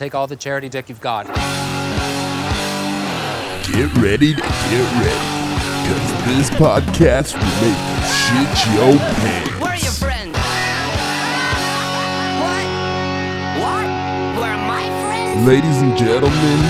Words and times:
take 0.00 0.14
all 0.14 0.26
the 0.26 0.34
charity 0.34 0.70
dick 0.70 0.88
you've 0.88 0.98
got. 1.02 1.26
Get 1.26 1.36
ready 3.98 4.34
to 4.34 4.40
get 4.40 4.86
ready. 4.96 5.26
Cause 5.86 6.08
this 6.24 6.48
podcast 6.56 7.34
will 7.34 7.54
make 7.60 7.76
you 7.84 8.00
shit 8.08 8.48
your 8.72 8.96
pants. 8.96 9.50
Where 9.60 9.70
are 9.70 9.76
your 9.76 9.92
friends? 9.92 10.34
What? 12.40 12.64
What? 13.60 13.84
Where 14.40 14.54
are 14.54 14.66
my 14.66 14.82
friends? 15.04 15.46
Ladies 15.46 15.82
and 15.82 15.94
gentlemen, 15.98 16.60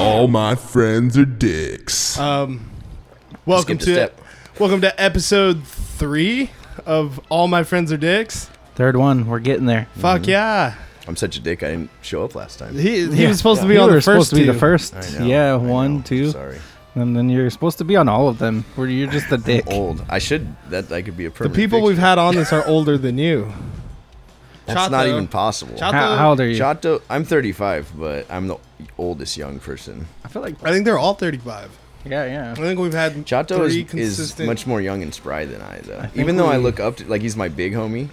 all 0.00 0.26
my 0.26 0.54
friends 0.54 1.18
are 1.18 1.26
dicks. 1.26 2.18
Um, 2.18 2.70
welcome 3.44 3.78
skipped 3.78 3.82
a 3.82 3.84
to 3.84 3.92
step. 3.92 4.20
welcome 4.58 4.80
to 4.80 4.98
episode 4.98 5.64
three 5.66 6.50
of 6.86 7.20
All 7.28 7.46
My 7.46 7.62
Friends 7.62 7.92
Are 7.92 7.98
Dicks. 7.98 8.48
Third 8.74 8.96
one, 8.96 9.26
we're 9.26 9.40
getting 9.40 9.66
there. 9.66 9.86
Fuck 9.96 10.26
yeah! 10.26 10.76
I'm 11.10 11.16
such 11.16 11.36
a 11.36 11.40
dick. 11.40 11.62
I 11.62 11.70
didn't 11.72 11.90
show 12.02 12.24
up 12.24 12.34
last 12.34 12.58
time. 12.58 12.72
He 12.74 13.06
he 13.08 13.22
Yeah. 13.22 13.28
was 13.28 13.36
supposed 13.38 13.60
to 13.60 13.66
You 13.66 13.74
be 13.74 13.78
on 13.78 13.88
were 13.90 13.96
the 13.96 14.00
supposed 14.02 14.18
first 14.18 14.30
to 14.30 14.36
be 14.36 14.44
the 14.44 14.54
first. 14.54 14.94
Know, 15.18 15.26
yeah, 15.26 15.52
I 15.52 15.56
one, 15.56 15.96
know. 15.96 16.02
two, 16.02 16.30
Sorry, 16.30 16.58
and 16.94 17.16
then 17.16 17.28
you're 17.28 17.50
supposed 17.50 17.78
to 17.78 17.84
be 17.84 17.96
on 17.96 18.08
all 18.08 18.28
of 18.28 18.38
them. 18.38 18.64
Where 18.76 18.86
you're 18.88 19.10
just 19.10 19.30
a 19.32 19.36
dick. 19.36 19.64
old. 19.66 20.02
I 20.08 20.18
should. 20.20 20.46
That 20.70 20.90
I 20.92 21.02
could 21.02 21.16
be 21.16 21.26
a 21.26 21.30
The 21.30 21.34
permanent. 21.34 21.56
people 21.56 21.82
we've 21.82 21.98
had 21.98 22.18
on 22.18 22.34
this 22.36 22.52
are 22.52 22.64
older 22.66 22.96
than 22.96 23.18
you. 23.18 23.52
That's 24.66 24.90
not 24.90 25.06
even 25.08 25.26
possible. 25.26 25.76
Chato- 25.76 25.96
How, 25.98 26.16
how 26.16 26.28
old 26.30 26.40
are 26.40 26.46
you? 26.46 26.56
Chato, 26.56 27.02
I'm 27.10 27.24
35, 27.24 27.92
but 27.98 28.24
I'm 28.30 28.46
the 28.46 28.56
oldest 28.98 29.36
young 29.36 29.58
person. 29.58 30.06
I 30.24 30.28
feel 30.28 30.42
like 30.42 30.54
I 30.62 30.70
think 30.70 30.84
they're 30.84 30.98
all 30.98 31.14
thirty-five. 31.14 31.70
yeah, 32.06 32.24
yeah. 32.26 32.52
I 32.52 32.54
think 32.54 32.78
we've 32.78 32.92
had 32.94 33.26
Chato 33.26 33.64
is, 33.64 33.72
three 33.72 33.82
is 33.82 33.90
consistent. 33.90 34.46
much 34.46 34.68
more 34.68 34.80
young 34.80 35.02
and 35.02 35.12
spry 35.12 35.44
than 35.44 35.60
I, 35.60 35.80
though. 35.82 36.00
think 36.02 36.16
Even 36.18 36.36
though 36.36 36.46
I 36.46 36.56
look 36.58 36.78
up 36.78 36.96
to, 36.98 37.04
like, 37.08 37.20
he's 37.20 37.36
my 37.36 37.48
big 37.48 37.72
homie. 37.74 38.08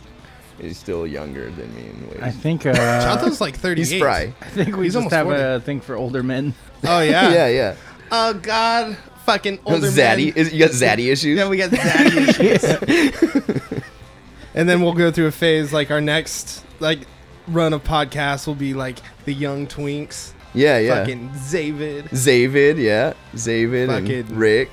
He's 0.59 0.77
still 0.77 1.05
younger 1.05 1.49
than 1.51 1.73
me 1.75 1.87
in 1.89 2.09
ways. 2.09 2.19
I 2.21 2.31
think 2.31 2.65
uh, 2.65 2.73
Chato's 2.73 3.39
like 3.39 3.55
thirty-eight. 3.57 3.87
he's 3.87 3.99
spry. 3.99 4.33
I 4.41 4.45
think 4.45 4.75
we 4.75 4.85
He's 4.85 4.93
just 4.93 4.97
almost 4.97 5.13
have 5.15 5.27
40. 5.27 5.41
a 5.41 5.59
thing 5.59 5.81
for 5.81 5.95
older 5.95 6.23
men. 6.23 6.53
Oh 6.83 7.01
yeah. 7.01 7.29
yeah, 7.33 7.47
yeah. 7.47 7.75
Oh 8.11 8.33
god, 8.33 8.97
fucking 9.25 9.59
older 9.65 9.87
Zaddy, 9.87 10.33
men. 10.35 10.45
is, 10.45 10.53
you 10.53 10.59
got 10.59 10.71
zaddy 10.71 11.11
issues. 11.11 11.37
Yeah, 11.37 11.47
we 11.49 11.57
got 11.57 11.69
zaddy 11.71 12.39
issues. 13.59 13.81
and 14.55 14.67
then 14.67 14.81
we'll 14.81 14.93
go 14.93 15.11
through 15.11 15.27
a 15.27 15.31
phase 15.31 15.71
like 15.73 15.91
our 15.91 16.01
next 16.01 16.63
like 16.79 16.99
run 17.47 17.73
of 17.73 17.83
podcasts 17.83 18.47
will 18.47 18.55
be 18.55 18.73
like 18.73 18.97
the 19.25 19.33
young 19.33 19.67
twinks, 19.67 20.33
yeah, 20.53 20.77
yeah. 20.79 20.95
fucking 20.99 21.29
Zavid, 21.31 22.03
Zavid, 22.09 22.77
yeah, 22.77 23.13
Zavid 23.35 23.87
Fucking- 23.87 24.11
and 24.11 24.31
Rick, 24.31 24.69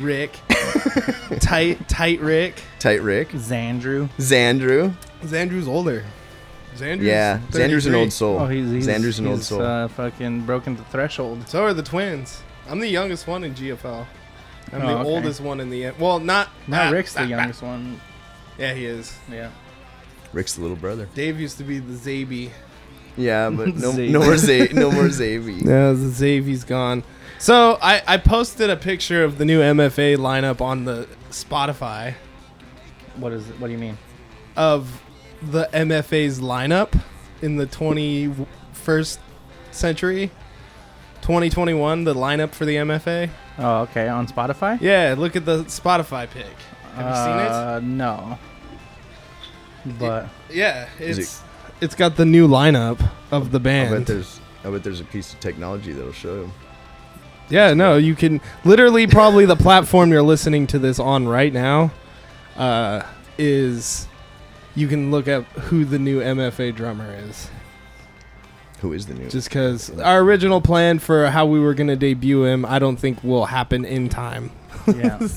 Rick, 0.00 0.38
tight 1.40 1.88
tight 1.88 2.20
Rick. 2.20 2.62
tight 2.78 3.02
Rick, 3.02 3.30
Xandrew. 3.30 4.08
Xandrew. 4.18 4.94
Xandrew's 5.22 5.68
older. 5.68 6.04
Xandrew's 6.76 7.02
Yeah, 7.02 7.40
Xandrew's 7.50 7.86
an 7.86 7.94
old 7.94 8.12
soul. 8.12 8.40
Oh, 8.40 8.46
he's, 8.46 8.70
he's 8.70 8.86
Xandrew's 8.86 9.18
an 9.18 9.26
old 9.26 9.42
soul. 9.42 9.62
Uh, 9.62 9.88
fucking 9.88 10.46
broken 10.46 10.76
the 10.76 10.84
threshold. 10.84 11.46
So 11.48 11.62
are 11.64 11.74
the 11.74 11.82
twins. 11.82 12.42
I'm 12.68 12.80
the 12.80 12.88
youngest 12.88 13.26
one 13.26 13.44
in 13.44 13.54
GFL. 13.54 14.06
I'm 14.72 14.82
Oh, 14.82 14.86
the 14.86 14.98
okay. 14.98 15.08
oldest 15.08 15.40
one 15.40 15.60
in 15.60 15.68
the 15.68 15.90
well, 15.98 16.18
not 16.18 16.48
not 16.66 16.86
ah, 16.86 16.90
Rick's 16.90 17.12
the 17.12 17.20
ah. 17.20 17.24
youngest 17.24 17.62
one. 17.62 18.00
Yeah, 18.58 18.72
he 18.72 18.86
is. 18.86 19.16
Yeah. 19.30 19.50
Rick's 20.32 20.54
the 20.54 20.62
little 20.62 20.76
brother. 20.76 21.08
Dave 21.14 21.38
used 21.38 21.58
to 21.58 21.64
be 21.64 21.78
the 21.78 21.92
Zaby. 21.92 22.50
Yeah, 23.16 23.50
but 23.50 23.74
no, 23.74 23.92
no 23.96 24.20
more 24.20 24.36
Z, 24.38 24.70
no 24.72 24.90
more 24.90 25.04
Zavy. 25.04 25.60
Yeah, 25.60 25.92
the 25.92 26.08
Zavy's 26.08 26.64
gone. 26.64 27.04
So 27.42 27.76
I, 27.82 28.00
I 28.06 28.16
posted 28.18 28.70
a 28.70 28.76
picture 28.76 29.24
of 29.24 29.36
the 29.36 29.44
new 29.44 29.58
MFA 29.60 30.16
lineup 30.16 30.60
on 30.60 30.84
the 30.84 31.08
Spotify 31.30 32.14
What 33.16 33.32
is 33.32 33.48
it? 33.50 33.58
What 33.58 33.66
do 33.66 33.72
you 33.72 33.80
mean? 33.80 33.98
of 34.54 35.02
the 35.50 35.68
MFA's 35.72 36.38
lineup 36.40 36.96
in 37.40 37.56
the 37.56 37.66
21st 37.66 39.18
century. 39.72 40.30
2021, 41.22 42.04
the 42.04 42.14
lineup 42.14 42.52
for 42.52 42.64
the 42.64 42.76
MFA. 42.76 43.28
Oh, 43.58 43.80
okay. 43.80 44.06
On 44.06 44.28
Spotify. 44.28 44.80
Yeah, 44.80 45.16
look 45.18 45.34
at 45.34 45.44
the 45.44 45.64
Spotify 45.64 46.30
pic. 46.30 46.46
Have 46.94 47.08
you 47.08 47.16
seen 47.24 47.38
Uh, 47.52 47.80
no. 47.82 48.38
But 49.98 50.28
it? 50.48 50.54
Yeah, 50.54 50.88
Is 51.00 51.18
it's 51.18 51.42
it's 51.80 51.96
got 51.96 52.14
the 52.14 52.24
new 52.24 52.46
lineup 52.46 53.00
of 53.32 53.50
the 53.50 53.58
I 53.58 53.62
bet 53.62 53.90
band. 53.90 54.06
there's, 54.06 54.38
I 54.62 54.70
bet 54.70 54.84
there's 54.84 55.00
a 55.00 55.04
piece 55.04 55.32
of 55.32 55.40
technology 55.40 55.90
that'll 55.90 56.12
show 56.12 56.36
you. 56.36 56.52
Yeah, 57.52 57.74
no, 57.74 57.98
you 57.98 58.14
can 58.14 58.40
literally 58.64 59.06
probably 59.06 59.44
the 59.44 59.56
platform 59.56 60.10
you're 60.10 60.22
listening 60.22 60.66
to 60.68 60.78
this 60.78 60.98
on 60.98 61.28
right 61.28 61.52
now 61.52 61.90
uh, 62.56 63.02
is 63.36 64.08
you 64.74 64.88
can 64.88 65.10
look 65.10 65.28
up 65.28 65.44
who 65.44 65.84
the 65.84 65.98
new 65.98 66.20
MFA 66.20 66.74
drummer 66.74 67.14
is. 67.14 67.50
Who 68.80 68.94
is 68.94 69.04
the 69.04 69.12
new? 69.12 69.28
Just 69.28 69.50
because 69.50 69.90
our 70.00 70.20
original 70.20 70.62
plan 70.62 70.98
for 70.98 71.26
how 71.28 71.44
we 71.44 71.60
were 71.60 71.74
gonna 71.74 71.94
debut 71.94 72.44
him, 72.44 72.64
I 72.64 72.78
don't 72.78 72.96
think 72.96 73.22
will 73.22 73.44
happen 73.44 73.84
in 73.84 74.08
time. 74.08 74.50
yeah. 74.86 75.20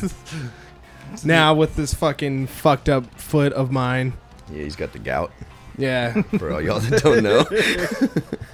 Now 1.23 1.53
with 1.53 1.75
this 1.75 1.93
fucking 1.93 2.47
fucked 2.47 2.89
up 2.89 3.05
foot 3.19 3.53
of 3.53 3.71
mine, 3.71 4.13
yeah, 4.51 4.63
he's 4.63 4.75
got 4.75 4.91
the 4.91 4.99
gout. 4.99 5.31
yeah, 5.77 6.21
For 6.37 6.51
all 6.51 6.61
y'all 6.61 6.79
that 6.81 7.01
don't 7.03 7.23
know, 7.23 7.45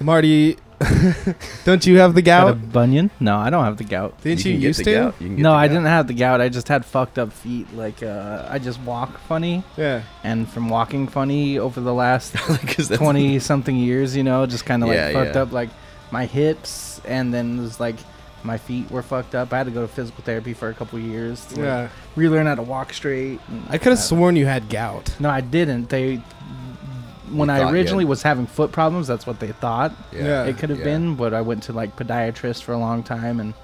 Marty, 0.04 0.56
don't 1.64 1.86
you 1.86 1.98
have 1.98 2.14
the 2.14 2.22
Got 2.22 2.48
a 2.48 2.54
gout? 2.54 2.72
bunion? 2.72 3.10
No, 3.20 3.36
I 3.36 3.50
don't 3.50 3.64
have 3.64 3.76
the 3.76 3.84
gout. 3.84 4.20
Didn't 4.22 4.44
you 4.44 4.52
you, 4.52 4.58
used 4.58 4.84
to? 4.84 5.14
You 5.20 5.28
No, 5.28 5.52
I 5.52 5.66
gout. 5.66 5.74
didn't 5.74 5.86
have 5.86 6.06
the 6.06 6.14
gout. 6.14 6.40
I 6.40 6.48
just 6.48 6.68
had 6.68 6.84
fucked 6.84 7.18
up 7.18 7.32
feet. 7.32 7.72
Like 7.74 8.02
uh, 8.02 8.46
I 8.48 8.58
just 8.58 8.80
walk 8.80 9.18
funny, 9.20 9.62
Yeah, 9.76 10.02
and 10.24 10.48
from 10.48 10.68
walking 10.68 11.06
funny 11.08 11.58
over 11.58 11.80
the 11.80 11.94
last 11.94 12.32
that's- 12.48 12.88
twenty 12.88 13.38
something 13.38 13.76
years, 13.76 14.16
you 14.16 14.22
know, 14.22 14.46
just 14.46 14.64
kind 14.64 14.82
of 14.82 14.88
like 14.88 14.96
Yeah, 14.96 15.12
fucked 15.12 15.34
yeah. 15.36 15.42
up 15.42 15.52
like 15.52 15.70
my 16.10 16.26
hips, 16.26 17.00
and 17.06 17.32
then 17.32 17.58
it 17.58 17.62
was 17.62 17.80
like 17.80 17.96
my 18.44 18.58
feet 18.58 18.90
were 18.90 19.02
fucked 19.02 19.34
up. 19.36 19.52
I 19.52 19.58
had 19.58 19.66
to 19.66 19.72
go 19.72 19.82
to 19.82 19.88
physical 19.88 20.24
therapy 20.24 20.52
for 20.52 20.68
a 20.68 20.74
couple 20.74 20.98
years 20.98 21.44
to 21.46 21.54
like, 21.54 21.64
yeah. 21.64 21.88
relearn 22.16 22.46
how 22.46 22.56
to 22.56 22.62
walk 22.62 22.92
straight. 22.92 23.38
I 23.68 23.78
could 23.78 23.90
have 23.90 24.00
sworn 24.00 24.34
you 24.34 24.46
had 24.46 24.68
gout. 24.68 25.14
No, 25.20 25.30
I 25.30 25.40
didn't. 25.40 25.88
They 25.90 26.20
when 27.32 27.50
I 27.50 27.58
thought 27.60 27.72
originally 27.72 28.04
had- 28.04 28.08
was 28.10 28.22
having 28.22 28.46
foot 28.46 28.72
problems, 28.72 29.06
that's 29.06 29.26
what 29.26 29.40
they 29.40 29.52
thought 29.52 29.92
Yeah. 30.12 30.44
it 30.44 30.58
could 30.58 30.70
have 30.70 30.78
yeah. 30.80 30.84
been. 30.84 31.14
But 31.16 31.34
I 31.34 31.40
went 31.40 31.62
to 31.64 31.72
like 31.72 31.96
podiatrist 31.96 32.62
for 32.62 32.72
a 32.72 32.78
long 32.78 33.02
time, 33.02 33.40
and 33.40 33.54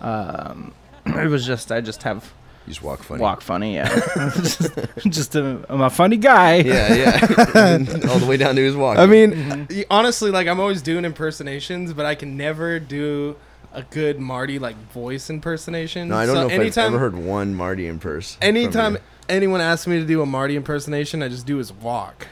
um, 0.00 0.72
it 1.06 1.28
was 1.28 1.46
just 1.46 1.72
I 1.72 1.80
just 1.80 2.02
have 2.04 2.24
You 2.66 2.72
just 2.72 2.82
walk 2.82 3.02
funny. 3.02 3.20
walk 3.20 3.40
funny. 3.40 3.74
Yeah, 3.74 3.88
just, 4.36 4.70
just 5.08 5.34
a, 5.36 5.64
I'm 5.68 5.80
a 5.80 5.90
funny 5.90 6.16
guy. 6.16 6.56
Yeah, 6.56 6.94
yeah. 6.94 7.20
all 8.10 8.18
the 8.18 8.26
way 8.28 8.36
down 8.36 8.54
to 8.56 8.62
his 8.62 8.76
walk. 8.76 8.98
I 8.98 9.06
mean, 9.06 9.32
Mm-hmm. 9.32 9.82
honestly, 9.90 10.30
like 10.30 10.46
I'm 10.48 10.60
always 10.60 10.82
doing 10.82 11.04
impersonations, 11.04 11.92
but 11.92 12.06
I 12.06 12.14
can 12.14 12.36
never 12.36 12.78
do 12.80 13.36
a 13.72 13.82
good 13.82 14.20
Marty 14.20 14.58
like 14.60 14.76
voice 14.92 15.28
impersonation. 15.30 16.08
no, 16.08 16.16
I 16.16 16.26
don't 16.26 16.36
So 16.36 16.40
know 16.42 16.46
if 16.46 16.52
anytime, 16.52 16.86
I've 16.88 16.94
ever 16.94 16.98
heard 17.10 17.16
one 17.16 17.54
Marty 17.54 17.86
in 17.88 17.98
person. 17.98 18.38
Anytime 18.42 18.98
anyone 19.28 19.60
asks 19.60 19.86
me 19.88 19.98
to 19.98 20.06
do 20.06 20.22
a 20.22 20.26
Marty 20.26 20.54
impersonation, 20.54 21.22
I 21.24 21.28
just 21.28 21.44
do 21.46 21.56
his 21.56 21.72
walk. 21.72 22.28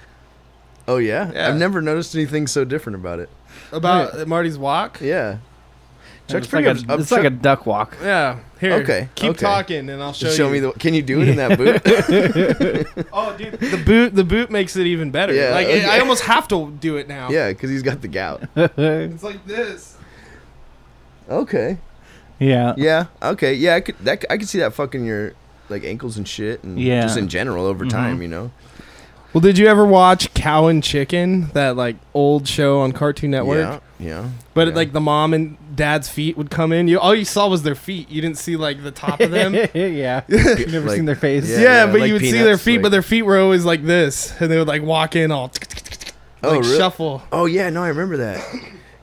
Oh 0.89 0.97
yeah? 0.99 1.31
Yeah. 1.33 1.49
I've 1.49 1.57
never 1.57 1.81
noticed 1.83 2.15
anything 2.15 2.47
so 2.47 2.65
different 2.65 2.97
about 2.97 3.19
it. 3.21 3.29
About 3.73 4.27
Marty's 4.27 4.59
walk. 4.59 5.01
Yeah. 5.01 5.39
Chuck's 6.29 6.47
it's 6.47 6.53
like, 6.53 6.65
pretty 6.65 6.87
a, 6.89 6.95
it's 6.99 7.11
up- 7.13 7.19
like 7.19 7.27
a 7.27 7.31
duck 7.31 7.67
walk. 7.67 7.97
Yeah. 8.03 8.39
Here. 8.61 8.75
Okay, 8.75 9.09
Keep 9.17 9.31
okay. 9.33 9.41
talking, 9.41 9.91
and 9.91 10.01
I'll 10.03 10.13
show, 10.13 10.31
Show, 10.31 10.47
you. 10.47 10.53
me 10.53 10.61
the. 10.61 10.73
Can 10.73 10.95
you 10.95 11.03
do 11.03 11.21
it 11.21 11.29
in 11.29 11.37
that 11.37 11.59
boot? 11.59 11.83
Oh, 13.13 13.37
dude, 13.37 13.55
the 13.55 13.83
boot. 13.85 14.15
The 14.15 14.23
boot 14.25 14.49
makes 14.51 14.77
it 14.77 14.87
even 14.87 15.11
better. 15.11 15.35
Yeah, 15.35 15.51
like 15.51 15.67
okay. 15.67 15.85
I 15.85 15.99
almost 15.99 16.23
have 16.25 16.47
to 16.49 16.71
do 16.81 16.97
it 16.97 17.09
now. 17.09 17.29
yeah, 17.29 17.49
because 17.49 17.71
he's 17.71 17.83
got 17.83 18.01
the 18.03 18.09
gout. 18.09 18.43
It's 18.57 19.23
like 19.25 19.45
this. 19.47 19.97
Okay. 21.29 21.79
Yeah. 22.39 22.75
Yeah. 22.77 23.07
Okay. 23.23 23.55
Yeah. 23.55 23.75
I 23.77 23.81
could. 23.81 23.97
That. 23.99 24.25
I 24.31 24.39
could 24.39 24.49
see 24.49 24.59
that 24.59 24.75
fucking 24.75 25.05
your 25.05 25.33
like 25.69 25.85
ankles 25.85 26.17
and 26.17 26.27
shit, 26.27 26.63
and 26.65 26.79
Yeah. 26.79 27.03
just 27.03 27.17
in 27.17 27.29
general 27.29 27.67
over 27.67 27.85
Mhm. 27.85 27.91
time. 27.91 28.23
You 28.23 28.29
know. 28.29 28.51
Well, 29.33 29.41
did 29.41 29.57
you 29.57 29.67
ever 29.67 29.85
watch 29.87 30.33
Cow 30.35 30.67
and 30.67 30.83
Chicken? 30.85 31.47
That 31.55 31.75
like 31.77 31.97
old 32.13 32.47
show 32.47 32.81
on 32.81 32.93
Cartoon 32.93 33.31
Network. 33.31 33.59
Yeah. 33.59 33.81
Yeah. 33.99 34.29
But 34.53 34.69
yeah. 34.69 34.75
like 34.75 34.93
the 34.93 35.01
mom 35.01 35.33
and 35.33 35.57
dad's 35.75 36.09
feet 36.09 36.37
would 36.37 36.51
come 36.51 36.71
in. 36.73 36.87
You 36.89 37.01
all 37.01 37.15
you 37.15 37.25
saw 37.25 37.49
was 37.49 37.63
their 37.63 37.75
feet. 37.75 38.11
You 38.11 38.21
didn't 38.21 38.37
see 38.37 38.57
like 38.57 38.83
the 38.83 38.91
top 38.91 39.21
of 39.21 39.31
them. 39.31 39.55
yeah. 39.75 40.23
You've 40.29 40.73
never 40.73 40.89
Like- 40.89 40.97
seen 40.97 41.07
their 41.07 41.15
face. 41.17 41.49
yeah, 41.49 41.61
Yeah, 41.61 41.87
but 41.87 42.01
like 42.01 42.09
you 42.09 42.15
would 42.15 42.23
see 42.23 42.33
their 42.33 42.59
feet, 42.59 42.75
like- 42.75 42.83
but 42.83 42.89
their 42.91 43.03
feet 43.03 43.23
were 43.23 43.39
always 43.39 43.65
like 43.65 43.85
this, 43.85 44.39
and 44.41 44.51
they 44.51 44.59
would 44.59 44.69
like 44.69 44.83
walk 44.83 45.17
in 45.17 45.31
all 45.31 45.51
Oh, 46.43 46.51
like 46.51 46.63
really? 46.63 46.77
shuffle. 46.77 47.23
Oh 47.33 47.47
yeah. 47.47 47.71
No, 47.71 47.83
I 47.83 47.89
remember 47.89 48.19
that. 48.19 48.45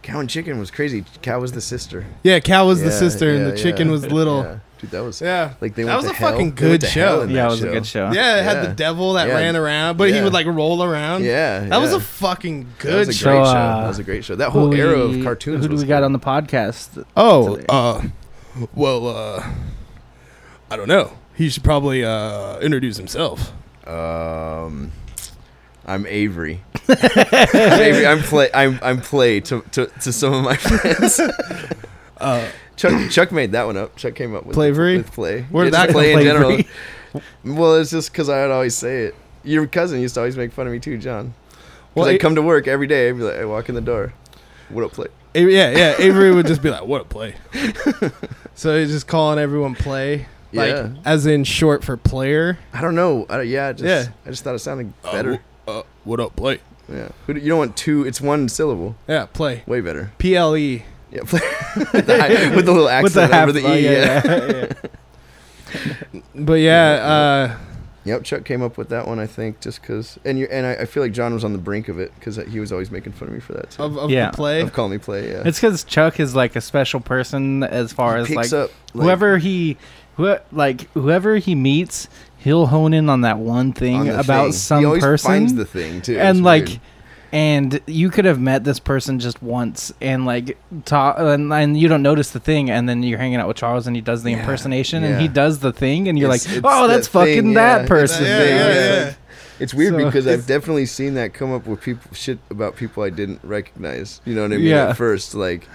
Cow 0.03 0.19
and 0.19 0.29
chicken 0.29 0.59
was 0.59 0.69
crazy. 0.69 1.05
Cow 1.23 1.39
was 1.39 1.53
the 1.53 1.61
sister. 1.61 2.05
Yeah, 2.23 2.39
Cow 2.39 2.67
was 2.67 2.81
the 2.81 2.89
Yeah, 2.89 2.99
sister, 2.99 3.29
and 3.33 3.45
yeah, 3.45 3.51
the 3.51 3.57
chicken 3.57 3.89
was 3.89 4.05
little. 4.05 4.59
Yeah. 4.79 4.81
Dude, 4.81 4.91
that 4.91 5.03
was 5.03 5.21
Yeah, 5.21 5.53
like 5.61 5.75
they 5.75 5.83
that 5.83 5.89
went 5.93 6.03
was 6.03 6.11
a 6.11 6.13
hell. 6.15 6.31
fucking 6.31 6.55
good 6.55 6.83
show. 6.83 7.21
Yeah, 7.23 7.25
that 7.25 7.45
it 7.45 7.49
was 7.49 7.63
a 7.63 7.67
good 7.69 7.85
show. 7.85 8.11
Yeah, 8.13 8.37
it 8.37 8.43
had 8.43 8.57
Yeah. 8.57 8.65
the 8.67 8.73
devil 8.75 9.13
that 9.13 9.27
Yeah. 9.27 9.35
ran 9.35 9.55
around, 9.55 9.97
but 9.97 10.09
he 10.11 10.21
would 10.21 10.31
like 10.33 10.45
roll 10.47 10.81
around. 10.83 11.23
Yeah, 11.25 11.59
that 11.65 11.77
was 11.81 11.91
a 11.93 11.99
fucking 11.99 12.63
That 12.63 12.79
good 12.79 13.07
was 13.07 13.09
a 13.09 13.13
show. 13.13 13.31
great 13.31 13.45
So, 13.45 13.51
show. 13.51 13.57
uh, 13.57 13.81
That 13.81 13.87
was 13.87 13.99
a 13.99 14.03
great 14.03 14.23
show. 14.25 14.35
That 14.35 14.49
whole 14.51 14.73
era 14.73 14.99
of 14.99 15.23
cartoons. 15.23 15.63
Who 15.63 15.67
do 15.69 15.73
was 15.73 15.81
we 15.83 15.87
got 15.87 15.97
cool. 15.97 16.05
on 16.05 16.13
the 16.13 16.19
podcast? 16.19 17.03
Oh, 17.17 17.55
today? 17.57 17.65
uh, 17.69 18.01
well, 18.73 19.07
uh, 19.07 19.43
I 20.71 20.75
don't 20.77 20.87
know. 20.87 21.11
He 21.35 21.49
should 21.49 21.63
probably 21.63 22.03
uh 22.05 22.59
introduce 22.59 22.97
himself. 22.97 23.51
Um, 23.87 24.91
I'm 25.85 26.05
Avery. 26.07 26.61
I'm 26.87 27.81
Avery. 27.81 28.05
I'm 28.07 28.19
play. 28.21 28.49
I'm 28.53 28.79
I'm 28.81 29.01
play 29.01 29.39
to, 29.41 29.61
to, 29.71 29.87
to 29.87 30.13
some 30.13 30.33
of 30.33 30.43
my 30.43 30.55
friends. 30.57 31.19
Uh, 32.83 32.89
Chuck 32.89 33.11
Chuck 33.11 33.31
made 33.31 33.51
that 33.53 33.65
one 33.65 33.77
up. 33.77 33.95
Chuck 33.95 34.15
came 34.15 34.35
up 34.35 34.45
with 34.45 34.55
Plavery? 34.55 34.97
with 34.97 35.11
play. 35.11 35.41
Where 35.43 35.65
did 35.65 35.73
that 35.73 35.89
play 35.89 36.13
in 36.13 36.21
general? 36.21 36.57
Well, 37.43 37.75
it's 37.77 37.89
just 37.89 38.11
because 38.11 38.29
I'd 38.29 38.51
always 38.51 38.75
say 38.77 39.05
it. 39.05 39.15
Your 39.43 39.65
cousin 39.65 39.99
used 39.99 40.13
to 40.13 40.19
always 40.19 40.37
make 40.37 40.51
fun 40.51 40.67
of 40.67 40.73
me 40.73 40.79
too, 40.79 40.97
John. 40.99 41.33
Well, 41.95 42.03
Well, 42.03 42.07
I 42.07 42.11
it- 42.11 42.19
come 42.19 42.35
to 42.35 42.41
work 42.43 42.67
every 42.67 42.85
day. 42.85 43.09
I'd 43.09 43.17
be 43.17 43.23
like, 43.23 43.35
I 43.37 43.45
walk 43.45 43.67
in 43.67 43.73
the 43.73 43.81
door. 43.81 44.13
What 44.69 44.83
up, 44.83 44.91
play? 44.91 45.07
A- 45.33 45.39
yeah, 45.41 45.71
yeah. 45.71 45.95
Avery 45.99 46.31
would 46.31 46.45
just 46.45 46.61
be 46.61 46.69
like, 46.69 46.85
"What 46.85 47.01
a 47.01 47.05
play!" 47.05 47.33
so 48.53 48.77
he's 48.79 48.91
just 48.91 49.07
calling 49.07 49.39
everyone 49.39 49.73
play, 49.75 50.27
like 50.53 50.69
Yeah. 50.69 50.89
as 51.05 51.25
in 51.25 51.43
short 51.45 51.83
for 51.83 51.97
player. 51.97 52.59
I 52.73 52.81
don't 52.81 52.93
know. 52.95 53.25
I, 53.29 53.41
yeah, 53.41 53.69
I 53.69 53.73
just, 53.73 53.83
Yeah. 53.83 54.13
I 54.25 54.29
just 54.29 54.43
thought 54.43 54.53
it 54.55 54.59
sounded 54.59 54.93
better. 55.01 55.39
Uh, 55.67 55.81
what 56.03 56.19
up, 56.19 56.35
play? 56.35 56.59
yeah. 56.87 57.09
Who 57.25 57.33
do- 57.33 57.39
You 57.39 57.49
don't 57.49 57.57
want 57.59 57.75
two. 57.77 58.05
It's 58.05 58.21
one 58.21 58.49
syllable. 58.49 58.95
Yeah, 59.07 59.25
play. 59.25 59.63
Way 59.65 59.81
better. 59.81 60.11
P 60.19 60.35
L 60.35 60.55
E. 60.55 60.83
Yeah, 61.11 61.21
with, 61.21 61.31
the 61.31 62.17
high, 62.19 62.55
with 62.55 62.65
the 62.65 62.71
little 62.71 62.87
accent 62.89 63.03
With 63.03 63.13
the 63.13 63.27
half, 63.27 63.43
over 63.43 63.51
the 63.51 63.75
E. 63.75 63.83
yeah, 63.83 64.21
yeah. 64.25 64.45
yeah, 64.49 64.73
yeah. 66.13 66.21
But 66.35 66.53
yeah, 66.55 67.57
Yep, 68.05 68.23
Chuck 68.23 68.45
came 68.45 68.61
up 68.63 68.77
with 68.77 68.89
that 68.89 69.07
one, 69.07 69.19
I 69.19 69.27
think, 69.27 69.59
just 69.59 69.81
because. 69.81 70.17
And 70.25 70.39
you 70.39 70.47
and 70.49 70.65
I, 70.65 70.73
I 70.75 70.85
feel 70.85 71.03
like 71.03 71.11
John 71.11 71.33
was 71.33 71.43
on 71.43 71.51
the 71.51 71.59
brink 71.59 71.89
of 71.89 71.99
it 71.99 72.11
because 72.15 72.37
he 72.37 72.59
was 72.59 72.71
always 72.71 72.89
making 72.89 73.13
fun 73.13 73.27
of 73.27 73.33
me 73.33 73.39
for 73.39 73.53
that 73.53 73.65
uh, 73.65 73.67
too. 73.67 73.83
of, 73.83 73.97
of 73.97 74.09
Yeah. 74.09 74.31
the 74.31 74.37
play. 74.37 74.61
Of 74.61 74.73
calling 74.73 74.93
me 74.93 74.97
play, 74.97 75.29
yeah. 75.31 75.43
It's 75.45 75.59
because 75.59 75.83
Chuck 75.83 76.19
is 76.19 76.33
like 76.33 76.55
a 76.55 76.61
special 76.61 77.01
person 77.01 77.63
as 77.63 77.91
far 77.93 78.17
as 78.17 78.29
like 78.29 78.51
up 78.53 78.71
like, 78.93 79.03
whoever 79.03 79.37
he, 79.37 79.77
who, 80.15 80.37
like 80.51 80.89
whoever 80.93 81.37
he 81.37 81.53
meets, 81.55 82.07
he'll 82.37 82.67
hone 82.67 82.93
in 82.93 83.09
on 83.09 83.21
that 83.21 83.37
one 83.37 83.73
thing 83.73 84.05
the 84.05 84.19
about 84.19 84.43
thing. 84.45 84.51
some 84.53 84.79
he 84.79 84.85
always 84.85 85.03
person, 85.03 85.29
finds 85.29 85.53
the 85.55 85.65
thing 85.65 86.01
too. 86.01 86.17
and 86.17 86.37
It's 86.39 86.43
like, 86.43 86.67
weird. 86.67 86.81
And 87.31 87.79
you 87.85 88.09
could 88.09 88.25
have 88.25 88.39
met 88.39 88.63
this 88.63 88.79
person 88.79 89.19
just 89.19 89.41
once, 89.43 89.93
and 90.01 90.25
like 90.25 90.57
talk, 90.85 91.15
and, 91.19 91.51
and 91.53 91.77
you 91.79 91.87
don't 91.87 92.01
notice 92.01 92.31
the 92.31 92.39
thing, 92.39 92.69
and 92.69 92.87
then 92.89 93.03
you're 93.03 93.17
hanging 93.19 93.37
out 93.37 93.47
with 93.47 93.57
Charles, 93.57 93.87
and 93.87 93.95
he 93.95 94.01
does 94.01 94.23
the 94.23 94.31
Yeah, 94.31 94.39
impersonation, 94.39 95.03
and 95.03 95.21
he 95.21 95.27
does 95.27 95.59
the 95.59 95.71
thing, 95.71 96.07
and 96.07 96.17
you're 96.17 96.29
It's- 96.33 96.47
like, 96.47 96.57
it's 96.57 96.65
oh, 96.67 96.87
that's 96.87 97.07
that 97.07 97.25
thing, 97.25 97.35
fucking 97.37 97.51
yeah, 97.51 97.53
that 97.77 97.81
it's 97.81 97.89
person. 97.89 98.25
Yeah, 98.25 98.37
thing, 98.39 98.55
yeah, 98.55 98.67
yeah. 98.67 98.95
yeah. 99.05 99.13
It's 99.59 99.73
weird 99.73 99.93
So- 99.93 100.05
because 100.05 100.25
I've 100.27 100.47
definitely 100.47 100.85
seen 100.85 101.15
that 101.15 101.33
come 101.33 101.51
up 101.51 101.67
with 101.67 101.81
people 101.81 102.11
shit 102.13 102.39
about 102.49 102.75
people 102.77 103.03
I 103.03 103.09
didn't 103.09 103.41
recognize. 103.43 104.21
You 104.25 104.33
know 104.35 104.43
what 104.43 104.53
I 104.53 104.57
mean? 104.57 104.65
Yeah. 104.67 104.89
At 104.89 104.97
first, 104.97 105.35
like, 105.35 105.67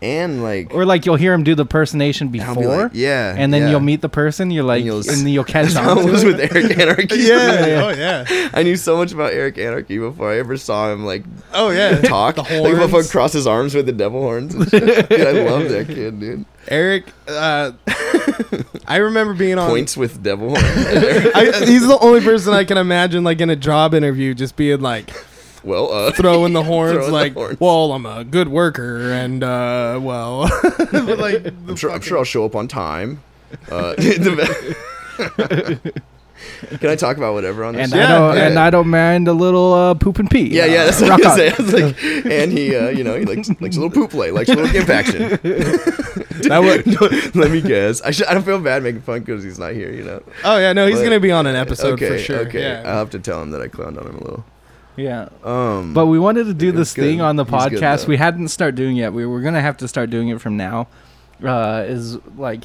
and 0.00 0.42
like, 0.42 0.72
Or 0.74 0.84
like 0.84 1.06
you'll 1.06 1.16
hear 1.16 1.32
him 1.32 1.42
do 1.44 1.54
the 1.54 1.64
personation 1.66 2.28
before, 2.28 2.54
be 2.54 2.66
like, 2.66 2.90
yeah, 2.94 3.34
and 3.36 3.52
then 3.52 3.62
yeah. 3.62 3.70
you'll 3.70 3.80
meet 3.80 4.00
the 4.00 4.08
person. 4.08 4.50
You're 4.50 4.64
like, 4.64 4.84
you'll 4.84 5.08
and, 5.08 5.28
you'll 5.30 5.44
catch 5.44 5.74
on. 5.76 5.84
how 5.84 5.98
it 5.98 6.04
to 6.06 6.10
was 6.12 6.24
with 6.24 6.40
Eric 6.40 6.78
Anarchy. 6.78 7.06
yeah. 7.18 7.82
Oh 7.84 7.88
yeah. 7.90 8.48
I 8.54 8.62
knew 8.62 8.76
so 8.76 8.96
much 8.96 9.12
about 9.12 9.32
Eric 9.32 9.58
Anarchy 9.58 9.98
before 9.98 10.32
I 10.32 10.38
ever 10.38 10.56
saw 10.56 10.92
him 10.92 11.04
like 11.04 11.24
Oh 11.52 11.70
yeah. 11.70 12.00
talk. 12.02 12.36
The 12.36 12.42
Like 12.42 12.52
if 12.74 12.80
I 12.80 12.86
horns. 12.88 13.10
cross 13.10 13.32
his 13.32 13.46
arms 13.46 13.74
with 13.74 13.86
the 13.86 13.92
devil 13.92 14.20
horns. 14.20 14.54
And 14.54 14.68
shit. 14.70 15.08
dude, 15.08 15.20
I 15.26 15.32
love 15.32 15.68
that 15.68 15.86
kid, 15.88 16.20
dude. 16.20 16.44
Eric. 16.68 17.06
Uh, 17.26 17.72
I 18.86 18.96
remember 18.96 19.34
being 19.34 19.58
on. 19.58 19.68
Points 19.68 19.96
with 19.96 20.22
devil 20.22 20.50
horns. 20.50 20.62
I, 20.66 21.64
he's 21.66 21.86
the 21.86 21.98
only 22.00 22.20
person 22.20 22.52
I 22.52 22.64
can 22.64 22.76
imagine, 22.78 23.24
like 23.24 23.40
in 23.40 23.50
a 23.50 23.56
job 23.56 23.94
interview, 23.94 24.34
just 24.34 24.54
being 24.56 24.80
like 24.80 25.10
well, 25.64 25.92
uh, 25.92 26.10
throwing 26.16 26.52
the 26.52 26.62
horns, 26.64 26.92
Throwing 26.92 27.06
the 27.08 27.12
like, 27.12 27.34
horns. 27.34 27.60
"Well, 27.60 27.92
I'm 27.92 28.06
a 28.06 28.24
good 28.24 28.48
worker," 28.48 29.10
and 29.12 29.42
uh, 29.44 29.98
well, 30.02 30.48
but 30.92 31.18
like, 31.18 31.46
I'm 31.46 31.76
sure, 31.76 31.90
I'm 31.90 32.00
sure 32.00 32.18
I'll 32.18 32.24
show 32.24 32.44
up 32.44 32.54
on 32.56 32.68
time. 32.68 33.22
Uh, 33.70 33.94
Can 36.80 36.90
I 36.90 36.94
talk 36.96 37.16
about 37.16 37.34
whatever 37.34 37.64
on 37.64 37.74
this? 37.74 37.84
And 37.84 37.92
show? 37.92 37.98
I 37.98 38.00
Yeah, 38.02 38.08
don't, 38.18 38.36
yeah. 38.36 38.46
and 38.46 38.58
I 38.58 38.70
don't 38.70 38.88
mind 38.88 39.26
a 39.26 39.32
little 39.32 39.72
uh, 39.74 39.94
poop 39.94 40.18
and 40.20 40.30
pee. 40.30 40.48
Yeah, 40.48 40.66
yeah, 40.66 40.82
Uh, 40.82 40.84
that's 40.86 41.00
what 41.00 41.10
I 41.10 41.14
on. 41.14 41.18
was 41.20 41.26
gonna 41.26 41.36
say. 41.36 41.50
I 41.50 41.62
was 41.62 41.72
like, 41.72 42.04
and 42.32 42.52
he, 42.52 42.76
uh, 42.76 42.88
you 42.90 43.02
know, 43.04 43.18
he 43.18 43.24
likes 43.24 43.48
likes 43.60 43.76
a 43.76 43.80
little 43.80 43.90
poop 43.90 44.10
play, 44.12 44.30
likes 44.30 44.48
a 44.48 44.54
little 44.54 44.70
gimp 44.70 44.88
action. 44.88 45.28
That 46.48 46.60
would- 46.62 47.34
Let 47.34 47.50
me 47.50 47.60
guess. 47.60 48.00
I 48.02 48.12
should. 48.12 48.26
I 48.26 48.34
don't 48.34 48.44
feel 48.44 48.60
bad 48.60 48.82
making 48.84 49.00
fun 49.02 49.20
because 49.20 49.42
he's 49.42 49.58
not 49.58 49.72
here. 49.72 49.90
You 49.92 50.04
know. 50.04 50.22
oh 50.44 50.58
yeah, 50.58 50.72
no, 50.72 50.86
he's 50.86 50.98
But- 50.98 51.04
gonna 51.04 51.20
be 51.20 51.32
on 51.32 51.46
an 51.48 51.56
episode 51.56 51.94
okay. 51.94 52.08
for 52.10 52.18
sure. 52.18 52.38
Okay. 52.46 52.60
Yeah. 52.62 52.82
I'll 52.86 52.98
have 52.98 53.10
to 53.10 53.18
tell 53.18 53.42
him 53.42 53.50
that 53.50 53.60
I 53.60 53.66
clowned 53.68 53.98
on 54.00 54.06
him 54.06 54.16
a 54.18 54.24
little. 54.24 54.44
Yeah. 54.98 55.28
Um. 55.44 55.94
But 55.94 56.06
we 56.06 56.18
wanted 56.18 56.44
to 56.44 56.54
do 56.54 56.72
this 56.72 56.92
thing 56.94 57.20
on 57.20 57.36
the 57.36 57.44
podcast. 57.44 58.06
we 58.06 58.16
hadn't 58.16 58.48
start 58.48 58.74
doing 58.74 58.96
it. 58.96 59.12
We 59.12 59.26
were 59.26 59.40
gonna 59.40 59.62
have 59.62 59.76
to 59.78 59.88
start 59.88 60.10
doing 60.10 60.28
it 60.28 60.40
from 60.40 60.56
now. 60.56 60.88
Uh, 61.42 61.84
is 61.86 62.16
like, 62.36 62.64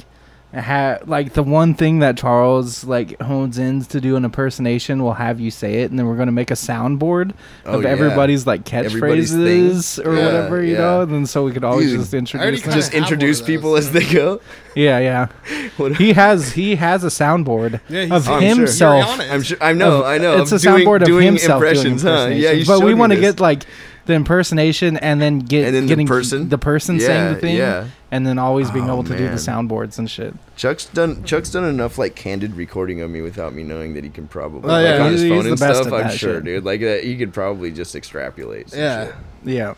ha- 0.54 0.98
like 1.06 1.32
the 1.34 1.42
one 1.42 1.74
thing 1.74 1.98
that 1.98 2.16
Charles 2.16 2.84
like 2.84 3.20
hones 3.20 3.58
in 3.58 3.82
to 3.86 4.00
do 4.00 4.16
an 4.16 4.24
impersonation. 4.24 5.02
We'll 5.02 5.14
have 5.14 5.40
you 5.40 5.50
say 5.50 5.82
it, 5.82 5.90
and 5.90 5.98
then 5.98 6.06
we're 6.06 6.16
gonna 6.16 6.32
make 6.32 6.50
a 6.50 6.54
soundboard 6.54 7.32
Oh, 7.66 7.78
of 7.78 7.82
yeah. 7.82 7.88
everybody's 7.90 8.46
like 8.46 8.64
catchphrases 8.64 10.04
or 10.04 10.14
Yeah, 10.16 10.24
whatever, 10.24 10.62
you 10.62 10.72
yeah. 10.72 10.78
know. 10.78 11.00
And 11.02 11.12
then 11.12 11.26
so 11.26 11.44
we 11.44 11.52
could 11.52 11.64
always 11.64 11.90
Dude, 11.90 12.00
just 12.00 12.14
introduce. 12.14 12.62
them. 12.62 12.72
just 12.72 12.94
introduce 12.94 13.42
people 13.42 13.76
as 13.76 13.92
they 13.92 14.10
go. 14.12 14.40
Yeah, 14.74 14.98
yeah. 14.98 15.28
He 15.98 16.12
has 16.12 16.52
he 16.52 16.76
has 16.76 17.04
a 17.04 17.08
soundboard 17.08 17.80
Yeah, 17.88 18.14
of 18.14 18.28
Oh, 18.28 18.34
I'm 18.34 18.40
sure. 18.42 18.56
himself. 18.56 19.04
You're 19.04 19.12
on 19.14 19.20
it. 19.20 19.32
I'm 19.32 19.42
sure. 19.42 19.58
I 19.60 19.72
know. 19.72 19.98
of- 20.00 20.04
I 20.06 20.18
know. 20.18 20.40
It's 20.42 20.52
a 20.52 20.58
doing, 20.58 20.84
soundboard 20.86 21.00
of 21.02 21.06
doing 21.06 21.26
himself 21.26 21.62
impressions, 21.62 22.02
doing 22.02 22.14
huh? 22.14 22.26
Yeah, 22.28 22.62
but 22.66 22.80
we 22.82 22.94
want 22.94 23.12
to 23.12 23.20
get 23.20 23.40
like 23.40 23.64
the 24.06 24.12
impersonation 24.14 24.96
and 24.98 25.20
then 25.20 25.38
get 25.38 25.64
And 25.66 25.74
then 25.74 25.82
the 25.84 25.88
getting 25.88 26.06
person? 26.06 26.48
the 26.48 26.58
person 26.58 26.96
yeah, 27.00 27.06
saying 27.06 27.34
the 27.34 27.40
thing, 27.40 27.56
Yeah. 27.56 27.86
and 28.10 28.26
then 28.26 28.38
always 28.38 28.70
being 28.70 28.88
Oh, 28.90 28.94
able 28.94 29.04
to 29.04 29.16
do 29.16 29.24
the 29.28 29.34
soundboards 29.36 29.98
and 29.98 30.10
shit. 30.10 30.34
Chuck's 30.56 30.84
done. 30.86 31.24
Chuck's 31.24 31.50
done 31.50 31.64
enough 31.64 31.96
like 31.98 32.14
candid 32.14 32.54
recording 32.54 33.00
of 33.00 33.10
me 33.10 33.20
without 33.22 33.54
me 33.54 33.62
knowing 33.62 33.94
that 33.94 34.04
he 34.04 34.10
can 34.10 34.28
probably 34.28 34.68
Oh, 34.70 34.72
like 34.74 34.84
yeah, 34.84 35.04
on 35.04 35.12
his 35.12 35.22
phone 35.22 35.32
he's 35.36 35.46
and 35.46 35.58
the 35.58 35.66
best 35.66 35.80
stuff. 35.82 35.92
I'm 35.92 36.02
that 36.08 36.12
sure, 36.18 36.34
shit. 36.36 36.44
dude. 36.44 36.64
Like 36.64 36.80
that, 36.80 37.04
he 37.04 37.16
could 37.16 37.32
probably 37.32 37.70
just 37.70 37.94
extrapolate. 37.96 38.70
Some 38.70 38.80
Yeah. 38.80 39.12
Yeah, 39.44 39.74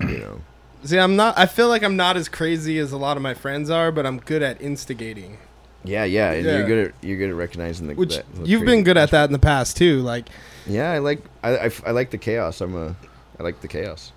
you 0.00 0.18
know. 0.18 0.40
See, 0.84 0.98
I'm 0.98 1.14
not. 1.16 1.38
I 1.38 1.46
feel 1.46 1.68
like 1.68 1.82
I'm 1.84 1.96
not 1.96 2.16
as 2.16 2.28
crazy 2.28 2.78
as 2.78 2.90
a 2.92 2.96
lot 2.96 3.16
of 3.16 3.22
my 3.22 3.34
friends 3.34 3.70
are, 3.70 3.92
but 3.92 4.04
I'm 4.04 4.18
good 4.18 4.42
at 4.42 4.60
instigating. 4.60 5.38
Yeah, 5.84 6.04
yeah, 6.04 6.32
and 6.32 6.44
Yeah. 6.44 6.58
you're 6.58 6.66
good 6.66 6.86
at 6.88 6.94
you're 7.02 7.18
good 7.18 7.30
at 7.30 7.36
recognizing 7.36 7.86
the. 7.88 7.94
Which 7.94 8.16
that- 8.16 8.24
the 8.34 8.46
you've 8.48 8.64
been 8.64 8.82
good 8.84 8.96
at 8.96 9.10
that 9.12 9.26
in 9.26 9.32
the 9.32 9.38
past 9.38 9.76
too. 9.76 10.00
Like, 10.00 10.26
Yeah, 10.66 10.90
I 10.92 10.98
like 10.98 11.22
I, 11.42 11.56
I, 11.56 11.70
I 11.86 11.90
like 11.92 12.10
the 12.10 12.18
chaos. 12.18 12.60
I'm 12.60 12.74
a 12.76 12.96
I 13.42 13.44
like 13.44 13.60
the 13.60 13.66
chaos. 13.68 14.12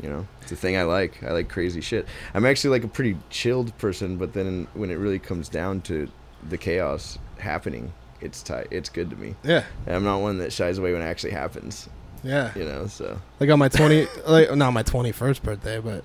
You 0.00 0.08
know, 0.08 0.26
it's 0.40 0.52
a 0.52 0.56
thing 0.56 0.76
I 0.76 0.84
like. 0.84 1.20
I 1.24 1.32
like 1.32 1.48
crazy 1.48 1.80
shit. 1.80 2.06
I'm 2.32 2.46
actually 2.46 2.70
like 2.70 2.84
a 2.84 2.88
pretty 2.88 3.16
chilled 3.30 3.76
person, 3.78 4.16
but 4.16 4.32
then 4.32 4.68
when 4.74 4.90
it 4.90 4.94
really 4.94 5.18
comes 5.18 5.48
down 5.48 5.80
to 5.82 6.08
the 6.48 6.56
chaos 6.56 7.18
happening, 7.38 7.92
it's 8.20 8.40
tight. 8.42 8.68
It's 8.70 8.88
good 8.88 9.10
to 9.10 9.16
me. 9.16 9.34
yeah, 9.42 9.64
And 9.86 9.96
I'm 9.96 10.04
not 10.04 10.20
one 10.20 10.38
that 10.38 10.52
shies 10.52 10.78
away 10.78 10.92
when 10.92 11.02
it 11.02 11.06
actually 11.06 11.32
happens. 11.32 11.88
yeah. 12.22 12.52
You 12.56 12.64
know, 12.64 12.86
so 12.86 13.18
Like 13.40 13.50
on 13.50 13.58
my 13.58 13.68
twenty, 13.68 14.06
like 14.26 14.54
not 14.54 14.70
my 14.72 14.84
twenty 14.84 15.10
first 15.10 15.42
birthday, 15.42 15.80
but 15.80 16.04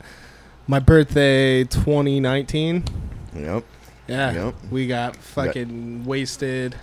my 0.68 0.80
birthday 0.80 1.64
2019. 1.64 2.84
yep, 3.36 3.64
Yeah, 4.08 4.32
Yep. 4.34 4.56
we 4.72 4.88
got 4.88 5.16
fucking 5.18 6.06
wasted. 6.06 6.76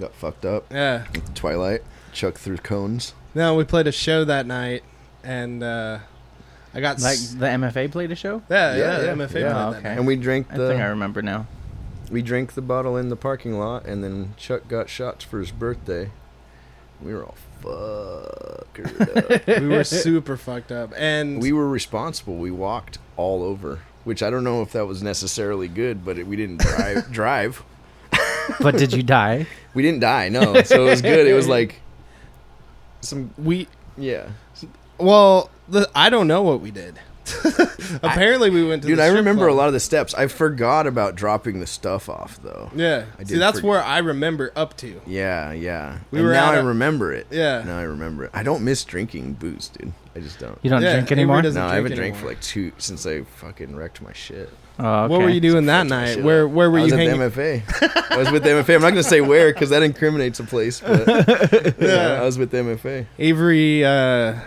got 0.00 0.14
fucked 0.14 0.44
up. 0.46 0.64
Yeah. 0.70 1.04
Twilight, 1.34 1.82
Chuck 2.12 2.36
through 2.36 2.58
cones. 2.58 3.12
No, 3.34 3.54
we 3.54 3.64
played 3.64 3.86
a 3.86 3.92
show 3.92 4.24
that 4.24 4.46
night, 4.46 4.82
and 5.24 5.62
uh, 5.62 5.98
I 6.74 6.80
got 6.80 7.00
like 7.00 7.14
s- 7.14 7.30
the 7.34 7.46
MFA 7.46 7.90
played 7.90 8.10
a 8.12 8.16
show. 8.16 8.42
yeah, 8.50 8.74
yeah, 8.76 8.78
Yeah, 8.78 9.02
yeah, 9.04 9.12
MFA 9.14 9.18
yeah. 9.20 9.26
played 9.26 9.44
that 9.44 9.76
okay. 9.78 9.88
And 9.96 10.06
we 10.06 10.16
drank 10.16 10.46
I 10.52 10.56
think 10.56 10.80
I 10.80 10.86
remember 10.86 11.22
now. 11.22 11.46
we 12.10 12.22
drank 12.22 12.54
the 12.54 12.62
bottle 12.62 12.96
in 12.96 13.08
the 13.08 13.16
parking 13.16 13.58
lot, 13.58 13.84
and 13.86 14.02
then 14.04 14.34
Chuck 14.36 14.68
got 14.68 14.88
shots 14.88 15.24
for 15.24 15.38
his 15.40 15.50
birthday. 15.50 16.10
We 17.02 17.14
were 17.14 17.24
all 17.24 17.36
fuckered 17.62 19.46
up. 19.46 19.46
we 19.62 19.68
were 19.68 19.84
super 19.84 20.36
fucked 20.36 20.72
up, 20.72 20.92
and 20.96 21.40
we 21.40 21.52
were 21.52 21.68
responsible. 21.68 22.36
We 22.36 22.50
walked 22.50 22.98
all 23.16 23.42
over, 23.42 23.80
which 24.04 24.22
I 24.22 24.30
don't 24.30 24.44
know 24.44 24.62
if 24.62 24.72
that 24.72 24.86
was 24.86 25.02
necessarily 25.02 25.68
good, 25.68 26.04
but 26.04 26.18
it, 26.18 26.26
we 26.26 26.36
didn't 26.36 26.60
drive. 26.60 27.10
drive. 27.12 27.62
but 28.60 28.76
did 28.76 28.92
you 28.92 29.02
die? 29.02 29.46
We 29.74 29.82
didn't 29.82 30.00
die. 30.00 30.28
No, 30.30 30.62
so 30.62 30.86
it 30.86 30.90
was 30.90 31.02
good. 31.02 31.26
It 31.28 31.34
was 31.34 31.46
like 31.46 31.80
some 33.00 33.32
we 33.38 33.68
yeah. 33.96 34.26
Well, 34.98 35.50
the, 35.68 35.88
I 35.94 36.10
don't 36.10 36.26
know 36.28 36.42
what 36.42 36.60
we 36.60 36.70
did. 36.70 36.98
Apparently, 38.02 38.48
we 38.48 38.66
went 38.66 38.82
to. 38.82 38.88
Dude, 38.88 38.98
the 38.98 39.02
I 39.04 39.08
remember 39.08 39.44
club. 39.46 39.54
a 39.54 39.56
lot 39.58 39.66
of 39.68 39.74
the 39.74 39.80
steps. 39.80 40.14
I 40.14 40.28
forgot 40.28 40.86
about 40.86 41.14
dropping 41.14 41.60
the 41.60 41.66
stuff 41.66 42.08
off 42.08 42.40
though. 42.42 42.70
Yeah, 42.74 43.04
I 43.18 43.24
see, 43.24 43.36
that's 43.36 43.58
forget. 43.58 43.68
where 43.68 43.82
I 43.84 43.98
remember 43.98 44.50
up 44.56 44.76
to. 44.78 45.00
Yeah, 45.06 45.52
yeah. 45.52 45.98
We 46.10 46.20
and 46.20 46.26
were 46.28 46.32
now 46.32 46.52
at 46.52 46.54
I 46.54 46.58
a- 46.58 46.64
remember 46.64 47.12
it. 47.12 47.26
Yeah. 47.30 47.62
Now 47.66 47.78
I 47.78 47.82
remember 47.82 48.24
it. 48.24 48.30
I 48.32 48.42
don't 48.42 48.64
miss 48.64 48.82
drinking 48.84 49.34
booze, 49.34 49.68
dude. 49.68 49.92
I 50.16 50.20
just 50.20 50.38
don't. 50.38 50.58
You 50.62 50.70
don't 50.70 50.80
Yeah, 50.82 50.94
drink 50.94 51.12
anymore. 51.12 51.42
doesn't 51.42 51.60
No, 51.60 51.68
I 51.68 51.74
haven't 51.76 51.94
drank 51.94 52.16
for 52.16 52.26
like 52.26 52.40
two 52.40 52.72
since 52.78 53.04
I 53.06 53.22
fucking 53.24 53.76
wrecked 53.76 54.00
my 54.00 54.12
shit. 54.14 54.48
Oh, 54.78 55.04
okay. 55.04 55.12
What 55.12 55.20
were 55.22 55.28
you 55.28 55.40
doing 55.40 55.66
that 55.66 55.86
night? 55.86 56.22
Where 56.22 56.48
where 56.48 56.70
were 56.70 56.78
I 56.78 56.82
was 56.84 56.92
you 56.92 56.98
at 56.98 57.04
hanging? 57.06 57.20
the 57.20 57.30
MFA. 57.30 58.10
I 58.10 58.16
was 58.16 58.30
with 58.30 58.42
the 58.42 58.50
MFA. 58.50 58.76
I'm 58.76 58.80
not 58.82 58.90
gonna 58.90 59.02
say 59.02 59.20
where 59.20 59.52
because 59.52 59.68
that 59.70 59.82
incriminates 59.82 60.40
a 60.40 60.44
place. 60.44 60.80
But 60.80 61.06
yeah, 61.78 62.18
I 62.20 62.24
was 62.24 62.38
with 62.38 62.50
the 62.52 62.58
MFA. 62.58 63.06
Avery 63.18 63.84
uh, 63.84 64.40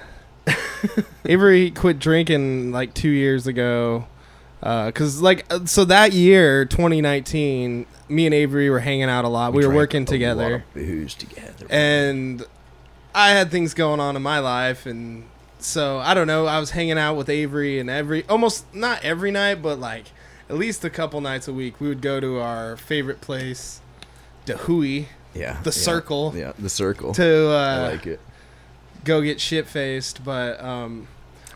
Avery 1.25 1.71
quit 1.71 1.99
drinking 1.99 2.71
like 2.71 2.93
two 2.93 3.09
years 3.09 3.47
ago. 3.47 4.07
Uh, 4.63 4.91
cause 4.91 5.21
like 5.21 5.45
uh, 5.51 5.65
so 5.65 5.85
that 5.85 6.13
year, 6.13 6.65
2019, 6.65 7.85
me 8.09 8.25
and 8.27 8.35
Avery 8.35 8.69
were 8.69 8.79
hanging 8.79 9.09
out 9.09 9.25
a 9.25 9.27
lot. 9.27 9.53
We, 9.53 9.65
were 9.65 9.73
working 9.73 10.05
together, 10.05 10.63
booze 10.75 11.15
together. 11.15 11.65
and 11.69 12.43
I 13.15 13.31
had 13.31 13.49
things 13.49 13.73
going 13.73 13.99
on 13.99 14.15
in 14.15 14.21
my 14.21 14.37
life, 14.37 14.85
and 14.85 15.23
so 15.57 15.97
I 15.97 16.13
don't 16.13 16.27
know. 16.27 16.45
I 16.45 16.59
was 16.59 16.71
hanging 16.71 16.99
out 16.99 17.15
with 17.15 17.27
Avery, 17.27 17.79
and 17.79 17.89
every 17.89 18.23
almost 18.29 18.71
not 18.73 19.03
every 19.03 19.31
night, 19.31 19.63
but 19.63 19.79
like 19.79 20.05
at 20.47 20.57
least 20.57 20.85
a 20.85 20.89
couple 20.91 21.21
nights 21.21 21.47
a 21.47 21.53
week, 21.53 21.79
we 21.79 21.87
would 21.87 22.01
go 22.01 22.19
to 22.19 22.37
our 22.37 22.77
favorite 22.77 23.19
place, 23.21 23.81
Dahui, 24.45 25.05
Yeah. 25.33 25.53
the 25.63 25.69
yeah, 25.69 25.71
circle, 25.71 26.33
Yeah, 26.35 26.51
the 26.59 26.69
circle. 26.69 27.13
to 27.13 27.47
I 27.51 27.73
uh, 27.87 27.89
like 27.93 28.05
it. 28.05 28.19
Go 29.03 29.21
get 29.21 29.39
shit 29.41 29.67
faced. 29.67 30.23
But 30.23 30.61
um, 30.63 31.07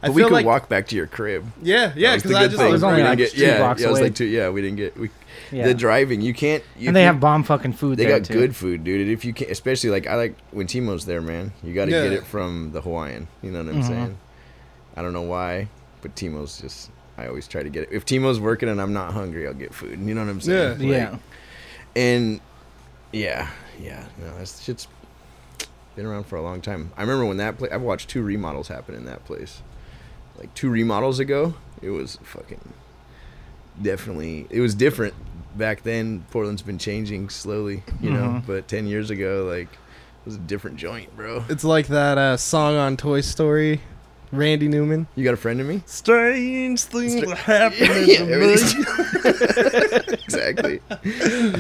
I 0.02 0.08
But 0.08 0.14
we 0.16 0.22
feel 0.22 0.30
could 0.30 0.34
like 0.36 0.46
walk 0.46 0.70
back 0.70 0.88
to 0.88 0.96
your 0.96 1.08
crib. 1.08 1.46
yeah, 1.62 1.92
yeah, 1.96 2.10
That 2.10 2.14
was 2.16 2.24
the 2.24 2.30
because 2.30 2.44
I 2.44 2.48
just 2.48 2.58
thing. 2.62 2.72
Was 2.72 2.84
only 2.84 3.02
We 3.02 3.08
like 3.10 3.18
get- 3.18 3.32
two 3.32 3.42
yeah, 3.42 3.58
blocks 3.58 3.82
yeah, 3.82 3.88
it 3.88 3.92
was 3.92 4.02
like 4.02 4.16
two. 4.16 4.26
Yeah, 4.26 4.50
we 4.50 4.62
didn't 4.62 4.78
get 4.78 4.98
we. 4.98 5.10
Yeah. 5.52 5.68
The 5.68 5.74
driving, 5.74 6.22
you 6.22 6.34
can't. 6.34 6.64
You 6.78 6.88
and 6.88 6.96
they 6.96 7.02
can't- 7.02 7.16
have 7.16 7.20
bomb 7.22 7.44
fucking 7.44 7.74
food 7.74 7.98
They 7.98 8.06
there 8.06 8.20
got 8.20 8.26
too. 8.28 8.34
good 8.34 8.56
food, 8.56 8.84
dude. 8.84 9.08
If 9.10 9.24
you 9.26 9.34
can, 9.34 9.50
especially 9.52 9.90
like 9.92 10.08
I 10.08 10.16
like 10.16 10.36
when 10.52 10.68
Timo's 10.68 11.06
there, 11.06 11.22
man. 11.22 11.52
You 11.64 11.74
got 11.74 11.86
to 11.86 11.92
Yeah. 11.92 12.04
get 12.04 12.14
it 12.14 12.26
from 12.26 12.72
the 12.72 12.82
Hawaiian. 12.82 13.28
You 13.42 13.52
know 13.52 13.60
what 13.64 13.74
I'm 13.74 13.82
Mhm. 13.82 13.88
saying? 13.88 14.18
I 14.98 15.02
don't 15.02 15.14
know 15.14 15.22
why, 15.24 15.68
but 16.02 16.16
Timo's 16.16 16.60
just. 16.60 16.90
I 17.18 17.28
always 17.28 17.48
try 17.48 17.64
to 17.64 17.70
get 17.70 17.84
it. 17.84 17.90
If 17.94 18.06
Timo's 18.06 18.42
working 18.42 18.68
and 18.68 18.82
I'm 18.82 18.92
not 18.92 19.14
hungry, 19.14 19.48
I'll 19.48 19.54
get 19.54 19.74
food. 19.74 19.98
You 20.00 20.14
know 20.14 20.22
what 20.26 20.30
I'm 20.30 20.42
saying? 20.42 20.82
Yeah. 20.82 20.88
Like, 20.88 21.14
yeah. 21.14 21.18
And 22.02 22.42
yeah, 23.14 23.48
yeah, 23.82 24.04
no, 24.20 24.38
that 24.38 24.48
shit's 24.50 24.88
been 25.96 26.06
around 26.06 26.26
for 26.26 26.36
a 26.36 26.42
long 26.42 26.62
time. 26.62 26.92
I 26.98 27.02
remember 27.02 27.26
when 27.26 27.38
that 27.38 27.58
place. 27.58 27.72
I've 27.72 27.82
watched 27.82 28.10
two 28.10 28.22
remodels 28.22 28.68
happen 28.68 28.96
in 28.96 29.06
that 29.06 29.24
place. 29.26 29.62
Like 30.38 30.54
two 30.54 30.70
remodels 30.70 31.20
ago, 31.20 31.54
it 31.82 31.90
was 31.92 32.18
fucking 32.24 32.74
definitely. 33.82 34.48
It 34.50 34.60
was 34.62 34.76
different 34.76 35.14
back 35.58 35.84
then. 35.84 36.26
Portland's 36.32 36.62
been 36.62 36.78
changing 36.78 37.30
slowly, 37.30 37.84
you 38.02 38.12
know. 38.12 38.42
Mhm. 38.42 38.46
But 38.48 38.68
ten 38.68 38.88
years 38.88 39.10
ago, 39.10 39.46
like, 39.50 39.68
it 39.72 40.26
was 40.26 40.36
a 40.36 40.40
different 40.40 40.78
joint, 40.78 41.16
bro. 41.16 41.44
it's 41.50 41.64
like 41.64 41.88
that 41.88 42.18
uh, 42.18 42.38
song 42.38 42.76
on 42.76 42.98
Toy 42.98 43.22
Story, 43.22 43.82
Randy 44.32 44.68
Newman. 44.68 45.08
You 45.16 45.24
got 45.24 45.34
a 45.34 45.38
friend 45.38 45.60
of 45.62 45.68
me? 45.68 45.82
Strange 45.86 46.82
things 46.84 47.14
Stra- 47.18 47.30
are 47.30 47.36
happening 47.36 47.90
Yeah, 48.08 48.18
to 48.20 48.26
me. 48.26 48.34
everything's- 48.34 50.14
exactly. 50.26 50.80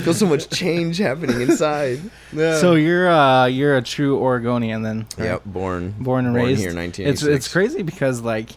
Feel 0.01 0.13
so 0.13 0.25
much 0.25 0.50
change 0.50 0.98
happening 0.98 1.41
inside. 1.41 2.00
Yeah. 2.34 2.57
So 2.60 2.75
you're 2.75 3.10
uh 3.10 3.45
you're 3.45 3.77
a 3.77 3.81
true 3.81 4.19
Oregonian 4.19 4.81
then. 4.84 5.07
right? 5.17 5.25
Yep, 5.25 5.41
born 5.45 5.95
Born 6.00 6.25
and 6.25 6.36
raised 6.36 6.62
here, 6.62 6.74
Nineteen. 6.74 7.07
It's 7.07 7.22
1986. 7.24 7.36
it's 7.45 7.51
crazy 7.51 7.84
because 7.84 8.22
like 8.22 8.51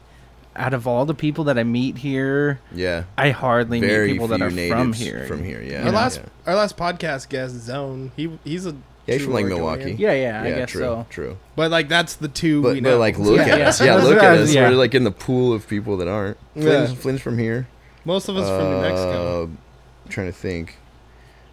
out 0.56 0.74
of 0.74 0.88
all 0.88 1.06
the 1.06 1.14
people 1.14 1.44
that 1.44 1.56
I 1.56 1.62
meet 1.62 1.98
here, 1.98 2.58
Yeah. 2.74 3.04
I 3.16 3.30
hardly 3.30 3.78
very 3.80 4.08
meet 4.08 4.12
people 4.14 4.26
that 4.28 4.42
are 4.42 4.50
natives 4.50 4.80
from 4.80 4.92
here. 4.92 5.24
From 5.26 5.44
here, 5.44 5.62
yeah. 5.62 5.78
our 5.80 5.84
you 5.86 5.92
know, 5.92 5.96
last 5.96 6.16
yeah. 6.18 6.28
our 6.46 6.54
last 6.56 6.76
podcast 6.76 7.28
guest 7.28 7.54
Zone. 7.54 8.10
He 8.16 8.36
he's 8.44 8.66
a 8.66 8.74
Yeah, 9.08 9.14
he's 9.14 9.24
from 9.24 9.32
like 9.32 9.46
Milwaukee. 9.46 9.92
Yeah, 9.98 10.12
yeah, 10.12 10.42
I 10.42 10.48
yeah, 10.48 10.56
guess 10.58 10.70
true, 10.70 10.80
so. 10.82 11.06
true. 11.10 11.38
But 11.56 11.70
like 11.70 11.88
that's 11.88 12.16
the 12.16 12.28
two 12.28 12.60
we 12.62 12.74
But, 12.74 12.82
know. 12.82 12.90
but 12.92 12.98
like, 12.98 13.18
look 13.18 13.38
Yeah, 13.38 13.42
at 13.54 13.58
yeah. 13.58 13.68
us. 13.68 13.80
Yeah, 13.80 13.94
look 13.96 14.22
at 14.22 14.38
us. 14.38 14.52
yeah. 14.54 14.68
We're 14.68 14.76
like 14.76 14.94
in 14.94 15.04
the 15.04 15.10
pool 15.10 15.52
of 15.52 15.66
people 15.66 15.96
that 15.96 16.08
aren't. 16.08 16.36
Flynn's, 16.54 16.90
Yeah. 16.90 16.96
Flynn's 16.96 17.20
from 17.22 17.38
here. 17.38 17.66
Most 18.04 18.28
of 18.28 18.36
us 18.36 18.48
from 18.48 18.70
New 18.70 18.80
Mexico. 18.82 19.42
Uh, 19.44 20.10
trying 20.10 20.26
to 20.28 20.32
think. 20.32 20.76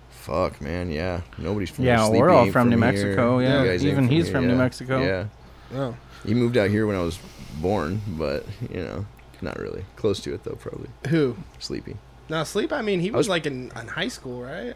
Fuck, 0.10 0.60
man. 0.60 0.92
Yeah, 0.92 1.22
nobody's 1.38 1.70
from. 1.70 1.86
Yeah. 1.86 2.06
Sleepy 2.06 2.20
we're 2.20 2.30
all 2.30 2.44
ain't 2.46 2.54
from 2.54 2.70
New 2.70 2.78
here. 2.78 2.80
Mexico, 2.86 3.40
yeah. 3.40 3.62
You 3.64 3.70
guys 3.70 3.84
ain't 3.84 3.92
Even 3.92 4.08
he's 4.10 4.26
here, 4.26 4.34
from 4.34 4.48
New. 4.48 4.56
Mexico. 4.56 5.02
Yeah, 5.02 5.26
Oh. 5.74 5.96
he 6.26 6.34
moved 6.34 6.58
out 6.58 6.70
here 6.70 6.88
when 6.88 6.96
I 6.96 7.02
was 7.02 7.20
born, 7.62 8.02
but 8.08 8.46
you 8.72 8.82
know, 8.84 9.06
not 9.42 9.60
really. 9.60 9.86
Close 9.96 10.20
to 10.22 10.34
it 10.34 10.44
though, 10.44 10.56
probably. 10.56 10.90
Who? 11.10 11.38
Sleepy. 11.60 11.96
Now 12.28 12.44
sleep. 12.44 12.74
I 12.74 12.82
mean, 12.82 13.02
he 13.02 13.12
was, 13.12 13.20
was- 13.20 13.30
like 13.30 13.46
in, 13.46 13.72
in 13.80 13.88
high 13.88 14.08
school, 14.08 14.42
right? 14.42 14.74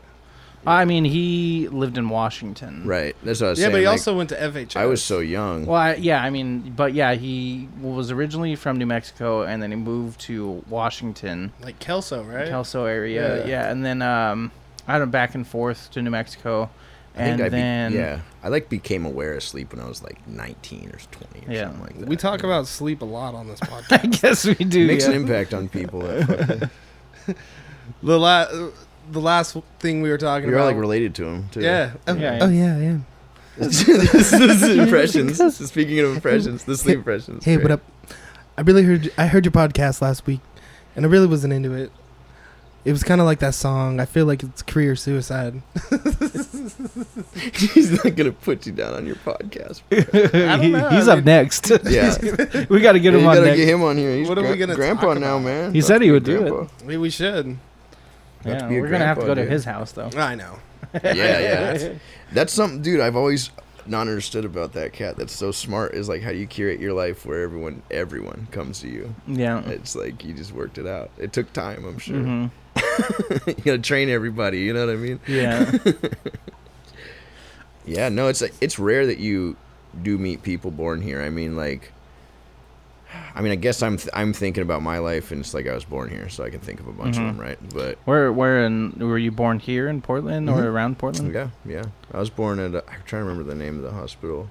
I 0.68 0.86
mean, 0.86 1.06
he 1.06 1.68
lived 1.70 1.98
in 1.98 2.10
Washington. 2.10 2.84
Right. 2.86 3.16
That's 3.24 3.40
what 3.42 3.48
I 3.48 3.50
was 3.52 3.60
saying. 3.60 3.72
Yeah, 3.72 3.74
saying. 3.74 3.74
but 3.74 3.80
he 3.80 3.86
like, 3.88 3.94
also 3.94 4.18
went 4.18 4.30
to 4.30 4.36
FHS. 4.36 4.76
I 4.76 4.86
was 4.86 5.02
so 5.02 5.20
young. 5.20 5.66
Well, 5.66 5.78
I, 5.80 5.94
yeah, 5.96 6.22
I 6.22 6.30
mean, 6.30 6.74
but 6.76 6.94
yeah, 6.94 7.14
he 7.16 7.70
was 7.82 8.12
originally 8.12 8.56
from 8.56 8.78
New 8.78 8.86
Mexico, 8.86 9.44
and 9.44 9.64
then 9.64 9.72
he 9.72 9.78
moved 9.78 10.20
to 10.22 10.64
Washington, 10.70 11.54
like 11.62 11.80
Kelso, 11.80 12.24
right? 12.24 12.48
Kelso 12.50 12.86
area. 12.86 13.40
Yeah. 13.40 13.48
Yeah, 13.48 13.72
and 13.72 13.86
then 13.86 14.02
um, 14.02 14.52
I 14.88 14.98
don't 14.98 15.08
know, 15.08 15.12
back 15.12 15.34
and 15.36 15.48
forth 15.48 15.90
to 15.92 16.02
New 16.02 16.12
Mexico, 16.12 16.70
I 17.16 17.18
think 17.20 17.32
and 17.34 17.42
I 17.42 17.46
be- 17.46 17.50
then 17.50 17.94
yeah, 17.94 18.20
I 18.44 18.50
like 18.50 18.70
became 18.70 19.06
aware 19.06 19.34
of 19.34 19.44
sleep 19.44 19.72
when 19.74 19.82
I 19.84 19.88
was 19.88 20.04
like 20.04 20.26
19 20.28 20.90
or 20.94 21.00
20 21.12 21.48
or 21.48 21.52
Yeah. 21.52 21.64
something 21.64 21.82
like 21.82 22.00
that. 22.00 22.08
we 22.10 22.16
talk 22.16 22.44
you 22.44 22.50
about 22.50 22.68
sleep 22.68 23.02
a 23.02 23.06
lot 23.06 23.34
on 23.34 23.48
this 23.48 23.60
podcast. 23.62 24.04
I 24.04 24.08
guess 24.08 24.46
we 24.46 24.56
do. 24.56 24.84
It 24.84 24.88
makes 24.88 25.06
yeah. 25.06 25.12
an 25.12 25.16
impact 25.22 25.54
on 25.54 25.70
people. 25.70 26.02
The 28.04 28.20
la- 28.20 28.48
the 29.12 29.20
last 29.22 29.56
thing 29.80 30.02
we 30.02 30.10
were 30.10 30.18
talking 30.18 30.50
about. 30.50 30.58
You're 30.58 30.66
like 30.66 30.78
related 30.78 31.16
to 31.16 31.26
him 31.26 31.50
too. 31.50 31.62
yeah. 31.62 31.92
Oh, 32.08 32.16
Yeah, 32.16 32.38
yeah. 32.38 32.40
Oh 32.44 32.50
yeah, 32.50 32.78
yeah. 32.78 32.98
this 33.58 33.88
is 34.34 34.64
impressions. 34.78 35.56
Speaking 35.70 36.00
of 36.00 36.14
impressions, 36.16 36.64
the 36.64 36.78
sleep 36.78 36.98
impressions. 36.98 37.44
Hey, 37.44 37.58
what 37.58 37.72
up? 37.72 37.82
I 38.58 38.62
really 38.62 38.84
heard 38.84 39.12
I 39.18 39.28
heard 39.28 39.44
your 39.46 39.52
podcast 39.52 40.02
last 40.02 40.26
week, 40.26 40.40
and 40.96 41.06
I 41.06 41.10
really 41.10 41.28
wasn't 41.28 41.54
into 41.54 41.74
it. 41.74 41.92
It 42.86 42.94
was 42.94 43.04
kind 43.04 43.20
of 43.20 43.26
like 43.28 43.40
that 43.40 43.54
song. 43.56 44.00
I 44.00 44.06
feel 44.06 44.26
like 44.26 44.42
it's 44.44 44.62
career 44.62 44.96
suicide. 44.96 45.62
He's 47.54 47.92
not 47.92 48.16
gonna 48.16 48.32
put 48.32 48.66
you 48.66 48.72
down 48.72 48.94
on 48.94 49.06
your 49.06 49.18
podcast. 49.18 49.82
don't 49.90 50.62
He- 50.62 50.70
know, 50.72 50.90
he's 50.90 51.08
I 51.08 51.12
up 51.14 51.18
mean- 51.18 51.26
next. 51.26 51.70
Yeah, 51.84 52.16
we 52.70 52.80
got 52.80 52.94
to 52.94 53.00
get 53.00 53.12
you 53.14 53.20
him 53.20 53.28
on 53.28 53.36
gotta 53.36 53.46
next. 53.48 53.58
get 53.58 53.68
him 53.68 53.84
on 53.84 53.98
here. 53.98 54.16
He's 54.16 54.30
What 54.30 54.38
are 54.38 54.50
we 54.50 54.56
gonna 54.56 54.76
grandpa 54.76 55.14
talk 55.14 55.20
now, 55.20 55.38
man. 55.40 55.74
He 55.74 55.80
About 55.80 55.88
said 55.88 56.02
he 56.02 56.08
be 56.08 56.12
would 56.14 56.24
do 56.24 56.40
grandpa. 56.40 56.68
Maybe 56.84 56.98
we 56.98 57.10
should. 57.10 57.58
About 58.42 58.60
to 58.70 58.74
yeah, 58.74 58.80
we're 58.82 58.88
gonna 58.88 59.06
have 59.06 59.18
to 59.18 59.22
go 59.26 59.34
grandpa, 59.34 59.44
to 59.44 59.50
his 59.50 59.66
house 59.66 59.92
though. 59.92 60.10
I 60.16 60.36
know. 60.36 60.60
Yeah, 61.04 61.14
yeah. 61.14 61.94
That's 62.32 62.52
something, 62.52 62.82
dude. 62.82 63.00
I've 63.00 63.16
always 63.16 63.52
not 63.86 64.02
understood 64.02 64.44
about 64.44 64.74
that 64.74 64.92
cat. 64.92 65.18
That's 65.18 65.36
so 65.36 65.52
smart. 65.52 65.94
Is 65.94 66.10
like 66.10 66.24
how 66.24 66.32
do 66.32 66.38
you 66.38 66.48
curate 66.48 66.80
your 66.80 66.94
life 66.94 67.26
where 67.28 67.44
everyone, 67.44 67.84
everyone 67.92 68.48
comes 68.52 68.80
to 68.82 68.88
you. 68.88 69.14
Yeah. 69.28 69.62
It's 69.68 69.96
like 69.96 70.24
you 70.24 70.34
just 70.34 70.52
worked 70.52 70.80
it 70.80 70.88
out. 70.88 71.12
It 71.20 71.32
took 71.32 71.54
time, 71.54 71.86
I'm 71.86 72.00
sure. 72.00 72.18
hmm 72.18 72.46
you 73.48 73.54
gotta 73.64 73.80
train 73.80 74.10
everybody. 74.10 74.60
You 74.62 74.74
know 74.74 74.86
what 74.88 74.94
I 74.94 74.98
mean? 74.98 75.20
Yeah. 75.28 75.72
Yeah, 77.86 78.10
no, 78.10 78.28
it's 78.28 78.42
like, 78.42 78.54
it's 78.62 78.78
rare 78.78 79.06
that 79.08 79.18
you 79.18 79.56
do 80.04 80.18
meet 80.18 80.44
people 80.44 80.70
born 80.70 81.02
here. 81.02 81.22
I 81.22 81.30
mean, 81.32 81.56
like, 81.56 81.92
I 83.36 83.42
mean, 83.42 83.52
I 83.52 83.56
guess 83.56 83.82
I'm 83.82 83.98
th- 83.98 84.10
I'm 84.14 84.34
thinking 84.34 84.62
about 84.64 84.82
my 84.84 85.00
life, 85.00 85.32
and 85.32 85.40
it's 85.42 85.54
like 85.54 85.68
I 85.68 85.74
was 85.74 85.84
born 85.86 86.10
here, 86.10 86.30
so 86.30 86.44
I 86.44 86.50
can 86.50 86.60
think 86.60 86.80
of 86.80 86.88
a 86.88 86.92
bunch 86.92 87.16
Mhm. 87.18 87.20
of 87.30 87.36
them, 87.36 87.38
right? 87.42 87.58
But 87.74 87.98
where 88.06 88.32
where 88.32 88.64
in 88.66 88.94
were 89.00 89.18
you 89.18 89.32
born 89.32 89.60
here 89.60 89.88
in 89.88 90.02
Portland 90.02 90.50
or 90.50 90.58
Mhm. 90.58 90.66
around 90.66 90.98
Portland? 91.00 91.34
yeah, 91.34 91.50
yeah, 91.66 91.84
I 92.14 92.20
was 92.20 92.30
born 92.30 92.60
at. 92.60 92.76
A, 92.76 92.84
I'm 92.90 93.02
trying 93.06 93.22
to 93.24 93.30
remember 93.30 93.44
the 93.44 93.56
name 93.56 93.78
of 93.78 93.84
the 93.84 93.92
hospital. 93.92 94.50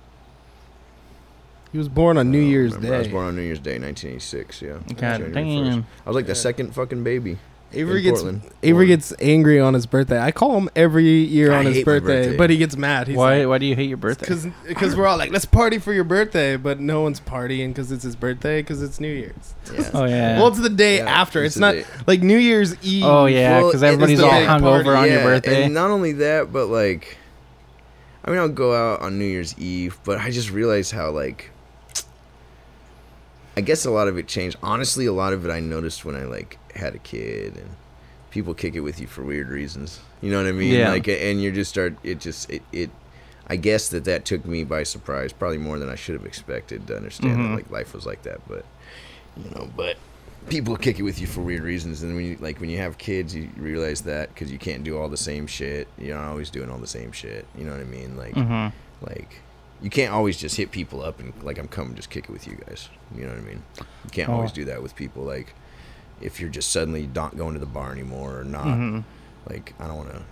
He 1.71 1.77
was 1.79 1.88
born 1.88 2.17
on 2.17 2.31
New 2.31 2.41
Year's 2.41 2.75
remember. 2.75 2.95
I 2.97 2.99
was 3.00 3.09
born 3.09 3.27
on 3.27 3.37
New 3.37 3.43
Year's 3.43 3.59
Day, 3.59 3.79
1986. 3.79 4.62
Yeah. 4.62 4.79
God 4.97 5.33
damn. 5.35 5.87
I 6.07 6.09
was 6.09 6.15
like 6.17 6.27
the 6.27 6.35
second 6.35 6.75
fucking 6.75 7.05
baby. 7.05 7.37
Avery 7.73 8.01
gets 8.03 8.23
Portland. 8.23 8.43
Avery 8.63 8.87
Born. 8.87 8.97
gets 8.97 9.13
angry 9.21 9.61
on 9.61 9.75
his 9.75 9.85
birthday. 9.85 10.19
I 10.19 10.31
call 10.33 10.57
him 10.57 10.71
every 10.75 11.05
year 11.05 11.53
I 11.53 11.59
on 11.59 11.67
his 11.67 11.77
hate 11.77 11.87
my 11.87 11.93
birthday, 11.99 12.23
birthday. 12.25 12.37
but 12.39 12.49
he 12.51 12.57
gets 12.57 12.77
mad. 12.77 13.09
He's 13.09 13.17
Why 13.17 13.41
like, 13.41 13.49
why 13.49 13.59
do 13.59 13.67
you 13.67 13.75
hate 13.77 13.89
your 13.89 13.99
birthday? 13.99 14.27
Cause, 14.27 14.47
cause 14.75 14.97
we're 14.97 15.07
all 15.07 15.19
like, 15.19 15.31
let's 15.33 15.45
party 15.45 15.79
for 15.79 15.93
your 15.93 16.05
birthday, 16.05 16.57
but 16.57 16.81
no 16.81 17.03
one's 17.03 17.21
partying 17.21 17.69
because 17.69 17.93
it's 17.93 18.05
his 18.05 18.17
birthday 18.17 18.63
because 18.63 18.83
it's 18.83 19.01
New 19.01 19.13
Year's. 19.13 19.55
Yeah. 19.73 19.91
Oh 19.93 20.05
yeah. 20.07 20.39
Well, 20.39 20.49
it's 20.49 20.61
the 20.61 20.71
day 20.71 20.99
Yeah, 20.99 21.11
after. 21.21 21.41
it's 21.45 21.49
It's, 21.49 21.55
the 21.57 21.61
not 21.61 21.73
day. 21.73 21.85
like 22.07 22.23
New 22.23 22.39
Year's 22.39 22.75
Eve. 22.83 23.05
oh 23.05 23.27
yeah, 23.27 23.59
Well, 23.59 23.69
because 23.69 23.83
it's 23.83 23.87
everybody's 23.93 24.19
the 24.19 24.25
all 24.25 24.31
big 24.33 24.49
hungover 24.49 24.85
party. 24.85 25.11
on 25.11 25.13
your 25.13 25.23
birthday. 25.25 25.65
And 25.65 25.75
not 25.75 25.91
only 25.91 26.13
that, 26.13 26.51
but 26.53 26.67
like, 26.69 27.19
I 28.25 28.31
mean, 28.31 28.39
I'll 28.41 28.49
go 28.49 28.75
out 28.75 29.03
on 29.03 29.19
New 29.19 29.25
Year's 29.27 29.59
Eve, 29.59 29.99
but 30.05 30.19
I 30.19 30.31
just 30.31 30.51
realized 30.51 30.93
how 30.93 31.11
like, 31.11 31.51
I 33.59 33.61
guess 33.61 33.85
a 33.85 33.91
lot 33.91 34.07
of 34.07 34.17
it 34.17 34.29
changed. 34.29 34.57
Honestly, 34.62 35.07
a 35.07 35.12
lot 35.12 35.33
of 35.33 35.45
it 35.45 35.50
I 35.50 35.59
noticed 35.59 36.05
when 36.05 36.15
I 36.15 36.27
like 36.27 36.59
had 36.77 36.95
a 36.95 36.99
kid 36.99 37.57
and 37.57 37.71
people 38.31 38.55
kick 38.55 38.77
it 38.77 38.81
with 38.83 39.00
you 39.00 39.09
for 39.09 39.25
weird 39.25 39.49
reasons. 39.49 39.99
You 40.21 40.31
know 40.31 40.41
what 40.41 40.47
I 40.47 40.53
mean? 40.53 40.73
Yeah. 40.73 40.91
Like, 40.91 41.09
and 41.09 41.43
you 41.43 41.50
just 41.50 41.69
start. 41.69 41.97
It 42.05 42.21
just 42.21 42.49
it. 42.49 42.62
it 42.71 42.91
I 43.49 43.57
guess 43.57 43.88
that 43.88 44.05
that 44.05 44.25
took 44.25 44.45
me 44.45 44.62
by 44.62 44.85
surprise, 44.85 45.33
probably 45.33 45.59
more 45.59 45.77
than 45.77 45.88
I 45.88 45.97
should 45.97 46.15
have 46.15 46.25
expected 46.25 46.87
to 46.87 46.97
understand 46.97 47.38
Mhm. 47.38 47.49
that 47.49 47.55
like 47.57 47.71
life 47.71 47.95
was 47.95 48.07
like 48.07 48.23
that. 48.23 48.47
But 48.47 48.65
you 49.37 49.50
know, 49.50 49.69
but 49.75 49.97
people 50.49 50.77
kick 50.77 51.00
it 51.00 51.03
with 51.03 51.21
you 51.21 51.27
for 51.27 51.41
weird 51.41 51.65
reasons, 51.65 52.05
and 52.05 52.15
when 52.15 52.27
you 52.27 52.37
like 52.41 52.61
when 52.61 52.71
you 52.71 52.79
have 52.79 52.97
kids, 52.97 53.35
you 53.35 53.49
realize 53.57 54.03
that 54.03 54.33
because 54.33 54.53
you 54.53 54.59
can't 54.59 54.85
do 54.85 54.97
all 54.97 55.09
the 55.09 55.17
same 55.17 55.49
shit. 55.49 55.88
You're 55.99 56.17
not 56.17 56.29
always 56.29 56.50
doing 56.50 56.71
all 56.71 56.79
the 56.79 56.87
same 56.87 57.11
shit. 57.11 57.45
You 57.59 57.65
know 57.65 57.73
what 57.73 57.81
I 57.81 57.85
mean? 57.85 58.17
Like, 58.17 58.35
mm-hmm. 58.35 58.69
like 59.05 59.41
you 59.82 59.90
can't 59.90 60.12
always 60.12 60.37
just 60.37 60.56
hit 60.56 60.70
people 60.70 61.02
up 61.02 61.20
and 61.20 61.32
like 61.42 61.58
I'm 61.58 61.68
coming, 61.68 61.94
just 61.94 62.11
kick 62.11 62.25
it 62.25 62.30
with 62.30 62.47
you 62.47 62.56
guys. 62.66 62.88
You 63.14 63.23
know 63.23 63.28
what 63.30 63.38
I 63.38 63.42
mean? 63.42 63.62
You 63.78 64.11
can't 64.11 64.28
always 64.28 64.50
Oh. 64.50 64.54
do 64.54 64.64
that 64.66 64.82
with 64.82 64.94
people. 64.97 65.23
Like 65.25 65.54
if 66.20 66.40
you're 66.40 66.50
just 66.50 66.73
suddenly 66.73 67.08
not 67.14 67.37
going 67.37 67.54
to 67.54 67.61
the 67.61 67.66
bar 67.66 67.92
anymore 67.92 68.40
or 68.40 68.44
not, 68.44 68.64
hmm 68.75 69.00
like 69.49 69.73
I 69.78 69.87
don't 69.87 69.97
want 69.97 70.11
to. 70.11 70.23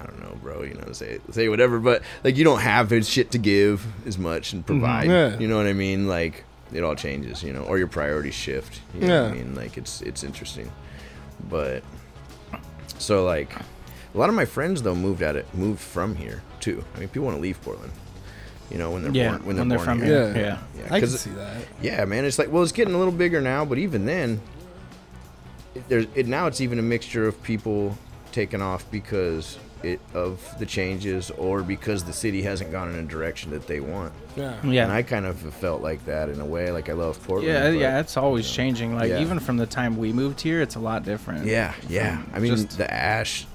I 0.00 0.06
don't 0.06 0.18
know, 0.20 0.36
bro. 0.42 0.62
You 0.62 0.74
know, 0.74 0.92
say 0.92 1.18
say 1.30 1.48
whatever, 1.48 1.78
but 1.78 2.02
like 2.24 2.36
you 2.36 2.42
don't 2.44 2.60
have 2.60 2.92
shit 3.06 3.30
to 3.30 3.38
give 3.38 3.86
as 4.06 4.18
much 4.18 4.52
and 4.52 4.66
provide. 4.66 5.08
Yeah. 5.08 5.38
You 5.38 5.46
know 5.46 5.56
what 5.56 5.66
I 5.66 5.72
mean? 5.72 6.08
Like 6.08 6.44
it 6.72 6.82
all 6.82 6.96
changes, 6.96 7.42
you 7.44 7.52
know, 7.52 7.62
or 7.62 7.78
your 7.78 7.86
priorities 7.86 8.34
shift. 8.34 8.80
You 8.94 9.06
know 9.06 9.22
what 9.24 9.32
I 9.32 9.34
mean? 9.34 9.54
Like 9.54 9.76
it's 9.78 10.00
it's 10.02 10.24
interesting, 10.24 10.72
but 11.48 11.84
so 12.98 13.24
like 13.24 13.54
a 13.54 14.18
lot 14.18 14.28
of 14.28 14.34
my 14.34 14.44
friends 14.44 14.82
though 14.82 14.94
moved 14.96 15.22
at 15.22 15.36
it, 15.36 15.46
moved 15.54 15.80
from 15.80 16.16
here 16.16 16.42
too. 16.60 16.84
I 16.96 16.98
mean, 17.00 17.08
people 17.08 17.24
want 17.26 17.36
to 17.36 17.42
leave 17.42 17.60
Portland, 17.62 17.92
You 18.70 18.78
know, 18.78 18.90
when 18.90 19.02
they're 19.02 19.12
Yeah, 19.12 19.28
born 19.30 19.46
when 19.46 19.56
they're, 19.56 19.60
when 19.62 19.68
they're 19.68 19.78
born 19.78 19.86
from 19.86 20.02
here. 20.02 20.32
here. 20.32 20.34
Yeah. 20.34 20.40
Yeah. 20.42 20.58
Yeah, 20.76 20.84
I 20.86 21.00
can 21.00 21.08
'cause- 21.08 21.20
see 21.20 21.30
that. 21.30 21.56
Yeah, 21.82 22.04
man. 22.06 22.24
It's 22.24 22.38
like 22.38 22.50
well, 22.50 22.62
it's 22.62 22.72
getting 22.72 22.94
a 22.94 22.98
little 22.98 23.12
bigger 23.12 23.40
now, 23.40 23.64
but 23.64 23.78
even 23.78 24.06
then, 24.06 24.40
it, 25.74 25.88
there's 25.88 26.06
it 26.14 26.26
now. 26.26 26.46
It's 26.46 26.60
even 26.60 26.78
a 26.78 26.82
mixture 26.82 27.26
of 27.26 27.40
people 27.42 27.96
taking 28.32 28.62
off 28.62 28.90
because 28.90 29.58
it 29.82 30.00
of 30.14 30.40
the 30.58 30.64
changes 30.66 31.30
or 31.32 31.62
because 31.62 32.04
the 32.04 32.12
city 32.12 32.40
hasn't 32.42 32.72
gone 32.72 32.88
in 32.88 32.98
a 32.98 33.02
direction 33.02 33.50
that 33.50 33.66
they 33.66 33.80
want. 33.80 34.12
Yeah. 34.34 34.54
Yeah. 34.64 34.84
And 34.84 34.92
I 34.92 35.02
kind 35.02 35.26
of 35.26 35.38
felt 35.38 35.82
like 35.82 36.04
that 36.06 36.30
in 36.30 36.40
a 36.40 36.44
way. 36.46 36.70
Like 36.70 36.88
I 36.88 36.94
love 36.94 37.22
Portland. 37.22 37.52
yeah, 37.52 37.70
but- 37.70 37.78
yeah, 37.78 38.00
it's 38.00 38.16
always 38.16 38.50
changing. 38.50 38.94
Like 38.94 39.10
Yeah. 39.10 39.20
even 39.20 39.38
from 39.40 39.58
the 39.58 39.66
time 39.66 39.98
we 39.98 40.10
moved 40.12 40.40
here, 40.40 40.62
it's 40.62 40.76
a 40.76 40.80
lot 40.80 41.04
different. 41.04 41.44
Yeah, 41.44 41.74
yeah. 41.88 42.22
I 42.32 42.38
mean, 42.38 42.56
just- 42.56 42.78
the 42.78 42.92
Ash 42.92 43.46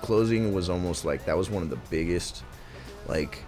closing 0.00 0.52
was 0.54 0.70
almost 0.70 1.04
like 1.04 1.26
that 1.26 1.36
was 1.36 1.50
one 1.50 1.62
of 1.62 1.68
the 1.70 1.78
biggest. 1.90 2.42
Like, 3.06 3.38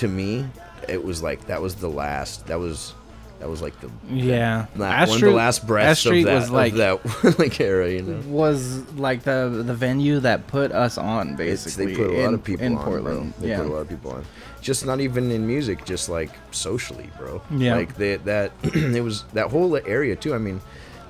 to 0.00 0.08
me, 0.08 0.46
it 0.88 1.02
was 1.02 1.22
like 1.22 1.46
that 1.46 1.62
was 1.62 1.76
the 1.76 1.88
last. 1.88 2.46
That 2.46 2.58
was 2.58 2.94
that 3.38 3.48
was 3.48 3.62
like 3.62 3.78
the 3.80 3.90
yeah. 4.10 4.66
la- 4.76 4.86
Ash 4.86 5.08
one 5.08 5.16
of 5.16 5.22
the 5.22 5.30
last 5.30 5.66
breaths 5.66 6.04
Ash 6.04 6.12
of 6.12 6.24
that, 6.24 6.34
was 6.34 6.44
of 6.44 6.50
like 6.50 6.74
that 6.74 7.38
like 7.38 7.58
era. 7.60 7.90
You 7.90 8.02
know, 8.02 8.20
was 8.28 8.78
like 8.94 9.22
the 9.22 9.62
the 9.64 9.74
venue 9.74 10.20
that 10.20 10.46
put 10.46 10.72
us 10.72 10.98
on 10.98 11.34
It's- 11.34 11.64
basically. 11.64 11.86
they 11.86 11.96
put 11.96 12.10
a 12.10 12.12
lot 12.20 12.28
in, 12.28 12.34
of 12.34 12.44
people 12.44 12.66
in 12.66 12.76
on, 12.76 12.84
Portland. 12.84 13.32
bro. 13.34 13.40
They 13.42 13.48
yeah. 13.50 13.58
put 13.58 13.66
a 13.66 13.72
lot 13.72 13.78
of 13.80 13.88
people 13.88 14.10
on. 14.12 14.24
Just 14.60 14.84
not 14.84 15.00
even 15.00 15.30
in 15.30 15.46
music, 15.46 15.86
just 15.86 16.10
like 16.10 16.30
socially, 16.50 17.08
bro. 17.18 17.40
Yeah. 17.50 17.76
Like 17.76 17.96
they, 17.96 18.16
that, 18.16 18.52
it 18.62 19.02
was 19.02 19.24
that 19.32 19.50
whole 19.50 19.74
area 19.76 20.14
too. 20.16 20.34
I 20.34 20.38
mean, 20.38 20.60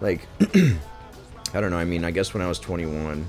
like, 0.01 0.29
I 1.53 1.61
don't 1.61 1.71
know. 1.71 1.79
I 1.79 1.85
mean, 1.85 2.05
I 2.05 2.13
guess 2.13 2.33
when 2.33 2.43
I 2.45 2.47
was 2.47 2.61
21, 2.61 3.27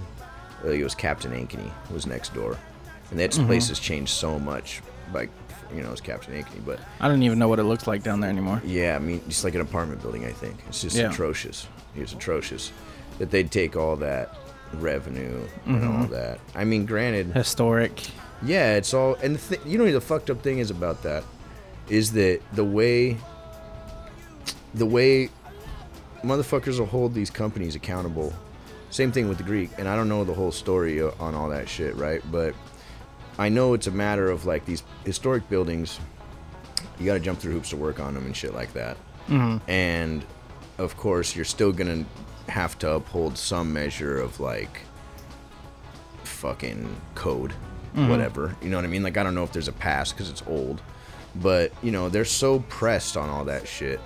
uh, 0.63 0.67
it 0.69 0.83
was 0.83 0.93
Captain 0.93 1.31
Ankeny 1.31 1.71
who 1.87 1.95
was 1.95 2.05
next 2.05 2.35
door, 2.35 2.55
and 3.09 3.19
that 3.19 3.31
Mm-hmm. 3.31 3.47
place 3.47 3.69
has 3.69 3.79
changed 3.79 4.11
so 4.13 4.37
much. 4.37 4.81
Like, 5.11 5.29
you 5.75 5.81
know, 5.83 5.91
it's 5.91 6.01
Captain 6.01 6.33
Ankeny, 6.33 6.63
but 6.65 6.79
I 6.99 7.07
don't 7.07 7.23
even 7.23 7.39
know 7.39 7.47
what 7.47 7.59
it 7.59 7.63
looks 7.63 7.87
like 7.87 8.03
down 8.03 8.19
there 8.19 8.29
anymore. 8.29 8.61
yeah, 8.65 8.95
I 8.95 8.99
mean, 8.99 9.21
it's 9.27 9.43
like 9.43 9.55
an 9.55 9.61
apartment 9.61 10.01
building. 10.01 10.25
I 10.25 10.31
think 10.31 10.57
it's 10.67 10.81
just 10.81 10.95
Yeah. 10.95 11.09
atrocious. 11.11 11.67
It's 11.95 12.13
atrocious 12.13 12.71
that 13.19 13.31
they'd 13.31 13.51
take 13.51 13.75
all 13.75 13.95
that 13.97 14.35
revenue 14.73 15.45
and 15.65 15.81
Mm-hmm. 15.81 16.01
all 16.01 16.07
that. 16.07 16.39
I 16.55 16.63
mean, 16.63 16.85
granted, 16.85 17.27
Historic. 17.33 17.99
yeah, 18.41 18.75
it's 18.75 18.93
all. 18.93 19.15
And 19.15 19.35
the 19.35 19.55
th- 19.55 19.61
you 19.65 19.77
know, 19.77 19.91
the 19.91 19.99
fucked 20.01 20.29
up 20.29 20.41
thing 20.41 20.59
is 20.59 20.71
about 20.71 21.03
that 21.03 21.23
is 21.89 22.13
that 22.13 22.39
the 22.53 22.63
way, 22.63 23.17
the 24.73 24.85
way 24.85 25.29
motherfuckers 26.23 26.79
will 26.79 26.85
hold 26.85 27.13
these 27.13 27.29
companies 27.29 27.75
accountable. 27.75 28.33
Same 28.89 29.11
thing 29.11 29.27
with 29.29 29.37
the 29.37 29.43
Greek, 29.43 29.69
and 29.77 29.87
I 29.87 29.95
don't 29.95 30.09
know 30.09 30.23
the 30.23 30.33
whole 30.33 30.51
story 30.51 31.01
on 31.01 31.33
all 31.35 31.49
that 31.49 31.67
shit, 31.69 31.95
right? 31.95 32.21
But 32.31 32.53
I 33.41 33.49
know 33.49 33.73
it's 33.73 33.87
a 33.87 33.91
matter 33.91 34.29
of 34.29 34.45
like 34.45 34.65
these 34.65 34.83
historic 35.03 35.49
buildings. 35.49 35.99
You 36.99 37.05
got 37.07 37.13
to 37.13 37.19
jump 37.19 37.39
through 37.39 37.53
hoops 37.53 37.71
to 37.71 37.77
work 37.77 37.99
on 37.99 38.13
them 38.13 38.25
and 38.25 38.35
shit 38.35 38.53
like 38.53 38.73
that. 38.73 38.97
Mm-hmm. 39.27 39.69
And 39.69 40.23
of 40.77 40.95
course, 40.97 41.35
you're 41.35 41.45
still 41.45 41.71
gonna 41.71 42.05
have 42.47 42.77
to 42.79 42.91
uphold 42.91 43.37
some 43.37 43.71
measure 43.73 44.19
of 44.19 44.39
like 44.39 44.81
fucking 46.23 46.95
code, 47.15 47.51
mm-hmm. 47.95 48.09
whatever. 48.09 48.55
You 48.61 48.69
know 48.69 48.77
what 48.77 48.85
I 48.85 48.89
mean? 48.89 49.03
Like 49.03 49.17
I 49.17 49.23
don't 49.23 49.35
know 49.35 49.43
if 49.43 49.53
there's 49.53 49.67
a 49.67 49.73
pass 49.73 50.11
because 50.11 50.29
it's 50.29 50.43
old, 50.47 50.81
but 51.35 51.71
you 51.81 51.91
know 51.91 52.09
they're 52.09 52.25
so 52.25 52.59
pressed 52.61 53.17
on 53.17 53.29
all 53.29 53.45
that 53.45 53.67
shit, 53.67 53.99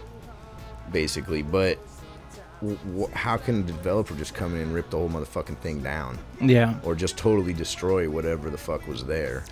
basically. 0.91 1.41
But 1.41 1.79
w- 2.65 2.77
w- 2.97 3.13
how 3.13 3.37
can 3.37 3.59
a 3.59 3.63
developer 3.63 4.13
just 4.15 4.33
come 4.33 4.55
in 4.55 4.61
and 4.61 4.73
rip 4.73 4.89
the 4.89 4.97
whole 4.97 5.09
motherfucking 5.09 5.57
thing 5.57 5.81
down, 5.81 6.17
Yeah. 6.41 6.75
or 6.83 6.95
just 6.95 7.17
totally 7.17 7.53
destroy 7.53 8.09
whatever 8.09 8.49
the 8.49 8.57
fuck 8.57 8.87
was 8.87 9.03
there? 9.05 9.43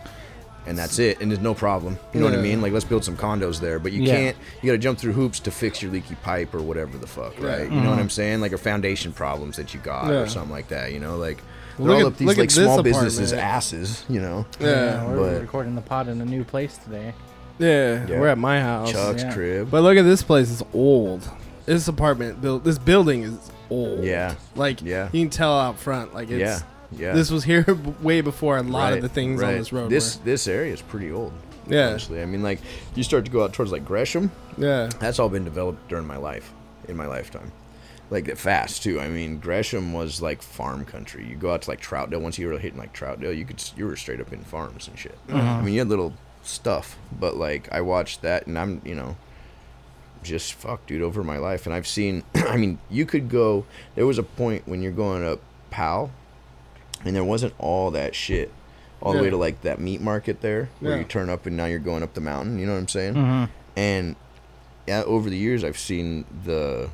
And 0.65 0.77
that's 0.77 0.97
it, 0.97 1.19
and 1.19 1.29
there's 1.29 1.41
no 1.41 1.53
problem. 1.53 1.99
You 2.13 2.21
know 2.21 2.25
what 2.27 2.35
I 2.39 2.41
mean? 2.41 2.61
Like, 2.61 2.71
let's 2.71 2.85
build 2.85 3.03
some 3.03 3.17
condos 3.17 3.59
there, 3.59 3.79
but 3.79 3.91
you 3.91 4.03
Yeah. 4.03 4.15
can't. 4.15 4.37
You 4.61 4.67
got 4.67 4.73
to 4.73 4.77
jump 4.77 4.97
through 4.97 5.11
hoops 5.11 5.41
to 5.41 5.51
fix 5.51 5.81
your 5.81 5.91
leaky 5.91 6.15
pipe 6.23 6.53
or 6.55 6.61
whatever 6.61 6.97
the 6.97 7.05
fuck, 7.07 7.33
Yeah. 7.39 7.47
right? 7.47 7.63
You 7.63 7.69
know 7.69 7.75
what 7.75 7.83
mm-hmm. 7.91 7.99
I'm 7.99 8.09
saying? 8.09 8.39
Like, 8.39 8.53
or 8.53 8.57
foundation 8.57 9.11
problems 9.11 9.57
that 9.57 9.73
you 9.73 9.81
got 9.81 10.07
Yeah. 10.07 10.19
or 10.21 10.27
something 10.27 10.51
like 10.51 10.69
that. 10.69 10.93
You 10.93 10.99
know, 11.01 11.17
like 11.17 11.39
Look 11.77 11.87
they're 11.87 11.95
all 11.95 12.01
at- 12.01 12.05
up 12.13 12.17
these 12.17 12.27
look 12.27 12.37
at 12.37 12.41
like 12.41 12.49
this 12.49 12.63
small 12.63 12.81
businesses 12.81 13.31
apartment. 13.33 13.55
asses. 13.55 14.05
You 14.07 14.21
know, 14.21 14.45
Yeah. 14.61 15.05
we're 15.05 15.33
but- 15.33 15.41
recording 15.41 15.75
the 15.75 15.81
pod 15.81 16.07
in 16.07 16.21
a 16.21 16.25
new 16.25 16.45
place 16.45 16.77
today. 16.77 17.13
Yeah, 17.59 18.05
Yeah. 18.07 18.19
we're 18.21 18.29
at 18.29 18.37
my 18.37 18.61
house. 18.61 18.89
Chuck's 18.91 19.23
yeah. 19.23 19.33
crib. 19.33 19.69
But 19.69 19.83
look 19.83 19.97
at 19.97 20.03
this 20.05 20.23
place; 20.23 20.49
it's 20.49 20.63
old. 20.73 21.29
This 21.65 21.87
apartment 21.87 22.41
built. 22.41 22.63
This 22.63 22.77
building 22.77 23.23
is 23.23 23.51
old. 23.69 24.03
Yeah. 24.03 24.35
like 24.55 24.81
Yeah. 24.81 25.09
you 25.11 25.21
can 25.21 25.29
tell 25.29 25.57
out 25.57 25.79
front. 25.79 26.13
Like 26.13 26.29
it's, 26.29 26.39
yeah, 26.39 26.59
yeah. 26.91 27.13
This 27.13 27.31
was 27.31 27.43
here 27.43 27.65
way 28.01 28.21
before 28.21 28.57
a 28.57 28.63
lot 28.63 28.89
Right, 28.89 28.95
of 28.97 29.01
the 29.01 29.09
things 29.09 29.41
right. 29.41 29.53
on 29.53 29.57
this 29.59 29.71
road. 29.73 29.89
This 29.89 30.17
this 30.17 30.47
area 30.47 30.73
is 30.73 30.81
pretty 30.81 31.11
old. 31.11 31.33
Yeah. 31.67 31.89
honestly. 31.89 32.21
I 32.21 32.25
mean, 32.25 32.43
like 32.43 32.59
you 32.95 33.03
start 33.03 33.25
to 33.25 33.31
go 33.31 33.43
out 33.43 33.53
towards 33.53 33.71
like 33.71 33.85
Gresham. 33.85 34.31
yeah, 34.57 34.89
That's 34.99 35.17
all 35.19 35.29
been 35.29 35.45
developed 35.45 35.87
during 35.87 36.05
my 36.05 36.17
life, 36.17 36.51
in 36.89 36.97
my 36.97 37.05
lifetime. 37.07 37.51
Like 38.09 38.35
fast 38.35 38.83
too. 38.83 38.99
I 38.99 39.07
mean, 39.07 39.39
Gresham 39.39 39.93
was 39.93 40.21
like 40.21 40.41
farm 40.41 40.83
country. 40.85 41.25
You 41.25 41.35
go 41.37 41.53
out 41.53 41.61
to 41.63 41.69
like 41.69 41.81
Troutdale. 41.81 42.19
Once 42.21 42.37
you 42.37 42.47
were 42.47 42.59
hitting 42.59 42.77
like 42.77 42.93
Troutdale, 42.93 43.35
you 43.35 43.45
could 43.45 43.63
you 43.77 43.85
were 43.87 43.95
straight 43.95 44.19
up 44.19 44.33
in 44.33 44.43
farms 44.43 44.87
and 44.89 44.99
shit. 44.99 45.17
Uh-huh. 45.29 45.39
I 45.41 45.61
mean, 45.61 45.73
you 45.73 45.79
had 45.79 45.87
little 45.87 46.13
stuff, 46.43 46.97
but 47.17 47.37
like 47.37 47.69
I 47.71 47.79
watched 47.81 48.21
that, 48.23 48.45
and 48.45 48.59
I'm 48.59 48.81
you 48.83 48.93
know, 48.93 49.15
just 50.23 50.53
fuck, 50.53 50.85
dude, 50.87 51.01
over 51.01 51.23
my 51.23 51.37
life, 51.37 51.65
and 51.65 51.73
I've 51.75 51.87
seen. 51.87 52.23
I 52.35 52.57
mean, 52.57 52.79
you 52.89 53.05
could 53.05 53.29
go. 53.29 53.65
There 53.95 54.05
was 54.05 54.17
a 54.17 54.23
point 54.23 54.67
when 54.67 54.81
you're 54.81 54.91
going 54.91 55.23
up 55.25 55.39
Powell, 55.69 56.11
and 57.05 57.15
there 57.15 57.23
wasn't 57.23 57.53
all 57.59 57.91
that 57.91 58.15
shit. 58.15 58.51
All 59.01 59.11
the 59.13 59.21
way 59.21 59.29
to 59.29 59.35
like 59.37 59.61
that 59.63 59.81
meat 59.81 59.99
market 59.99 60.39
there, 60.39 60.69
where 60.79 60.93
Yeah. 60.93 60.99
you 60.99 61.03
turn 61.03 61.29
up 61.29 61.45
and 61.45 61.57
now 61.57 61.65
you're 61.65 61.77
going 61.79 62.03
up 62.03 62.13
the 62.13 62.21
mountain. 62.21 62.57
You 62.57 62.65
know 62.65 62.71
what 62.71 62.79
I'm 62.79 62.87
saying? 62.87 63.13
Mm-hmm. 63.15 63.51
and 63.77 64.15
yeah, 64.87 65.03
over 65.03 65.29
the 65.29 65.37
years 65.37 65.63
I've 65.63 65.77
seen 65.77 66.23
the 66.45 66.89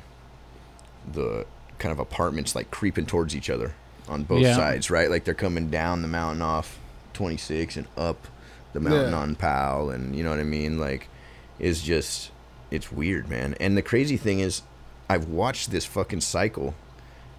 the 1.12 1.46
kind 1.78 1.92
of 1.92 1.98
apartments 1.98 2.54
like 2.54 2.70
creeping 2.70 3.06
towards 3.06 3.34
each 3.34 3.48
other 3.50 3.74
on 4.08 4.24
both 4.24 4.40
Yeah. 4.42 4.54
sides, 4.56 4.90
right? 4.90 5.08
Like 5.10 5.24
they're 5.24 5.34
coming 5.34 5.70
down 5.70 6.02
the 6.02 6.08
mountain 6.08 6.42
off 6.42 6.78
26 7.14 7.76
and 7.76 7.86
up 7.96 8.26
the 8.72 8.80
mountain 8.80 9.10
Yeah. 9.12 9.18
on 9.18 9.34
Powell, 9.36 9.90
and 9.90 10.14
you 10.16 10.22
know 10.24 10.30
what 10.30 10.38
I 10.40 10.44
mean? 10.44 10.78
Like, 10.78 11.08
it's 11.58 11.80
just 11.82 12.30
it's 12.70 12.92
weird, 12.92 13.28
man. 13.28 13.54
And 13.60 13.76
the 13.76 13.82
crazy 13.82 14.16
thing 14.16 14.40
is, 14.40 14.62
I've 15.08 15.28
watched 15.28 15.70
this 15.70 15.84
fucking 15.86 16.20
cycle, 16.20 16.74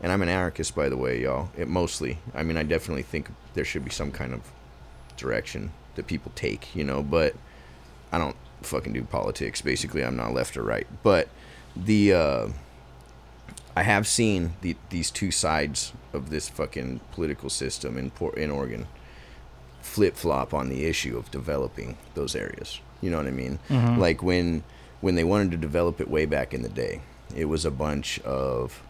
and 0.01 0.11
I'm 0.11 0.21
an 0.21 0.29
anarchist, 0.29 0.75
by 0.75 0.89
the 0.89 0.97
way, 0.97 1.21
y'all. 1.21 1.49
It 1.57 1.67
mostly, 1.67 2.17
I 2.33 2.43
mean, 2.43 2.57
I 2.57 2.63
definitely 2.63 3.03
think 3.03 3.29
there 3.53 3.65
should 3.65 3.85
be 3.85 3.91
some 3.91 4.11
kind 4.11 4.33
of 4.33 4.41
direction 5.17 5.71
that 5.95 6.07
people 6.07 6.31
take, 6.35 6.75
you 6.75 6.83
know, 6.83 7.01
but 7.01 7.35
I 8.11 8.17
don't 8.17 8.35
fucking 8.61 8.93
do 8.93 9.03
politics. 9.03 9.61
Basically, 9.61 10.03
I'm 10.03 10.17
not 10.17 10.33
left 10.33 10.57
or 10.57 10.63
right. 10.63 10.87
But 11.03 11.29
the 11.75 12.13
uh, 12.13 12.47
I 13.75 13.83
have 13.83 14.07
seen 14.07 14.53
the, 14.61 14.75
these 14.89 15.09
two 15.11 15.31
sides 15.31 15.93
of 16.13 16.29
this 16.29 16.49
fucking 16.49 16.99
political 17.13 17.49
system 17.49 17.97
in 17.97 18.11
Port 18.11 18.35
in 18.35 18.51
Oregon 18.51 18.87
flip 19.81 20.15
flop 20.15 20.53
on 20.53 20.69
the 20.69 20.85
issue 20.85 21.17
of 21.17 21.31
developing 21.31 21.97
those 22.13 22.35
areas. 22.35 22.79
You 23.01 23.09
know 23.09 23.17
what 23.17 23.27
I 23.27 23.31
mean? 23.31 23.59
Like 23.97 24.21
when 24.21 24.63
when 25.01 25.15
they 25.15 25.23
wanted 25.23 25.51
to 25.51 25.57
develop 25.57 25.99
it 25.99 26.09
way 26.09 26.25
back 26.25 26.53
in 26.53 26.61
the 26.61 26.69
day, 26.69 27.01
it 27.35 27.45
was 27.45 27.65
a 27.65 27.71
bunch 27.71 28.19
of 28.21 28.81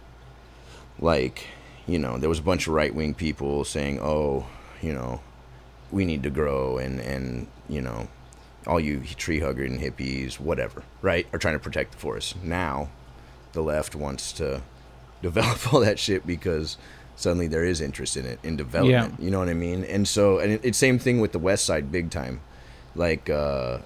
like 0.99 1.47
you 1.87 1.97
know 1.97 2.17
there 2.17 2.29
was 2.29 2.39
a 2.39 2.43
bunch 2.43 2.67
of 2.67 2.73
right 2.73 2.93
wing 2.93 3.13
people 3.13 3.63
saying, 3.65 3.99
oh, 4.01 4.45
you 4.81 4.93
know, 4.93 5.21
we 5.91 6.05
need 6.05 6.23
to 6.23 6.29
grow 6.29 6.77
and 6.77 6.99
and 6.99 7.47
you 7.67 7.81
know 7.81 8.07
all 8.67 8.79
you 8.79 9.01
tree 9.17 9.39
huggers 9.39 9.71
and 9.71 9.79
hippies, 9.79 10.39
whatever, 10.39 10.83
right, 11.01 11.25
are 11.33 11.39
trying 11.39 11.55
to 11.55 11.59
protect 11.59 11.93
the 11.93 11.97
forest. 11.97 12.41
Now, 12.43 12.89
the 13.53 13.61
left 13.61 13.95
wants 13.95 14.31
to 14.33 14.61
develop 15.21 15.73
all 15.73 15.79
that 15.79 15.97
shit 15.99 16.25
because 16.27 16.77
suddenly 17.15 17.47
there 17.47 17.63
is 17.65 17.81
interest 17.81 18.17
in 18.17 18.25
it 18.25 18.39
in 18.43 18.55
development. 18.57 19.13
You 19.19 19.31
know 19.31 19.39
what 19.39 19.49
I 19.49 19.53
mean? 19.53 19.83
And 19.85 20.07
so, 20.07 20.39
and 20.39 20.53
it, 20.53 20.61
it's 20.63 20.77
same 20.77 20.99
thing 20.99 21.19
with 21.19 21.31
the 21.31 21.39
West 21.39 21.65
Side, 21.65 21.91
big 21.91 22.11
time, 22.11 22.41
like 22.95 23.29
uh, 23.29 23.79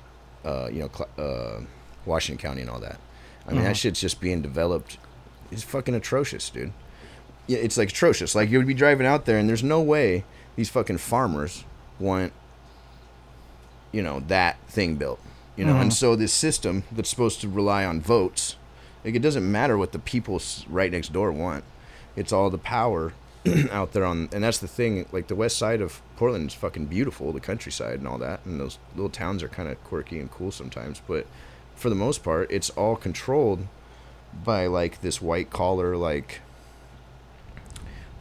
uh, 0.43 0.69
you 0.71 0.79
know, 0.79 0.89
Cl- 0.93 1.09
uh, 1.17 1.61
Washington 2.05 2.41
County 2.41 2.61
and 2.61 2.69
all 2.69 2.79
that. 2.79 2.99
I 3.47 3.51
mean, 3.51 3.61
that 3.61 3.65
uh-huh. 3.67 3.73
shit's 3.73 4.01
just 4.01 4.19
being 4.19 4.41
developed. 4.41 4.97
It's 5.51 5.63
fucking 5.63 5.93
atrocious, 5.93 6.49
dude. 6.49 6.73
Yeah, 7.47 7.59
it's 7.59 7.77
like 7.77 7.89
atrocious. 7.89 8.33
Like 8.33 8.49
you 8.49 8.57
would 8.57 8.67
be 8.67 8.73
driving 8.73 9.05
out 9.05 9.25
there, 9.25 9.37
and 9.37 9.47
there's 9.47 9.63
no 9.63 9.81
way 9.81 10.23
these 10.55 10.69
fucking 10.69 10.97
farmers 10.97 11.63
want 11.99 12.33
you 13.91 14.01
know 14.01 14.19
that 14.27 14.57
thing 14.67 14.95
built 14.95 15.19
you 15.55 15.63
know 15.63 15.71
and 15.71 15.83
uh-huh. 15.83 15.89
so 15.89 16.15
this 16.15 16.33
system 16.33 16.83
that's 16.91 17.09
supposed 17.09 17.39
to 17.41 17.47
rely 17.47 17.85
on 17.85 18.01
votes 18.01 18.57
like 19.03 19.15
it 19.15 19.21
doesn't 19.21 19.49
matter 19.49 19.77
what 19.77 19.93
the 19.93 19.99
people 19.99 20.41
right 20.67 20.91
next 20.91 21.13
door 21.13 21.31
want 21.31 21.63
it's 22.15 22.33
all 22.33 22.49
the 22.49 22.57
power 22.57 23.13
out 23.71 23.93
there 23.93 24.03
on 24.03 24.27
and 24.33 24.43
that's 24.43 24.57
the 24.57 24.67
thing 24.67 25.05
like 25.11 25.27
the 25.27 25.35
west 25.35 25.57
side 25.57 25.79
of 25.79 26.01
portland 26.17 26.49
is 26.49 26.53
fucking 26.53 26.85
beautiful 26.85 27.31
the 27.31 27.39
countryside 27.39 27.99
and 27.99 28.07
all 28.07 28.17
that 28.17 28.41
and 28.45 28.59
those 28.59 28.77
little 28.95 29.09
towns 29.09 29.41
are 29.41 29.47
kind 29.47 29.69
of 29.69 29.81
quirky 29.85 30.19
and 30.19 30.29
cool 30.31 30.51
sometimes 30.51 31.01
but 31.07 31.25
for 31.75 31.89
the 31.89 31.95
most 31.95 32.23
part 32.23 32.49
it's 32.51 32.69
all 32.71 32.95
controlled 32.95 33.67
by 34.43 34.65
like 34.67 35.01
this 35.01 35.21
white 35.21 35.49
collar 35.49 35.95
like 35.97 36.41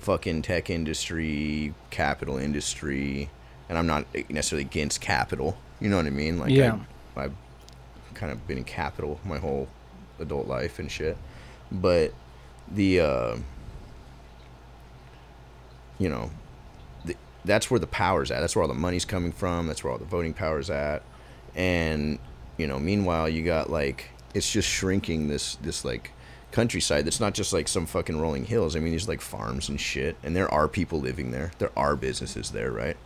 fucking 0.00 0.42
tech 0.42 0.68
industry 0.68 1.72
capital 1.90 2.36
industry 2.36 3.30
and 3.68 3.78
i'm 3.78 3.86
not 3.86 4.04
necessarily 4.28 4.64
against 4.64 5.00
capital 5.00 5.56
you 5.80 5.88
know 5.88 5.96
what 5.96 6.06
i 6.06 6.10
mean 6.10 6.38
like 6.38 6.50
Yeah. 6.50 6.78
I, 7.16 7.24
I've 7.24 7.34
kind 8.14 8.30
of 8.32 8.46
been 8.46 8.58
in 8.58 8.64
capital 8.64 9.20
my 9.24 9.38
whole 9.38 9.68
adult 10.20 10.46
life 10.46 10.78
and 10.78 10.90
shit. 10.90 11.16
But 11.72 12.12
the 12.70 13.00
uh, 13.00 13.36
you 15.98 16.08
know, 16.08 16.30
the, 17.04 17.16
that's 17.44 17.70
where 17.70 17.80
the 17.80 17.86
power's 17.86 18.30
at. 18.30 18.40
That's 18.40 18.54
where 18.54 18.62
all 18.62 18.68
the 18.68 18.74
money's 18.74 19.04
coming 19.04 19.32
from. 19.32 19.66
That's 19.66 19.82
where 19.82 19.92
all 19.92 19.98
the 19.98 20.04
voting 20.04 20.34
power's 20.34 20.70
at. 20.70 21.02
And 21.54 22.18
you 22.56 22.66
know, 22.66 22.78
meanwhile, 22.78 23.28
you 23.28 23.44
got 23.44 23.70
like 23.70 24.10
it's 24.34 24.50
just 24.50 24.68
shrinking 24.68 25.28
this 25.28 25.56
this 25.56 25.84
like 25.84 26.10
countryside 26.54 27.04
that's 27.04 27.18
not 27.18 27.34
just 27.34 27.52
like 27.52 27.66
some 27.66 27.86
fucking 27.86 28.20
rolling 28.20 28.44
hills. 28.44 28.76
I 28.76 28.80
mean, 28.80 28.90
there's 28.90 29.08
like 29.08 29.20
farms 29.20 29.68
and 29.68 29.80
shit, 29.80 30.16
and 30.22 30.36
there 30.36 30.52
are 30.52 30.68
people 30.68 31.00
living 31.00 31.30
there. 31.32 31.52
There 31.58 31.72
are 31.76 31.96
businesses 31.96 32.50
there, 32.50 32.70
right? 32.70 32.96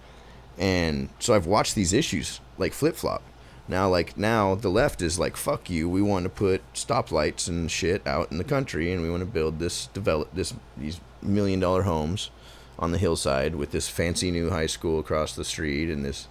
And 0.58 1.08
so 1.18 1.34
I've 1.34 1.46
watched 1.46 1.74
these 1.74 1.92
issues 1.92 2.40
like 2.58 2.72
flip 2.72 2.96
flop. 2.96 3.22
Now, 3.68 3.88
like 3.88 4.16
now, 4.16 4.54
the 4.54 4.70
left 4.70 5.02
is 5.02 5.18
like, 5.18 5.36
"Fuck 5.36 5.68
you! 5.68 5.88
We 5.88 6.02
want 6.02 6.24
to 6.24 6.30
put 6.30 6.62
stoplights 6.74 7.48
and 7.48 7.70
shit 7.70 8.06
out 8.06 8.30
in 8.32 8.38
the 8.38 8.44
country, 8.44 8.92
and 8.92 9.02
we 9.02 9.10
want 9.10 9.20
to 9.20 9.26
build 9.26 9.58
this 9.58 9.86
develop 9.88 10.34
this 10.34 10.54
these 10.76 11.00
million 11.20 11.60
dollar 11.60 11.82
homes 11.82 12.30
on 12.78 12.92
the 12.92 12.98
hillside 12.98 13.56
with 13.56 13.70
this 13.70 13.88
fancy 13.88 14.30
new 14.30 14.50
high 14.50 14.66
school 14.66 14.98
across 14.98 15.34
the 15.34 15.44
street 15.44 15.90
and 15.90 16.04
this, 16.04 16.28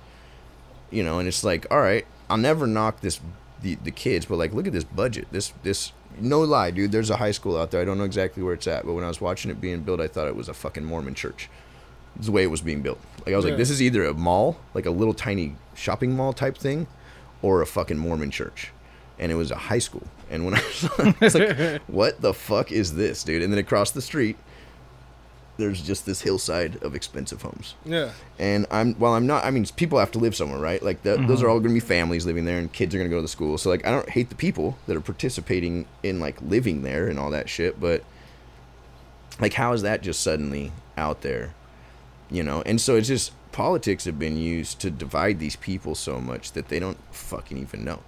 you 0.89 1.03
know." 1.03 1.19
And 1.19 1.27
it's 1.27 1.43
like, 1.43 1.67
all 1.69 1.81
right, 1.81 2.07
I'll 2.29 2.37
never 2.37 2.67
knock 2.67 3.01
this 3.01 3.19
the 3.61 3.75
the 3.75 3.91
kids, 3.91 4.25
but 4.25 4.37
like, 4.37 4.53
look 4.53 4.67
at 4.67 4.73
this 4.73 4.83
budget. 4.83 5.27
This 5.31 5.53
this 5.63 5.93
no 6.19 6.41
lie, 6.41 6.71
dude. 6.71 6.91
There's 6.91 7.09
a 7.09 7.17
high 7.17 7.31
school 7.31 7.57
out 7.57 7.71
there. 7.71 7.81
I 7.81 7.85
don't 7.85 7.97
know 7.97 8.03
exactly 8.03 8.41
where 8.43 8.53
it's 8.53 8.67
at, 8.67 8.85
but 8.85 8.93
when 8.93 9.03
I 9.03 9.07
was 9.07 9.21
watching 9.21 9.51
it 9.51 9.61
being 9.61 9.81
built, 9.81 9.99
I 9.99 10.07
thought 10.07 10.27
it 10.27 10.35
was 10.35 10.49
a 10.49 10.53
fucking 10.53 10.83
Mormon 10.83 11.13
church. 11.15 11.49
It's 12.15 12.25
the 12.25 12.31
way 12.31 12.43
it 12.43 12.47
was 12.51 12.61
being 12.61 12.81
built. 12.81 12.99
Like 13.25 13.33
I 13.33 13.35
was 13.35 13.45
Yeah. 13.45 13.51
like, 13.51 13.57
this 13.57 13.69
is 13.69 13.81
either 13.81 14.03
a 14.05 14.13
mall, 14.13 14.57
like 14.73 14.85
a 14.87 14.91
little 14.91 15.13
tiny 15.13 15.55
shopping 15.75 16.15
mall 16.15 16.33
type 16.33 16.57
thing, 16.57 16.87
or 17.43 17.61
a 17.61 17.67
fucking 17.67 17.97
Mormon 17.99 18.31
church. 18.31 18.71
And 19.19 19.31
it 19.31 19.35
was 19.35 19.51
a 19.51 19.55
high 19.55 19.79
school. 19.79 20.03
And 20.29 20.43
when 20.43 20.55
I 20.55 20.59
saw 20.61 20.89
I 20.97 21.15
was 21.21 21.35
like, 21.35 21.81
what 21.87 22.21
the 22.21 22.33
fuck 22.33 22.71
is 22.71 22.95
this, 22.95 23.23
dude? 23.23 23.43
And 23.43 23.51
then 23.53 23.59
across 23.59 23.91
the 23.91 24.01
street, 24.01 24.37
there's 25.57 25.81
just 25.81 26.05
this 26.05 26.21
hillside 26.21 26.81
of 26.83 26.95
expensive 26.95 27.41
homes. 27.41 27.75
Yeah. 27.83 28.11
And 28.39 28.65
I'm 28.71 28.97
well, 28.99 29.13
I'm 29.13 29.27
not. 29.27 29.43
I 29.43 29.51
mean, 29.51 29.65
people 29.75 29.99
have 29.99 30.11
to 30.11 30.19
live 30.19 30.35
somewhere, 30.35 30.59
right? 30.59 30.81
Like 30.81 31.03
that, 31.03 31.27
those 31.27 31.39
mm-hmm. 31.39 31.45
are 31.45 31.49
all 31.49 31.59
going 31.59 31.75
to 31.75 31.81
be 31.81 31.85
families 31.85 32.25
living 32.25 32.45
there, 32.45 32.59
and 32.59 32.71
kids 32.71 32.93
are 32.93 32.97
going 32.97 33.09
to 33.09 33.13
go 33.13 33.17
to 33.17 33.23
the 33.23 33.27
school. 33.27 33.57
So 33.57 33.69
like, 33.69 33.85
I 33.85 33.91
don't 33.91 34.09
hate 34.09 34.29
the 34.29 34.35
people 34.35 34.77
that 34.85 34.95
are 34.95 35.01
participating 35.01 35.87
in 36.03 36.19
like 36.19 36.41
living 36.41 36.83
there 36.83 37.07
and 37.07 37.19
all 37.19 37.31
that 37.31 37.49
shit, 37.49 37.79
but 37.79 38.03
like, 39.39 39.53
how 39.53 39.73
is 39.73 39.81
that 39.81 40.01
just 40.01 40.21
suddenly 40.21 40.71
out 40.97 41.21
there? 41.21 41.53
You 42.29 42.43
know, 42.43 42.61
and 42.65 42.79
so 42.79 42.95
it's 42.95 43.07
just 43.07 43.31
politics 43.51 44.05
have 44.05 44.19
been 44.19 44.37
used 44.37 44.79
to 44.81 44.91
divide 44.91 45.39
these 45.39 45.55
people 45.55 45.95
so 45.95 46.19
much 46.19 46.51
that 46.51 46.67
they 46.67 46.79
don't 46.79 46.97
fucking 47.11 47.57
even 47.57 47.83
know. 47.83 48.01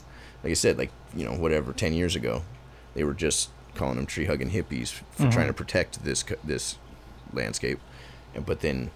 Like 0.44 0.52
I 0.52 0.56
said, 0.56 0.78
like 0.78 0.92
you 1.16 1.26
know, 1.26 1.34
whatever, 1.34 1.74
ten 1.74 1.94
years 1.94 2.16
ago, 2.16 2.44
they 2.94 3.04
were 3.04 3.14
just 3.14 3.50
calling 3.76 3.96
them 3.96 4.06
tree 4.06 4.26
hugging 4.26 4.52
hippies 4.52 4.92
for 4.92 5.04
mm-hmm. 5.24 5.30
trying 5.30 5.48
to 5.48 5.54
protect 5.54 6.04
this 6.04 6.24
this 6.44 6.78
landscape, 7.34 7.80
and 8.34 8.46
but 8.46 8.62
then 8.62 8.92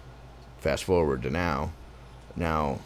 fast 0.58 0.84
forward 0.84 1.22
to 1.22 1.30
now, 1.30 1.72
now 2.36 2.78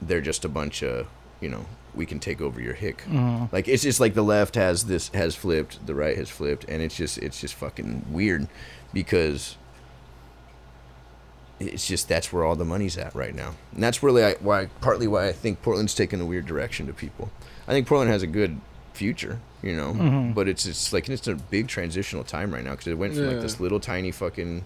they're 0.00 0.20
just 0.20 0.44
a 0.44 0.48
bunch 0.48 0.82
of 0.82 1.06
you 1.40 1.48
know 1.48 1.66
we 1.94 2.06
can 2.06 2.18
take 2.18 2.40
over 2.40 2.60
your 2.60 2.74
hick. 2.74 2.98
Mm-hmm. 2.98 3.46
Like 3.52 3.68
it's 3.68 3.82
just 3.82 4.00
like 4.00 4.14
the 4.14 4.22
left 4.22 4.54
has 4.54 4.84
this 4.84 5.08
has 5.08 5.34
flipped, 5.34 5.86
the 5.86 5.94
right 5.94 6.16
has 6.16 6.30
flipped, 6.30 6.64
and 6.68 6.82
it's 6.82 6.96
just 6.96 7.18
it's 7.18 7.40
just 7.40 7.54
fucking 7.54 8.06
weird 8.10 8.48
because 8.92 9.56
it's 11.60 11.86
just 11.86 12.08
that's 12.08 12.32
where 12.32 12.44
all 12.44 12.56
the 12.56 12.64
money's 12.64 12.96
at 12.96 13.14
right 13.14 13.34
now, 13.34 13.54
and 13.72 13.82
that's 13.82 14.02
really 14.02 14.24
I, 14.24 14.34
why 14.34 14.66
partly 14.80 15.06
why 15.06 15.28
I 15.28 15.32
think 15.32 15.62
Portland's 15.62 15.94
taken 15.94 16.20
a 16.20 16.26
weird 16.26 16.46
direction 16.46 16.86
to 16.86 16.92
people. 16.92 17.30
I 17.68 17.72
think 17.72 17.86
Portland 17.86 18.10
has 18.10 18.22
a 18.22 18.26
good 18.26 18.60
future, 18.92 19.40
you 19.62 19.76
know, 19.76 19.92
mm-hmm. 19.92 20.32
but 20.32 20.48
it's 20.48 20.66
it's 20.66 20.92
like 20.92 21.08
it's 21.08 21.28
a 21.28 21.34
big 21.34 21.68
transitional 21.68 22.24
time 22.24 22.52
right 22.52 22.64
now 22.64 22.72
because 22.72 22.88
it 22.88 22.98
went 22.98 23.14
from 23.14 23.26
like 23.26 23.40
this 23.40 23.60
little 23.60 23.80
tiny 23.80 24.10
fucking 24.10 24.64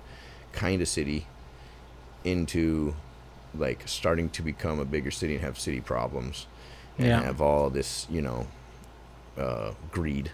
kind 0.57 0.83
of 0.83 0.89
city 0.89 1.27
into 2.25 2.95
like 3.55 3.83
starting 3.87 4.29
to 4.31 4.43
become 4.43 4.79
a 4.81 4.85
bigger 4.85 5.11
city 5.11 5.35
and 5.37 5.45
have 5.45 5.59
city 5.59 5.81
problems. 5.81 6.47
And 6.99 7.07
Yeah. 7.09 7.23
have 7.23 7.41
all 7.41 7.71
this 7.71 8.07
you 8.11 8.23
know 8.23 8.47
uh, 9.39 9.73
greed 9.93 10.33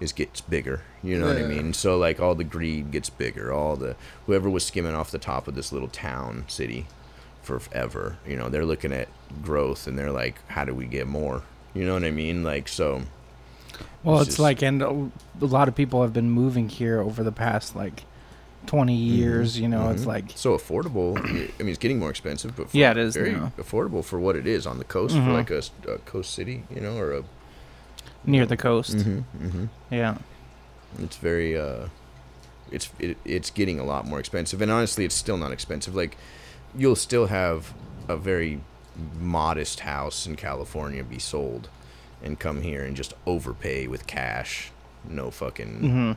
is 0.00 0.12
gets 0.12 0.40
bigger. 0.40 0.82
You 1.02 1.18
know 1.18 1.26
what 1.26 1.36
i 1.36 1.42
mean? 1.42 1.72
So 1.74 1.96
like 1.98 2.20
all 2.20 2.34
the 2.34 2.44
greed 2.44 2.90
gets 2.92 3.10
bigger. 3.10 3.52
All 3.52 3.76
the 3.76 3.96
whoever 4.26 4.48
was 4.48 4.64
skimming 4.64 4.94
off 4.94 5.10
the 5.10 5.18
top 5.18 5.46
of 5.48 5.54
this 5.54 5.72
little 5.72 5.88
town 5.88 6.44
city 6.48 6.86
forever 7.42 8.16
you 8.26 8.34
know 8.34 8.48
they're 8.48 8.64
looking 8.64 8.90
at 8.90 9.06
growth 9.42 9.86
and 9.86 9.98
they're 9.98 10.10
like 10.10 10.36
how 10.48 10.64
do 10.64 10.72
we 10.74 10.86
get 10.86 11.06
more? 11.06 11.42
You 11.74 11.84
know 11.84 11.92
what 11.94 12.04
i 12.04 12.10
mean? 12.10 12.42
Like 12.44 12.68
so 12.68 13.02
Well, 14.02 14.16
It's 14.20 14.28
it's, 14.28 14.36
just- 14.36 14.38
like, 14.38 14.62
and 14.62 14.80
a 14.82 15.10
a 15.42 15.46
lot 15.58 15.68
of 15.68 15.74
people 15.74 16.00
have 16.02 16.12
been 16.12 16.30
moving 16.30 16.68
here 16.68 17.00
over 17.00 17.22
the 17.24 17.32
past 17.32 17.74
like 17.76 18.04
twenty 18.66 18.94
years. 18.96 19.58
You 19.58 19.68
know, 19.68 19.90
it's 19.90 20.02
Mhm. 20.02 20.06
like 20.06 20.24
so 20.34 20.56
affordable 20.56 21.18
i 21.18 21.32
mean 21.62 21.68
it's 21.68 21.78
getting 21.78 21.98
more 21.98 22.10
expensive 22.10 22.56
but 22.56 22.70
for 22.70 22.76
Yeah, 22.76 22.90
it 22.92 22.96
is 22.98 23.14
very 23.14 23.32
now. 23.32 23.52
affordable 23.58 24.04
for 24.04 24.18
what 24.18 24.36
it 24.36 24.46
is 24.46 24.66
on 24.66 24.78
the 24.78 24.84
coast 24.84 25.14
for 25.14 25.20
Mhm. 25.20 25.34
like 25.34 25.50
a 25.50 25.98
coast 26.06 26.34
city 26.34 26.64
you 26.74 26.80
know 26.80 26.96
or 26.96 27.12
a 27.12 27.22
near 28.26 28.46
the 28.46 28.56
coast. 28.56 28.96
mm-hmm. 28.96 29.64
Yeah. 29.90 30.18
It's 30.98 31.16
very 31.16 31.56
uh 31.58 31.88
it's 32.72 32.88
it, 32.98 33.16
it's 33.24 33.50
getting 33.50 33.78
a 33.78 33.84
lot 33.84 34.06
more 34.06 34.18
expensive 34.18 34.60
and 34.62 34.70
honestly 34.70 35.04
it's 35.04 35.14
still 35.14 35.36
not 35.36 35.52
expensive. 35.52 35.94
Like 35.94 36.16
you'll 36.76 36.96
still 36.96 37.26
have 37.26 37.74
a 38.08 38.16
very 38.16 38.60
modest 39.20 39.80
house 39.80 40.26
in 40.26 40.36
California 40.36 41.02
be 41.04 41.18
sold 41.18 41.68
and 42.22 42.38
come 42.38 42.62
here 42.62 42.82
and 42.84 42.96
just 42.96 43.12
overpay 43.26 43.86
with 43.86 44.06
cash. 44.06 44.70
No 45.08 45.30
fucking 45.30 46.16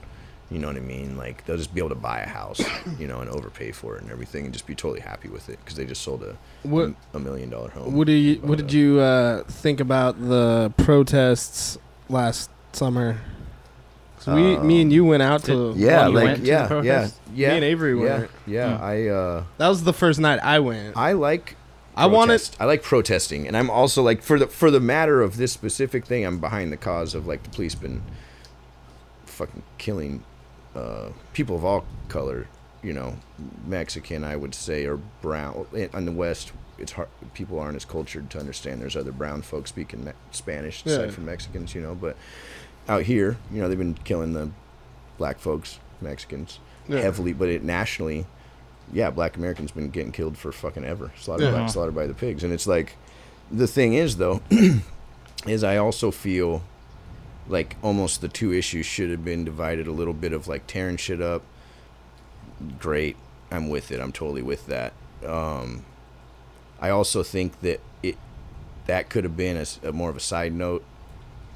you 0.49 0.59
know 0.59 0.67
what 0.67 0.77
I 0.77 0.81
mean? 0.81 1.17
Like 1.17 1.45
they'll 1.45 1.57
just 1.57 1.73
be 1.73 1.79
able 1.81 1.89
to 1.89 1.95
buy 1.95 2.19
a 2.21 2.27
house, 2.27 2.61
you 2.99 3.07
know, 3.07 3.19
and 3.19 3.29
overpay 3.29 3.71
for 3.73 3.95
it 3.97 4.01
and 4.03 4.11
everything 4.11 4.45
and 4.45 4.53
just 4.53 4.65
be 4.67 4.75
totally 4.75 5.01
happy 5.01 5.27
with 5.29 5.49
it 5.49 5.59
because 5.59 5.75
they 5.75 5.85
just 5.85 6.01
sold 6.01 6.23
a 6.23 6.37
What 6.63 6.93
a 7.13 7.19
million 7.19 7.49
dollar 7.49 7.69
home. 7.69 7.93
what 7.95 8.07
do 8.07 8.13
you 8.13 8.35
what 8.41 8.57
did 8.57 8.71
you 8.71 8.99
uh, 8.99 9.43
think 9.43 9.79
about 9.79 10.19
the 10.21 10.71
protests 10.77 11.77
last 12.09 12.49
summer? 12.73 13.17
'Cause 14.19 14.33
we, 14.35 14.57
me 14.57 14.81
and 14.81 14.91
you 14.91 15.05
went 15.05 15.21
out 15.21 15.43
to. 15.43 15.73
Yeah, 15.77 16.07
Oh, 16.07 16.09
like 16.09 16.23
went 16.23 16.35
to 16.37 16.41
the 16.41 16.47
yeah, 16.47 16.81
yeah, 16.81 17.07
yeah. 17.35 17.49
Me 17.49 17.55
and 17.57 17.63
Avery 17.65 17.91
yeah, 17.97 18.17
went. 18.19 18.31
yeah. 18.47 18.77
Hmm. 18.77 18.83
I 18.83 19.07
uh 19.07 19.43
That 19.59 19.67
was 19.67 19.83
the 19.83 19.93
first 19.93 20.19
night 20.19 20.39
I 20.41 20.57
went. 20.59 20.97
I 20.97 21.11
like 21.13 21.55
I 21.95 22.07
wanted. 22.07 22.29
protest. 22.33 22.57
I 22.59 22.65
like 22.65 22.81
protesting, 22.83 23.47
and 23.47 23.55
I'm 23.55 23.69
also 23.69 24.01
like 24.01 24.23
for 24.23 24.39
the 24.39 24.47
for 24.47 24.71
the 24.71 24.79
matter 24.79 25.21
of 25.21 25.37
this 25.37 25.51
specific 25.51 26.05
thing, 26.05 26.25
I'm 26.25 26.39
behind 26.39 26.71
the 26.71 26.77
cause 26.77 27.13
of 27.13 27.27
like 27.27 27.43
the 27.43 27.49
police 27.49 27.75
been 27.75 28.01
fucking 29.25 29.61
killing 29.77 30.23
uh, 30.77 31.09
people 31.33 31.55
of 31.55 31.65
all 31.65 31.85
color. 32.09 32.47
You 32.83 32.93
know, 32.93 33.17
Mexican, 33.65 34.23
I 34.23 34.35
would 34.35 34.53
say, 34.53 34.85
or 34.85 34.97
brown. 35.21 35.65
In, 35.73 35.89
in 35.93 36.05
the 36.05 36.11
West, 36.11 36.51
it's 36.77 36.91
hard. 36.91 37.09
People 37.33 37.59
aren't 37.59 37.75
as 37.75 37.85
cultured 37.85 38.29
to 38.29 38.39
understand. 38.39 38.79
There's 38.81 38.95
other 38.95 39.11
brown 39.11 39.41
folks 39.41 39.71
speaking 39.71 40.05
me- 40.05 40.11
Spanish 40.31 40.85
aside 40.85 41.05
Yeah. 41.05 41.11
from 41.11 41.25
Mexicans. 41.25 41.73
You 41.73 41.81
know, 41.81 41.95
but 41.95 42.15
out 42.87 43.01
here, 43.03 43.37
you 43.51 43.59
know, 43.61 43.67
they've 43.67 43.77
been 43.77 43.95
killing 43.95 44.33
the 44.33 44.51
black 45.17 45.39
folks, 45.39 45.79
Mexicans, 46.01 46.59
Yeah. 46.87 46.99
heavily. 47.01 47.33
But 47.33 47.49
it 47.49 47.63
nationally, 47.63 48.27
yeah, 48.93 49.09
black 49.09 49.35
Americans 49.37 49.71
been 49.71 49.89
getting 49.89 50.11
killed 50.11 50.37
for 50.37 50.51
fucking 50.51 50.85
ever, 50.85 51.11
slaughtered 51.19 51.45
Yeah. 51.51 51.59
by 51.59 51.65
slaughtered 51.67 51.95
by 51.95 52.05
the 52.05 52.13
pigs, 52.13 52.43
and 52.43 52.53
it's 52.53 52.67
like, 52.67 52.95
the 53.51 53.67
thing 53.67 53.95
is 53.95 54.17
though, 54.17 54.41
is 55.47 55.63
I 55.63 55.77
also 55.77 56.11
feel 56.11 56.61
like 57.47 57.75
almost 57.81 58.21
the 58.21 58.27
two 58.27 58.51
issues 58.53 58.85
should 58.85 59.09
have 59.09 59.23
been 59.23 59.43
divided 59.45 59.87
a 59.87 59.91
little 59.91 60.13
bit 60.13 60.33
of 60.33 60.47
like 60.47 60.67
tearing 60.67 60.97
shit 60.97 61.21
up. 61.21 61.43
Great, 62.79 63.15
I'm 63.51 63.69
with 63.69 63.91
it. 63.91 63.99
I'm 63.99 64.11
totally 64.11 64.41
with 64.41 64.65
that. 64.67 64.93
Um, 65.25 65.85
I 66.79 66.89
also 66.89 67.23
think 67.23 67.59
that 67.61 67.79
it 68.01 68.17
that 68.87 69.09
could 69.09 69.23
have 69.23 69.37
been 69.37 69.57
a, 69.57 69.61
s- 69.61 69.79
a 69.83 69.91
more 69.91 70.09
of 70.09 70.15
a 70.15 70.19
side 70.21 70.53
note. 70.53 70.83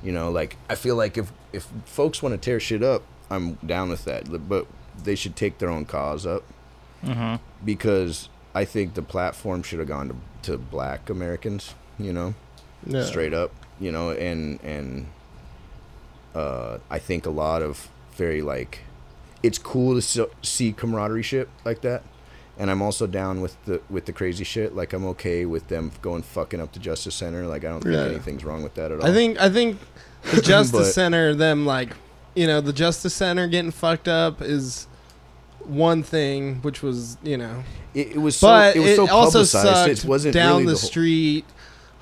You 0.04 0.12
know, 0.12 0.32
like 0.32 0.58
I 0.70 0.76
feel 0.76 0.96
like 0.96 1.18
if 1.18 1.32
if 1.54 1.68
folks 1.86 2.22
want 2.22 2.34
to 2.34 2.38
tear 2.38 2.60
shit 2.60 2.84
up, 2.84 3.04
I'm 3.30 3.56
down 3.66 3.90
with 3.90 4.06
that. 4.06 4.48
But 4.48 4.68
they 5.04 5.16
should 5.16 5.36
take 5.36 5.58
their 5.58 5.70
own 5.70 5.86
cause 5.86 6.26
up 6.26 6.44
hmm 7.04 7.36
because 7.66 8.30
I 8.54 8.64
think 8.66 8.94
the 8.94 9.02
platform 9.02 9.64
should 9.64 9.80
have 9.80 9.88
gone 9.88 10.10
to, 10.10 10.16
to 10.52 10.58
black 10.60 11.10
Americans, 11.10 11.74
you 11.98 12.14
know, 12.14 12.36
Yeah. 12.86 13.04
straight 13.06 13.34
up, 13.34 13.52
you 13.80 13.92
know, 13.92 14.12
and 14.12 14.60
and 14.64 15.08
uh, 16.36 16.78
I 16.90 17.00
think 17.00 17.26
a 17.26 17.30
lot 17.30 17.62
of 17.62 17.90
very 18.16 18.42
like 18.42 18.80
it's 19.44 19.58
cool 19.58 19.96
to 19.96 20.02
so, 20.02 20.30
see 20.42 20.72
camaraderie 20.72 21.24
shit 21.24 21.50
like 21.66 21.82
that, 21.82 22.04
and 22.58 22.70
I'm 22.70 22.82
also 22.82 23.08
down 23.08 23.42
with 23.42 23.58
the 23.66 23.82
with 23.90 24.06
the 24.06 24.14
crazy 24.14 24.44
shit. 24.44 24.76
Like 24.76 24.94
I'm 24.94 25.06
okay 25.08 25.46
with 25.46 25.68
them 25.68 25.92
going 26.02 26.22
fucking 26.24 26.60
up 26.62 26.74
the 26.74 26.80
Justice 26.80 27.16
Center. 27.16 27.46
Like 27.48 27.66
I 27.66 27.70
don't 27.70 27.82
think 27.82 27.96
Yeah. 27.96 28.04
anything's 28.06 28.44
wrong 28.46 28.64
with 28.64 28.76
that 28.76 28.92
at 28.92 29.00
all. 29.02 29.06
I 29.06 29.12
think 29.14 29.40
I 29.40 29.50
think 29.50 29.80
the 30.32 30.42
Justice 30.44 30.72
But- 30.72 30.94
Center, 30.94 31.34
them 31.34 31.66
like, 31.66 31.96
you 32.36 32.46
know, 32.48 32.62
the 32.62 32.74
Justice 32.74 33.14
Center 33.14 33.48
getting 33.48 33.72
fucked 33.72 34.08
up 34.08 34.42
is 34.42 34.88
one 35.66 36.02
thing, 36.04 36.56
which 36.62 36.82
was 36.82 37.18
you 37.24 37.38
know, 37.38 37.64
it, 37.94 38.12
it 38.12 38.18
was 38.18 38.36
so 38.38 38.48
but 38.48 38.76
it 38.76 38.80
was 38.80 38.96
so 38.96 39.10
also 39.10 39.40
publicized. 39.40 39.68
sucked 39.68 40.04
It 40.06 40.06
wasn't 40.10 40.34
down 40.34 40.52
really 40.52 40.66
the, 40.66 40.72
the 40.74 40.78
whole- 40.80 40.88
street 40.90 41.46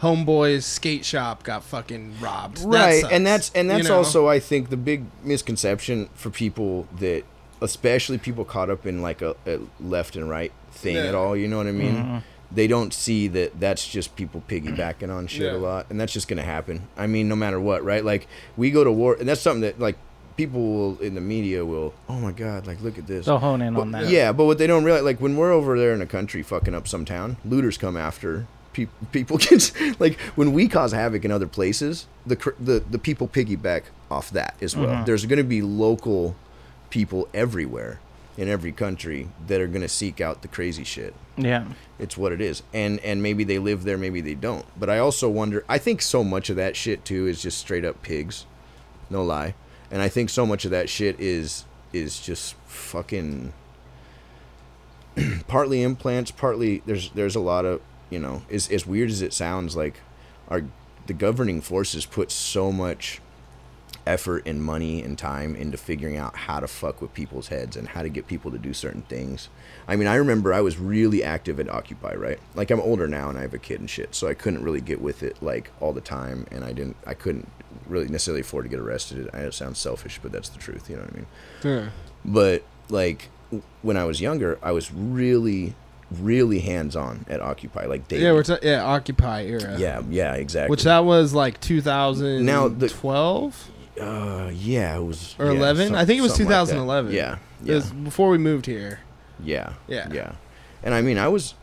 homeboy's 0.02 0.66
skate 0.66 1.04
shop 1.06 1.44
got 1.44 1.64
fucking 1.64 2.14
robbed. 2.22 2.58
That 2.58 2.68
right 2.68 3.02
sucks, 3.02 3.14
and 3.14 3.26
that's 3.28 3.52
and 3.54 3.68
you 3.68 3.76
that's 3.76 3.90
know? 3.90 3.98
also 3.98 4.28
i 4.28 4.40
think 4.40 4.70
the 4.70 4.78
big 4.78 5.04
misconception 5.24 6.10
for 6.14 6.30
people 6.30 6.88
that 7.00 7.24
especially 7.62 8.18
people 8.18 8.46
caught 8.46 8.70
up 8.70 8.86
in 8.86 9.02
like 9.02 9.22
a, 9.22 9.36
a 9.46 9.60
left 9.80 10.16
and 10.16 10.30
right 10.30 10.52
thing 10.72 10.96
Yeah. 10.96 11.08
at 11.08 11.16
all 11.16 11.36
you 11.36 11.48
know 11.48 11.58
what 11.58 11.68
i 11.68 11.74
mean 11.74 11.96
mm-hmm. 11.96 12.18
they 12.52 12.68
don't 12.68 12.94
see 12.94 13.28
that 13.30 13.60
that's 13.60 13.86
just 13.88 14.16
people 14.16 14.42
piggybacking 14.48 15.14
on 15.14 15.28
shit 15.28 15.52
Yeah. 15.52 15.58
a 15.58 15.60
lot 15.60 15.88
and 15.90 16.00
that's 16.00 16.14
just 16.14 16.28
gonna 16.30 16.44
happen 16.44 16.88
i 16.96 17.06
mean 17.06 17.28
no 17.28 17.36
matter 17.36 17.60
what 17.60 17.84
right 17.84 18.06
like 18.06 18.28
we 18.56 18.72
go 18.72 18.84
to 18.86 18.92
war 18.92 19.16
and 19.20 19.28
that's 19.28 19.42
something 19.42 19.62
that 19.62 19.80
like 19.80 19.98
people 20.38 20.62
will 20.62 21.00
in 21.00 21.16
the 21.16 21.22
media 21.22 21.66
will 21.66 21.94
oh 22.08 22.18
my 22.22 22.32
god 22.32 22.66
like 22.66 22.80
look 22.82 22.98
at 22.98 23.06
this 23.08 23.26
They'll 23.26 23.40
hone 23.40 23.62
in 23.62 23.74
But- 23.74 23.82
on 23.82 23.92
that. 23.92 24.08
Yeah, 24.08 24.32
but 24.32 24.46
what 24.46 24.58
they 24.58 24.68
don't 24.68 24.86
realize, 24.86 25.04
like 25.04 25.20
when 25.20 25.36
we're 25.36 25.52
over 25.52 25.78
there 25.78 25.94
in 25.94 26.02
a 26.02 26.06
country 26.06 26.42
fucking 26.44 26.74
up 26.74 26.88
some 26.88 27.04
town, 27.04 27.36
looters 27.44 27.78
come 27.78 27.98
after 27.98 28.48
pe- 28.88 28.92
people. 29.12 29.38
Get 29.40 29.72
like 30.00 30.20
when 30.36 30.54
we 30.54 30.68
cause 30.68 30.92
havoc 30.92 31.26
in 31.26 31.32
other 31.32 31.48
places, 31.48 32.08
the 32.26 32.36
cr- 32.36 32.52
the 32.60 32.84
the 32.90 33.00
people 33.00 33.28
piggyback 33.28 33.84
off 34.12 34.30
that 34.32 34.56
as 34.62 34.76
well. 34.76 34.88
Mhm. 34.90 35.06
There's 35.06 35.26
going 35.26 35.38
to 35.38 35.44
be 35.44 35.62
local 35.62 36.36
people 36.90 37.28
everywhere 37.34 38.00
in 38.38 38.48
every 38.48 38.72
country 38.72 39.28
that 39.48 39.60
are 39.62 39.68
going 39.68 39.82
to 39.82 39.90
seek 39.90 40.22
out 40.22 40.42
the 40.42 40.48
crazy 40.48 40.84
shit. 40.84 41.14
Yeah. 41.38 41.66
It's 42.00 42.18
what 42.18 42.32
it 42.32 42.42
is, 42.42 42.64
and 42.74 43.00
and 43.02 43.22
maybe 43.22 43.44
they 43.44 43.60
live 43.60 43.84
there, 43.84 43.98
maybe 43.98 44.22
they 44.22 44.34
don't. 44.36 44.66
But 44.80 44.90
I 44.90 45.00
also 45.00 45.30
wonder. 45.30 45.64
I 45.70 45.78
think 45.78 46.02
so 46.02 46.24
much 46.24 46.50
of 46.50 46.56
that 46.56 46.76
shit 46.76 47.04
too 47.06 47.28
is 47.28 47.42
just 47.42 47.58
straight 47.58 47.84
up 47.86 48.02
pigs, 48.02 48.46
no 49.10 49.24
lie. 49.24 49.56
And 49.92 50.02
I 50.02 50.08
think 50.10 50.30
so 50.30 50.46
much 50.46 50.66
of 50.66 50.72
that 50.72 50.90
shit 50.90 51.20
is 51.20 51.66
is 51.92 52.20
just 52.20 52.56
fucking 52.68 53.52
partly 55.48 55.82
implants, 55.82 56.32
partly 56.32 56.82
there's 56.86 57.10
there's 57.12 57.36
a 57.36 57.40
lot 57.40 57.66
of 57.66 57.82
you 58.10 58.20
know 58.20 58.42
as 58.50 58.70
as 58.70 58.86
weird 58.86 59.10
as 59.10 59.22
it 59.22 59.34
sounds 59.34 59.76
like 59.76 60.02
our 60.48 60.64
the 61.08 61.14
governing 61.14 61.62
forces 61.62 62.06
put 62.06 62.32
so 62.32 62.72
much 62.72 63.22
effort 64.06 64.44
and 64.48 64.64
money 64.64 65.04
and 65.04 65.18
time 65.18 65.56
into 65.56 65.78
figuring 65.78 66.18
out 66.18 66.36
how 66.36 66.60
to 66.60 66.68
fuck 66.68 67.02
with 67.02 67.14
people's 67.14 67.50
heads 67.50 67.76
and 67.76 67.90
how 67.90 68.02
to 68.02 68.10
get 68.10 68.28
people 68.28 68.50
to 68.50 68.58
do 68.58 68.74
certain 68.74 69.04
things. 69.04 69.50
I 69.88 69.96
mean, 69.96 70.08
I 70.08 70.16
remember 70.16 70.54
I 70.54 70.62
was 70.62 70.78
really 70.78 71.24
active 71.24 71.60
at 71.60 71.70
Occupy, 71.70 72.16
right? 72.16 72.40
Like 72.56 72.72
I'm 72.72 72.80
older 72.80 73.08
now 73.08 73.30
and 73.30 73.38
I 73.38 73.42
have 73.42 73.54
a 73.54 73.60
kid 73.60 73.80
and 73.80 73.90
shit, 73.90 74.16
so 74.16 74.28
I 74.28 74.34
couldn't 74.34 74.64
really 74.64 74.82
get 74.82 75.02
with 75.02 75.22
it 75.22 75.42
like 75.42 75.72
all 75.80 75.94
the 75.94 76.02
time, 76.02 76.48
and 76.52 76.64
I 76.64 76.74
didn't, 76.74 76.98
I 77.06 77.14
couldn't 77.14 77.50
really 77.88 78.08
necessarily 78.08 78.42
afford 78.42 78.66
to 78.66 78.70
get 78.70 78.80
arrested. 78.80 79.30
I 79.34 79.40
know 79.40 79.48
it 79.48 79.54
sounds 79.54 79.80
selfish, 79.80 80.20
but 80.22 80.32
that's 80.32 80.50
the 80.50 80.60
truth. 80.60 80.90
You 80.90 80.96
know 80.96 81.04
what 81.04 81.14
I 81.14 81.16
mean? 81.16 81.28
Yeah. 81.64 81.90
But 82.26 82.64
like 82.90 83.30
when 83.82 83.98
I 83.98 84.06
was 84.06 84.22
younger, 84.22 84.58
I 84.64 84.72
was 84.72 84.92
really, 84.92 85.76
really 86.12 86.60
hands 86.60 86.96
on 86.96 87.26
at 87.30 87.42
Occupy, 87.42 87.86
like. 87.86 88.12
Yeah, 88.12 88.32
we're 88.34 88.44
ta- 88.44 88.58
yeah 88.64 88.84
Occupy 88.84 89.44
era. 89.46 89.76
yeah, 89.78 90.02
yeah, 90.10 90.34
exactly. 90.34 90.72
Which 90.72 90.84
that 90.84 91.06
was 91.06 91.34
like 91.34 91.60
2012 91.62 93.72
uh, 94.00 94.50
yeah, 94.54 94.96
it 94.98 95.04
was 95.04 95.36
or 95.38 95.48
11. 95.48 95.88
some- 95.88 95.96
I 95.98 96.06
think 96.06 96.20
it 96.20 96.22
was 96.22 96.32
something 96.32 96.48
like 96.48 96.68
that. 96.68 96.74
2011. 96.74 97.12
Yeah, 97.12 97.34
It 97.34 97.40
yeah. 97.66 97.76
was 97.76 97.92
before 97.92 98.30
we 98.30 98.38
moved 98.38 98.66
here. 98.66 99.00
Yeah. 99.44 99.74
Yeah. 99.88 100.08
Yeah. 100.12 100.32
And 100.84 100.94
I 100.94 101.02
mean, 101.02 101.18
I 101.18 101.28
was 101.28 101.54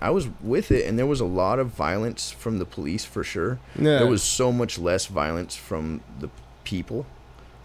I 0.00 0.10
was 0.10 0.28
with 0.42 0.70
it 0.70 0.86
and 0.86 0.98
there 0.98 1.06
was 1.06 1.20
a 1.20 1.24
lot 1.24 1.58
of 1.58 1.68
violence 1.68 2.30
from 2.30 2.58
the 2.58 2.64
police 2.64 3.04
for 3.04 3.24
sure. 3.24 3.58
Yeah. 3.76 3.98
There 3.98 4.06
was 4.06 4.22
so 4.22 4.52
much 4.52 4.78
less 4.78 5.06
violence 5.06 5.56
from 5.56 6.02
the 6.20 6.28
people. 6.64 7.06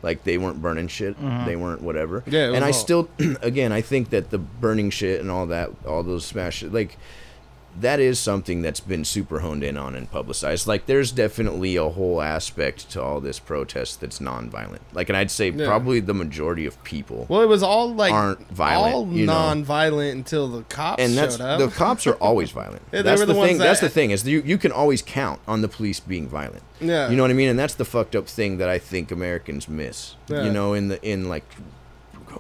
Like 0.04 0.24
they 0.24 0.38
weren't 0.38 0.62
burning 0.62 0.88
shit. 0.88 1.20
Mhm. 1.22 1.46
They 1.46 1.56
weren't 1.56 1.82
whatever. 1.82 2.24
Yeah, 2.26 2.54
and 2.54 2.64
I 2.64 2.68
all- 2.68 2.74
still 2.74 3.10
again, 3.42 3.72
I 3.72 3.82
think 3.82 4.10
that 4.10 4.30
the 4.32 4.38
burning 4.40 4.90
shit 4.90 5.22
and 5.22 5.30
all 5.30 5.46
that 5.48 5.70
all 5.88 6.04
those 6.04 6.26
smash 6.26 6.64
like 6.64 6.98
that 7.80 8.00
is 8.02 8.20
something 8.20 8.62
that's 8.62 8.82
been 8.82 9.06
super 9.06 9.40
honed 9.40 9.64
in 9.64 9.78
on 9.78 9.96
and 9.96 10.12
publicized. 10.12 10.68
Like, 10.68 10.88
there's 10.88 11.12
definitely 11.12 11.78
a 11.78 11.88
whole 11.88 12.22
aspect 12.22 12.90
to 12.92 13.02
all 13.02 13.22
this 13.22 13.40
protest 13.40 14.02
that's 14.02 14.20
nonviolent. 14.20 14.80
Like, 14.94 15.08
and 15.10 15.16
I'd 15.18 15.32
say 15.32 15.50
Yeah. 15.52 15.66
probably 15.68 16.02
the 16.02 16.14
majority 16.14 16.66
of 16.66 16.84
people 16.84 17.26
Well, 17.30 17.42
it 17.42 17.48
was 17.48 17.64
all 17.64 17.94
like 17.94 18.12
aren't 18.14 18.48
violent, 18.52 18.94
all 18.96 19.08
you 19.08 19.26
know. 19.26 19.34
non-violent 19.34 20.16
until 20.18 20.48
the 20.50 20.64
cops 20.64 21.02
and 21.02 21.18
that's 21.18 21.38
showed 21.38 21.46
up. 21.46 21.60
the 21.60 21.68
cops 21.70 22.06
are 22.06 22.16
always 22.16 22.52
violent. 22.62 22.82
Yeah, 22.92 23.04
that's 23.04 23.22
the, 23.22 23.28
the 23.28 23.34
thing. 23.36 23.58
That's 23.58 23.80
the 23.80 23.90
thing 23.90 24.12
is 24.12 24.28
you 24.28 24.42
you 24.46 24.58
can 24.58 24.72
always 24.74 25.02
count 25.02 25.40
on 25.48 25.62
the 25.62 25.68
police 25.70 26.00
being 26.02 26.28
violent. 26.28 26.64
yeah, 26.82 27.10
You 27.10 27.16
know 27.16 27.24
what 27.24 27.32
I 27.32 27.36
mean? 27.36 27.50
And 27.50 27.58
that's 27.58 27.76
the 27.76 27.86
fucked 27.86 28.16
up 28.16 28.28
thing 28.28 28.58
that 28.58 28.68
I 28.70 28.80
think 28.80 29.12
Americans 29.12 29.70
miss. 29.70 30.16
Yeah. 30.28 30.44
You 30.44 30.52
know, 30.52 30.74
in 30.74 30.90
the 30.90 31.02
in 31.02 31.30
like 31.30 31.46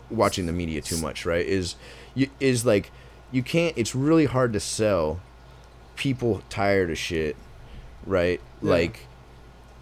watching 0.09 0.45
the 0.45 0.53
media 0.53 0.81
too 0.81 0.97
much, 0.97 1.25
right? 1.25 1.45
Is 1.45 1.75
you 2.15 2.27
is 2.39 2.65
like 2.65 2.91
you 3.31 3.43
can't. 3.43 3.77
It's 3.77 3.95
really 3.95 4.25
hard 4.25 4.53
to 4.53 4.59
sell 4.59 5.19
people 5.95 6.41
tired 6.49 6.89
of 6.89 6.97
shit, 6.97 7.35
right? 8.05 8.41
Yeah. 8.61 8.69
Like 8.69 9.07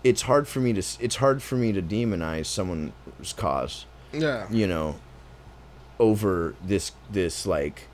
it's 0.04 0.24
hard 0.24 0.48
for 0.48 0.60
me 0.60 0.74
to 0.74 0.84
it's 1.00 1.18
hard 1.18 1.42
for 1.42 1.56
me 1.56 1.72
to 1.72 1.82
demonize 1.82 2.46
someone's 2.46 3.34
cause 3.36 3.86
yeah, 4.14 4.48
you 4.50 4.66
know 4.66 4.96
over 6.00 6.56
this 6.64 6.94
this 7.12 7.46
like 7.46 7.88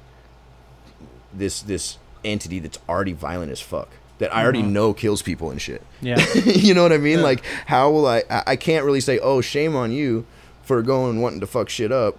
this 1.34 1.62
this 1.62 1.98
entity 2.24 2.60
that's 2.60 2.80
already 2.88 3.14
violent 3.14 3.52
as 3.52 3.62
fuck 3.62 3.90
that 4.20 4.34
I 4.34 4.44
already 4.44 4.62
mm-hmm. 4.62 4.74
know 4.74 4.94
kills 4.94 5.22
people 5.22 5.52
and 5.52 5.62
shit. 5.62 5.82
Yeah. 6.02 6.24
you 6.46 6.74
know 6.74 6.84
what 6.84 6.94
I 6.94 6.98
mean? 6.98 7.20
Yeah. 7.20 7.26
Like 7.26 7.44
how 7.66 7.92
will 7.92 8.08
I, 8.08 8.24
I 8.30 8.44
I 8.48 8.56
can't 8.56 8.86
really 8.86 9.02
say, 9.02 9.20
"Oh, 9.20 9.42
shame 9.42 9.76
on 9.76 9.92
you 9.92 10.26
for 10.64 10.82
going 10.82 11.22
wanting 11.22 11.42
to 11.42 11.48
fuck 11.48 11.70
shit 11.70 11.92
up." 11.92 12.18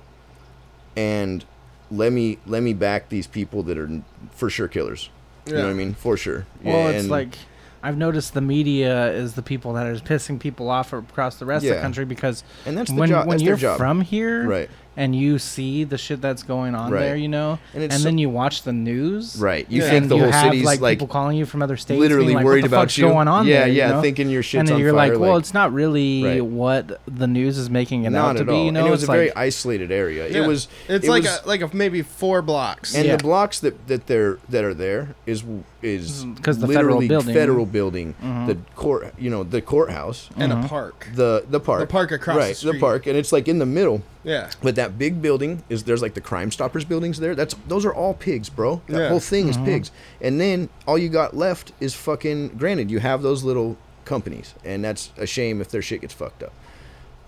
And 0.94 1.44
let 1.90 2.12
me 2.12 2.38
let 2.46 2.62
me 2.62 2.72
back 2.72 3.08
these 3.08 3.26
people 3.26 3.62
that 3.64 3.78
are 3.78 4.02
for 4.30 4.50
sure 4.50 4.68
killers. 4.68 5.10
You 5.46 5.54
know 5.54 5.62
what 5.64 5.70
I 5.70 5.74
mean? 5.74 5.94
For 5.94 6.16
sure. 6.16 6.46
Well, 6.62 6.88
it's 6.88 7.08
like 7.08 7.36
I've 7.82 7.96
noticed 7.96 8.34
the 8.34 8.40
media 8.40 9.12
is 9.12 9.34
the 9.34 9.42
people 9.42 9.74
that 9.74 9.86
are 9.86 9.94
pissing 9.96 10.40
people 10.40 10.68
off 10.68 10.92
across 10.92 11.36
the 11.36 11.46
rest 11.46 11.64
of 11.64 11.74
the 11.74 11.80
country 11.80 12.04
because 12.04 12.42
and 12.64 12.76
that's 12.76 12.90
the 12.90 12.96
when 12.96 13.10
job. 13.10 13.28
when 13.28 13.36
that's 13.36 13.42
you're 13.44 13.56
their 13.56 13.70
job. 13.70 13.78
from 13.78 14.00
here 14.00 14.44
right. 14.44 14.70
And 14.96 15.14
you 15.14 15.38
see 15.38 15.84
the 15.84 15.98
shit 15.98 16.20
that's 16.22 16.42
going 16.42 16.74
on 16.74 16.90
Right. 16.90 17.00
there, 17.00 17.16
you 17.16 17.28
know, 17.28 17.58
And 17.74 17.82
and, 17.82 17.92
it's 17.92 18.02
then 18.02 18.16
you 18.18 18.30
watch 18.30 18.62
the 18.62 18.72
news, 18.72 19.36
Right. 19.38 19.66
You 19.68 19.82
Yeah. 19.82 19.90
think 19.90 20.02
and 20.02 20.10
the 20.10 20.16
you 20.16 20.22
whole 20.22 20.32
have 20.32 20.44
city's 20.52 20.64
like, 20.64 20.80
like 20.80 20.98
people 20.98 21.08
calling 21.08 21.36
you 21.36 21.44
from 21.46 21.62
other 21.62 21.76
states, 21.76 22.00
literally 22.00 22.26
being 22.26 22.36
like, 22.36 22.44
worried 22.44 22.62
what 22.64 22.70
the 22.70 22.76
about 22.76 22.82
fuck's 22.84 22.98
you. 22.98 23.04
going 23.06 23.28
on 23.28 23.46
yeah, 23.46 23.60
there, 23.60 23.68
you 23.68 23.74
yeah, 23.74 23.88
know? 23.92 24.00
thinking 24.02 24.30
your 24.30 24.42
shit's 24.42 24.60
and 24.60 24.68
then 24.68 24.74
on 24.76 24.80
you're 24.80 24.92
fire. 24.94 25.12
like, 25.12 25.20
well, 25.20 25.36
it's 25.36 25.52
not 25.54 25.72
really 25.72 26.24
Right. 26.24 26.44
what 26.44 27.00
the 27.06 27.26
news 27.26 27.58
is 27.58 27.68
making 27.68 28.04
it 28.04 28.10
not 28.10 28.30
out 28.30 28.32
to 28.36 28.40
at 28.40 28.46
be. 28.46 28.52
all. 28.52 28.64
You 28.64 28.72
know, 28.72 28.80
and 28.80 28.88
it 28.88 28.90
was 28.90 29.02
it's 29.02 29.08
a 29.08 29.12
very 29.12 29.34
isolated 29.36 29.90
area. 29.92 30.28
Yeah. 30.28 30.42
It 30.44 30.46
was. 30.46 30.68
It's 30.88 31.04
it 31.06 31.10
like 31.10 31.24
was- 31.24 31.40
a, 31.44 31.48
like 31.48 31.60
a 31.62 31.70
maybe 31.76 32.02
four 32.02 32.40
blocks. 32.42 32.94
and 32.94 33.04
Yeah. 33.06 33.16
the 33.16 33.22
blocks 33.22 33.58
that 33.60 33.86
that 33.88 34.06
they're 34.06 34.38
that 34.48 34.64
are 34.64 34.74
there 34.74 35.14
is 35.26 35.44
is 35.86 36.26
'Cause 36.42 36.58
the 36.58 36.66
federal 36.66 36.98
literally 36.98 37.08
building. 37.08 37.34
federal 37.34 37.66
building, 37.66 38.14
Mhm. 38.22 38.46
the 38.48 38.56
court, 38.74 39.14
you 39.18 39.30
know, 39.30 39.42
the 39.44 39.62
courthouse, 39.62 40.28
and 40.36 40.52
Mhm. 40.52 40.64
a 40.64 40.68
park. 40.68 41.06
the 41.14 41.44
the 41.48 41.60
park, 41.60 41.80
The 41.80 41.86
park 41.86 42.10
across 42.12 42.34
the 42.36 42.40
right, 42.40 42.56
street. 42.56 42.80
park, 42.80 43.06
and 43.06 43.16
it's 43.16 43.32
like 43.32 43.46
in 43.48 43.58
the 43.58 43.66
middle. 43.66 44.02
Yeah, 44.24 44.50
But 44.62 44.74
that 44.74 44.98
big 44.98 45.22
building 45.22 45.62
is 45.68 45.84
there's 45.84 46.02
like 46.02 46.14
the 46.14 46.20
Crime 46.20 46.50
Stoppers 46.50 46.84
buildings 46.84 47.20
there. 47.20 47.34
That's 47.36 47.54
those 47.68 47.84
are 47.84 47.94
all 47.94 48.12
pigs, 48.14 48.48
bro. 48.48 48.82
That 48.88 49.00
Yeah. 49.02 49.08
whole 49.08 49.20
thing 49.20 49.48
is 49.48 49.56
Mhm. 49.56 49.64
pigs. 49.64 49.90
And 50.20 50.40
then 50.40 50.68
all 50.86 50.98
you 50.98 51.08
got 51.08 51.36
left 51.36 51.72
is 51.80 51.94
fucking. 51.94 52.48
Granted, 52.58 52.90
you 52.90 52.98
have 52.98 53.22
those 53.22 53.44
little 53.44 53.76
companies, 54.04 54.54
and 54.64 54.84
that's 54.84 55.10
a 55.16 55.26
shame 55.26 55.60
if 55.60 55.68
their 55.70 55.82
shit 55.82 56.00
gets 56.00 56.12
fucked 56.14 56.42
up. 56.42 56.52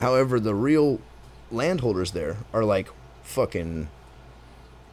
However, 0.01 0.41
the 0.41 0.55
real 0.55 0.99
landholders 1.53 2.11
there 2.11 2.37
are 2.53 2.65
like 2.65 2.89
fucking. 3.23 3.89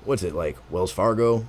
What's 0.03 0.21
it 0.21 0.35
like? 0.35 0.57
Wells 0.69 0.91
Fargo, 0.91 1.45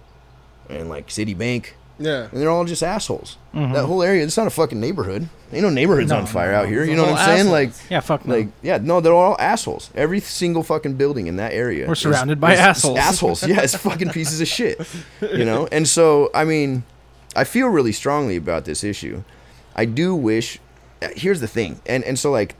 and 0.70 0.88
like 0.88 1.08
Citibank, 1.08 1.66
yeah. 1.98 2.28
and 2.30 2.40
they're 2.40 2.50
all 2.50 2.64
just 2.64 2.82
assholes. 2.82 3.36
Mhm. 3.54 3.72
That 3.74 3.84
whole 3.86 4.02
area, 4.02 4.22
it's 4.24 4.36
not 4.36 4.46
a 4.46 4.50
fucking 4.50 4.78
neighborhood. 4.80 5.28
Ain't 5.52 5.62
no 5.62 5.70
neighborhoods 5.70 6.10
No, 6.10 6.18
on 6.18 6.26
fire 6.26 6.52
no, 6.52 6.58
out 6.60 6.68
here. 6.68 6.82
it's 6.82 6.90
You 6.90 6.96
know 6.96 7.02
what 7.02 7.12
I'm 7.12 7.16
whole 7.16 7.26
saying? 7.26 7.38
assholes. 7.40 7.52
Like, 7.52 7.90
yeah, 7.90 8.00
fuck 8.00 8.26
no. 8.26 8.34
like, 8.34 8.48
yeah, 8.62 8.78
no, 8.82 9.00
they're 9.00 9.12
all 9.14 9.36
assholes. 9.38 9.90
Every 9.94 10.20
single 10.20 10.62
fucking 10.62 10.94
building 10.94 11.26
in 11.26 11.36
that 11.36 11.52
area. 11.52 11.86
We're 11.86 11.92
is- 11.94 12.00
surrounded 12.00 12.40
by 12.40 12.54
is- 12.54 12.58
assholes. 12.60 12.98
Assholes, 12.98 13.46
yeah, 13.46 13.60
it's 13.62 13.76
fucking 13.76 14.10
pieces 14.10 14.40
of 14.40 14.48
shit. 14.48 14.80
You 15.20 15.44
know, 15.44 15.68
and 15.72 15.86
so 15.88 16.30
I 16.34 16.44
mean, 16.44 16.82
I 17.34 17.44
feel 17.44 17.68
really 17.68 17.92
strongly 17.92 18.36
about 18.36 18.64
this 18.64 18.82
issue. 18.84 19.22
I 19.74 19.84
do 19.84 20.14
wish. 20.14 20.58
uh, 21.02 21.08
Here's 21.16 21.40
the 21.40 21.48
thing, 21.48 21.80
and 21.86 22.02
and 22.04 22.18
so 22.18 22.30
like, 22.30 22.54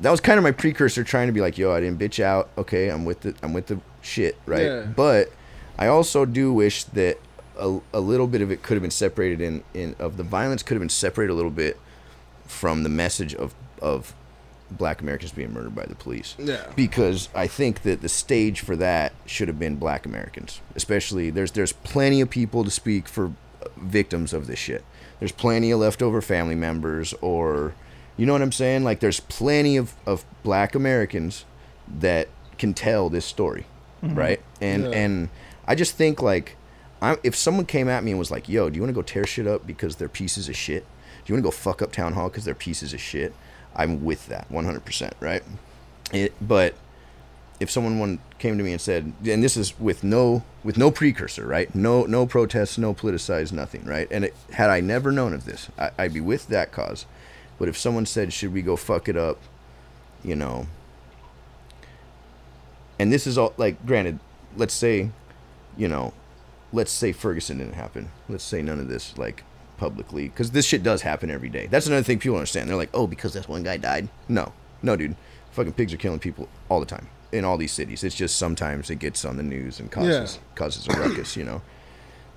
that 0.00 0.10
was 0.10 0.20
kind 0.20 0.38
of 0.38 0.44
my 0.44 0.52
precursor, 0.52 1.02
trying 1.04 1.26
to 1.28 1.32
be 1.32 1.40
like, 1.40 1.58
yo, 1.58 1.72
I 1.72 1.80
didn't 1.80 1.98
bitch 1.98 2.22
out. 2.22 2.50
Okay, 2.58 2.88
I'm 2.88 3.04
with 3.04 3.20
the 3.22 3.34
I'm 3.42 3.52
with 3.52 3.66
the 3.66 3.80
shit, 4.02 4.36
right? 4.46 4.62
Yeah. 4.64 4.82
But 4.82 5.32
I 5.78 5.86
also 5.86 6.24
do 6.24 6.52
wish 6.52 6.84
that 6.84 7.18
a, 7.58 7.80
a 7.92 8.00
little 8.00 8.26
bit 8.26 8.40
of 8.42 8.50
it 8.50 8.62
could 8.62 8.74
have 8.74 8.82
been 8.82 8.90
separated 8.90 9.40
in 9.40 9.62
in 9.74 9.94
of 9.98 10.16
the 10.16 10.22
violence 10.22 10.62
could 10.62 10.74
have 10.74 10.80
been 10.82 10.88
separated 10.88 11.32
a 11.32 11.36
little 11.36 11.50
bit 11.50 11.78
from 12.46 12.82
the 12.82 12.88
message 12.88 13.34
of 13.34 13.54
of 13.80 14.14
black 14.70 15.00
Americans 15.00 15.32
being 15.32 15.52
murdered 15.52 15.74
by 15.74 15.86
the 15.86 15.94
police. 15.94 16.34
Yeah. 16.38 16.66
Because 16.76 17.28
I 17.34 17.46
think 17.46 17.82
that 17.82 18.02
the 18.02 18.08
stage 18.08 18.60
for 18.60 18.76
that 18.76 19.12
should 19.24 19.48
have 19.48 19.58
been 19.58 19.76
black 19.76 20.04
Americans. 20.04 20.60
Especially 20.74 21.30
there's 21.30 21.52
there's 21.52 21.72
plenty 21.72 22.20
of 22.20 22.28
people 22.30 22.64
to 22.64 22.70
speak 22.70 23.08
for 23.08 23.32
victims 23.76 24.32
of 24.32 24.46
this 24.46 24.58
shit. 24.58 24.84
There's 25.18 25.32
plenty 25.32 25.70
of 25.70 25.80
leftover 25.80 26.20
family 26.20 26.54
members 26.54 27.14
or 27.20 27.74
you 28.16 28.26
know 28.26 28.32
what 28.32 28.42
I'm 28.42 28.52
saying? 28.52 28.84
Like 28.84 29.00
there's 29.00 29.20
plenty 29.20 29.76
of, 29.76 29.94
of 30.06 30.24
black 30.42 30.74
Americans 30.74 31.44
that 32.00 32.28
can 32.58 32.74
tell 32.74 33.08
this 33.08 33.24
story. 33.24 33.64
Mm-hmm. 34.02 34.18
Right? 34.18 34.42
And 34.60 34.84
Yeah. 34.84 34.90
and 34.90 35.28
I 35.66 35.74
just 35.74 35.94
think 35.96 36.20
like 36.22 36.56
I, 37.00 37.16
if 37.22 37.36
someone 37.36 37.66
came 37.66 37.88
at 37.88 38.02
me 38.02 38.10
and 38.10 38.18
was 38.18 38.30
like, 38.30 38.48
"Yo, 38.48 38.68
do 38.68 38.76
you 38.76 38.82
want 38.82 38.90
to 38.90 38.94
go 38.94 39.02
tear 39.02 39.26
shit 39.26 39.46
up 39.46 39.66
because 39.66 39.96
they're 39.96 40.08
pieces 40.08 40.48
of 40.48 40.56
shit? 40.56 40.84
Do 41.24 41.32
you 41.32 41.34
want 41.34 41.44
to 41.44 41.46
go 41.46 41.50
fuck 41.50 41.82
up 41.82 41.92
town 41.92 42.14
hall 42.14 42.28
because 42.28 42.44
they're 42.44 42.54
pieces 42.54 42.92
of 42.92 43.00
shit?" 43.00 43.34
I'm 43.76 44.04
with 44.04 44.26
that 44.26 44.50
100%, 44.50 45.12
right? 45.20 45.42
It, 46.12 46.34
but 46.40 46.74
if 47.60 47.70
someone 47.70 47.98
one 47.98 48.18
came 48.38 48.58
to 48.58 48.64
me 48.64 48.72
and 48.72 48.80
said, 48.80 49.12
and 49.24 49.42
this 49.42 49.56
is 49.56 49.78
with 49.78 50.02
no 50.04 50.42
with 50.64 50.76
no 50.76 50.90
precursor, 50.90 51.46
right? 51.46 51.72
No 51.74 52.04
no 52.04 52.26
protests, 52.26 52.78
no 52.78 52.94
politicized, 52.94 53.52
nothing, 53.52 53.84
right? 53.84 54.08
And 54.10 54.24
it, 54.24 54.34
had 54.52 54.70
I 54.70 54.80
never 54.80 55.12
known 55.12 55.34
of 55.34 55.44
this, 55.44 55.68
I, 55.78 55.90
I'd 55.98 56.14
be 56.14 56.20
with 56.20 56.48
that 56.48 56.72
cause. 56.72 57.06
But 57.58 57.68
if 57.68 57.76
someone 57.76 58.06
said, 58.06 58.32
"Should 58.32 58.52
we 58.52 58.62
go 58.62 58.76
fuck 58.76 59.08
it 59.08 59.16
up?" 59.16 59.38
You 60.22 60.36
know, 60.36 60.66
and 62.98 63.12
this 63.12 63.26
is 63.26 63.36
all 63.36 63.54
like 63.56 63.84
granted. 63.86 64.20
Let's 64.56 64.74
say, 64.74 65.10
you 65.76 65.88
know, 65.88 66.12
let's 66.72 66.92
say 66.92 67.12
Ferguson 67.12 67.58
didn't 67.58 67.74
happen. 67.74 68.10
Let's 68.28 68.44
say 68.44 68.62
none 68.62 68.80
of 68.80 68.88
this 68.88 69.16
like 69.18 69.44
publicly 69.76 70.28
because 70.28 70.50
this 70.50 70.66
shit 70.66 70.82
does 70.82 71.02
happen 71.02 71.30
every 71.30 71.48
day. 71.48 71.66
That's 71.66 71.86
another 71.86 72.02
thing 72.02 72.18
people 72.18 72.36
understand. 72.36 72.68
They're 72.68 72.76
like, 72.76 72.90
oh, 72.94 73.06
because 73.06 73.32
that 73.34 73.48
one 73.48 73.62
guy 73.62 73.76
died. 73.76 74.08
No, 74.28 74.52
no, 74.82 74.96
dude. 74.96 75.16
Fucking 75.52 75.72
pigs 75.74 75.92
are 75.94 75.96
killing 75.98 76.18
people 76.18 76.48
all 76.68 76.80
the 76.80 76.86
time 76.86 77.08
in 77.32 77.44
all 77.44 77.56
these 77.56 77.72
cities. 77.72 78.04
It's 78.04 78.14
just 78.14 78.36
sometimes 78.36 78.90
it 78.90 78.96
gets 78.98 79.24
on 79.24 79.36
the 79.36 79.42
news 79.42 79.80
and 79.80 79.90
causes 79.90 80.34
Yeah. 80.36 80.40
causes 80.54 80.86
a 80.88 80.92
ruckus. 80.92 81.36
You 81.36 81.44
know. 81.44 81.62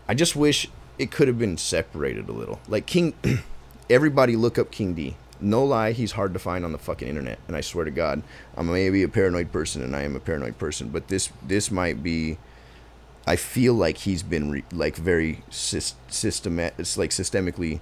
I 0.08 0.14
just 0.14 0.36
wish 0.36 0.68
it 1.00 1.12
could 1.12 1.28
have 1.28 1.40
been 1.40 1.58
separated 1.58 2.30
a 2.30 2.32
little. 2.34 2.60
Like 2.68 2.86
King, 2.86 3.14
everybody 3.90 4.36
look 4.36 4.58
up 4.58 4.72
King 4.72 4.94
D. 4.94 5.16
No 5.44 5.64
lie, 5.66 5.92
he's 5.92 6.12
hard 6.12 6.34
to 6.34 6.40
find 6.40 6.64
on 6.64 6.72
the 6.72 6.78
fucking 6.78 7.08
internet. 7.08 7.40
And 7.48 7.56
I 7.58 7.62
swear 7.62 7.84
to 7.86 7.90
God, 7.92 8.22
I'm 8.56 8.72
maybe 8.72 9.02
a 9.02 9.08
paranoid 9.10 9.52
person, 9.52 9.82
and 9.82 9.96
I 9.96 10.04
am 10.04 10.16
a 10.16 10.20
paranoid 10.20 10.58
person. 10.60 10.90
But 10.90 11.08
this 11.08 11.30
this 11.46 11.72
might 11.72 12.04
be. 12.04 12.38
I 13.28 13.36
feel 13.36 13.74
like 13.74 13.98
he's 13.98 14.24
been 14.24 14.52
re- 14.52 14.64
like 14.72 14.96
very 14.96 15.44
syst- 15.52 15.94
systemat- 16.10 16.74
It's 16.80 16.98
like 16.98 17.12
systemically 17.12 17.80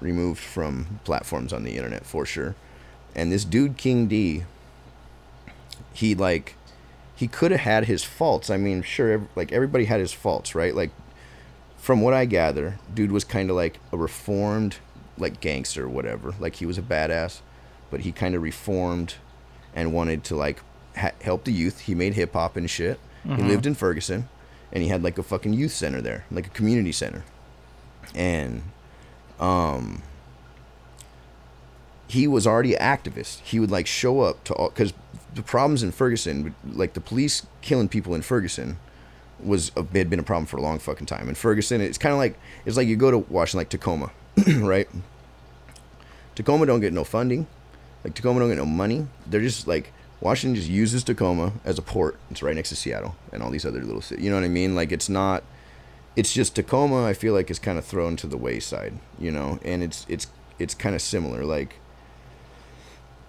removed 0.00 0.40
from 0.40 1.00
platforms 1.04 1.52
on 1.52 1.64
the 1.64 1.76
internet 1.76 2.04
for 2.04 2.26
sure. 2.26 2.54
And 3.14 3.32
this 3.32 3.44
dude 3.44 3.76
King 3.76 4.06
D, 4.06 4.44
he 5.92 6.14
like 6.14 6.56
he 7.14 7.26
could 7.28 7.50
have 7.52 7.60
had 7.60 7.84
his 7.86 8.04
faults. 8.04 8.50
I 8.50 8.56
mean, 8.56 8.82
sure, 8.82 9.12
ev- 9.12 9.28
like 9.34 9.52
everybody 9.52 9.86
had 9.86 10.00
his 10.00 10.12
faults, 10.12 10.54
right? 10.54 10.74
Like 10.74 10.90
from 11.76 12.00
what 12.00 12.14
I 12.14 12.24
gather, 12.24 12.78
dude 12.92 13.12
was 13.12 13.24
kind 13.24 13.48
of 13.48 13.56
like 13.56 13.78
a 13.92 13.96
reformed 13.96 14.76
like 15.16 15.40
gangster 15.40 15.84
or 15.84 15.88
whatever. 15.88 16.34
Like 16.38 16.56
he 16.56 16.66
was 16.66 16.78
a 16.78 16.82
badass, 16.82 17.40
but 17.90 18.00
he 18.00 18.12
kind 18.12 18.34
of 18.34 18.42
reformed 18.42 19.14
and 19.74 19.94
wanted 19.94 20.22
to 20.24 20.36
like 20.36 20.60
ha- 20.96 21.12
help 21.22 21.44
the 21.44 21.52
youth. 21.52 21.80
He 21.80 21.94
made 21.94 22.14
hip 22.14 22.34
hop 22.34 22.56
and 22.56 22.68
shit. 22.68 23.00
He 23.22 23.30
mm-hmm. 23.30 23.48
lived 23.48 23.66
in 23.66 23.74
Ferguson 23.74 24.28
and 24.72 24.82
he 24.82 24.88
had 24.88 25.02
like 25.02 25.18
a 25.18 25.22
fucking 25.22 25.52
youth 25.52 25.72
center 25.72 26.00
there, 26.00 26.24
like 26.30 26.46
a 26.46 26.50
community 26.50 26.92
center. 26.92 27.24
And 28.14 28.62
um 29.38 30.02
he 32.08 32.26
was 32.26 32.46
already 32.46 32.74
an 32.74 32.82
activist. 32.82 33.40
He 33.40 33.58
would 33.58 33.70
like 33.70 33.86
show 33.86 34.20
up 34.20 34.44
to 34.44 34.54
all 34.54 34.70
cuz 34.70 34.92
the 35.34 35.42
problems 35.42 35.82
in 35.82 35.92
Ferguson, 35.92 36.54
like 36.72 36.92
the 36.94 37.00
police 37.00 37.46
killing 37.62 37.88
people 37.88 38.14
in 38.14 38.22
Ferguson 38.22 38.78
was 39.42 39.72
a, 39.76 39.84
had 39.96 40.10
been 40.10 40.18
a 40.18 40.22
problem 40.22 40.46
for 40.46 40.56
a 40.56 40.62
long 40.62 40.78
fucking 40.78 41.06
time. 41.06 41.28
In 41.28 41.34
Ferguson, 41.34 41.80
it's 41.80 41.98
kind 41.98 42.12
of 42.12 42.18
like 42.18 42.38
it's 42.64 42.76
like 42.76 42.88
you 42.88 42.96
go 42.96 43.10
to 43.10 43.18
Washington, 43.18 43.58
like 43.58 43.68
Tacoma, 43.70 44.10
right? 44.58 44.88
Tacoma 46.34 46.66
don't 46.66 46.80
get 46.80 46.92
no 46.92 47.04
funding, 47.04 47.46
like 48.04 48.14
Tacoma 48.14 48.40
don't 48.40 48.48
get 48.48 48.58
no 48.58 48.66
money. 48.66 49.06
They're 49.26 49.40
just 49.40 49.66
like 49.66 49.92
Washington 50.22 50.54
just 50.54 50.70
uses 50.70 51.02
Tacoma 51.02 51.52
as 51.64 51.78
a 51.78 51.82
port. 51.82 52.16
It's 52.30 52.42
right 52.44 52.54
next 52.54 52.68
to 52.68 52.76
Seattle 52.76 53.16
and 53.32 53.42
all 53.42 53.50
these 53.50 53.66
other 53.66 53.82
little 53.82 54.00
cities. 54.00 54.24
You 54.24 54.30
know 54.30 54.36
what 54.36 54.44
I 54.44 54.48
mean? 54.48 54.74
Like 54.76 54.92
it's 54.92 55.08
not. 55.08 55.42
It's 56.14 56.32
just 56.32 56.54
Tacoma. 56.54 57.04
I 57.04 57.12
feel 57.12 57.34
like 57.34 57.50
is 57.50 57.58
kind 57.58 57.76
of 57.76 57.84
thrown 57.84 58.14
to 58.16 58.28
the 58.28 58.36
wayside. 58.36 58.94
You 59.18 59.32
know, 59.32 59.58
and 59.64 59.82
it's 59.82 60.06
it's 60.08 60.28
it's 60.60 60.74
kind 60.74 60.94
of 60.94 61.02
similar. 61.02 61.44
Like 61.44 61.74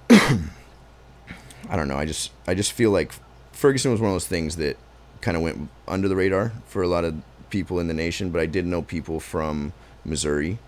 I 0.10 1.76
don't 1.76 1.88
know. 1.88 1.98
I 1.98 2.06
just 2.06 2.32
I 2.48 2.54
just 2.54 2.72
feel 2.74 2.92
like 2.92 3.12
Ferguson 3.52 3.92
was 3.92 4.00
one 4.00 4.10
of 4.10 4.16
those 4.16 4.28
things 4.28 4.58
that 4.58 4.78
kind 5.22 5.36
of 5.36 5.42
went 5.44 5.70
under 5.88 6.08
the 6.08 6.16
radar 6.16 6.54
for 6.66 6.84
a 6.84 6.88
lot 6.88 7.06
of 7.06 7.16
people 7.50 7.80
in 7.80 7.88
the 7.88 7.94
nation. 7.94 8.30
But 8.30 8.42
I 8.42 8.46
did 8.46 8.66
know 8.68 8.82
people 8.84 9.20
from 9.20 9.74
Missouri 10.06 10.60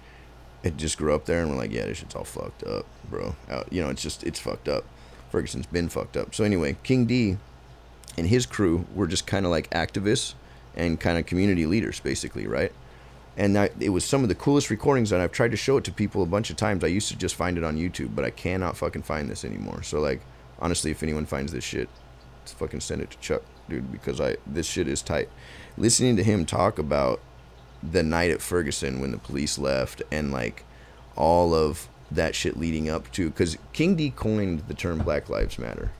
It 0.63 0.77
just 0.77 0.97
grew 0.97 1.13
up 1.13 1.25
there 1.25 1.41
and 1.41 1.51
were 1.51 1.57
like, 1.57 1.71
"Yeah, 1.71 1.85
this 1.85 1.99
shit's 1.99 2.15
all 2.15 2.23
fucked 2.23 2.63
up, 2.63 2.85
bro." 3.09 3.35
Out, 3.47 3.71
you 3.71 3.83
know, 3.83 3.89
it's 3.89 4.01
just 4.01 4.23
it's 4.23 4.39
fucked 4.39 4.67
up. 4.67 4.85
Ferguson's 5.35 5.65
been 5.65 5.89
fucked 5.89 6.15
up. 6.15 6.33
So 6.33 6.45
anyway, 6.45 6.77
King 6.83 7.05
D 7.05 7.35
and 8.17 8.25
his 8.25 8.45
crew 8.45 8.85
were 8.95 9.05
just 9.05 9.27
kind 9.27 9.45
of 9.45 9.51
like 9.51 9.69
activists 9.71 10.33
and 10.77 10.97
kind 10.97 11.17
of 11.17 11.25
community 11.25 11.65
leaders, 11.65 11.99
basically, 11.99 12.47
right? 12.47 12.71
And 13.35 13.57
it 13.81 13.89
was 13.89 14.05
some 14.05 14.23
of 14.23 14.29
the 14.29 14.35
coolest 14.35 14.69
recordings, 14.69 15.11
and 15.11 15.21
I've 15.21 15.33
tried 15.33 15.51
to 15.51 15.57
show 15.57 15.75
it 15.75 15.83
to 15.83 15.91
people 15.91 16.23
a 16.23 16.25
bunch 16.25 16.49
of 16.49 16.55
times. 16.55 16.85
I 16.85 16.87
used 16.87 17.09
to 17.09 17.17
just 17.17 17.35
find 17.35 17.57
it 17.57 17.65
on 17.65 17.75
YouTube, 17.75 18.15
but 18.15 18.23
I 18.23 18.29
cannot 18.29 18.77
fucking 18.77 19.01
find 19.01 19.29
this 19.29 19.43
anymore. 19.43 19.83
So 19.83 19.99
like, 19.99 20.21
honestly, 20.57 20.89
if 20.89 21.03
anyone 21.03 21.25
finds 21.25 21.51
this 21.51 21.65
shit, 21.65 21.89
fucking 22.45 22.79
send 22.79 23.01
it 23.01 23.11
to 23.11 23.17
Chuck, 23.17 23.41
dude, 23.67 23.91
because 23.91 24.21
I 24.21 24.37
this 24.47 24.65
shit 24.65 24.87
is 24.87 25.01
tight. 25.01 25.27
Listening 25.77 26.15
to 26.15 26.23
him 26.23 26.45
talk 26.45 26.79
about 26.79 27.19
the 27.83 28.03
night 28.03 28.31
at 28.31 28.41
Ferguson 28.41 29.01
when 29.01 29.11
the 29.11 29.17
police 29.17 29.57
left 29.57 30.01
and 30.13 30.31
like 30.31 30.63
all 31.17 31.53
of 31.53 31.89
that 32.11 32.35
shit 32.35 32.57
leading 32.57 32.89
up 32.89 33.11
to 33.13 33.29
because 33.29 33.57
King 33.73 33.95
D 33.95 34.11
coined 34.11 34.63
the 34.67 34.73
term 34.73 34.99
Black 34.99 35.29
Lives 35.29 35.57
Matter, 35.57 35.91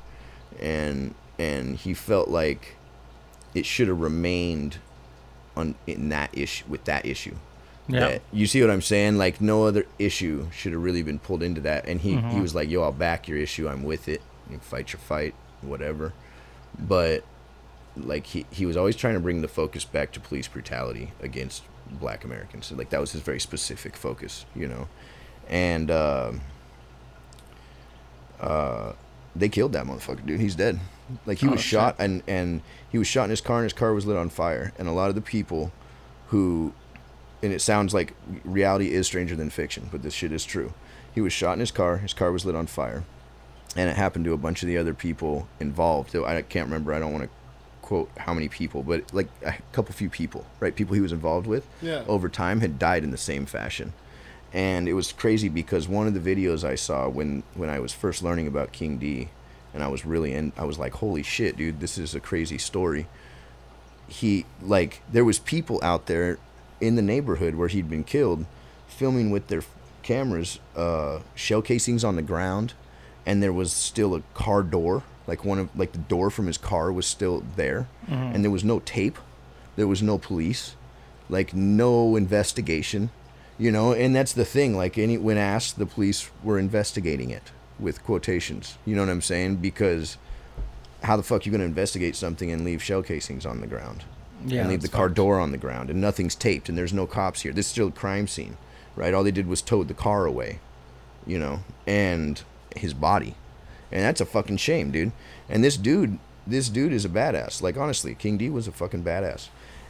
and 0.59 1.15
and 1.39 1.75
he 1.75 1.93
felt 1.93 2.29
like 2.29 2.75
it 3.53 3.65
should 3.65 3.87
have 3.87 3.99
remained 3.99 4.77
on 5.55 5.75
in 5.87 6.09
that 6.09 6.29
issue 6.37 6.65
with 6.67 6.83
that 6.85 7.05
issue. 7.05 7.35
Yeah. 7.87 7.99
That- 7.99 8.21
you 8.31 8.47
see 8.47 8.61
what 8.61 8.71
I'm 8.71 8.81
saying? 8.81 9.17
Like 9.17 9.41
no 9.41 9.65
other 9.65 9.85
issue 9.99 10.47
should 10.51 10.73
have 10.73 10.83
really 10.83 11.03
been 11.03 11.19
pulled 11.19 11.43
into 11.43 11.61
that. 11.61 11.87
And 11.87 12.01
he 12.01 12.11
he 12.11 12.15
mm-hmm. 12.17 12.41
was 12.41 12.55
like, 12.55 12.69
"Yo, 12.69 12.81
I'll 12.81 12.91
back 12.91 13.27
your 13.27 13.37
issue. 13.37 13.67
I'm 13.67 13.83
with 13.83 14.07
it. 14.07 14.21
You 14.49 14.59
fight 14.59 14.93
your 14.93 14.99
fight, 14.99 15.33
whatever." 15.61 16.13
But 16.77 17.23
like 17.97 18.27
he 18.27 18.45
he 18.51 18.65
was 18.65 18.75
always 18.77 18.95
trying 18.95 19.13
to 19.13 19.19
bring 19.19 19.41
the 19.41 19.47
focus 19.47 19.85
back 19.85 20.11
to 20.13 20.19
police 20.19 20.47
brutality 20.47 21.11
against 21.21 21.63
Black 21.89 22.23
Americans. 22.23 22.71
Like 22.71 22.89
that 22.89 22.99
was 22.99 23.11
his 23.11 23.21
very 23.21 23.39
specific 23.39 23.95
focus, 23.95 24.45
you 24.55 24.67
know. 24.67 24.87
And 25.49 25.91
um 25.91 26.41
uh, 28.39 28.93
they 29.36 29.49
killed 29.49 29.73
that 29.73 29.86
motherfucker, 29.86 30.25
dude. 30.25 30.39
He's 30.39 30.55
dead. 30.55 30.79
Like 31.25 31.38
he 31.39 31.47
Oh, 31.47 31.51
was 31.51 31.62
shit. 31.62 31.69
shot 31.79 31.95
and 31.99 32.23
and 32.27 32.62
he 32.89 32.97
was 32.97 33.08
shot 33.08 33.25
in 33.25 33.29
his 33.29 33.41
car 33.41 33.58
and 33.58 33.65
his 33.65 33.73
car 33.73 33.93
was 33.93 34.05
lit 34.05 34.17
on 34.17 34.29
fire. 34.29 34.73
And 34.79 34.88
a 34.88 34.91
lot 34.91 35.10
of 35.10 35.15
the 35.15 35.21
people 35.21 35.71
who 36.27 36.73
and 37.43 37.53
it 37.53 37.62
sounds 37.62 37.93
like 37.93 38.13
reality 38.43 38.91
is 38.91 39.05
stranger 39.05 39.36
than 39.36 39.49
fiction, 39.49 39.89
but 39.91 40.01
this 40.01 40.13
shit 40.13 40.31
is 40.31 40.45
true. 40.45 40.73
He 41.13 41.21
was 41.21 41.31
shot 41.31 41.53
in 41.53 41.60
his 41.60 41.71
car, 41.71 41.97
his 41.97 42.13
car 42.13 42.31
was 42.31 42.45
lit 42.45 42.55
on 42.55 42.65
fire. 42.67 43.03
And 43.77 43.89
it 43.89 43.97
happened 43.97 44.25
to 44.25 44.34
a 44.34 44.38
bunch 44.38 44.63
of 44.63 44.67
the 44.67 44.77
other 44.77 44.93
people 44.93 45.47
involved. 45.60 46.15
I 46.15 46.41
can't 46.41 46.65
remember, 46.67 46.93
I 46.93 46.99
don't 46.99 47.12
want 47.12 47.25
to 47.25 47.29
quote 47.81 48.10
how 48.17 48.34
many 48.34 48.47
people, 48.47 48.84
but 48.84 49.13
like 49.13 49.27
a 49.45 49.53
couple 49.73 49.93
few 49.93 50.10
people, 50.10 50.45
right? 50.60 50.73
People 50.75 50.95
he 50.95 51.01
was 51.01 51.12
involved 51.12 51.45
with 51.45 51.67
Yeah. 51.81 52.03
over 52.08 52.29
time 52.29 52.62
had 52.62 52.79
died 52.79 53.03
in 53.03 53.12
the 53.12 53.17
same 53.17 53.45
fashion. 53.45 53.93
And 54.55 54.87
it 54.87 54.93
was 54.93 55.11
crazy 55.11 55.49
because 55.49 55.85
one 55.85 56.07
of 56.07 56.13
the 56.13 56.35
videos 56.35 56.63
I 56.63 56.75
saw 56.75 57.09
when 57.09 57.43
when 57.55 57.69
I 57.69 57.81
was 57.81 57.93
first 57.93 58.23
learning 58.23 58.47
about 58.47 58.71
King 58.71 58.97
D 58.97 59.27
and 59.73 59.83
I 59.83 59.89
was 59.89 60.05
really 60.05 60.33
in 60.33 60.53
I 60.57 60.63
was 60.63 60.79
like, 60.79 60.93
"Holy 60.93 61.23
shit, 61.23 61.57
dude, 61.57 61.81
this 61.81 61.97
is 61.97 62.15
a 62.15 62.21
crazy 62.21 62.57
story." 62.57 63.07
He 64.07 64.45
like 64.61 65.01
there 65.11 65.25
was 65.25 65.39
people 65.39 65.79
out 65.83 66.05
there 66.05 66.39
in 66.79 66.95
the 66.95 67.01
neighborhood 67.01 67.55
where 67.55 67.67
he'd 67.67 67.89
been 67.89 68.05
killed 68.05 68.45
filming 68.87 69.29
with 69.29 69.47
their 69.47 69.63
cameras 70.03 70.59
uh 70.75 71.19
shell 71.33 71.61
casings 71.61 72.03
on 72.03 72.15
the 72.15 72.21
ground 72.21 72.73
and 73.25 73.41
there 73.41 73.51
was 73.51 73.73
still 73.73 74.13
a 74.13 74.21
car 74.35 74.61
door 74.61 75.03
like 75.25 75.43
one 75.43 75.57
of 75.57 75.69
like 75.77 75.91
the 75.93 75.97
door 75.97 76.29
from 76.29 76.45
his 76.45 76.57
car 76.57 76.91
was 76.91 77.07
still 77.07 77.43
there 77.55 77.87
and 78.07 78.43
there 78.43 78.51
was 78.51 78.63
no 78.63 78.79
tape 78.81 79.17
there 79.75 79.87
was 79.87 80.01
no 80.03 80.17
police 80.17 80.75
like 81.27 81.53
no 81.55 82.15
investigation 82.15 83.09
you 83.58 83.72
know 83.72 83.93
and 83.93 84.16
that's 84.16 84.34
the 84.34 84.45
thing 84.45 84.76
like 84.76 84.97
any 84.97 85.18
when 85.18 85.38
asked 85.38 85.78
the 85.78 85.86
police 85.86 86.30
were 86.43 86.60
investigating 86.60 87.30
it 87.30 87.51
with 87.80 88.03
quotations 88.03 88.78
you 88.86 88.95
know 88.95 89.01
what 89.01 89.10
i'm 89.10 89.22
saying? 89.22 89.58
Because 89.58 90.18
how 91.03 91.16
the 91.16 91.24
fuck 91.24 91.45
you 91.45 91.51
gonna 91.51 91.64
investigate 91.64 92.16
something 92.16 92.51
and 92.51 92.66
leave 92.66 92.82
shell 92.82 93.03
casings 93.03 93.45
on 93.45 93.62
the 93.62 93.68
ground? 93.68 94.03
Yeah, 94.45 94.62
and 94.62 94.70
leave 94.70 94.82
the 94.82 94.88
car 94.88 95.08
fucked. 95.08 95.16
door 95.16 95.39
on 95.39 95.51
the 95.51 95.58
ground 95.58 95.89
and 95.89 96.01
nothing's 96.01 96.36
taped 96.36 96.70
and 96.70 96.78
there's 96.78 96.93
no 96.93 97.08
cops 97.08 97.41
here. 97.41 97.53
This 97.53 97.66
is 97.68 97.72
still 97.72 97.88
a 97.88 97.91
crime 97.91 98.28
scene 98.28 98.58
right? 98.95 99.14
All 99.14 99.24
they 99.24 99.32
did 99.32 99.47
was 99.47 99.62
towed 99.62 99.88
the 99.88 99.93
car 99.93 100.26
away 100.26 100.60
you 101.26 101.39
know 101.39 101.62
and 101.88 102.43
his 102.76 102.93
body. 102.93 103.36
And 103.91 104.03
that's 104.03 104.20
a 104.20 104.26
fucking 104.26 104.58
shame 104.58 104.91
dude. 104.91 105.12
And 105.47 105.64
this 105.64 105.78
dude 105.78 106.20
this 106.47 106.70
dude 106.70 106.93
is 106.93 107.06
a 107.06 107.10
badass. 107.10 107.62
Like 107.62 107.78
honestly 107.78 108.16
king 108.16 108.38
d 108.38 108.49
was 108.49 108.68
a 108.68 108.72
fucking 108.72 109.03
badass. 109.03 109.47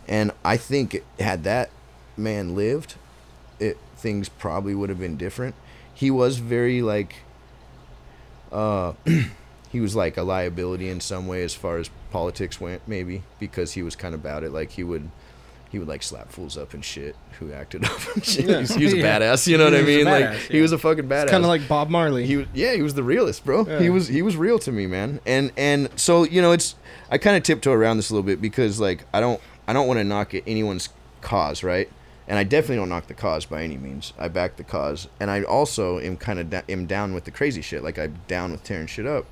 And 0.08 0.32
i 0.44 0.58
think 0.58 1.04
had 1.20 1.44
that 1.44 1.70
man 2.18 2.56
lived 2.56 2.96
things 4.06 4.30
probably 4.30 4.76
would 4.76 4.90
have 4.90 5.00
been 5.00 5.18
different 5.18 5.56
he 5.94 6.10
was 6.12 6.38
very 6.38 6.82
like 6.82 7.12
uh 8.52 8.94
he 9.72 9.80
was 9.80 9.96
like 9.96 10.16
a 10.18 10.22
liability 10.24 10.88
in 10.90 11.00
some 11.02 11.26
way 11.28 11.44
as 11.44 11.54
far 11.56 11.78
as 11.78 11.90
politics 12.12 12.62
went 12.62 12.82
maybe 12.88 13.24
because 13.40 13.74
he 13.74 13.82
was 13.82 13.96
kind 13.96 14.14
of 14.14 14.22
about 14.22 14.44
it 14.44 14.52
like 14.52 14.72
he 14.72 14.84
would 14.84 15.10
he 15.72 15.80
would 15.80 15.88
like 15.88 16.04
slap 16.04 16.32
fools 16.32 16.56
up 16.58 16.74
and 16.74 16.86
shit 16.86 17.16
who 17.40 17.52
acted 17.52 17.84
up 17.92 18.00
and 18.14 18.24
shit. 18.24 18.46
Yeah. 18.46 18.62
He 18.78 18.84
was, 18.86 18.94
a 18.94 18.98
Yeah. 19.04 19.20
badass, 19.20 19.48
you 19.48 19.58
know 19.58 19.66
what 19.66 19.74
He 19.74 19.80
I 19.80 19.84
mean? 19.84 20.06
like 20.06 20.24
badass, 20.26 20.38
he 20.52 20.62
was 20.62 20.72
a 20.72 20.78
fucking 20.78 21.10
badass. 21.10 21.28
Kind 21.30 21.44
of 21.44 21.50
like 21.50 21.68
Bob 21.68 21.90
Marley. 21.90 22.26
he 22.26 22.38
was, 22.38 22.48
yeah, 22.54 22.74
he 22.74 22.82
was 22.82 22.94
the 22.94 23.04
realist, 23.04 23.44
bro. 23.44 23.66
He 23.66 23.90
was 23.90 24.08
he 24.08 24.22
was 24.22 24.38
real 24.38 24.58
to 24.60 24.72
me, 24.72 24.86
man. 24.88 25.20
And 25.26 25.52
and 25.58 25.90
so 25.98 26.24
you 26.24 26.42
know, 26.42 26.54
it's 26.54 26.76
I 27.12 27.18
kind 27.18 27.36
of 27.36 27.44
tiptoe 27.44 27.74
around 27.74 27.98
this 27.98 28.10
a 28.10 28.14
little 28.14 28.26
bit 28.26 28.40
because 28.42 28.80
like 28.80 29.04
I 29.14 29.20
don't 29.20 29.42
I 29.68 29.74
don't 29.74 29.88
want 29.88 29.98
to 30.00 30.06
knock 30.06 30.34
at 30.34 30.44
anyone's 30.48 30.88
cause, 31.22 31.62
right? 31.64 31.90
And 32.28 32.40
I 32.40 32.44
definitely 32.44 32.78
don't 32.78 32.90
knock 32.90 33.06
the 33.08 33.14
cause 33.14 33.46
by 33.46 33.62
any 33.64 33.78
means. 33.78 34.12
I 34.18 34.28
back 34.30 34.56
the 34.56 34.64
cause, 34.64 35.08
and 35.20 35.30
I 35.30 35.44
also 35.44 36.00
am 36.00 36.18
kind 36.18 36.40
of 36.40 36.50
da- 36.50 36.64
am 36.68 36.88
down 36.88 37.14
with 37.14 37.26
the 37.26 37.32
crazy 37.32 37.62
shit. 37.62 37.84
Like 37.84 38.00
I'm 38.00 38.18
down 38.28 38.52
with 38.52 38.64
tearing 38.64 38.88
shit 38.88 39.06
up. 39.06 39.26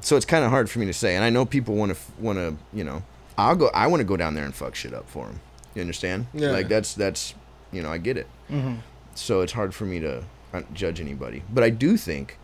So 0.00 0.16
it's 0.16 0.26
kind 0.26 0.44
of 0.44 0.50
hard 0.50 0.68
for 0.68 0.80
me 0.80 0.86
to 0.86 0.92
say, 0.92 1.14
and 1.16 1.24
I 1.24 1.30
know 1.30 1.44
people 1.46 1.74
want 1.76 1.94
to 1.94 1.98
want 2.18 2.38
to 2.38 2.56
you 2.76 2.84
know 2.84 3.02
I'll 3.38 3.56
go 3.56 3.68
I 3.72 3.86
want 3.86 4.00
to 4.00 4.04
go 4.04 4.16
down 4.16 4.34
there 4.34 4.44
and 4.44 4.54
fuck 4.54 4.74
shit 4.74 4.92
up 4.92 5.08
for 5.08 5.26
them. 5.26 5.40
You 5.74 5.80
understand? 5.80 6.26
Yeah. 6.34 6.50
Like 6.50 6.68
that's 6.68 6.94
that's 6.94 7.34
you 7.70 7.82
know 7.82 7.90
I 7.90 7.98
get 7.98 8.16
it 8.18 8.26
Mhm. 8.50 8.78
so 9.14 9.40
it's 9.40 9.52
hard 9.52 9.74
for 9.74 9.84
me 9.86 10.00
to 10.00 10.24
uh, 10.52 10.62
judge 10.74 11.00
anybody. 11.00 11.42
But 11.50 11.64
I 11.64 11.70
do 11.70 11.96
think 11.96 12.36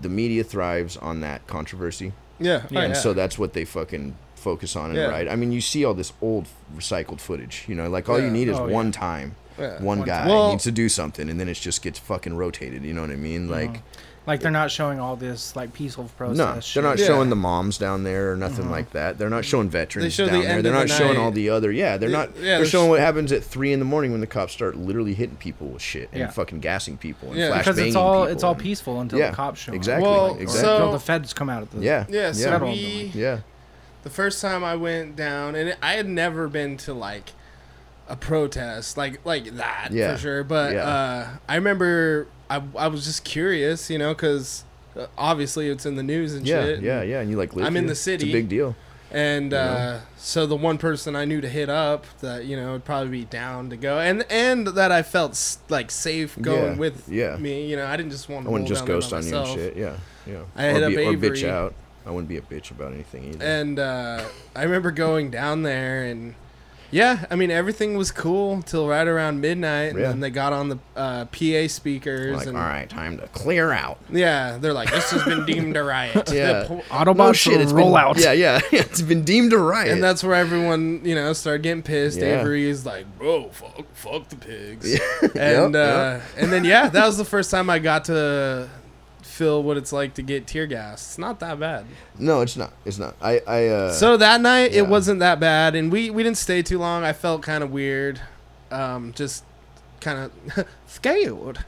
the 0.00 0.08
media 0.08 0.42
thrives 0.44 0.96
on 0.96 1.20
that 1.20 1.46
controversy, 1.46 2.12
yeah. 2.38 2.62
oh, 2.72 2.78
and 2.78 2.94
yeah. 2.94 3.00
so 3.00 3.12
that's 3.12 3.38
what 3.38 3.52
they 3.52 3.64
fucking 3.66 4.16
focus 4.38 4.76
on 4.76 4.90
and 4.90 4.98
Yeah. 4.98 5.06
right. 5.08 5.28
I 5.28 5.36
mean, 5.36 5.52
you 5.52 5.60
see 5.60 5.84
all 5.84 5.94
this 5.94 6.12
old 6.22 6.46
recycled 6.76 7.20
footage. 7.20 7.64
You 7.68 7.74
know, 7.74 7.88
like 7.88 8.08
all 8.08 8.20
you 8.20 8.30
need 8.30 8.48
is 8.48 8.56
Oh, 8.56 8.66
yeah. 8.66 8.72
one 8.74 8.92
time, 8.92 9.34
Yeah. 9.58 9.74
one 9.82 9.98
One 9.98 10.02
guy 10.06 10.18
time. 10.20 10.28
Well- 10.28 10.50
needs 10.52 10.64
to 10.64 10.72
do 10.72 10.88
something, 10.88 11.28
and 11.28 11.38
then 11.38 11.48
it 11.48 11.54
just 11.54 11.82
gets 11.82 11.98
fucking 11.98 12.36
rotated. 12.36 12.84
You 12.84 12.94
know 12.94 13.02
what 13.02 13.10
I 13.10 13.16
mean? 13.16 13.50
Uh-huh. 13.50 13.60
Like, 13.60 13.82
Like 14.26 14.40
they're 14.40 14.50
not 14.50 14.70
showing 14.70 15.00
all 15.00 15.16
this 15.16 15.56
like 15.56 15.72
peaceful 15.72 16.10
protest. 16.18 16.36
no, 16.38 16.60
they're 16.74 16.90
not 16.90 16.98
Yeah. 16.98 17.06
showing 17.06 17.30
the 17.30 17.36
moms 17.36 17.78
down 17.78 18.04
there 18.04 18.30
or 18.30 18.36
nothing 18.36 18.66
uh-huh. 18.66 18.72
like 18.74 18.90
that. 18.92 19.16
They're 19.16 19.30
not 19.30 19.46
showing 19.46 19.70
veterans 19.70 20.12
show 20.12 20.26
the 20.26 20.32
down 20.32 20.40
there. 20.42 20.50
end 20.56 20.64
They're 20.66 20.74
of 20.74 20.80
not 20.80 20.88
the 20.88 20.94
showing 20.94 21.14
night. 21.14 21.22
all 21.22 21.30
the 21.30 21.48
other. 21.48 21.72
Yeah, 21.72 21.96
they're 21.96 22.10
not. 22.10 22.36
yeah, 22.36 22.42
they're 22.42 22.44
there's- 22.58 22.68
showing 22.68 22.90
what 22.90 23.00
happens 23.00 23.32
at 23.32 23.42
three 23.42 23.72
in 23.72 23.78
the 23.78 23.86
morning 23.86 24.10
when 24.12 24.20
the 24.20 24.26
cops 24.26 24.52
start 24.52 24.76
literally 24.76 25.14
hitting 25.14 25.36
people 25.36 25.68
with 25.68 25.80
shit 25.80 26.10
and 26.12 26.20
Yeah. 26.20 26.30
fucking 26.30 26.60
gassing 26.60 26.98
people 26.98 27.30
and 27.30 27.38
Yeah. 27.38 27.48
flash 27.52 27.60
because 27.64 27.78
it's 27.78 27.96
all 27.96 28.20
people 28.24 28.32
it's 28.34 28.44
all 28.44 28.54
peaceful 28.54 29.00
until 29.00 29.18
Yeah, 29.18 29.30
the 29.30 29.36
cops 29.36 29.60
show 29.60 29.72
up. 29.72 29.76
exactly, 29.76 30.06
Well, 30.06 30.26
exactly. 30.38 30.60
so- 30.60 30.74
until 30.76 30.92
the 30.92 31.00
feds 31.00 31.32
come 31.32 31.48
out 31.48 31.62
of 31.62 31.70
the 31.70 31.78
Yeah. 31.80 32.04
Yeah, 32.10 32.32
so 32.32 32.58
we. 32.58 33.10
Yeah. 33.14 33.38
The 34.02 34.10
first 34.10 34.40
time 34.40 34.62
I 34.64 34.76
went 34.76 35.16
down, 35.16 35.54
and 35.54 35.76
I 35.82 35.94
had 35.94 36.08
never 36.08 36.48
been 36.48 36.76
to 36.78 36.94
like 36.94 37.32
a 38.08 38.16
protest 38.16 38.96
like 38.96 39.20
like 39.24 39.56
that 39.56 39.88
Yeah. 39.92 40.14
for 40.14 40.18
sure. 40.20 40.44
But 40.44 40.72
Yeah. 40.74 40.84
uh, 40.88 41.26
I 41.48 41.56
remember 41.56 42.26
I 42.48 42.62
I 42.76 42.88
was 42.88 43.04
just 43.04 43.24
curious, 43.24 43.90
you 43.90 43.98
know, 43.98 44.14
because 44.14 44.64
obviously 45.16 45.68
it's 45.68 45.84
in 45.86 45.96
the 45.96 46.02
news 46.02 46.34
and 46.34 46.46
Yeah, 46.46 46.64
shit. 46.64 46.80
yeah, 46.80 47.02
yeah. 47.02 47.20
And 47.20 47.30
you 47.30 47.36
like 47.36 47.54
live 47.54 47.66
I'm 47.66 47.76
in 47.76 47.84
here. 47.84 47.88
the 47.88 47.92
It's 47.92 48.00
city. 48.00 48.30
a 48.30 48.32
big 48.32 48.48
deal. 48.48 48.74
And 49.10 49.44
You 49.44 49.50
know? 49.50 49.58
uh, 49.58 50.00
so 50.18 50.46
the 50.46 50.56
one 50.56 50.76
person 50.76 51.16
I 51.16 51.24
knew 51.24 51.40
to 51.40 51.48
hit 51.48 51.70
up 51.70 52.04
that 52.20 52.44
you 52.44 52.56
know 52.56 52.72
would 52.72 52.84
probably 52.84 53.10
be 53.10 53.24
down 53.24 53.70
to 53.70 53.76
go, 53.76 53.98
and 53.98 54.24
and 54.30 54.66
that 54.68 54.92
I 54.92 55.02
felt 55.02 55.56
like 55.70 55.90
safe 55.90 56.36
going 56.40 56.72
Yeah, 56.72 56.78
with 56.78 57.08
yeah. 57.08 57.36
me. 57.36 57.66
You 57.70 57.76
know, 57.76 57.86
I 57.86 57.96
didn't 57.96 58.12
just 58.12 58.28
want 58.28 58.44
to. 58.44 58.50
I 58.50 58.52
wouldn't 58.52 58.68
just 58.68 58.84
ghost 58.86 59.12
on 59.14 59.26
you 59.26 59.34
and 59.36 59.48
shit. 59.48 59.76
Yeah, 59.76 59.96
yeah. 60.26 60.40
I 60.56 60.66
or, 60.66 60.72
hit 60.72 60.82
up 60.82 60.88
be, 60.90 60.96
or 60.98 61.12
bitch 61.14 61.38
Avery. 61.38 61.50
out. 61.50 61.74
I 62.08 62.10
wouldn't 62.10 62.28
be 62.28 62.38
a 62.38 62.40
bitch 62.40 62.70
about 62.70 62.92
anything 62.94 63.24
either. 63.34 63.44
And 63.44 63.78
uh, 63.78 64.24
I 64.56 64.62
remember 64.62 64.90
going 64.90 65.30
down 65.30 65.62
there, 65.62 66.04
and 66.04 66.34
yeah, 66.90 67.26
I 67.30 67.36
mean 67.36 67.50
everything 67.50 67.98
was 67.98 68.10
cool 68.10 68.62
till 68.62 68.88
right 68.88 69.06
around 69.06 69.42
midnight, 69.42 69.90
and 69.90 69.98
Yeah. 69.98 70.08
then 70.08 70.20
they 70.20 70.30
got 70.30 70.54
on 70.54 70.70
the 70.70 70.78
uh, 70.96 71.26
PA 71.26 71.68
speakers, 71.68 72.34
like, 72.34 72.46
all 72.46 72.48
and 72.48 72.58
right, 72.58 72.88
time 72.88 73.18
to 73.18 73.26
clear 73.28 73.72
out. 73.72 73.98
yeah, 74.10 74.56
they're 74.58 74.72
like, 74.72 74.90
"This 74.90 75.10
has 75.10 75.22
been 75.24 75.44
deemed 75.44 75.76
a 75.76 75.82
riot." 75.84 76.32
Yeah. 76.32 76.60
The 76.62 76.66
po- 76.68 76.82
Autobots 76.90 77.46
it's 77.60 77.72
roll 77.72 77.90
been, 77.92 78.00
out. 78.00 78.18
Yeah, 78.18 78.32
yeah. 78.32 78.60
it's 78.72 79.02
been 79.02 79.22
deemed 79.24 79.52
a 79.52 79.58
riot. 79.58 79.90
And 79.92 80.02
that's 80.02 80.24
where 80.24 80.34
everyone, 80.34 81.02
you 81.04 81.14
know, 81.14 81.34
started 81.34 81.62
getting 81.62 81.82
pissed. 81.82 82.18
Yeah. 82.20 82.42
is 82.46 82.86
like, 82.86 83.04
"Bro, 83.18 83.50
fuck, 83.50 83.84
fuck 83.92 84.28
the 84.30 84.36
pigs," 84.36 84.90
Yep, 85.22 85.36
and 85.36 85.76
uh, 85.76 86.20
yep. 86.20 86.22
and 86.38 86.50
then 86.50 86.64
yeah, 86.64 86.88
that 86.88 87.04
was 87.04 87.18
the 87.18 87.24
first 87.26 87.50
time 87.50 87.68
I 87.68 87.78
got 87.80 88.06
to 88.06 88.70
feel 89.28 89.62
what 89.62 89.76
it's 89.76 89.92
like 89.92 90.14
to 90.14 90.22
get 90.22 90.46
tear 90.46 90.66
gas. 90.66 91.00
It's 91.10 91.18
not 91.18 91.40
that 91.40 91.60
bad. 91.60 91.84
no, 92.18 92.40
it's 92.40 92.56
not. 92.56 92.72
It's 92.84 92.98
not. 92.98 93.14
I, 93.22 93.40
I. 93.46 93.66
Uh, 93.68 93.92
So 93.92 94.16
that 94.16 94.40
night 94.40 94.72
yeah. 94.72 94.78
it 94.78 94.88
wasn't 94.88 95.20
that 95.20 95.38
bad, 95.40 95.74
and 95.76 95.92
we 95.92 96.10
we 96.10 96.22
didn't 96.22 96.38
stay 96.38 96.62
too 96.62 96.78
long. 96.78 97.04
I 97.04 97.12
felt 97.12 97.42
kind 97.42 97.62
of 97.62 97.70
weird, 97.70 98.20
um, 98.70 99.12
just 99.14 99.44
kind 100.00 100.30
of 100.56 100.66
scared. 100.86 101.64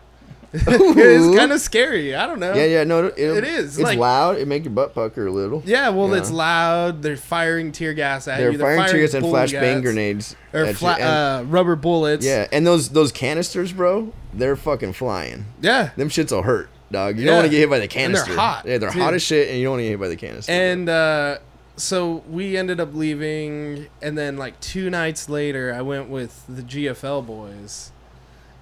it's 0.53 1.37
kind 1.37 1.53
of 1.53 1.61
scary. 1.61 2.13
I 2.17 2.27
don't 2.27 2.41
know. 2.41 2.53
yeah, 2.55 2.65
yeah. 2.65 2.83
No, 2.85 3.07
it, 3.07 3.15
It 3.19 3.45
is, 3.45 3.79
It's 3.79 3.85
like- 3.85 3.99
loud. 3.99 4.37
It 4.37 4.49
make 4.49 4.65
your 4.65 4.73
butt 4.73 4.95
pucker 4.97 5.27
a 5.29 5.31
little. 5.31 5.63
Yeah, 5.65 5.91
well, 5.91 6.09
Yeah. 6.11 6.17
it's 6.17 6.31
loud. 6.33 7.03
They're 7.03 7.17
firing 7.17 7.71
tear 7.71 7.95
gas 7.95 8.27
at 8.27 8.39
They're 8.39 8.51
you. 8.51 8.59
firing 8.59 8.85
tear 8.89 9.01
gas 9.01 9.15
and 9.15 9.25
flashbang 9.25 9.81
grenades. 9.83 10.35
or 10.53 10.67
fla- 10.75 10.95
uh, 10.99 11.45
rubber 11.47 11.77
bullets. 11.77 12.27
yeah, 12.27 12.49
and 12.51 12.67
those 12.67 12.89
those 12.89 13.13
canisters, 13.13 13.73
bro. 13.73 14.13
They're 14.35 14.57
fucking 14.57 14.95
flying. 14.95 15.45
yeah. 15.61 15.91
Them 15.97 16.09
shits 16.09 16.33
will 16.33 16.43
hurt, 16.43 16.69
dog. 16.91 17.17
You 17.19 17.25
Yeah. 17.25 17.31
don't 17.31 17.37
want 17.39 17.47
to 17.47 17.51
get 17.51 17.59
hit 17.59 17.71
by 17.71 17.77
the 17.79 17.83
And 17.85 17.91
canister. 17.91 18.27
they're 18.31 18.37
hot, 18.39 18.65
Yeah, 18.67 18.79
they're 18.79 18.91
too. 18.91 19.01
hot 19.01 19.15
as 19.15 19.23
shit, 19.23 19.49
and 19.49 19.59
you 19.59 19.65
don't 19.65 19.73
want 19.73 19.81
to 19.81 19.85
get 19.85 19.91
hit 19.91 20.01
by 20.01 20.09
the 20.09 20.17
canister. 20.17 20.53
And 20.53 20.89
uh, 20.89 21.39
so 21.77 22.23
we 22.29 22.57
ended 22.57 22.81
up 22.81 22.95
leaving, 22.95 23.87
and 24.03 24.17
then 24.19 24.37
like 24.37 24.59
two 24.61 24.91
nights 24.91 25.29
later, 25.29 25.73
I 25.75 25.83
went 25.83 26.09
with 26.09 26.43
the 26.49 26.63
GFL 26.63 27.23
boys, 27.27 27.91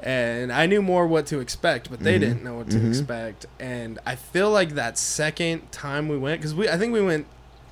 and 0.00 0.52
I 0.52 0.66
knew 0.66 0.80
more 0.82 1.06
what 1.06 1.26
to 1.26 1.40
expect, 1.40 1.90
but 1.90 2.00
they 2.00 2.16
Mhm. 2.16 2.20
didn't 2.20 2.44
know 2.44 2.54
what 2.54 2.70
to 2.70 2.76
Mhm. 2.78 2.88
expect. 2.88 3.46
And 3.58 3.98
I 4.06 4.14
feel 4.14 4.50
like 4.50 4.74
that 4.76 4.96
second 4.98 5.72
time 5.72 6.06
we 6.08 6.16
went, 6.18 6.40
because 6.40 6.54
we, 6.54 6.68
I 6.68 6.76
think 6.78 6.92
we 6.92 7.02
went 7.02 7.26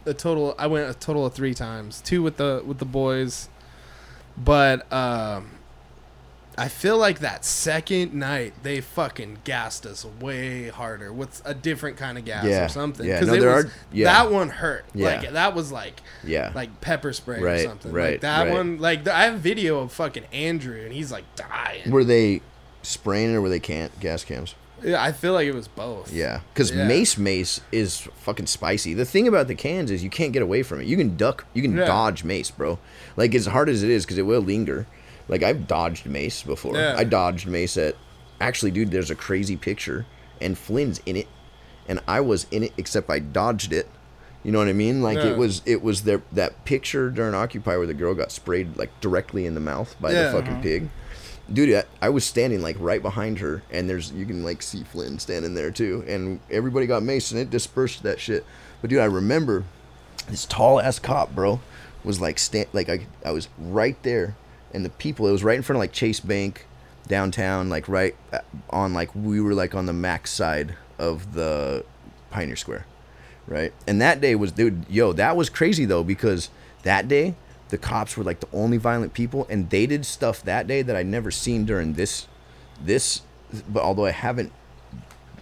a 0.07 0.15
total. 0.15 0.55
I 0.59 0.67
went 0.67 0.89
a 0.91 0.95
total 0.95 1.27
of 1.27 1.35
three 1.35 1.55
times, 1.55 2.01
two 2.05 2.23
with 2.23 2.37
the 2.39 2.63
with 2.67 2.79
the 2.79 2.85
boys, 2.85 3.49
but 4.37 4.91
um. 4.93 5.51
I 6.59 6.69
feel 6.69 6.97
like 6.97 7.19
that 7.19 7.45
second 7.45 8.15
night 8.15 8.55
they 8.63 8.81
fucking 8.81 9.39
gassed 9.45 9.85
us 9.85 10.07
way 10.07 10.69
harder 10.69 11.13
with 11.13 11.43
a 11.45 11.53
different 11.53 11.99
kind 11.99 12.17
of 12.17 12.25
gas 12.25 12.47
Yeah, 12.47 12.65
or 12.65 12.69
something. 12.69 13.07
yeah. 13.07 13.21
No, 13.21 13.35
it 13.35 13.41
there 13.41 13.55
was- 13.55 13.65
are- 13.67 13.71
yeah. 13.93 14.05
That 14.25 14.33
one 14.33 14.49
hurt. 14.49 14.85
Yeah. 14.95 15.07
Like 15.21 15.33
that 15.33 15.55
was 15.55 15.71
like 15.71 16.01
yeah, 16.25 16.53
like 16.55 16.81
pepper 16.81 17.13
spray 17.13 17.41
or 17.43 17.59
something. 17.59 17.93
right, 17.93 18.13
Like 18.13 18.21
that 18.23 18.45
right. 18.45 18.53
one. 18.53 18.79
Like 18.79 19.07
I 19.07 19.25
have 19.25 19.41
video 19.41 19.81
of 19.81 19.93
fucking 19.93 20.25
Andrew 20.33 20.81
and 20.83 20.93
he's 20.93 21.13
like 21.13 21.25
dying. 21.37 21.91
were 21.91 22.05
they 22.05 22.41
spraying 22.83 23.35
or 23.35 23.41
were 23.43 23.49
they 23.51 23.61
can't 23.61 23.99
gas 24.01 24.25
cams? 24.25 24.55
yeah, 24.83 25.03
I 25.03 25.11
feel 25.13 25.33
like 25.33 25.47
it 25.47 25.55
was 25.55 25.69
both. 25.69 26.13
Yeah, 26.13 26.41
because 26.55 26.71
Yeah. 26.71 26.87
mace 26.87 27.17
mace 27.19 27.61
is 27.73 28.09
fucking 28.21 28.47
spicy. 28.47 28.95
The 28.95 29.05
thing 29.07 29.27
about 29.27 29.47
the 29.49 29.55
cans 29.55 29.91
is 29.91 30.05
you 30.05 30.11
can't 30.11 30.33
get 30.33 30.43
away 30.43 30.63
from 30.63 30.81
it. 30.81 30.87
You 30.87 30.97
can 30.97 31.17
duck, 31.17 31.45
you 31.55 31.63
can 31.63 31.77
Yeah. 31.77 31.87
dodge 31.87 32.25
mace, 32.25 32.51
bro. 32.51 32.79
Like 33.17 33.35
as 33.35 33.47
hard 33.47 33.69
as 33.69 33.83
it 33.83 33.91
is, 33.91 34.05
because 34.05 34.19
it 34.19 34.23
will 34.27 34.41
linger. 34.43 34.87
Like 35.29 35.43
I've 35.43 35.67
dodged 35.67 36.07
mace 36.07 36.43
before. 36.43 36.75
Yeah. 36.77 36.95
I 36.97 37.05
dodged 37.05 37.47
mace 37.47 37.77
at. 37.77 37.97
Actually, 38.41 38.71
dude, 38.71 38.91
there's 38.91 39.11
a 39.11 39.15
crazy 39.15 39.57
picture, 39.57 40.05
and 40.43 40.59
Flynn's 40.59 41.01
in 41.07 41.17
it, 41.17 41.27
and 41.89 42.01
I 42.07 42.21
was 42.21 42.47
in 42.51 42.65
it, 42.65 42.73
except 42.77 43.09
I 43.09 43.19
dodged 43.19 43.73
it. 43.73 43.89
You 44.45 44.53
know 44.53 44.59
what 44.59 44.69
I 44.69 44.75
mean? 44.75 45.03
Like 45.03 45.17
Yeah. 45.17 45.29
it 45.33 45.39
was, 45.39 45.63
it 45.67 45.83
was 45.83 46.03
there 46.03 46.21
that 46.33 46.65
picture 46.67 47.11
during 47.11 47.35
Occupy 47.35 47.77
where 47.79 47.87
the 47.87 47.95
girl 47.95 48.15
got 48.15 48.31
sprayed 48.31 48.77
like 48.77 48.91
directly 49.01 49.47
in 49.47 49.55
the 49.55 49.61
mouth 49.61 49.97
by 50.01 50.13
Yeah. 50.13 50.31
the 50.31 50.33
fucking 50.43 50.61
pig. 50.63 50.89
Dude, 51.53 51.75
I, 51.75 51.85
I 52.07 52.09
was 52.11 52.25
standing 52.25 52.61
like 52.61 52.77
right 52.79 53.01
behind 53.03 53.39
her, 53.39 53.63
and 53.73 53.89
there's 53.89 54.13
you 54.13 54.27
can 54.27 54.45
like 54.45 54.63
see 54.63 54.85
Flynn 54.85 55.19
standing 55.19 55.55
there 55.55 55.71
too, 55.71 56.05
and 56.07 56.41
everybody 56.51 56.87
got 56.87 57.03
and 57.03 57.41
it 57.41 57.51
dispersed 57.51 58.03
that 58.03 58.21
shit. 58.21 58.45
But 58.83 58.91
dude, 58.91 58.99
I 59.01 59.05
remember 59.07 59.65
this 60.29 60.45
tall 60.45 60.79
ass 60.81 60.99
cop, 60.99 61.35
bro, 61.35 61.61
was 62.05 62.21
like 62.21 62.39
stand 62.39 62.69
like 62.73 62.89
I 62.91 63.07
I 63.25 63.31
was 63.31 63.49
right 63.59 64.01
there, 64.03 64.37
and 64.73 64.85
the 64.85 64.91
people 64.91 65.27
it 65.27 65.33
was 65.33 65.45
right 65.45 65.57
in 65.57 65.63
front 65.63 65.77
of 65.77 65.81
like 65.81 65.93
Chase 65.93 66.21
Bank, 66.21 66.67
downtown, 67.07 67.69
like 67.69 67.89
right 67.89 68.15
uh, 68.33 68.41
on 68.71 68.93
like 68.93 69.15
we 69.15 69.41
were 69.41 69.55
like 69.55 69.75
on 69.75 69.87
the 69.87 69.93
max 69.93 70.31
side 70.31 70.77
of 70.99 71.35
the 71.35 71.85
Pioneer 72.31 72.57
Square, 72.57 72.87
right? 73.47 73.73
And 73.87 74.01
that 74.01 74.21
day 74.21 74.35
was 74.35 74.53
dude, 74.53 74.87
yo, 74.89 75.13
that 75.13 75.37
was 75.37 75.49
crazy 75.49 75.85
though 75.85 76.05
because 76.05 76.51
that 76.83 77.09
day 77.09 77.35
the 77.69 77.79
cops 77.79 78.17
were 78.17 78.25
like 78.25 78.41
the 78.41 78.49
only 78.53 78.77
violent 78.77 79.13
people, 79.13 79.47
and 79.51 79.71
they 79.71 79.87
did 79.87 80.07
stuff 80.07 80.43
that 80.43 80.67
day 80.67 80.83
that 80.83 80.95
I'd 80.95 81.07
never 81.07 81.31
seen 81.31 81.65
during 81.65 81.95
this 81.95 82.27
this. 82.83 83.23
But 83.69 83.83
although 83.83 84.07
I 84.07 84.11
haven't 84.11 84.53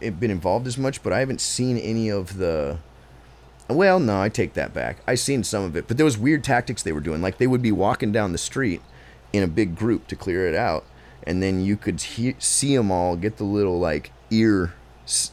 been 0.01 0.31
involved 0.31 0.67
as 0.67 0.79
much, 0.79 1.03
but 1.03 1.13
I 1.13 1.21
haven't 1.21 1.41
seen 1.41 1.77
any 1.79 2.09
of 2.11 2.39
the. 2.39 2.79
Well, 3.69 3.99
no, 3.99 4.21
I 4.21 4.29
take 4.29 4.53
that 4.55 4.75
back. 4.75 4.99
I 5.07 5.15
seen 5.15 5.43
some 5.43 5.65
of 5.65 5.75
it, 5.75 5.89
but 5.89 5.97
there 5.97 6.05
was 6.05 6.19
weird 6.19 6.45
tactics 6.45 6.83
they 6.83 6.93
were 6.93 7.01
doing. 7.01 7.23
Like 7.23 7.39
they 7.39 7.47
would 7.47 7.63
be 7.63 7.73
walking 7.73 8.13
down 8.13 8.33
the 8.33 8.39
street 8.39 8.83
in 9.35 9.43
a 9.43 9.49
big 9.49 9.77
group 9.77 10.07
to 10.09 10.17
clear 10.17 10.47
it 10.47 10.55
out, 10.55 10.85
and 11.25 11.43
then 11.43 11.61
you 11.61 11.77
could 11.77 12.01
he- 12.01 12.37
see 12.39 12.77
them 12.77 12.91
all 12.91 13.17
get 13.17 13.37
the 13.37 13.45
little 13.45 13.79
like 13.81 14.13
ear, 14.31 14.73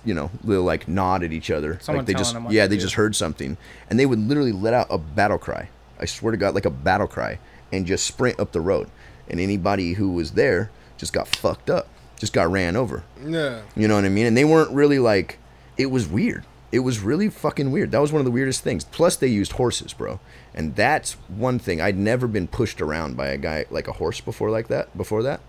you 0.03 0.13
know, 0.13 0.31
little 0.43 0.63
like 0.63 0.87
nod 0.87 1.23
at 1.23 1.31
each 1.31 1.51
other. 1.51 1.77
Someone 1.81 1.99
like 2.01 2.07
they 2.07 2.13
telling 2.13 2.23
just 2.23 2.33
them 2.33 2.43
what 2.45 2.53
yeah, 2.53 2.67
they 2.67 2.75
do. 2.77 2.81
just 2.81 2.95
heard 2.95 3.15
something, 3.15 3.57
and 3.89 3.99
they 3.99 4.05
would 4.05 4.19
literally 4.19 4.51
let 4.51 4.73
out 4.73 4.87
a 4.89 4.97
battle 4.97 5.37
cry. 5.37 5.69
I 5.99 6.05
swear 6.05 6.31
to 6.31 6.37
God, 6.37 6.55
like 6.55 6.65
a 6.65 6.69
battle 6.71 7.07
cry, 7.07 7.37
and 7.71 7.85
just 7.85 8.05
sprint 8.05 8.39
up 8.39 8.51
the 8.53 8.61
road, 8.61 8.89
and 9.29 9.39
anybody 9.39 9.93
who 9.93 10.11
was 10.11 10.31
there 10.31 10.71
just 10.97 11.13
got 11.13 11.27
fucked 11.27 11.69
up, 11.69 11.87
just 12.17 12.33
got 12.33 12.49
ran 12.51 12.75
over. 12.75 13.03
Yeah. 13.25 13.61
You 13.75 13.87
know 13.87 13.95
what 13.95 14.05
I 14.05 14.09
mean? 14.09 14.25
And 14.25 14.35
they 14.35 14.45
weren't 14.45 14.71
really 14.71 14.99
like 14.99 15.37
it 15.77 15.87
was 15.91 16.07
weird. 16.07 16.43
it 16.71 16.79
was 16.79 16.99
really 16.99 17.29
fucking 17.29 17.71
weird. 17.71 17.91
That 17.91 17.99
was 18.01 18.11
one 18.11 18.19
of 18.19 18.25
the 18.25 18.31
weirdest 18.31 18.63
things. 18.63 18.83
Plus, 18.83 19.15
they 19.15 19.27
used 19.27 19.53
horses, 19.53 19.93
bro, 19.93 20.19
and 20.53 20.75
that's 20.75 21.13
one 21.29 21.59
thing. 21.59 21.81
I'd 21.81 21.97
never 21.97 22.27
been 22.27 22.47
pushed 22.47 22.81
around 22.81 23.15
by 23.17 23.27
a 23.27 23.37
guy 23.37 23.65
like 23.69 23.87
a 23.87 23.93
horse 23.93 24.19
before, 24.21 24.49
like 24.49 24.67
that. 24.67 24.95
Before 24.97 25.23
that, 25.23 25.41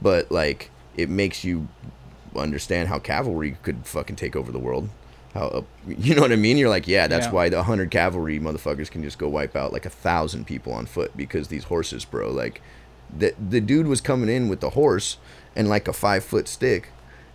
but 0.00 0.30
like 0.30 0.70
it 0.96 1.08
makes 1.10 1.44
you 1.44 1.68
understand 2.34 2.88
how 2.88 2.98
cavalry 2.98 3.56
could 3.62 3.86
fucking 3.86 4.16
take 4.16 4.36
over 4.36 4.52
the 4.52 4.58
world. 4.58 4.88
How 5.34 5.46
uh, 5.48 5.62
you 5.88 6.14
know 6.14 6.22
what 6.22 6.32
I 6.32 6.36
mean? 6.36 6.56
You're 6.58 6.68
like, 6.70 6.86
yeah, 6.88 7.06
that's 7.06 7.26
Yeah. 7.26 7.32
why 7.32 7.48
the 7.48 7.62
hundred 7.62 7.90
cavalry 7.90 8.38
motherfuckers 8.38 8.90
can 8.90 9.02
just 9.02 9.18
go 9.18 9.28
wipe 9.28 9.56
out 9.56 9.72
like 9.72 9.86
a 9.86 9.90
thousand 9.90 10.46
people 10.46 10.72
on 10.72 10.86
foot 10.86 11.16
because 11.16 11.48
these 11.48 11.64
horses, 11.64 12.04
bro. 12.04 12.30
Like, 12.30 12.60
the 13.16 13.34
the 13.50 13.60
dude 13.60 13.86
was 13.86 14.00
coming 14.00 14.28
in 14.28 14.48
with 14.48 14.60
the 14.60 14.70
horse 14.70 15.18
and 15.54 15.68
like 15.68 15.88
a 15.88 15.92
five 15.92 16.24
foot 16.24 16.48
stick, 16.48 16.88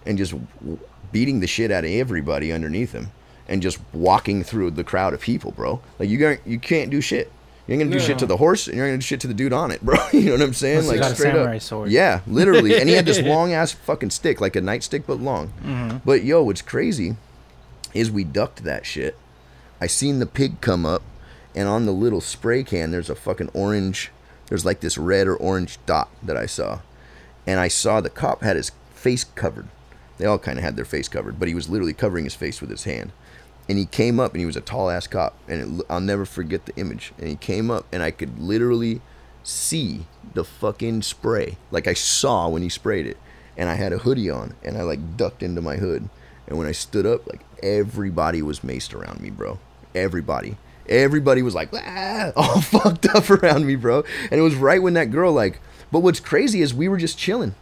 and 0.06 0.18
just 0.18 0.32
w- 0.60 0.80
beating 1.12 1.40
the 1.42 1.48
shit 1.48 1.72
out 1.72 1.84
of 1.84 1.90
everybody 1.92 2.52
underneath 2.52 2.92
him, 2.94 3.12
and 3.52 3.62
just 3.62 3.80
walking 3.92 4.44
through 4.44 4.72
the 4.72 4.84
crowd 4.84 5.14
of 5.14 5.20
people, 5.20 5.52
bro. 5.52 5.82
Like 6.00 6.08
you 6.08 6.18
got 6.18 6.48
you 6.48 6.58
can't 6.58 6.90
do 6.90 7.02
shit. 7.02 7.30
You 7.68 7.74
ain't 7.74 7.84
gonna 7.84 7.92
do 7.92 8.00
shit 8.00 8.18
to 8.20 8.26
the 8.26 8.38
horse, 8.38 8.68
and 8.68 8.78
you're 8.78 8.88
gonna 8.88 8.98
do 8.98 9.04
shit 9.04 9.20
to 9.22 9.28
the 9.28 9.34
dude 9.34 9.52
on 9.52 9.72
it, 9.72 9.82
bro. 9.86 9.98
you 10.14 10.26
know 10.26 10.32
what 10.32 10.42
I'm 10.42 10.54
saying? 10.54 10.80
Unless 10.80 10.90
like 10.90 11.00
got 11.02 11.12
a 11.12 11.16
straight 11.16 11.34
samurai 11.34 11.56
up. 11.58 11.62
sword. 11.62 11.92
Yeah, 11.92 12.22
literally. 12.26 12.80
And 12.80 12.88
he 12.88 12.96
had 12.96 13.06
this 13.06 13.22
long 13.24 13.52
ass 13.52 13.74
fucking 13.74 14.12
stick, 14.12 14.40
like 14.40 14.56
a 14.56 14.62
nightstick, 14.62 15.04
but 15.06 15.20
long. 15.20 15.50
Mm-hmm. 15.64 15.98
But 16.06 16.24
yo, 16.24 16.44
what's 16.44 16.62
crazy 16.62 17.18
is 17.94 18.10
we 18.10 18.24
ducked 18.24 18.64
that 18.64 18.86
shit. 18.86 19.18
I 19.82 19.88
seen 19.88 20.20
the 20.20 20.26
pig 20.26 20.62
come 20.62 20.86
up, 20.86 21.04
and 21.54 21.68
on 21.68 21.86
the 21.86 21.92
little 21.92 22.22
spray 22.22 22.64
can, 22.64 22.92
there's 22.92 23.10
a 23.10 23.16
fucking 23.16 23.50
orange. 23.54 24.12
There's 24.48 24.66
like 24.66 24.80
this 24.80 24.98
red 24.98 25.28
or 25.28 25.36
orange 25.36 25.78
dot 25.86 26.10
that 26.24 26.38
I 26.38 26.46
saw, 26.46 26.80
and 27.46 27.60
I 27.60 27.68
saw 27.68 28.00
the 28.00 28.10
cop 28.10 28.44
had 28.44 28.56
his 28.56 28.72
face 28.96 29.26
covered. 29.26 29.68
They 30.18 30.26
all 30.26 30.40
kind 30.40 30.58
of 30.58 30.64
had 30.64 30.78
their 30.78 30.86
face 30.86 31.10
covered, 31.10 31.38
but 31.38 31.50
he 31.50 31.54
was 31.54 31.68
literally 31.68 31.94
covering 31.94 32.24
his 32.24 32.36
face 32.36 32.62
with 32.62 32.70
his 32.70 32.86
hand. 32.86 33.12
And 33.72 33.80
he 33.80 33.86
came 33.86 34.20
up, 34.20 34.34
and 34.34 34.42
he 34.42 34.46
was 34.46 34.58
a 34.58 34.62
tall 34.62 34.90
ass 34.90 35.08
cop, 35.08 35.34
and 35.48 35.80
it, 35.80 35.86
I'll 35.90 36.02
never 36.02 36.26
forget 36.26 36.66
the 36.66 36.76
image. 36.76 37.14
And 37.18 37.30
he 37.30 37.38
came 37.38 37.72
up, 37.72 37.86
and 37.94 38.04
I 38.04 38.12
could 38.12 38.38
literally 38.38 39.00
see 39.44 40.08
the 40.34 40.44
fucking 40.44 41.04
spray, 41.04 41.56
like 41.72 41.88
I 41.88 41.94
saw 41.94 42.50
when 42.50 42.64
he 42.64 42.68
sprayed 42.68 43.08
it. 43.08 43.16
And 43.56 43.70
I 43.70 43.76
had 43.76 43.94
a 43.94 44.00
hoodie 44.00 44.30
on, 44.30 44.56
and 44.62 44.78
I 44.78 44.82
like 44.82 45.16
ducked 45.16 45.42
into 45.42 45.62
my 45.62 45.78
hood. 45.78 46.10
And 46.48 46.58
when 46.58 46.68
I 46.68 46.74
stood 46.74 47.06
up, 47.06 47.26
like 47.26 47.46
everybody 47.64 48.42
was 48.42 48.60
maced 48.60 48.94
around 48.94 49.22
me, 49.22 49.30
bro. 49.30 49.58
Everybody. 49.96 50.58
Everybody 50.90 51.42
was 51.42 51.56
like, 51.56 51.70
ah, 51.74 52.34
all 52.36 52.60
fucked 52.60 53.06
up 53.06 53.30
around 53.30 53.66
me, 53.66 53.78
bro. 53.78 54.04
And 54.30 54.38
it 54.38 54.44
was 54.44 54.56
right 54.56 54.84
when 54.84 54.96
that 54.96 55.12
girl, 55.12 55.32
like, 55.32 55.62
but 55.94 56.00
what's 56.02 56.20
crazy 56.20 56.62
is 56.62 56.74
we 56.74 56.90
were 56.90 56.98
just 56.98 57.18
chilling. 57.18 57.56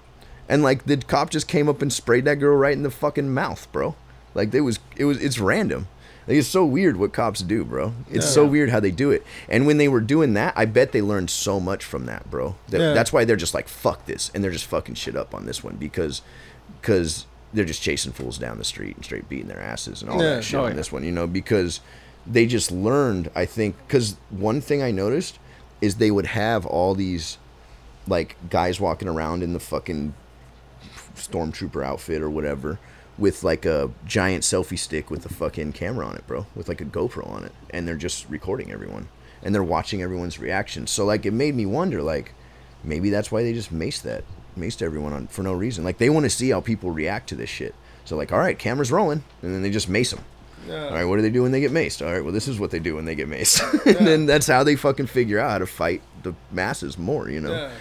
And 0.47 0.63
like 0.63 0.85
the 0.85 0.97
cop 0.97 1.29
just 1.29 1.47
came 1.47 1.69
up 1.69 1.83
and 1.83 1.93
sprayed 1.93 2.25
that 2.25 2.39
girl 2.39 2.57
right 2.57 2.73
in 2.73 2.81
the 2.81 2.89
fucking 2.89 3.31
mouth, 3.31 3.71
bro. 3.71 3.93
Like 4.33 4.51
it 4.55 4.61
was, 4.61 4.79
it 4.97 5.05
was, 5.05 5.21
it's 5.21 5.37
random. 5.37 5.87
Like 6.29 6.37
it's 6.37 6.47
so 6.47 6.63
weird 6.63 6.95
what 6.97 7.11
cops 7.11 7.41
do, 7.41 7.65
bro. 7.65 7.91
It's 8.11 8.29
so 8.29 8.45
weird 8.45 8.69
how 8.69 8.79
they 8.79 8.91
do 8.91 9.09
it. 9.09 9.25
And 9.49 9.65
when 9.65 9.77
they 9.79 9.87
were 9.87 9.99
doing 9.99 10.35
that, 10.35 10.53
I 10.55 10.65
bet 10.65 10.91
they 10.91 11.01
learned 11.01 11.31
so 11.31 11.59
much 11.59 11.83
from 11.83 12.05
that, 12.05 12.29
bro. 12.29 12.55
That, 12.69 12.79
Yeah. 12.79 12.93
That's 12.93 13.11
why 13.11 13.25
they're 13.25 13.35
just 13.35 13.55
like, 13.55 13.67
fuck 13.67 14.05
this, 14.05 14.29
and 14.35 14.43
they're 14.43 14.51
just 14.51 14.67
fucking 14.67 14.93
shit 14.95 15.15
up 15.15 15.33
on 15.33 15.47
this 15.47 15.63
one 15.63 15.75
because, 15.77 16.21
because 16.81 17.25
they're 17.51 17.65
just 17.65 17.81
chasing 17.81 18.11
fools 18.11 18.37
down 18.37 18.59
the 18.59 18.63
street 18.63 18.95
and 18.95 19.03
straight 19.03 19.27
beating 19.27 19.47
their 19.47 19.59
asses 19.59 20.03
and 20.03 20.11
all 20.11 20.21
Yeah. 20.21 20.35
that 20.35 20.43
shit 20.43 20.59
Oh, 20.59 20.65
on 20.65 20.69
yeah. 20.71 20.75
this 20.77 20.91
one, 20.91 21.03
you 21.03 21.11
know, 21.11 21.25
because 21.25 21.81
they 22.27 22.45
just 22.45 22.71
learned. 22.71 23.31
I 23.35 23.45
think 23.45 23.75
because 23.87 24.15
one 24.29 24.61
thing 24.61 24.83
I 24.83 24.91
noticed 24.91 25.39
is 25.81 25.95
they 25.95 26.11
would 26.11 26.27
have 26.27 26.63
all 26.63 26.93
these 26.93 27.39
like 28.07 28.35
guys 28.51 28.79
walking 28.79 29.07
around 29.07 29.41
in 29.41 29.53
the 29.53 29.59
fucking 29.59 30.13
stormtrooper 31.15 31.83
outfit 31.83 32.21
or 32.21 32.29
whatever 32.29 32.79
with 33.19 33.43
like 33.43 33.65
a 33.65 33.91
giant 34.05 34.43
selfie 34.43 34.79
stick 34.79 35.11
with 35.11 35.25
a 35.25 35.29
fucking 35.29 35.73
camera 35.73 36.07
on 36.07 36.15
it, 36.15 36.25
bro, 36.25 36.47
with 36.55 36.69
like 36.69 36.81
a 36.81 36.85
GoPro 36.85 37.29
on 37.29 37.43
it, 37.43 37.51
and 37.69 37.87
they're 37.87 37.95
just 37.95 38.29
recording 38.29 38.71
everyone 38.71 39.09
and 39.41 39.53
they're 39.53 39.63
watching 39.63 40.01
everyone's 40.01 40.39
reactions. 40.39 40.91
So 40.91 41.05
like 41.05 41.25
it 41.25 41.31
made 41.31 41.55
me 41.55 41.65
wonder 41.65 42.01
like 42.01 42.33
maybe 42.83 43.09
that's 43.09 43.31
why 43.31 43.43
they 43.43 43.53
just 43.53 43.73
maced 43.73 44.03
that 44.03 44.23
maced 44.57 44.81
everyone 44.81 45.13
on 45.13 45.27
for 45.27 45.43
no 45.43 45.53
reason. 45.53 45.83
Like 45.83 45.97
they 45.97 46.09
want 46.09 46.25
to 46.25 46.29
see 46.29 46.49
how 46.49 46.61
people 46.61 46.91
react 46.91 47.29
to 47.29 47.35
this 47.35 47.49
shit. 47.49 47.75
So 48.05 48.15
like, 48.15 48.31
all 48.31 48.39
right, 48.39 48.57
cameras 48.57 48.91
rolling, 48.91 49.23
and 49.41 49.53
then 49.53 49.61
they 49.61 49.69
just 49.69 49.89
mace 49.89 50.11
them. 50.11 50.23
All 50.69 50.91
right, 50.91 51.05
what 51.05 51.15
do 51.15 51.21
they 51.21 51.29
do 51.29 51.43
when 51.43 51.51
they 51.51 51.61
get 51.61 51.71
maced? 51.71 52.05
All 52.05 52.11
right, 52.11 52.23
well, 52.23 52.33
this 52.33 52.47
is 52.47 52.59
what 52.59 52.69
they 52.69 52.79
do 52.79 52.95
when 52.95 53.05
they 53.05 53.15
get 53.15 53.29
maced. 53.29 53.85
and 53.97 54.05
then 54.05 54.25
that's 54.25 54.45
how 54.45 54.63
they 54.63 54.75
fucking 54.75 55.07
figure 55.07 55.39
out 55.39 55.51
how 55.51 55.57
to 55.59 55.65
fight 55.65 56.01
the 56.21 56.35
masses 56.51 56.97
more, 56.97 57.29
you 57.29 57.39
know? 57.39 57.51
Yeah. 57.51 57.71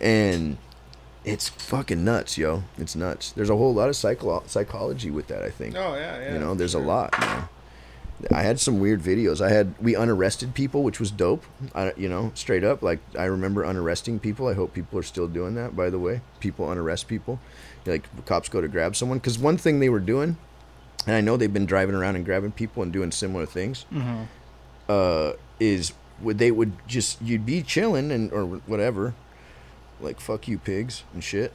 And 0.00 0.58
it's 1.24 1.48
fucking 1.48 2.04
nuts, 2.04 2.36
yo. 2.36 2.64
It's 2.78 2.94
nuts. 2.94 3.32
There's 3.32 3.50
a 3.50 3.56
whole 3.56 3.74
lot 3.74 3.88
of 3.88 3.96
psycho- 3.96 4.44
psychology 4.46 5.10
with 5.10 5.28
that, 5.28 5.42
I 5.42 5.50
think. 5.50 5.74
Oh 5.76 5.94
yeah, 5.94 6.18
yeah. 6.20 6.32
you 6.34 6.38
know, 6.38 6.54
there's 6.54 6.72
sure. 6.72 6.82
a 6.82 6.86
lot, 6.86 7.18
man. 7.20 7.48
I 8.30 8.42
had 8.42 8.60
some 8.60 8.78
weird 8.80 9.02
videos. 9.02 9.40
I 9.40 9.50
had 9.50 9.74
we 9.80 9.94
unarrested 9.96 10.54
people, 10.54 10.82
which 10.82 11.00
was 11.00 11.10
dope. 11.10 11.44
I, 11.74 11.92
you 11.96 12.08
know, 12.08 12.30
straight 12.34 12.64
up. 12.64 12.82
Like 12.82 13.00
I 13.18 13.24
remember 13.24 13.64
unarresting 13.64 14.20
people. 14.20 14.46
I 14.46 14.54
hope 14.54 14.72
people 14.72 14.98
are 14.98 15.02
still 15.02 15.28
doing 15.28 15.54
that. 15.56 15.76
By 15.76 15.90
the 15.90 15.98
way, 15.98 16.20
people 16.40 16.70
unarrest 16.70 17.08
people. 17.08 17.40
Like 17.86 18.08
cops 18.24 18.48
go 18.48 18.60
to 18.60 18.68
grab 18.68 18.96
someone 18.96 19.18
because 19.18 19.38
one 19.38 19.56
thing 19.56 19.80
they 19.80 19.88
were 19.88 20.00
doing, 20.00 20.36
and 21.06 21.16
I 21.16 21.20
know 21.20 21.36
they've 21.36 21.52
been 21.52 21.66
driving 21.66 21.94
around 21.94 22.16
and 22.16 22.24
grabbing 22.24 22.52
people 22.52 22.82
and 22.82 22.92
doing 22.92 23.10
similar 23.10 23.46
things. 23.46 23.84
Uh, 24.88 25.32
is 25.60 25.92
would 26.20 26.38
they 26.38 26.50
would 26.50 26.72
just 26.86 27.20
you'd 27.20 27.44
be 27.44 27.62
chilling 27.62 28.10
and 28.10 28.32
or 28.32 28.44
whatever, 28.44 29.14
like 30.04 30.20
fuck 30.20 30.46
you 30.46 30.58
pigs 30.58 31.04
and 31.12 31.24
shit, 31.24 31.52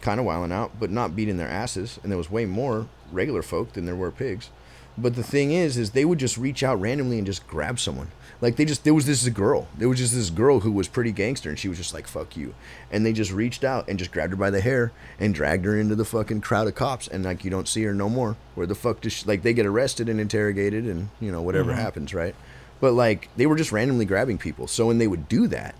kind 0.00 0.20
of 0.20 0.26
wiling 0.26 0.52
out, 0.52 0.72
but 0.78 0.90
not 0.90 1.16
beating 1.16 1.36
their 1.36 1.48
asses. 1.48 1.98
And 2.02 2.10
there 2.10 2.18
was 2.18 2.30
way 2.30 2.44
more 2.44 2.88
regular 3.10 3.42
folk 3.42 3.72
than 3.72 3.86
there 3.86 3.96
were 3.96 4.10
pigs. 4.10 4.50
But 4.98 5.16
the 5.16 5.22
thing 5.22 5.52
is, 5.52 5.78
is 5.78 5.90
they 5.90 6.04
would 6.04 6.18
just 6.18 6.36
reach 6.36 6.62
out 6.62 6.80
randomly 6.80 7.16
and 7.16 7.26
just 7.26 7.46
grab 7.46 7.78
someone. 7.78 8.10
Like 8.42 8.56
they 8.56 8.64
just 8.64 8.84
there 8.84 8.92
was 8.92 9.06
this 9.06 9.26
girl. 9.28 9.68
There 9.78 9.88
was 9.88 9.98
just 9.98 10.14
this 10.14 10.28
girl 10.28 10.60
who 10.60 10.72
was 10.72 10.88
pretty 10.88 11.12
gangster, 11.12 11.48
and 11.48 11.58
she 11.58 11.68
was 11.68 11.78
just 11.78 11.94
like 11.94 12.08
"fuck 12.08 12.36
you," 12.36 12.54
and 12.90 13.06
they 13.06 13.12
just 13.12 13.30
reached 13.30 13.62
out 13.62 13.88
and 13.88 13.98
just 13.98 14.10
grabbed 14.10 14.32
her 14.32 14.36
by 14.36 14.50
the 14.50 14.60
hair 14.60 14.92
and 15.18 15.32
dragged 15.32 15.64
her 15.64 15.78
into 15.78 15.94
the 15.94 16.04
fucking 16.04 16.40
crowd 16.40 16.66
of 16.66 16.74
cops, 16.74 17.06
and 17.06 17.24
like 17.24 17.44
you 17.44 17.50
don't 17.50 17.68
see 17.68 17.84
her 17.84 17.94
no 17.94 18.08
more. 18.08 18.36
Where 18.54 18.66
the 18.66 18.74
fuck 18.74 19.00
does 19.00 19.12
she, 19.12 19.26
like 19.26 19.42
they 19.42 19.54
get 19.54 19.64
arrested 19.64 20.08
and 20.08 20.20
interrogated, 20.20 20.84
and 20.86 21.08
you 21.20 21.30
know 21.30 21.40
whatever 21.40 21.70
mm-hmm. 21.70 21.80
happens, 21.80 22.12
right? 22.12 22.34
But 22.80 22.92
like 22.92 23.28
they 23.36 23.46
were 23.46 23.56
just 23.56 23.72
randomly 23.72 24.04
grabbing 24.04 24.38
people. 24.38 24.66
So 24.66 24.88
when 24.88 24.98
they 24.98 25.06
would 25.06 25.28
do 25.28 25.46
that, 25.46 25.76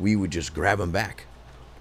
we 0.00 0.16
would 0.16 0.30
just 0.30 0.54
grab 0.54 0.78
them 0.78 0.90
back. 0.90 1.26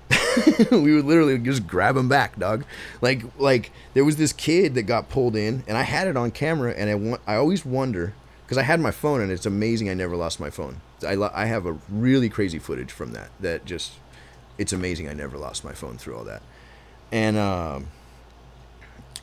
we 0.72 0.96
would 0.96 1.06
literally 1.06 1.38
just 1.38 1.66
grab 1.66 1.98
him 1.98 2.08
back, 2.08 2.38
dog. 2.38 2.66
Like 3.02 3.24
like 3.38 3.72
there 3.94 4.06
was 4.06 4.18
this 4.18 4.34
kid 4.34 4.76
that 4.76 4.84
got 4.84 5.10
pulled 5.10 5.36
in, 5.36 5.64
and 5.68 5.78
I 5.78 5.84
had 5.84 6.08
it 6.08 6.18
on 6.18 6.32
camera, 6.32 6.74
and 6.74 6.90
I 6.90 6.96
want 6.96 7.22
I 7.26 7.36
always 7.36 7.66
wonder 7.66 8.14
because 8.44 8.58
I 8.58 8.64
had 8.64 8.80
my 8.80 8.92
phone, 8.92 9.22
and 9.22 9.32
it's 9.32 9.46
amazing 9.46 9.90
I 9.90 9.94
never 9.94 10.16
lost 10.16 10.40
my 10.40 10.50
phone. 10.50 10.82
I 11.06 11.16
lo- 11.16 11.32
I 11.34 11.46
have 11.46 11.66
a 11.66 11.78
really 11.90 12.30
crazy 12.30 12.60
footage 12.60 12.92
from 12.92 13.14
that. 13.14 13.30
That 13.40 13.66
just 13.66 13.94
it's 14.58 14.74
amazing 14.74 15.10
I 15.10 15.14
never 15.14 15.38
lost 15.38 15.64
my 15.64 15.74
phone 15.74 15.98
through 15.98 16.18
all 16.18 16.24
that, 16.26 16.44
and 17.12 17.38
um 17.38 17.88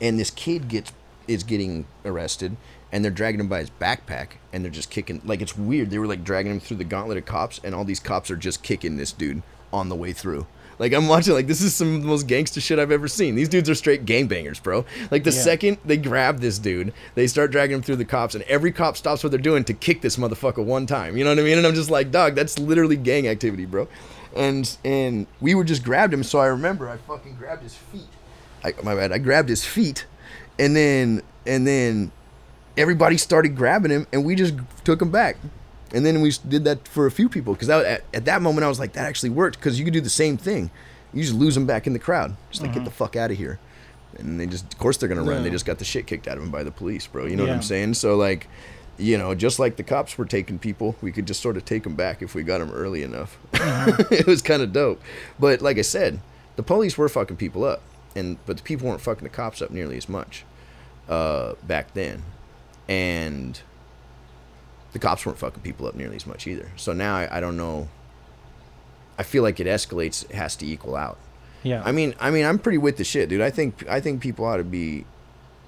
and 0.01 0.19
this 0.19 0.29
kid 0.29 0.67
gets 0.67 0.91
is 1.27 1.43
getting 1.43 1.85
arrested 2.03 2.57
and 2.91 3.03
they're 3.03 3.11
dragging 3.11 3.39
him 3.39 3.47
by 3.47 3.59
his 3.59 3.69
backpack 3.69 4.31
and 4.51 4.63
they're 4.63 4.71
just 4.71 4.89
kicking 4.89 5.21
like 5.23 5.41
it's 5.41 5.57
weird 5.57 5.89
they 5.89 5.97
were 5.97 6.07
like 6.07 6.23
dragging 6.23 6.51
him 6.51 6.59
through 6.59 6.75
the 6.75 6.83
gauntlet 6.83 7.17
of 7.17 7.25
cops 7.25 7.61
and 7.63 7.73
all 7.73 7.85
these 7.85 8.01
cops 8.01 8.29
are 8.29 8.35
just 8.35 8.61
kicking 8.61 8.97
this 8.97 9.13
dude 9.13 9.41
on 9.71 9.87
the 9.87 9.95
way 9.95 10.11
through 10.11 10.45
like 10.83 10.93
i'm 10.93 11.07
watching 11.07 11.33
like 11.33 11.47
this 11.47 11.61
is 11.61 11.73
some 11.73 11.95
of 11.95 12.01
the 12.01 12.07
most 12.07 12.27
gangster 12.27 12.59
shit 12.59 12.77
i've 12.77 12.91
ever 12.91 13.07
seen 13.07 13.35
these 13.35 13.47
dudes 13.49 13.69
are 13.69 13.75
straight 13.75 14.05
gangbangers 14.05 14.61
bro 14.61 14.83
like 15.11 15.23
the 15.23 15.31
Yeah. 15.31 15.41
second 15.41 15.77
they 15.85 15.97
grab 15.97 16.39
this 16.39 16.59
dude 16.59 16.93
they 17.15 17.25
start 17.27 17.51
dragging 17.51 17.75
him 17.77 17.81
through 17.81 17.95
the 17.95 18.05
cops 18.05 18.35
and 18.35 18.43
every 18.43 18.71
cop 18.71 18.97
stops 18.97 19.23
what 19.23 19.31
they're 19.31 19.39
doing 19.39 19.63
to 19.63 19.73
kick 19.73 20.01
this 20.01 20.17
motherfucker 20.17 20.63
one 20.63 20.85
time 20.85 21.15
you 21.17 21.23
know 21.23 21.29
what 21.31 21.39
i 21.39 21.43
mean 21.43 21.57
and 21.57 21.65
i'm 21.65 21.73
just 21.73 21.89
like 21.89 22.11
dog 22.11 22.35
that's 22.35 22.59
literally 22.59 22.97
gang 22.97 23.27
activity 23.27 23.65
bro 23.65 23.87
and 24.35 24.77
and 24.83 25.25
we 25.41 25.55
were 25.55 25.63
just 25.63 25.83
grabbed 25.83 26.13
him 26.13 26.23
so 26.23 26.39
i 26.39 26.47
remember 26.47 26.89
i 26.89 26.97
fucking 26.97 27.35
grabbed 27.35 27.63
his 27.63 27.75
feet 27.75 28.07
I, 28.65 28.73
my 28.81 28.95
bad. 28.95 29.11
I 29.11 29.17
grabbed 29.17 29.49
his 29.49 29.65
feet, 29.65 30.05
and 30.57 30.73
then 30.73 31.21
and 31.45 31.67
then 31.67 32.13
everybody 32.77 33.17
started 33.17 33.57
grabbing 33.57 33.91
him, 33.91 34.07
and 34.13 34.23
we 34.23 34.35
just 34.35 34.53
took 34.85 35.01
him 35.01 35.11
back. 35.11 35.35
And 35.93 36.05
then 36.05 36.21
we 36.21 36.31
did 36.47 36.63
that 36.63 36.87
for 36.87 37.05
a 37.05 37.11
few 37.11 37.29
people 37.29 37.53
because 37.53 37.69
at, 37.69 38.03
at 38.13 38.25
that 38.25 38.41
moment 38.41 38.65
I 38.65 38.67
was 38.67 38.79
like, 38.79 38.93
that 38.93 39.05
actually 39.05 39.29
worked 39.29 39.59
because 39.59 39.77
you 39.77 39.85
could 39.85 39.93
do 39.93 40.01
the 40.01 40.09
same 40.09 40.37
thing. 40.37 40.71
You 41.13 41.21
just 41.21 41.35
lose 41.35 41.53
them 41.53 41.67
back 41.67 41.85
in 41.85 41.93
the 41.93 41.99
crowd. 41.99 42.35
Just 42.49 42.63
like 42.63 42.73
get 42.73 42.83
the 42.83 42.91
fuck 42.91 43.15
out 43.15 43.29
of 43.29 43.37
here. 43.37 43.59
And 44.17 44.39
they 44.39 44.47
just, 44.47 44.73
of 44.73 44.79
course, 44.79 44.97
they're 44.97 45.09
gonna 45.09 45.23
run. 45.23 45.43
They 45.43 45.51
just 45.51 45.65
got 45.65 45.77
the 45.77 45.85
shit 45.85 46.07
kicked 46.07 46.27
out 46.27 46.37
of 46.37 46.43
them 46.43 46.51
by 46.51 46.63
the 46.63 46.71
police, 46.71 47.05
bro. 47.05 47.25
You 47.25 47.35
know 47.35 47.43
what 47.43 47.51
I'm 47.51 47.61
saying? 47.61 47.93
So 47.93 48.15
like, 48.15 48.47
you 48.97 49.17
know, 49.17 49.35
just 49.35 49.59
like 49.59 49.75
the 49.75 49.83
cops 49.83 50.17
were 50.17 50.25
taking 50.25 50.59
people, 50.59 50.95
we 51.01 51.11
could 51.11 51.27
just 51.27 51.41
sort 51.41 51.57
of 51.57 51.65
take 51.65 51.83
them 51.83 51.95
back 51.95 52.21
if 52.21 52.35
we 52.35 52.43
got 52.43 52.59
them 52.59 52.71
early 52.71 53.03
enough. 53.03 53.37
it 54.11 54.25
was 54.25 54.41
kind 54.41 54.61
of 54.61 54.73
dope. 54.73 55.01
But 55.39 55.61
like 55.61 55.77
I 55.77 55.81
said, 55.81 56.19
the 56.55 56.63
police 56.63 56.97
were 56.97 57.09
fucking 57.09 57.37
people 57.37 57.63
up, 57.63 57.81
and 58.15 58.37
but 58.45 58.57
the 58.57 58.63
people 58.63 58.87
weren't 58.87 59.01
fucking 59.01 59.23
the 59.23 59.29
cops 59.29 59.61
up 59.61 59.71
nearly 59.71 59.97
as 59.97 60.07
much 60.07 60.45
uh, 61.09 61.53
back 61.63 61.93
then, 61.93 62.23
and 62.87 63.61
the 64.93 64.99
cops 64.99 65.25
weren't 65.25 65.37
fucking 65.37 65.61
people 65.63 65.87
up 65.87 65.95
nearly 65.95 66.15
as 66.15 66.25
much 66.25 66.47
either. 66.47 66.71
So 66.75 66.93
now 66.93 67.15
I, 67.15 67.37
I 67.37 67.39
don't 67.39 67.57
know. 67.57 67.89
I 69.17 69.23
feel 69.23 69.43
like 69.43 69.59
it 69.59 69.67
escalates, 69.67 70.23
it 70.29 70.35
has 70.35 70.55
to 70.57 70.65
equal 70.65 70.95
out. 70.95 71.17
Yeah. 71.63 71.81
I 71.85 71.91
mean, 71.91 72.13
I 72.19 72.31
mean, 72.31 72.45
I'm 72.45 72.59
pretty 72.59 72.77
with 72.77 72.97
the 72.97 73.03
shit, 73.03 73.29
dude. 73.29 73.41
I 73.41 73.49
think 73.49 73.87
I 73.87 73.99
think 73.99 74.21
people 74.21 74.45
ought 74.45 74.57
to 74.57 74.63
be 74.63 75.05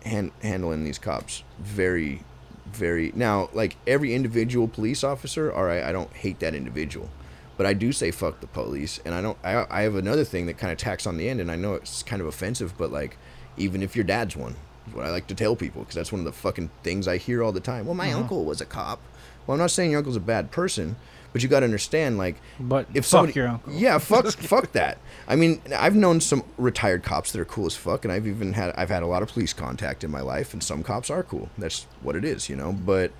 hand, 0.05 0.31
handling 0.41 0.83
these 0.83 0.99
cops 0.99 1.43
very 1.59 2.21
very 2.65 3.11
now 3.15 3.49
like 3.53 3.77
every 3.87 4.13
individual 4.13 4.67
police 4.67 5.03
officer. 5.03 5.51
All 5.51 5.63
right, 5.63 5.83
I 5.83 5.91
don't 5.91 6.11
hate 6.13 6.39
that 6.39 6.53
individual, 6.53 7.09
but 7.57 7.65
I 7.65 7.73
do 7.73 7.91
say 7.91 8.11
fuck 8.11 8.41
the 8.41 8.47
police, 8.47 8.99
and 9.05 9.15
I 9.15 9.21
don't. 9.21 9.37
I 9.43 9.65
I 9.69 9.81
have 9.83 9.95
another 9.95 10.25
thing 10.25 10.45
that 10.47 10.57
kind 10.57 10.71
of 10.71 10.77
tacks 10.77 11.07
on 11.07 11.17
the 11.17 11.29
end, 11.29 11.39
and 11.39 11.51
I 11.51 11.55
know 11.55 11.75
it's 11.75 12.03
kind 12.03 12.21
of 12.21 12.27
offensive, 12.27 12.77
but 12.77 12.91
like 12.91 13.17
even 13.57 13.81
if 13.81 13.95
your 13.95 14.05
dad's 14.05 14.35
one, 14.35 14.55
is 14.87 14.93
what 14.93 15.05
I 15.05 15.09
like 15.11 15.27
to 15.27 15.35
tell 15.35 15.55
people 15.55 15.81
because 15.81 15.95
that's 15.95 16.11
one 16.11 16.19
of 16.19 16.25
the 16.25 16.33
fucking 16.33 16.69
things 16.83 17.07
I 17.07 17.17
hear 17.17 17.41
all 17.41 17.51
the 17.51 17.61
time. 17.61 17.85
Well, 17.85 17.95
my 17.95 18.09
uh-huh. 18.09 18.19
uncle 18.19 18.45
was 18.45 18.61
a 18.61 18.65
cop. 18.65 18.99
Well, 19.45 19.53
I'm 19.55 19.59
not 19.59 19.71
saying 19.71 19.91
your 19.91 19.99
uncle's 19.99 20.15
a 20.15 20.19
bad 20.21 20.51
person, 20.51 20.95
but 21.33 21.43
you 21.43 21.49
got 21.49 21.59
to 21.59 21.65
understand 21.65 22.17
like 22.17 22.35
But 22.59 22.87
if 22.93 23.03
fuck 23.05 23.09
somebody, 23.09 23.33
your 23.33 23.47
uncle. 23.49 23.73
Yeah, 23.73 23.97
fuck, 23.97 24.25
fuck 24.31 24.71
that. 24.71 24.97
I 25.27 25.35
mean, 25.35 25.61
I've 25.75 25.95
known 25.95 26.21
some 26.21 26.43
retired 26.57 27.03
cops 27.03 27.31
that 27.31 27.39
are 27.41 27.45
cool 27.45 27.65
as 27.65 27.75
fuck, 27.75 28.05
and 28.05 28.11
I've 28.11 28.25
even 28.27 28.53
had 28.53 28.73
I've 28.77 28.89
had 28.89 29.03
a 29.03 29.07
lot 29.07 29.21
of 29.23 29.29
police 29.29 29.53
contact 29.53 30.03
in 30.03 30.11
my 30.11 30.21
life, 30.21 30.53
and 30.53 30.63
some 30.63 30.81
cops 30.83 31.09
are 31.09 31.23
cool. 31.23 31.49
That's 31.57 31.85
what 32.01 32.15
it 32.15 32.23
is, 32.25 32.49
you 32.49 32.55
know. 32.55 32.71
But 32.71 33.11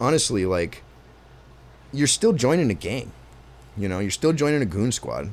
honestly, 0.00 0.46
like, 0.46 0.82
you're 1.92 2.06
still 2.06 2.32
joining 2.32 2.70
a 2.70 2.74
gang, 2.74 3.12
you 3.76 3.88
know. 3.88 3.98
You're 3.98 4.10
still 4.10 4.32
joining 4.32 4.62
a 4.62 4.66
goon 4.66 4.92
squad, 4.92 5.30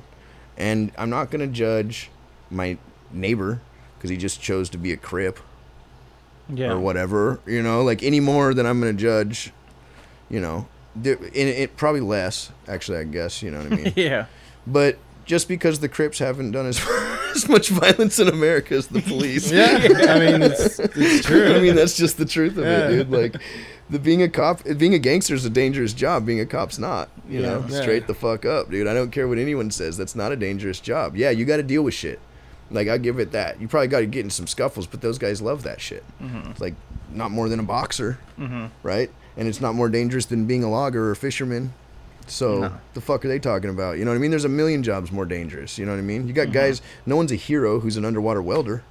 and 0.58 0.92
I'm 0.98 1.10
not 1.10 1.32
gonna 1.32 1.48
judge 1.48 2.10
my 2.52 2.78
neighbor 3.12 3.62
because 3.98 4.10
he 4.10 4.18
just 4.18 4.42
chose 4.42 4.70
to 4.70 4.78
be 4.78 4.92
a 4.92 4.98
crip 4.98 5.40
Yeah. 6.50 6.72
or 6.74 6.80
whatever, 6.80 7.40
you 7.46 7.62
know, 7.64 7.82
like 7.84 8.04
any 8.04 8.20
more 8.20 8.54
than 8.54 8.66
I'm 8.66 8.80
gonna 8.80 8.94
judge, 8.94 9.52
you 10.30 10.40
know, 10.40 10.68
there, 10.96 11.16
and 11.18 11.34
it 11.36 11.78
probably 11.78 12.02
less 12.02 12.52
actually, 12.68 13.00
I 13.00 13.04
guess, 13.04 13.42
you 13.44 13.52
know 13.52 13.60
what 13.64 13.72
I 13.72 13.76
mean. 13.76 13.94
yeah. 13.96 14.26
But 14.66 14.98
just 15.26 15.48
because 15.48 15.80
the 15.80 15.90
Crips 15.90 16.20
haven't 16.20 16.52
done 16.52 16.66
as, 16.68 16.80
as 17.36 17.50
much 17.50 17.70
violence 17.70 18.20
in 18.20 18.28
America 18.28 18.76
as 18.76 18.88
the 18.88 19.02
police. 19.02 19.52
Yeah, 19.56 19.80
I 20.10 20.20
mean 20.20 20.42
it's, 20.42 20.80
it's 20.80 21.26
true. 21.26 21.54
I 21.54 21.60
mean, 21.60 21.76
that's 21.76 21.98
just 21.98 22.18
the 22.18 22.26
truth 22.26 22.58
of 22.58 22.64
Yeah. 22.66 22.88
it, 22.88 22.92
dude. 22.92 23.12
Like, 23.12 23.42
the 23.90 24.00
being 24.00 24.22
a 24.24 24.30
cop, 24.30 24.62
being 24.78 24.94
a 24.94 25.00
gangster 25.00 25.36
is 25.36 25.46
a 25.46 25.50
dangerous 25.50 25.94
job. 25.94 26.26
Being 26.26 26.40
a 26.40 26.46
cop's 26.46 26.80
not. 26.80 27.10
You 27.30 27.42
Yeah. 27.42 27.46
know, 27.48 27.66
Yeah. 27.70 27.82
straight 27.82 28.08
the 28.08 28.14
fuck 28.16 28.46
up, 28.46 28.72
dude. 28.72 28.88
I 28.88 28.94
don't 28.94 29.12
care 29.12 29.28
what 29.28 29.38
anyone 29.38 29.70
says. 29.72 29.98
That's 29.98 30.16
not 30.16 30.32
a 30.32 30.36
dangerous 30.36 30.80
job. 30.80 31.16
Yeah, 31.16 31.30
you 31.30 31.46
got 31.46 31.58
to 31.58 31.64
deal 31.64 31.84
with 31.84 31.94
shit. 31.94 32.20
Like, 32.72 32.88
I 32.88 32.98
give 32.98 33.20
it 33.20 33.32
that. 33.34 33.62
You 33.62 33.68
probably 33.68 33.88
got 33.90 34.00
to 34.00 34.08
get 34.08 34.24
in 34.26 34.32
some 34.32 34.48
scuffles, 34.48 34.88
but 34.88 35.02
those 35.02 35.20
guys 35.20 35.40
love 35.40 35.62
that 35.64 35.80
shit. 35.80 36.04
It's 36.50 36.60
like 36.60 36.74
not 37.12 37.30
more 37.30 37.48
than 37.48 37.60
a 37.60 37.64
boxer, 37.64 38.18
mm-hmm. 38.40 38.66
right? 38.82 39.12
And 39.38 39.48
it's 39.48 39.60
not 39.62 39.76
more 39.76 39.90
dangerous 39.90 40.26
than 40.26 40.46
being 40.46 40.64
a 40.64 40.70
logger 40.70 41.08
or 41.08 41.12
a 41.12 41.16
fisherman. 41.16 41.74
So 42.28 42.60
No. 42.60 42.74
the 42.94 43.02
fuck 43.02 43.24
are 43.26 43.28
they 43.28 43.40
talking 43.40 43.70
about? 43.70 43.98
You 43.98 44.06
know 44.06 44.12
what 44.12 44.16
I 44.16 44.20
mean? 44.20 44.32
There's 44.32 44.46
a 44.46 44.50
million 44.50 44.82
jobs 44.82 45.12
more 45.12 45.26
dangerous. 45.26 45.78
You 45.78 45.86
know 45.86 45.92
what 45.92 46.00
I 46.00 46.04
mean? 46.04 46.28
You 46.28 46.34
got 46.34 46.44
mm-hmm. 46.44 46.54
guys. 46.54 46.82
No 47.06 47.16
one's 47.16 47.32
a 47.32 47.36
hero 47.36 47.80
who's 47.80 47.98
an 47.98 48.06
underwater 48.06 48.42
welder. 48.42 48.84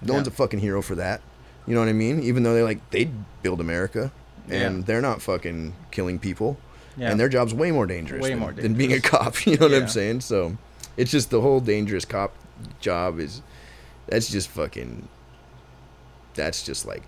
No 0.00 0.12
Yeah. 0.12 0.18
one's 0.18 0.28
a 0.28 0.30
fucking 0.30 0.60
hero 0.60 0.80
for 0.80 0.94
that. 0.94 1.20
You 1.66 1.74
know 1.74 1.80
what 1.80 1.88
I 1.88 1.92
mean? 1.92 2.22
Even 2.22 2.42
though 2.42 2.54
they 2.54 2.62
like 2.62 2.88
they 2.90 3.10
build 3.42 3.60
America, 3.60 4.12
and 4.48 4.78
Yeah. 4.78 4.82
they're 4.86 5.02
not 5.02 5.20
fucking 5.20 5.74
killing 5.90 6.18
people, 6.18 6.56
Yeah. 6.96 7.10
and 7.10 7.20
their 7.20 7.28
job's 7.28 7.52
way 7.52 7.70
more 7.70 7.86
dangerous, 7.86 8.22
Way 8.22 8.30
than, 8.30 8.38
more 8.38 8.52
than 8.52 8.74
being 8.74 8.92
a 8.92 9.00
cop. 9.00 9.34
You 9.46 9.56
know 9.56 9.66
what 9.68 9.74
I'm 9.74 9.88
saying? 9.88 10.22
So 10.22 10.56
it's 10.96 11.10
just 11.10 11.30
the 11.30 11.40
whole 11.42 11.60
dangerous 11.60 12.04
cop 12.04 12.32
job 12.80 13.20
is 13.20 13.42
that's 14.06 14.30
just 14.30 14.48
fucking 14.48 15.08
that's 16.34 16.62
just 16.62 16.86
like 16.86 17.02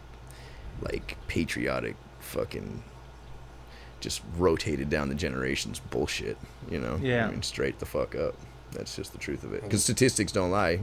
like 0.80 1.16
patriotic 1.28 1.96
fucking 2.32 2.82
just 4.00 4.20
rotated 4.36 4.90
down 4.90 5.08
the 5.08 5.14
generations 5.14 5.78
bullshit 5.90 6.36
you 6.70 6.78
know 6.78 6.98
Yeah. 7.00 7.28
i 7.28 7.30
mean 7.30 7.42
straight 7.42 7.78
the 7.78 7.86
fuck 7.86 8.14
up 8.16 8.34
that's 8.72 8.96
just 8.96 9.12
the 9.12 9.18
truth 9.18 9.44
of 9.44 9.52
it 9.54 9.62
because 9.62 9.84
statistics 9.84 10.32
don't 10.32 10.50
lie 10.50 10.80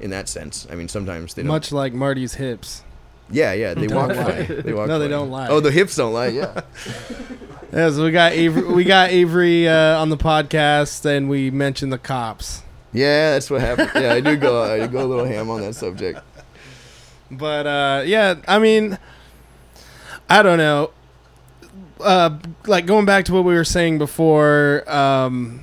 in 0.00 0.10
that 0.10 0.28
sense 0.28 0.66
i 0.70 0.74
mean 0.74 0.88
sometimes 0.88 1.34
they 1.34 1.42
don't 1.42 1.48
Much 1.48 1.72
like 1.72 1.92
Marty's 1.94 2.34
hips. 2.34 2.82
yeah 3.30 3.52
yeah 3.52 3.72
they 3.74 3.86
walk 3.88 4.08
lie. 4.16 4.42
they 4.42 4.72
walk 4.74 4.88
No, 4.88 4.98
they 4.98 5.04
fine. 5.06 5.10
don't 5.10 5.30
lie. 5.30 5.48
oh 5.48 5.60
the 5.60 5.70
hips 5.70 5.96
don't 5.96 6.12
lie 6.12 6.28
yeah 6.28 6.60
Yeah, 7.72 7.88
so 7.90 8.04
we 8.04 8.10
got 8.10 8.32
Avery, 8.32 8.64
we 8.70 8.84
got 8.84 9.08
Avery 9.12 9.66
uh, 9.66 9.98
on 9.98 10.10
the 10.10 10.18
podcast, 10.18 11.06
and 11.06 11.30
we 11.30 11.50
mentioned 11.50 11.90
the 11.90 11.96
cops. 11.96 12.62
yeah 12.92 13.30
that's 13.30 13.48
what 13.48 13.62
happened 13.62 13.90
yeah 13.94 14.12
i 14.12 14.20
do 14.20 14.36
go 14.36 14.62
i 14.62 14.80
do 14.80 14.88
go 14.88 15.02
a 15.02 15.08
little 15.08 15.24
ham 15.24 15.48
on 15.48 15.62
that 15.62 15.74
subject 15.74 16.20
But 17.30 17.66
uh, 17.66 18.02
yeah, 18.04 18.34
I 18.46 18.58
mean, 18.58 18.98
I 20.32 20.42
don't 20.42 20.56
know. 20.58 20.90
Uh, 22.00 22.38
like 22.66 22.86
going 22.86 23.04
back 23.04 23.26
to 23.26 23.34
what 23.34 23.44
we 23.44 23.54
were 23.54 23.64
saying 23.64 23.98
before, 23.98 24.82
um, 24.90 25.60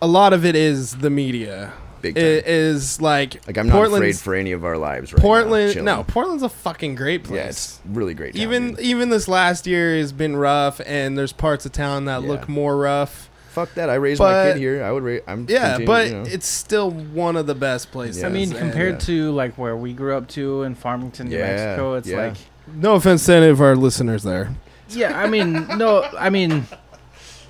a 0.00 0.06
lot 0.06 0.32
of 0.32 0.44
it 0.44 0.54
is 0.54 0.96
the 0.96 1.10
media. 1.10 1.72
big 2.00 2.14
time 2.14 2.24
is 2.46 3.02
like 3.02 3.46
like 3.46 3.58
i'm 3.58 3.68
not 3.68 3.84
afraid 3.84 4.16
for 4.16 4.34
any 4.34 4.52
of 4.52 4.64
our 4.64 4.78
lives 4.78 5.12
right 5.12 5.20
Portland. 5.20 5.72
chilling. 5.72 5.84
no, 5.84 6.02
Portland's 6.04 6.42
a 6.42 6.48
fucking 6.48 6.94
great 6.94 7.24
place. 7.24 7.36
yeah 7.36 7.48
it's 7.48 7.80
really 7.84 8.14
great 8.14 8.34
town, 8.34 8.42
even 8.42 8.68
dude. 8.74 8.80
even 8.80 9.10
this 9.10 9.28
last 9.28 9.66
year 9.66 9.96
has 9.98 10.12
been 10.12 10.36
rough, 10.36 10.80
and 10.86 11.18
there's 11.18 11.32
parts 11.32 11.66
of 11.66 11.72
town 11.72 12.04
that 12.06 12.22
Yeah. 12.22 12.28
look 12.28 12.48
more 12.48 12.76
rough. 12.76 13.28
Fuck 13.50 13.74
that! 13.74 13.90
I 13.90 13.96
raised 13.96 14.20
my 14.20 14.44
kid 14.44 14.58
here. 14.58 14.84
I 14.84 14.92
would 14.92 15.02
raise. 15.02 15.22
I'm 15.26 15.44
Yeah, 15.48 15.78
but 15.84 16.06
you 16.06 16.12
know. 16.14 16.22
it's 16.22 16.46
still 16.46 16.88
one 16.92 17.34
of 17.36 17.48
the 17.48 17.54
best 17.56 17.90
places. 17.90 18.22
Yeah. 18.22 18.28
I 18.28 18.30
mean, 18.30 18.52
compared 18.52 18.94
yeah. 18.94 18.98
to 19.10 19.30
like 19.32 19.58
where 19.58 19.76
we 19.76 19.92
grew 19.92 20.14
up 20.16 20.28
to 20.28 20.62
in 20.62 20.76
Farmington, 20.76 21.28
New 21.28 21.36
Yeah, 21.36 21.48
Mexico, 21.56 21.94
it's 21.94 22.06
yeah. 22.08 22.16
like 22.28 22.36
no 22.74 22.94
offense 22.94 23.26
to 23.26 23.34
any 23.34 23.46
of 23.46 23.60
our 23.60 23.76
listeners 23.76 24.22
there. 24.22 24.54
Yeah, 24.88 25.18
I 25.18 25.28
mean, 25.28 25.52
no, 25.78 26.02
I 26.18 26.30
mean, 26.30 26.66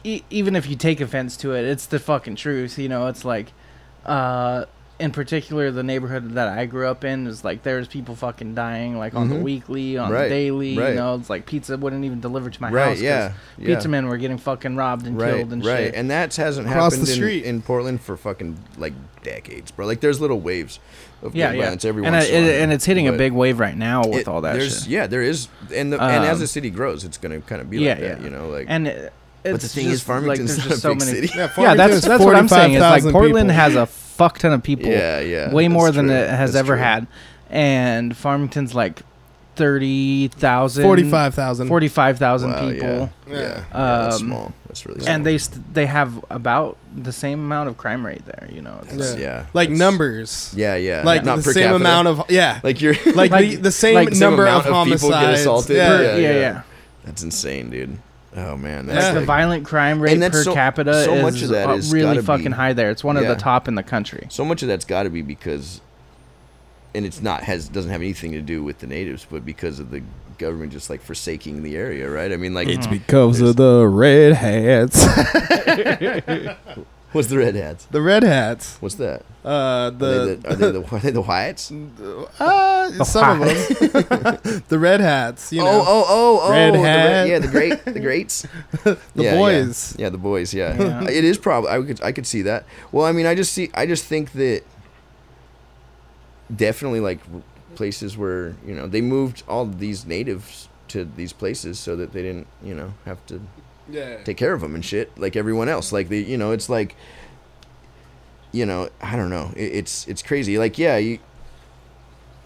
e- 0.05 0.23
even 0.31 0.57
if 0.57 0.69
you 0.69 0.77
take 0.77 1.01
offense 1.01 1.37
to 1.39 1.53
it, 1.55 1.65
it's 1.65 1.87
the 1.87 1.99
fucking 1.99 2.37
truth. 2.37 2.79
You 2.79 2.89
know, 2.89 3.07
it's 3.07 3.25
like, 3.25 3.53
uh, 4.05 4.67
in 5.01 5.11
particular, 5.13 5.71
the 5.71 5.83
neighborhood 5.83 6.33
that 6.35 6.49
I 6.49 6.67
grew 6.67 6.87
up 6.87 7.05
in 7.05 7.27
is 7.27 7.43
like 7.45 7.63
there's 7.63 7.89
people 7.89 8.15
fucking 8.15 8.55
dying 8.55 8.99
like 8.99 9.15
on 9.15 9.29
the 9.29 9.37
Mhm. 9.37 9.43
weekly, 9.43 9.99
on 9.99 10.13
Right, 10.13 10.25
the 10.25 10.29
daily. 10.29 10.79
right. 10.79 10.91
You 10.91 10.95
know, 10.97 11.15
it's 11.17 11.29
like 11.31 11.47
pizza 11.47 11.77
wouldn't 11.77 12.05
even 12.05 12.21
deliver 12.21 12.51
to 12.51 12.63
my 12.63 12.71
right? 12.71 12.83
house. 12.85 12.95
'cause 12.97 13.03
Yeah, 13.03 13.33
yeah. 13.59 13.75
Pizza 13.75 13.89
men 13.89 14.07
were 14.07 14.17
getting 14.19 14.39
fucking 14.39 14.77
robbed 14.77 15.07
and 15.07 15.21
right, 15.21 15.37
killed 15.39 15.53
and 15.53 15.65
right. 15.65 15.87
shit. 15.87 15.95
And 15.95 16.11
that 16.11 16.37
hasn't 16.37 16.69
Across 16.69 16.93
happened 16.95 17.07
the 17.09 17.13
in, 17.13 17.17
street. 17.17 17.45
in 17.45 17.63
Portland 17.63 18.01
for 18.03 18.17
fucking 18.17 18.57
like 18.79 18.93
decades, 19.25 19.71
bro. 19.71 19.87
Like 19.87 20.01
there's 20.01 20.21
little 20.21 20.41
waves 20.41 20.79
of 21.23 21.35
yeah, 21.35 21.49
gun 21.49 21.57
yeah. 21.57 21.63
violence 21.63 21.85
every 21.85 22.05
and, 22.05 22.15
once 22.15 22.27
it, 22.29 22.35
in 22.35 22.45
a 22.45 22.47
while, 22.47 22.63
and 22.63 22.73
it's 22.73 22.85
hitting 22.85 23.09
a 23.09 23.13
big 23.13 23.33
wave 23.33 23.59
right 23.59 23.77
now 23.77 24.03
with 24.07 24.21
it- 24.21 24.29
all 24.29 24.41
that 24.43 24.55
there's, 24.55 24.81
shit. 24.83 24.89
Yeah, 24.89 25.07
there 25.07 25.23
is, 25.23 25.49
and 25.75 25.93
the, 25.93 26.03
and 26.03 26.25
as 26.25 26.35
Um, 26.37 26.41
the 26.41 26.47
city 26.47 26.71
grows, 26.71 27.05
it's 27.05 27.19
gonna 27.19 27.41
kind 27.41 27.61
of 27.61 27.69
be 27.69 27.79
yeah, 27.79 27.91
like 27.91 28.01
that. 28.01 28.19
yeah. 28.21 28.25
You 28.25 28.31
know, 28.31 28.49
like. 28.49 28.67
and 28.69 28.87
it, 28.89 29.13
but 29.43 29.55
it's 29.55 29.63
the 29.65 29.69
thing 29.71 29.85
just, 29.85 29.95
is, 29.95 30.03
Farmington's 30.03 30.39
like, 30.39 30.47
there's 30.47 30.59
not 30.59 30.69
just 30.69 30.79
a 30.79 30.81
so 30.83 30.95
big 30.95 30.99
many. 31.01 31.27
city. 31.27 31.33
Yeah, 31.59 31.75
that's 31.75 32.01
that's 32.07 32.23
what 32.25 32.35
I'm 32.37 32.49
saying. 32.49 32.75
Is 32.75 32.81
like 32.81 33.03
Portland 33.05 33.49
people. 33.49 33.55
has 33.63 33.75
a 33.75 33.87
fuck 34.21 34.39
ton 34.39 34.53
of 34.53 34.63
people. 34.63 34.91
Yeah, 34.91 35.21
yeah. 35.21 35.53
way 35.53 35.69
more 35.69 35.91
than 35.91 36.07
true. 36.07 36.15
it 36.15 36.29
has 36.29 36.53
That's 36.53 36.61
ever 36.61 36.75
true. 36.75 36.83
had. 36.85 37.07
And 37.49 38.17
Farmington's 38.17 38.75
like 38.75 39.03
30,000 39.57 40.83
Forty-five 40.85 41.35
thousand. 41.35 41.69
45,000 41.69 42.51
Wow, 42.51 42.71
people. 42.71 42.89
Yeah, 42.89 42.95
yeah. 42.95 43.09
Yeah. 43.29 43.39
yeah 43.41 43.65
that's 44.05 44.17
Um, 44.21 44.27
small. 44.29 44.53
That's 44.69 44.87
really 44.87 45.01
small. 45.01 45.15
And 45.15 45.27
they 45.27 45.39
st- 45.39 45.75
they 45.75 45.87
have 45.87 46.25
about 46.31 46.77
the 46.95 47.13
same 47.13 47.41
amount 47.41 47.69
of 47.69 47.77
crime 47.77 48.05
rate 48.07 48.25
there, 48.27 48.49
you 48.53 48.63
know. 48.63 48.79
It's- 48.83 48.95
It's- 48.95 49.17
Yeah. 49.19 49.27
yeah, 49.27 49.45
like 49.53 49.67
it's- 49.69 49.79
numbers. 49.79 50.53
Yeah, 50.57 50.77
yeah. 50.77 51.03
Like 51.05 51.25
not 51.25 51.39
the 51.39 51.43
per 51.43 51.53
same 51.53 51.63
capita. 51.65 51.77
amount 51.85 52.09
of 52.09 52.31
yeah. 52.31 52.61
Like 52.65 52.81
you're 52.81 52.95
Like, 53.15 53.31
Like- 53.31 53.49
the, 53.51 53.57
the 53.57 53.73
same 53.73 53.95
like 53.95 54.11
the 54.11 54.15
same 54.17 54.31
number 54.31 54.45
amount 54.47 54.67
of 54.67 54.75
of 54.75 54.87
people 54.87 55.09
get 55.11 55.15
homicides. 55.17 55.41
assaulted. 55.41 55.77
Yeah. 55.77 55.89
per- 55.89 56.03
yeah, 56.05 56.17
yeah, 56.17 56.19
yeah. 56.33 56.39
yeah. 56.41 56.63
That's 57.05 57.23
insane, 57.23 57.71
dude. 57.71 57.99
Oh 58.37 58.57
man, 58.57 58.87
that's 58.87 59.07
Yeah. 59.07 59.15
the 59.15 59.25
violent 59.27 59.65
crime 59.67 60.01
rate 60.01 60.17
that's 60.19 60.37
per 60.37 60.43
so- 60.45 60.55
capita 60.55 61.05
so 61.05 61.15
is 61.15 61.23
much 61.23 61.43
of 61.43 61.49
that 61.51 61.69
uh, 61.69 61.75
is 61.75 61.93
really 61.93 62.23
fucking 62.23 62.45
be- 62.47 62.51
high 62.53 62.73
there. 62.73 62.91
It's 62.91 63.03
one 63.03 63.17
of 63.17 63.27
the 63.27 63.35
top 63.35 63.67
in 63.67 63.75
the 63.75 63.83
country. 63.83 64.27
so 64.31 64.45
much 64.45 64.63
of 64.63 64.69
that's 64.69 64.85
got 64.85 65.03
to 65.03 65.11
be 65.11 65.21
because, 65.23 65.81
and 66.95 67.05
it's 67.05 67.21
not 67.21 67.43
has 67.43 67.69
doesn't 67.69 67.91
have 67.91 68.01
anything 68.03 68.33
to 68.33 68.41
do 68.43 68.63
with 68.63 68.79
the 68.79 68.87
natives, 68.87 69.27
but 69.29 69.45
because 69.45 69.81
of 69.81 69.91
the 69.91 70.03
government 70.39 70.73
just 70.73 70.89
like 70.89 71.03
forsaking 71.03 71.63
the 71.65 71.77
area, 71.77 72.09
right? 72.09 72.33
I 72.33 72.37
mean, 72.37 72.55
like 72.55 72.69
It's 72.69 72.87
because 72.87 73.41
of 73.41 73.57
the 73.57 73.87
red 73.87 74.35
hats. 74.35 75.05
what's 77.13 77.29
the 77.29 77.39
red 77.39 77.55
hats? 77.55 77.87
the 77.87 78.01
red 78.03 78.23
hats. 78.23 78.77
What's 78.81 78.97
that? 78.97 79.25
Uh, 79.45 79.49
Are 79.49 79.91
they 79.91 79.99
the, 79.99 80.37
the, 80.37 80.49
are 80.51 80.55
they 80.57 80.71
the, 80.71 80.85
are 80.95 80.99
they 80.99 81.11
the 81.13 81.21
whites? 81.23 81.73
uh, 81.73 83.05
some 83.05 83.41
of 83.43 83.49
them. 83.49 84.63
the 84.69 84.79
red 84.79 85.01
hats. 85.01 85.51
You 85.53 85.61
know. 85.61 85.69
oh, 85.71 85.85
oh, 85.87 86.05
oh, 86.09 86.41
oh, 86.43 86.51
Red 86.51 86.75
the 86.75 86.79
hat. 86.79 87.29
yeah, 87.29 87.39
the 87.39 87.49
great, 87.49 87.85
the 87.85 88.01
greats, 88.07 88.47
The 88.85 88.99
Yeah, 89.15 89.23
yeah. 89.33 89.37
boys. 89.39 89.97
Yeah, 89.99 90.09
the 90.11 90.19
boys. 90.19 90.53
Yeah, 90.53 90.77
Yeah. 90.79 91.09
it 91.09 91.25
is 91.25 91.39
probably. 91.39 91.71
I 91.71 91.81
could, 91.83 92.03
I 92.03 92.13
could 92.13 92.27
see 92.27 92.43
that. 92.43 92.65
Well, 92.93 93.07
I 93.07 93.13
mean, 93.13 93.25
I 93.27 93.35
just 93.35 93.53
see, 93.53 93.71
I 93.75 93.87
just 93.87 94.05
think 94.05 94.33
that 94.33 94.63
definitely 96.55 97.01
like 97.01 97.21
places 97.77 98.17
where 98.17 98.55
you 98.67 98.75
know 98.75 98.87
they 98.87 99.01
moved 99.01 99.43
all 99.49 99.65
these 99.65 100.05
natives 100.05 100.69
to 100.89 101.05
these 101.05 101.33
places 101.33 101.79
so 101.79 101.95
that 101.97 102.13
they 102.13 102.21
didn't, 102.23 102.49
you 102.63 102.75
know, 102.75 102.93
have 103.05 103.25
to 103.27 103.41
Yeah. 103.91 104.23
take 104.25 104.37
care 104.37 104.53
of 104.53 104.61
them 104.61 104.75
and 104.75 104.85
shit 104.85 105.17
like 105.19 105.37
everyone 105.37 105.69
else. 105.69 105.93
Like 105.93 106.09
the, 106.09 106.23
you 106.23 106.37
know, 106.39 106.53
it's 106.53 106.69
like, 106.69 106.95
you 108.53 108.67
know, 108.67 108.89
I 109.01 109.17
don't 109.17 109.31
know. 109.31 109.53
It, 109.57 109.73
it's 109.75 110.07
it's 110.09 110.23
crazy. 110.23 110.59
Like 110.59 110.79
yeah, 110.79 110.97
you, 110.97 111.19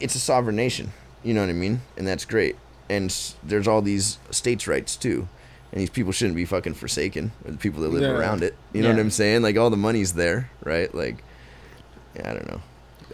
it's 0.00 0.14
a 0.14 0.18
sovereign 0.20 0.56
nation. 0.56 0.92
You 1.22 1.34
know 1.34 1.40
what 1.40 1.50
I 1.50 1.54
mean? 1.54 1.80
And 1.96 2.06
that's 2.06 2.24
great. 2.24 2.56
And 2.90 3.14
there's 3.42 3.66
all 3.66 3.80
these 3.80 4.18
states' 4.30 4.66
rights 4.66 4.96
too. 4.96 5.28
And 5.72 5.80
these 5.80 5.90
people 5.90 6.12
shouldn't 6.12 6.36
be 6.36 6.44
fucking 6.44 6.74
forsaken. 6.74 7.32
Or 7.44 7.50
the 7.52 7.56
people 7.58 7.80
that 7.82 7.88
live 7.88 8.02
Yeah. 8.02 8.10
around 8.16 8.42
it. 8.42 8.54
You 8.72 8.82
know 8.82 8.90
what 8.90 8.98
I'm 9.00 9.10
saying? 9.10 9.42
Like 9.42 9.56
all 9.56 9.70
the 9.70 9.76
money's 9.76 10.12
there, 10.12 10.50
right? 10.62 10.94
Like, 10.94 11.24
yeah, 12.14 12.30
I 12.30 12.34
don't 12.34 12.46
know. 12.48 12.60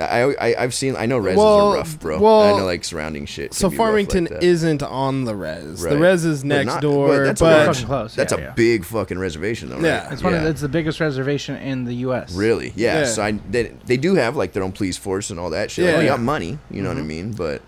I, 0.01 0.31
I 0.51 0.55
I've 0.63 0.75
seen. 0.75 0.97
I 0.97 1.07
know 1.07 1.19
res 1.19 1.37
Well, 1.37 1.73
are 1.73 1.75
rough, 1.77 1.99
bro. 2.01 2.19
well, 2.21 2.55
I 2.55 2.59
know 2.59 2.65
like 2.65 2.85
surrounding 2.85 3.27
shit. 3.27 3.55
So 3.55 3.71
Farmington 3.71 4.25
like 4.25 4.35
that. 4.35 4.43
isn't 4.43 4.83
on 4.83 5.25
the 5.25 5.35
res. 5.35 5.81
The 5.83 5.91
Right. 5.91 5.99
res 5.99 6.25
is 6.25 6.41
But 6.43 6.49
next 6.49 6.67
not- 6.67 6.83
door, 6.83 7.09
but 7.09 7.17
but, 7.19 7.27
that's 7.39 7.41
a 7.41 7.73
Fucking 7.73 7.87
close. 7.87 8.15
That's 8.15 8.33
yeah, 8.33 8.39
a 8.39 8.43
yeah. 8.43 8.53
big 8.55 8.85
fucking 8.85 9.19
reservation, 9.19 9.69
though. 9.69 9.77
Right? 9.77 9.85
Yeah. 9.85 10.13
It's 10.13 10.23
one 10.23 10.35
of 10.35 10.43
Yeah. 10.43 10.49
it's 10.49 10.61
the 10.61 10.69
biggest 10.69 11.01
reservation 11.01 11.57
in 11.57 11.85
the 11.85 11.95
U.S. 11.97 12.33
Really? 12.33 12.73
Yeah. 12.77 13.01
Yeah. 13.01 13.05
So 13.07 13.23
I, 13.23 13.33
they, 13.33 13.73
they 13.87 13.97
do 13.97 14.15
have 14.15 14.37
like 14.37 14.53
their 14.53 14.63
own 14.63 14.73
police 14.73 14.97
force 14.97 15.31
and 15.31 15.39
all 15.39 15.51
that 15.51 15.71
shit. 15.71 15.85
Like, 15.85 15.95
Yeah. 15.95 16.01
they 16.01 16.07
got 16.07 16.21
money. 16.21 16.59
You 16.71 16.83
know 16.83 16.89
Mm-hmm. 16.91 16.99
what 16.99 17.05
I 17.05 17.07
mean? 17.07 17.33
But 17.33 17.63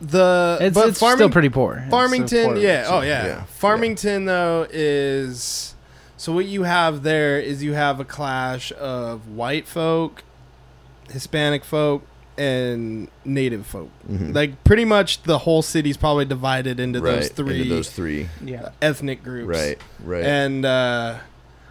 the 0.00 0.58
It's, 0.60 0.74
but 0.74 0.88
it's 0.88 0.98
Farming- 0.98 1.16
still 1.18 1.30
pretty 1.30 1.48
poor. 1.48 1.84
Farmington, 1.90 2.46
poor, 2.46 2.56
yeah. 2.56 2.84
so- 2.84 2.96
Oh 2.96 3.00
yeah. 3.00 3.26
yeah. 3.26 3.42
Farmington 3.44 4.24
though 4.26 4.66
is 4.70 5.74
so 6.16 6.32
what 6.32 6.46
you 6.46 6.62
have 6.64 7.02
there 7.02 7.38
is 7.38 7.62
you 7.62 7.72
have 7.74 8.00
a 8.00 8.04
clash 8.04 8.72
of 8.78 9.28
white 9.28 9.66
folk, 9.66 10.22
Hispanic 11.10 11.64
folk, 11.64 12.02
and 12.36 13.08
native 13.24 13.64
folk. 13.66 13.90
Mhm. 14.10 14.34
Like 14.34 14.64
pretty 14.64 14.84
much 14.84 15.22
the 15.22 15.38
whole 15.38 15.62
city's 15.62 15.96
probably 15.96 16.24
divided 16.24 16.80
into 16.80 17.00
right 17.00 17.16
those 17.16 17.28
three 17.28 17.60
into 17.60 17.68
those 17.74 17.90
three. 17.90 18.28
Yeah. 18.44 18.70
ethnic 18.82 19.22
groups. 19.22 19.46
Right. 19.56 19.78
Right. 20.02 20.24
And 20.24 20.64
uh 20.64 21.18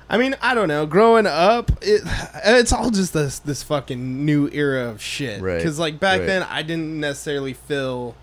I 0.10 0.18
mean, 0.18 0.36
I 0.42 0.54
don't 0.54 0.68
know. 0.68 0.86
Growing 0.86 1.26
up, 1.26 1.72
it, 1.82 2.02
it's 2.46 2.72
all 2.72 2.92
just 2.92 3.14
this 3.14 3.40
this 3.40 3.64
fucking 3.64 4.26
new 4.26 4.48
era 4.54 4.90
of 4.90 5.02
shit. 5.02 5.42
Right, 5.42 5.58
Because 5.58 5.80
like 5.80 6.00
back 6.00 6.20
right. 6.20 6.28
then, 6.28 6.44
I 6.44 6.62
didn't 6.62 7.00
necessarily 7.00 7.54
feel. 7.54 8.16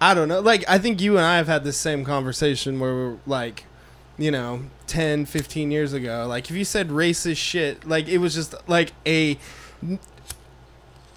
I 0.00 0.12
don't 0.12 0.28
know. 0.28 0.40
Like 0.40 0.64
I 0.68 0.78
think 0.78 1.00
you 1.00 1.16
and 1.16 1.24
I 1.24 1.36
have 1.36 1.46
had 1.46 1.62
this 1.64 1.76
same 1.76 2.04
conversation 2.04 2.78
where 2.80 2.92
we're 2.94 3.16
like, 3.26 3.64
you 4.18 4.30
know, 4.30 4.62
10, 4.86 5.24
15 5.26 5.70
years 5.70 5.92
ago. 5.92 6.26
Like 6.28 6.50
if 6.50 6.56
you 6.56 6.64
said 6.64 6.88
racist 6.88 7.36
shit, 7.38 7.86
like 7.86 8.08
it 8.08 8.18
was 8.18 8.34
just 8.34 8.54
like 8.68 8.92
a. 9.06 9.38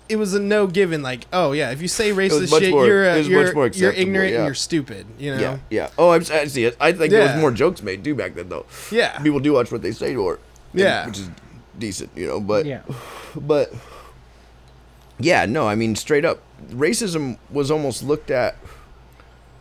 It 0.07 0.15
was 0.17 0.33
a 0.33 0.39
no 0.39 0.65
given. 0.65 1.03
Like, 1.03 1.25
oh 1.31 1.51
yeah, 1.51 1.69
if 1.71 1.81
you 1.81 1.87
say 1.87 2.11
racist 2.11 2.49
shit, 2.59 2.71
more- 2.71 2.85
you're 2.85 3.03
it 3.05 3.25
uh, 3.25 3.29
you're, 3.29 3.45
much 3.45 3.53
more 3.53 3.67
you're 3.67 3.91
ignorant 3.91 4.31
yeah. 4.31 4.37
and 4.39 4.45
you're 4.45 4.55
stupid. 4.55 5.05
You 5.19 5.35
know. 5.35 5.41
yeah. 5.41 5.57
Yeah. 5.69 5.89
Oh, 5.99 6.09
I'm, 6.11 6.21
I 6.31 6.45
see 6.45 6.65
it. 6.65 6.75
I 6.79 6.91
think 6.93 7.11
there 7.11 7.21
was 7.31 7.39
more 7.39 7.51
jokes 7.51 7.83
made 7.83 8.03
too 8.03 8.15
back 8.15 8.33
then, 8.33 8.49
though. 8.49 8.65
Yeah. 8.91 9.19
People 9.19 9.39
do 9.39 9.53
watch 9.53 9.71
what 9.71 9.83
they 9.83 9.91
say, 9.91 10.15
or 10.15 10.39
Yeah. 10.73 11.05
which 11.05 11.19
is 11.19 11.29
decent, 11.77 12.09
you 12.15 12.25
know. 12.27 12.39
But 12.39 12.65
Yeah. 12.65 12.81
but 13.35 13.71
yeah, 15.19 15.45
no, 15.45 15.67
I 15.67 15.75
mean 15.75 15.95
straight 15.95 16.25
up, 16.25 16.41
racism 16.69 17.37
was 17.51 17.69
almost 17.69 18.01
looked 18.03 18.31
at 18.31 18.57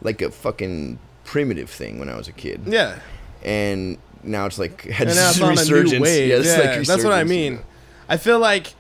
like 0.01 0.23
a 0.23 0.31
fucking 0.31 0.99
primitive 1.25 1.69
thing 1.69 1.99
when 1.99 2.09
I 2.09 2.17
was 2.17 2.27
a 2.29 2.33
kid, 2.33 2.63
Yeah. 2.67 3.01
and 3.43 3.99
now 4.23 4.47
it's 4.47 4.59
like 4.59 4.83
had 4.85 5.09
and 5.09 5.17
now 5.17 5.29
it's 5.29 5.39
this 5.39 5.43
on 5.43 5.49
a 5.49 5.57
resurgence. 5.57 5.93
new 5.93 6.01
wave. 6.01 6.29
Yeah, 6.29 6.35
Yeah, 6.37 6.41
it's 6.41 6.49
like 6.49 6.87
that's 6.87 7.05
what 7.05 7.13
I 7.13 7.21
resurgence, 7.21 7.31
you 7.31 7.37
mean. 7.51 7.55
know. 7.57 7.63
I 8.09 8.17
feel 8.17 8.39
like 8.39 8.73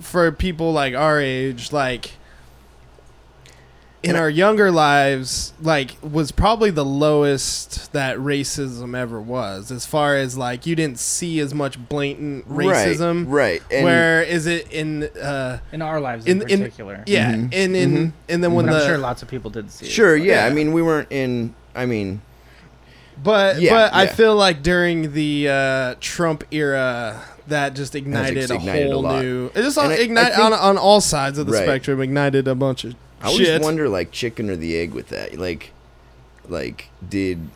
for 0.00 0.30
people 0.32 0.72
like 0.72 0.94
our 0.94 1.20
age, 1.20 1.72
like 1.72 2.12
in 4.02 4.14
our 4.14 4.30
younger 4.30 4.70
lives, 4.70 5.52
like 5.60 5.96
was 6.00 6.30
probably 6.30 6.70
the 6.70 6.84
lowest 6.84 7.92
that 7.92 8.16
racism 8.18 8.96
ever 8.96 9.20
was. 9.20 9.72
As 9.72 9.84
far 9.84 10.14
as 10.16 10.38
like 10.38 10.64
you 10.64 10.76
didn't 10.76 10.98
see 11.00 11.40
as 11.40 11.52
much 11.52 11.76
blatant 11.88 12.48
racism. 12.48 13.24
right? 13.26 13.60
right? 13.60 13.62
And 13.72 13.84
Where 13.84 14.22
is 14.22 14.46
it 14.46 14.70
in? 14.70 15.04
uh 15.04 15.58
In 15.72 15.82
our 15.82 16.00
lives 16.00 16.26
in, 16.26 16.42
In- 16.42 16.48
in- 16.50 16.58
particular. 16.60 17.02
Yeah, 17.06 17.32
Mhm. 17.32 17.52
in 17.52 17.74
in 17.74 17.92
Mhm. 17.92 18.12
and 18.28 18.44
then 18.44 18.52
when 18.54 18.66
But 18.66 18.74
I'm 18.74 18.80
the 18.80 18.86
sure 18.86 18.98
lots 18.98 19.22
of 19.22 19.28
people 19.28 19.50
did 19.50 19.70
see 19.72 19.86
it. 19.86 19.90
sure, 19.92 20.16
yeah, 20.16 20.42
Yeah. 20.44 20.46
I 20.46 20.50
mean, 20.50 20.72
we 20.72 20.82
weren't 20.82 21.10
in. 21.10 21.54
I 21.74 21.86
mean, 21.86 22.20
But 23.22 23.60
Yeah, 23.60 23.72
but 23.72 23.94
I 23.94 24.06
feel 24.08 24.36
like 24.36 24.62
during 24.62 25.14
the 25.14 25.48
uh, 25.48 25.94
Trump 26.00 26.44
era, 26.50 27.22
that 27.48 27.74
just 27.74 27.94
ignited, 27.94 28.50
ignited 28.50 28.86
a 28.86 28.90
a 28.90 28.92
whole 28.92 29.02
lot. 29.02 29.22
new. 29.22 29.46
It 29.54 29.62
just 29.62 29.78
And 29.78 29.88
I- 29.92 29.96
I 29.96 29.98
ignited 29.98 30.34
think- 30.34 30.44
on 30.44 30.52
on 30.52 30.78
all 30.78 31.00
sides 31.00 31.38
of 31.38 31.46
the 31.46 31.52
Right. 31.52 31.62
spectrum. 31.64 32.00
Ignited 32.00 32.48
a 32.48 32.54
bunch 32.54 32.84
of 32.84 32.94
I 33.22 33.28
always 33.28 33.46
shit. 33.46 33.62
wonder, 33.62 33.88
like, 33.88 34.10
chicken 34.12 34.50
or 34.50 34.56
the 34.56 34.76
egg 34.76 34.92
with 34.92 35.08
that. 35.08 35.38
Like, 35.38 35.70
like 36.48 36.90
did, 37.08 37.48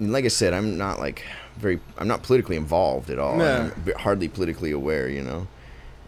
like 0.00 0.24
I 0.24 0.28
said, 0.28 0.52
I'm 0.54 0.76
not 0.78 0.98
like 0.98 1.22
very, 1.58 1.80
I'm 1.98 2.08
not 2.08 2.22
politically 2.22 2.56
involved 2.56 3.10
at 3.10 3.18
all. 3.18 3.38
Yeah. 3.38 3.70
I'm 3.86 3.92
hardly 3.98 4.28
politically 4.28 4.70
aware, 4.70 5.08
you 5.08 5.22
know. 5.22 5.46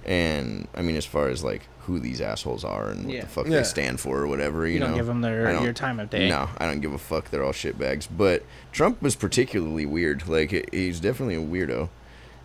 And 0.05 0.69
I 0.75 0.83
mean, 0.83 0.97
as 0.97 1.05
far 1.07 1.29
as 1.29 1.43
like 1.45 1.63
who 1.83 1.99
these 2.01 2.21
assholes 2.21 2.65
are 2.65 2.89
and 2.91 3.05
what 3.07 3.15
Yeah. 3.15 3.21
the 3.23 3.27
fuck 3.27 3.47
Yeah. 3.47 3.59
they 3.59 3.63
stand 3.65 4.01
for 4.01 4.21
or 4.21 4.27
whatever, 4.27 4.67
you, 4.67 4.75
You, 4.75 4.81
don't 4.81 4.93
know. 4.93 4.97
give 4.97 5.07
them 5.07 5.23
I 5.25 5.29
their 5.29 5.53
don't- 5.53 5.65
your 5.65 5.73
time 5.73 6.01
of 6.01 6.09
day. 6.11 6.29
No, 6.29 6.49
I 6.59 6.67
don't 6.67 6.81
give 6.81 6.93
a 6.93 6.99
fuck. 6.99 7.31
They're 7.31 7.45
all 7.45 7.53
shitbags. 7.53 8.09
But 8.15 8.43
Trump 8.73 9.03
was 9.03 9.15
particularly 9.17 9.85
weird. 9.87 10.27
Like 10.29 10.69
he's 10.73 10.99
definitely 11.01 11.35
a 11.37 11.41
weirdo, 11.41 11.89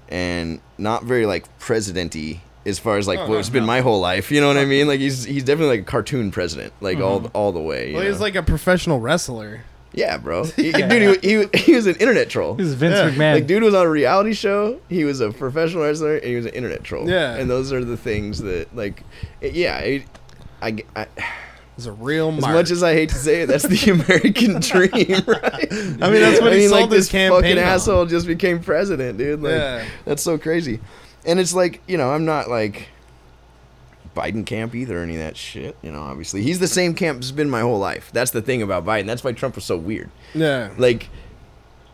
and 0.10 0.60
not 0.78 1.03
very 1.05 1.26
like 1.26 1.45
president-y 1.60 2.41
as 2.66 2.78
far 2.80 2.97
as 2.97 3.07
like 3.07 3.20
Oh, 3.20 3.28
what's 3.30 3.47
no, 3.49 3.53
been 3.53 3.64
no. 3.64 3.68
my 3.68 3.82
whole 3.82 3.99
life. 4.01 4.32
You 4.32 4.41
know 4.41 4.47
what 4.47 4.57
I 4.57 4.66
mean? 4.66 4.88
Like 4.88 4.99
he's 4.99 5.24
he's 5.24 5.43
definitely 5.43 5.78
like 5.78 5.88
a 5.88 5.89
cartoon 5.91 6.32
president, 6.32 6.74
like 6.82 6.99
all 6.99 7.22
Mhm. 7.22 7.32
all 7.34 7.51
the 7.51 7.62
way. 7.62 7.93
well, 7.93 8.01
he 8.03 8.10
was 8.10 8.20
like 8.20 8.36
a 8.36 8.43
professional 8.43 8.99
wrestler. 8.99 9.62
yeah, 9.93 10.18
bro. 10.18 10.43
He, 10.55 10.72
dude, 10.72 11.24
he, 11.24 11.41
he, 11.43 11.60
he 11.60 11.74
was 11.76 11.88
an 11.88 11.95
internet 11.95 12.30
troll. 12.30 12.53
This 12.55 12.68
is 12.68 12.74
Vince 12.76 12.95
Yeah. 12.97 13.10
McMahon. 13.10 13.34
Like, 13.36 13.47
dude 13.47 13.64
was 13.64 13.74
on 13.74 13.86
a 13.86 13.89
reality 13.89 14.34
show. 14.34 14.80
He 14.89 15.03
was 15.03 15.20
a 15.20 15.32
professional 15.32 15.84
wrestler, 15.84 16.16
and 16.18 16.26
he 16.26 16.36
was 16.36 16.45
an 16.45 16.53
internet 16.53 16.84
troll. 16.84 17.10
Yeah. 17.10 17.36
and 17.36 17.49
those 17.49 17.72
are 17.74 17.84
the 17.84 17.97
things 17.97 18.39
that, 18.43 18.76
like, 18.76 19.03
it- 19.41 19.53
yeah, 19.53 19.78
it, 19.80 20.03
I, 20.62 20.78
I, 20.95 21.07
He's 21.80 21.86
a 21.86 21.91
real 21.93 22.30
as 22.30 22.41
much 22.41 22.71
as 22.71 22.84
I 22.84 22.93
hate 22.93 23.09
to 23.09 23.15
say 23.15 23.43
it, 23.43 23.45
that's 23.47 23.63
the 23.67 23.91
American 23.91 24.59
dream, 24.59 25.23
right? 25.25 25.67
I 26.01 26.09
mean, 26.11 26.21
that's 26.21 26.41
what 26.41 26.51
he 26.53 26.67
sold 26.67 26.82
like 26.82 26.91
his 26.91 27.05
this 27.05 27.09
campaign 27.09 27.41
fucking 27.41 27.57
on. 27.57 27.63
asshole 27.63 28.05
just 28.05 28.27
became 28.27 28.59
president, 28.61 29.17
dude. 29.17 29.41
Like, 29.41 29.51
Yeah. 29.53 29.86
that's 30.05 30.21
so 30.21 30.38
crazy. 30.38 30.80
And 31.25 31.39
it's 31.39 31.53
like, 31.53 31.82
you 31.88 31.97
know, 31.97 32.11
I'm 32.11 32.25
not 32.25 32.49
like 32.49 32.89
Biden 34.15 34.45
camp 34.45 34.75
either 34.75 34.99
or 34.99 35.03
any 35.03 35.13
of 35.15 35.21
that 35.21 35.38
shit. 35.38 35.77
You 35.82 35.91
know, 35.91 36.01
obviously 36.01 36.41
he's 36.41 36.59
the 36.59 36.67
same 36.67 36.93
camp 36.95 37.21
as 37.21 37.32
been 37.32 37.49
my 37.49 37.61
whole 37.61 37.80
life. 37.80 38.09
That's 38.13 38.32
the 38.32 38.41
thing 38.41 38.61
about 38.61 38.86
Biden. 38.86 39.05
That's 39.05 39.23
why 39.23 39.32
Trump 39.32 39.55
was 39.55 39.63
so 39.65 39.77
weird. 39.77 40.09
yeah, 40.34 40.69
Like, 40.77 41.09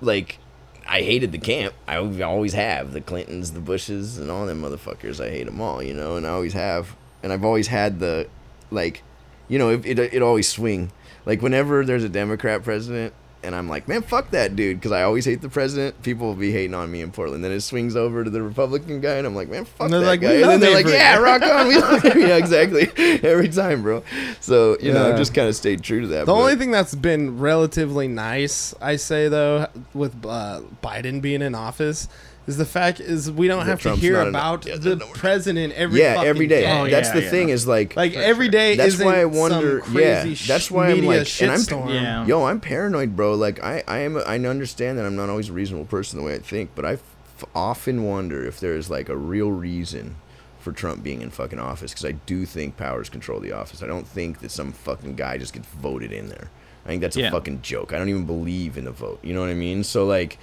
like. 0.01 0.39
I 0.87 1.01
hated 1.01 1.31
the 1.31 1.39
camp. 1.39 1.73
I 1.87 1.95
always 1.97 2.53
have 2.53 2.93
the 2.93 3.01
Clintons, 3.01 3.53
the 3.53 3.59
Bushes, 3.59 4.19
and 4.19 4.29
all 4.29 4.45
them 4.45 4.61
motherfuckers. 4.61 5.19
I 5.19 5.31
hate 5.31 5.45
them 5.47 5.59
all, 5.59 5.81
you 5.81 5.95
know, 5.95 6.15
and 6.15 6.27
I 6.27 6.29
always 6.29 6.53
have. 6.53 6.95
And 7.23 7.33
I've 7.33 7.43
always 7.43 7.65
had 7.65 7.99
the, 7.99 8.27
like, 8.69 9.01
you 9.47 9.57
know, 9.59 9.69
it 9.69 9.85
it, 9.85 9.99
it 9.99 10.21
always 10.21 10.47
swing. 10.47 10.91
Like 11.25 11.41
whenever 11.41 11.83
there's 11.85 12.03
a 12.03 12.09
Democrat 12.09 12.63
president, 12.63 13.13
and 13.43 13.53
I'm 13.55 13.69
like, 13.69 13.87
man, 13.87 14.01
fuck 14.01 14.31
that 14.31 14.55
dude, 14.55 14.77
because 14.77 14.91
I 14.91 15.03
always 15.03 15.25
hate 15.25 15.41
the 15.41 15.49
president. 15.49 16.01
People 16.01 16.27
will 16.27 16.33
be 16.35 16.51
hating 16.51 16.73
on 16.73 16.91
me 16.91 17.01
in 17.01 17.11
Portland. 17.11 17.43
Then 17.43 17.51
it 17.51 17.61
swings 17.61 17.95
over 17.95 18.23
to 18.23 18.29
the 18.29 18.41
Republican 18.41 19.01
guy, 19.01 19.15
and 19.15 19.27
I'm 19.27 19.35
like, 19.35 19.49
man, 19.49 19.65
fuck 19.65 19.89
that 19.91 19.99
like, 20.01 20.21
guy. 20.21 20.33
And 20.33 20.43
then 20.49 20.59
they're 20.59 20.73
like, 20.73 20.87
yeah, 20.87 21.17
rock 21.17 21.41
on. 21.43 21.67
We 21.67 21.77
love 21.77 22.01
him. 22.03 22.19
yeah, 22.21 22.37
exactly. 22.37 22.87
Every 23.23 23.49
time, 23.49 23.81
bro. 23.83 24.03
So 24.39 24.77
you 24.79 24.93
know, 24.93 25.03
Yeah. 25.07 25.13
I've 25.13 25.17
just 25.17 25.33
kind 25.33 25.47
of 25.47 25.55
stayed 25.55 25.83
true 25.83 26.01
to 26.01 26.07
that. 26.07 26.19
the 26.21 26.25
but- 26.27 26.33
only 26.39 26.55
thing 26.55 26.71
that's 26.71 26.95
been 26.95 27.39
relatively 27.39 28.07
nice, 28.07 28.73
I 28.81 28.95
say 28.95 29.27
though, 29.29 29.67
with 29.93 30.13
uh, 30.25 30.61
Biden 30.83 31.21
being 31.21 31.41
in 31.41 31.53
office. 31.55 32.07
Is 32.47 32.57
the 32.57 32.65
fact 32.65 32.99
is 32.99 33.31
we 33.31 33.47
don't 33.47 33.61
That 33.61 33.71
have 33.71 33.81
Trump's 33.81 34.01
to 34.01 34.05
hear 34.07 34.21
about 34.21 34.67
yeah, 34.67 34.75
the 34.77 34.95
no, 34.97 35.05
we're 35.05 35.09
not. 35.11 35.17
president 35.17 35.73
every 35.73 35.99
yeah, 35.99 36.13
fucking 36.13 36.29
every 36.29 36.45
day. 36.47 36.61
day. 36.61 36.79
Oh, 36.79 36.87
that's 36.87 37.07
yeah, 37.09 37.13
the 37.15 37.21
yeah. 37.23 37.29
thing 37.31 37.49
is 37.49 37.65
like, 37.67 37.95
Like 37.95 38.13
For 38.13 38.19
every 38.19 38.45
sure. 38.45 38.51
day 38.51 38.75
That's 38.75 38.93
isn't 38.93 39.05
why 39.05 39.19
I 39.21 39.25
wonder- 39.25 39.81
yeah, 39.91 40.23
that's 40.47 40.69
why 40.69 40.89
I'm 40.89 40.95
media 41.01 41.09
like- 41.21 41.41
and 41.41 41.49
I'm- 41.51 41.59
shitstorm. 41.59 41.89
Yeah. 41.89 42.25
Yo, 42.27 42.43
I'm 42.45 42.59
paranoid, 42.59 43.15
bro. 43.15 43.33
Like 43.33 43.63
I, 43.63 43.83
I 43.87 43.99
am. 43.99 44.17
I 44.17 44.37
understand 44.37 44.99
that 44.99 45.05
I'm 45.05 45.15
not 45.15 45.29
always 45.29 45.49
a 45.49 45.53
reasonable 45.53 45.85
person 45.87 46.19
the 46.19 46.25
way 46.25 46.35
I 46.35 46.39
think, 46.39 46.69
but 46.75 46.85
I 46.85 46.93
f- 46.93 47.45
often 47.55 48.03
wonder 48.03 48.45
if 48.45 48.59
there's 48.59 48.91
like 48.91 49.09
a 49.09 49.17
real 49.17 49.49
reason 49.51 50.15
for 50.59 50.71
Trump 50.71 51.01
being 51.03 51.21
in 51.23 51.31
fucking 51.31 51.57
office 51.59 51.91
because 51.93 52.05
I 52.05 52.11
do 52.11 52.45
think 52.45 52.77
powers 52.77 53.09
control 53.09 53.39
the 53.39 53.53
office. 53.53 53.81
I 53.81 53.87
don't 53.87 54.07
think 54.07 54.39
that 54.41 54.51
some 54.51 54.71
fucking 54.71 55.15
guy 55.15 55.39
just 55.39 55.53
gets 55.53 55.67
voted 55.67 56.11
in 56.11 56.29
there. 56.29 56.49
I 56.85 56.89
think 56.89 57.01
that's 57.01 57.15
a 57.17 57.21
Yeah. 57.21 57.31
fucking 57.31 57.63
joke. 57.63 57.91
I 57.91 57.97
don't 57.97 58.09
even 58.09 58.25
believe 58.25 58.77
in 58.77 58.85
the 58.85 58.91
vote. 58.91 59.19
You 59.23 59.33
know 59.33 59.41
what 59.41 59.49
I 59.49 59.55
mean? 59.55 59.83
So 59.83 60.05
like, 60.05 60.37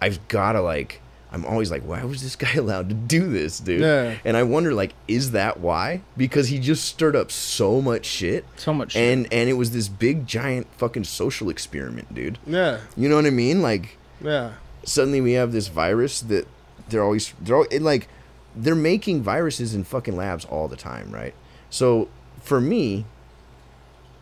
I've 0.00 0.20
gotta 0.28 0.60
like. 0.60 1.00
I'm 1.30 1.44
always 1.44 1.70
like, 1.70 1.82
why 1.82 2.02
was 2.04 2.22
this 2.22 2.36
guy 2.36 2.52
allowed 2.56 2.88
to 2.88 2.94
do 2.94 3.28
this, 3.28 3.60
dude? 3.60 3.82
Yeah. 3.82 4.16
And 4.24 4.36
I 4.36 4.42
wonder, 4.44 4.72
like, 4.72 4.94
is 5.06 5.32
that 5.32 5.60
why? 5.60 6.00
Because 6.16 6.48
he 6.48 6.58
just 6.58 6.84
stirred 6.86 7.14
up 7.14 7.30
so 7.30 7.80
much 7.82 8.06
shit 8.06 8.44
so 8.56 8.72
much. 8.72 8.92
shit. 8.92 9.02
and 9.02 9.30
and 9.32 9.48
it 9.50 9.54
was 9.54 9.72
this 9.72 9.88
big 9.88 10.26
giant 10.26 10.66
fucking 10.78 11.04
social 11.04 11.50
experiment 11.50 12.14
dude 12.14 12.38
Yeah, 12.46 12.80
you 12.96 13.08
know 13.08 13.16
what 13.16 13.26
i 13.26 13.30
mean 13.30 13.60
like 13.62 13.96
yeah, 14.22 14.52
suddenly 14.84 15.20
we 15.20 15.32
have 15.32 15.52
this 15.52 15.68
virus 15.68 16.20
that 16.22 16.46
they're 16.88 17.02
always 17.04 17.32
they're 17.40 17.56
all, 17.56 17.66
it, 17.70 17.82
like 17.82 18.08
they're 18.56 18.74
making 18.74 19.22
viruses 19.22 19.74
in 19.74 19.84
fucking 19.84 20.16
labs 20.16 20.44
all 20.46 20.66
the 20.68 20.76
time 20.76 21.12
right 21.12 21.34
so 21.70 22.08
for 22.40 22.60
me 22.60 23.04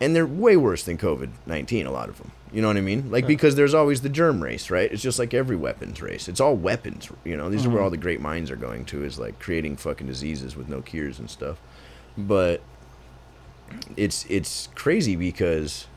and 0.01 0.15
they're 0.15 0.27
way 0.27 0.55
worse 0.57 0.83
than 0.83 0.97
covid-19 0.97 1.85
a 1.85 1.89
lot 1.89 2.09
of 2.09 2.17
them 2.17 2.31
you 2.53 2.61
know 2.61 2.67
what 2.67 2.77
i 2.77 2.81
mean 2.81 3.11
like 3.11 3.23
Yeah. 3.23 3.29
because 3.29 3.55
there's 3.55 3.73
always 3.73 4.01
the 4.01 4.09
germ 4.09 4.41
race 4.41 4.69
right 4.69 4.91
it's 4.91 5.01
just 5.01 5.19
like 5.19 5.33
every 5.33 5.55
weapons 5.55 6.01
race 6.01 6.27
it's 6.27 6.39
all 6.39 6.55
weapons 6.55 7.09
you 7.23 7.35
know 7.35 7.49
these 7.49 7.65
are 7.65 7.69
where 7.69 7.77
mm-hmm. 7.77 7.83
all 7.85 7.89
the 7.89 7.97
great 7.97 8.21
minds 8.21 8.49
are 8.49 8.55
going 8.55 8.85
to 8.85 9.03
is 9.03 9.19
like 9.19 9.39
creating 9.39 9.75
fucking 9.75 10.07
diseases 10.07 10.55
with 10.55 10.69
no 10.69 10.81
cures 10.81 11.19
and 11.19 11.29
stuff 11.29 11.57
but 12.17 12.61
it's 13.95 14.25
it's 14.29 14.69
crazy 14.75 15.15
because 15.15 15.87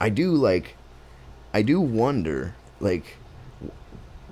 I 0.00 0.08
do 0.08 0.32
like 0.32 0.76
I 1.54 1.62
do 1.62 1.80
wonder 1.80 2.54
like 2.80 3.16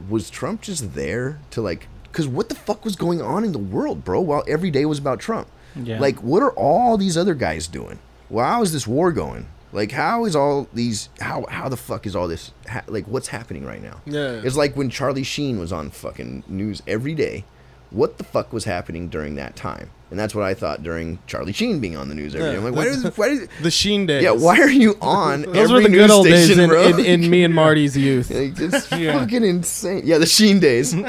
was 0.08 0.30
Trump 0.30 0.62
just 0.62 0.94
there 0.94 1.38
to 1.50 1.62
like 1.62 1.86
because 2.04 2.26
what 2.26 2.48
the 2.48 2.56
fuck 2.56 2.84
was 2.84 2.96
going 2.96 3.22
on 3.22 3.44
in 3.44 3.52
the 3.52 3.58
world, 3.58 4.04
bro? 4.04 4.20
While 4.20 4.42
every 4.48 4.70
day 4.70 4.84
was 4.84 4.98
about 4.98 5.20
Trump. 5.20 5.46
Yeah. 5.76 6.00
Like, 6.00 6.18
what 6.18 6.42
are 6.42 6.50
all 6.50 6.96
these 6.96 7.16
other 7.16 7.34
guys 7.34 7.68
doing? 7.68 8.00
Well, 8.28 8.44
how 8.44 8.62
is 8.62 8.72
this 8.72 8.84
war 8.84 9.12
going? 9.12 9.46
Like, 9.72 9.92
how 9.92 10.24
is 10.24 10.34
all 10.34 10.68
these? 10.72 11.08
How 11.20 11.46
how 11.48 11.68
the 11.68 11.76
fuck 11.76 12.06
is 12.06 12.16
all 12.16 12.26
this? 12.28 12.52
Ha- 12.68 12.82
like, 12.88 13.06
what's 13.06 13.28
happening 13.28 13.64
right 13.64 13.82
now? 13.82 14.00
Yeah. 14.04 14.40
It's 14.42 14.56
like 14.56 14.76
when 14.76 14.90
Charlie 14.90 15.22
Sheen 15.22 15.58
was 15.58 15.72
on 15.72 15.90
fucking 15.90 16.44
news 16.48 16.82
every 16.86 17.14
day. 17.14 17.44
What 17.90 18.18
the 18.18 18.24
fuck 18.24 18.52
was 18.52 18.64
happening 18.64 19.08
during 19.08 19.34
that 19.36 19.56
time? 19.56 19.90
And 20.10 20.18
that's 20.18 20.34
what 20.34 20.44
I 20.44 20.54
thought 20.54 20.82
during 20.82 21.20
Charlie 21.28 21.52
Sheen 21.52 21.78
being 21.78 21.96
on 21.96 22.08
the 22.08 22.16
news 22.16 22.34
every 22.34 22.48
day. 22.48 22.52
Yeah. 22.54 22.58
I'm 22.58 22.64
like, 22.64 22.74
why 22.74 22.86
is 22.86 23.04
why 23.16 23.26
is 23.28 23.48
The 23.62 23.70
Sheen 23.70 24.06
days. 24.06 24.24
yeah? 24.24 24.32
Why 24.32 24.58
are 24.58 24.68
you 24.68 24.96
on 25.00 25.42
Those 25.42 25.56
every 25.56 25.72
were 25.74 25.82
the 25.82 25.88
news 25.88 26.00
good 26.00 26.10
old 26.10 26.26
days 26.26 26.44
station, 26.46 26.60
in, 26.64 26.68
bro? 26.68 26.82
in, 26.88 26.98
in 26.98 27.30
me 27.30 27.44
and 27.44 27.54
Marty's 27.64 27.96
youth. 27.96 28.28
Like, 28.30 28.58
it's 28.58 28.86
fucking 28.88 29.44
insane. 29.44 30.02
Yeah, 30.04 30.18
the 30.18 30.26
Sheen 30.26 30.58
days. 30.58 30.92
and 30.92 31.06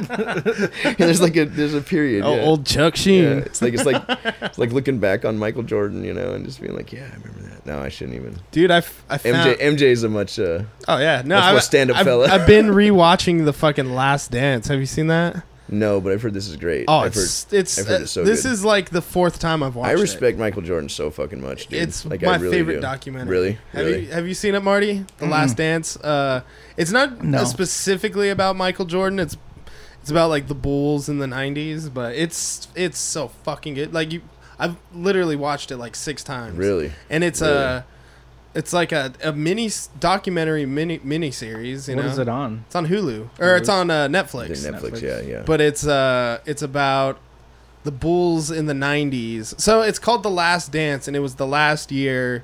there's 0.97 1.19
like 1.21 1.35
a 1.35 1.45
there's 1.45 1.73
a 1.73 1.81
period. 1.81 2.23
Oh, 2.23 2.35
yeah. 2.35 2.41
old 2.43 2.65
Chuck 2.65 2.95
Yeah, 2.97 3.01
Sheen. 3.01 3.23
it's 3.39 3.61
like 3.61 3.73
it's 3.73 3.85
like 3.85 4.03
it's 4.41 4.57
like 4.59 4.71
looking 4.71 4.99
back 4.99 5.25
on 5.25 5.37
Michael 5.37 5.63
Jordan, 5.63 6.03
you 6.03 6.13
know, 6.13 6.33
and 6.33 6.45
just 6.45 6.61
being 6.61 6.75
like, 6.75 6.93
yeah, 6.93 7.01
I 7.11 7.17
remember 7.17 7.41
that. 7.49 7.65
No, 7.65 7.79
I 7.79 7.89
shouldn't 7.89 8.15
even. 8.17 8.37
Dude, 8.51 8.71
I, 8.71 8.77
I 9.09 9.17
found. 9.17 9.57
MJ 9.57 9.59
MJ's 9.59 10.03
a 10.03 10.09
much. 10.09 10.37
Uh, 10.39 10.63
oh 10.87 10.97
yeah, 10.97 11.21
no, 11.25 11.35
Much 11.39 11.45
more 11.51 11.57
I- 11.57 11.59
stand-up 11.59 11.97
I've, 11.97 12.05
fella. 12.05 12.27
I've 12.27 12.47
been 12.47 12.67
rewatching 12.67 13.45
the 13.45 13.53
fucking 13.53 13.93
Last 13.93 14.31
Dance. 14.31 14.67
Have 14.67 14.79
you 14.79 14.85
seen 14.85 15.07
that? 15.07 15.43
No, 15.71 15.99
but 16.01 16.11
I've 16.13 16.21
heard 16.21 16.33
this 16.33 16.47
is 16.47 16.57
great. 16.57 16.85
Oh, 16.87 16.99
I've 16.99 17.07
it's 17.15 17.45
heard, 17.45 17.59
it's, 17.59 17.79
I've 17.79 17.87
heard 17.87 17.99
uh, 18.01 18.03
it's 18.03 18.11
so 18.11 18.23
this 18.23 18.43
good. 18.43 18.51
is 18.51 18.65
like 18.65 18.89
the 18.89 19.01
fourth 19.01 19.39
time 19.39 19.63
I've 19.63 19.75
watched. 19.75 19.89
It. 19.89 19.95
I 19.95 19.97
it. 19.97 20.01
respect 20.01 20.37
Michael 20.37 20.61
Jordan 20.61 20.89
so 20.89 21.09
fucking 21.09 21.41
much, 21.41 21.67
dude. 21.67 21.81
It's 21.83 22.05
like, 22.05 22.21
my 22.21 22.33
I 22.33 22.35
really 22.37 22.57
favorite 22.57 22.75
do. 22.75 22.81
documentary. 22.81 23.31
Really, 23.31 23.57
Have 23.73 23.85
really. 23.85 24.05
you 24.05 24.11
have 24.11 24.27
you 24.27 24.33
seen 24.33 24.53
it, 24.55 24.59
Marty? 24.63 25.05
The 25.17 25.27
Last 25.27 25.57
Dance. 25.57 25.95
Uh, 25.97 26.41
it's 26.77 26.91
not 26.91 27.23
No. 27.23 27.39
uh, 27.39 27.45
specifically 27.45 28.29
about 28.29 28.55
Michael 28.55 28.85
Jordan. 28.85 29.19
It's 29.19 29.37
it's 30.01 30.09
about 30.11 30.29
like 30.29 30.47
the 30.47 30.55
Bulls 30.55 31.07
in 31.09 31.19
the 31.19 31.27
'90s, 31.27 31.93
but 31.93 32.15
it's 32.15 32.67
it's 32.75 32.97
so 32.99 33.27
fucking 33.29 33.75
good. 33.75 33.93
Like 33.93 34.11
you, 34.11 34.21
I've 34.59 34.75
literally 34.93 35.35
watched 35.35 35.71
it 35.71 35.77
like 35.77 35.95
six 35.95 36.23
times. 36.23 36.57
Really? 36.57 36.91
And 37.09 37.23
it's 37.23 37.41
Really? 37.41 37.53
a 37.53 37.85
it's 38.53 38.73
like 38.73 38.91
a, 38.91 39.13
a 39.23 39.31
mini 39.31 39.69
documentary 39.99 40.65
mini 40.65 40.99
mini 41.03 41.31
series. 41.31 41.87
You 41.87 41.95
What 41.95 42.05
know, 42.05 42.11
is 42.11 42.17
it 42.17 42.27
on? 42.29 42.63
It's 42.67 42.75
on 42.75 42.87
Hulu 42.87 43.29
or 43.39 43.55
it's 43.55 43.69
on 43.69 43.89
uh, 43.89 44.07
Netflix. 44.07 44.65
I 44.65 44.71
think 44.71 44.75
Netflix, 44.75 44.91
Netflix. 44.99 45.01
yeah, 45.01 45.21
yeah. 45.21 45.43
But 45.45 45.61
it's 45.61 45.85
uh 45.87 46.39
it's 46.45 46.61
about 46.61 47.19
the 47.83 47.91
Bulls 47.91 48.51
in 48.51 48.67
the 48.67 48.73
90s. 48.73 49.59
So 49.59 49.81
it's 49.81 49.97
called 49.97 50.21
The 50.21 50.29
Last 50.29 50.71
Dance 50.71 51.07
and 51.07 51.17
it 51.17 51.19
was 51.21 51.35
the 51.35 51.47
last 51.47 51.91
year 51.91 52.43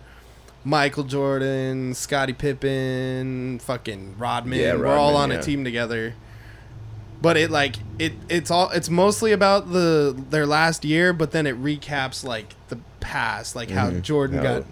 Michael 0.63 1.03
Jordan, 1.03 1.93
Scottie 1.93 2.33
Pippen, 2.33 3.59
fucking 3.59 4.15
Rodman, 4.17 4.59
Yeah, 4.59 4.75
we're 4.75 4.87
all 4.97 5.15
on 5.15 5.29
yeah. 5.31 5.37
a 5.37 5.41
team 5.43 5.63
together. 5.63 6.13
But 7.21 7.35
it 7.37 7.49
like 7.51 7.75
it 7.99 8.13
it's 8.29 8.51
all 8.51 8.69
it's 8.71 8.89
mostly 8.89 9.31
about 9.31 9.71
the 9.71 10.15
their 10.29 10.45
last 10.45 10.85
year, 10.85 11.13
but 11.13 11.31
then 11.31 11.47
it 11.47 11.61
recaps 11.61 12.23
like 12.23 12.53
the 12.69 12.77
past, 12.99 13.55
like 13.55 13.69
how 13.71 13.89
Mhm. 13.89 14.01
Jordan 14.03 14.37
How- 14.37 14.43
got 14.43 14.63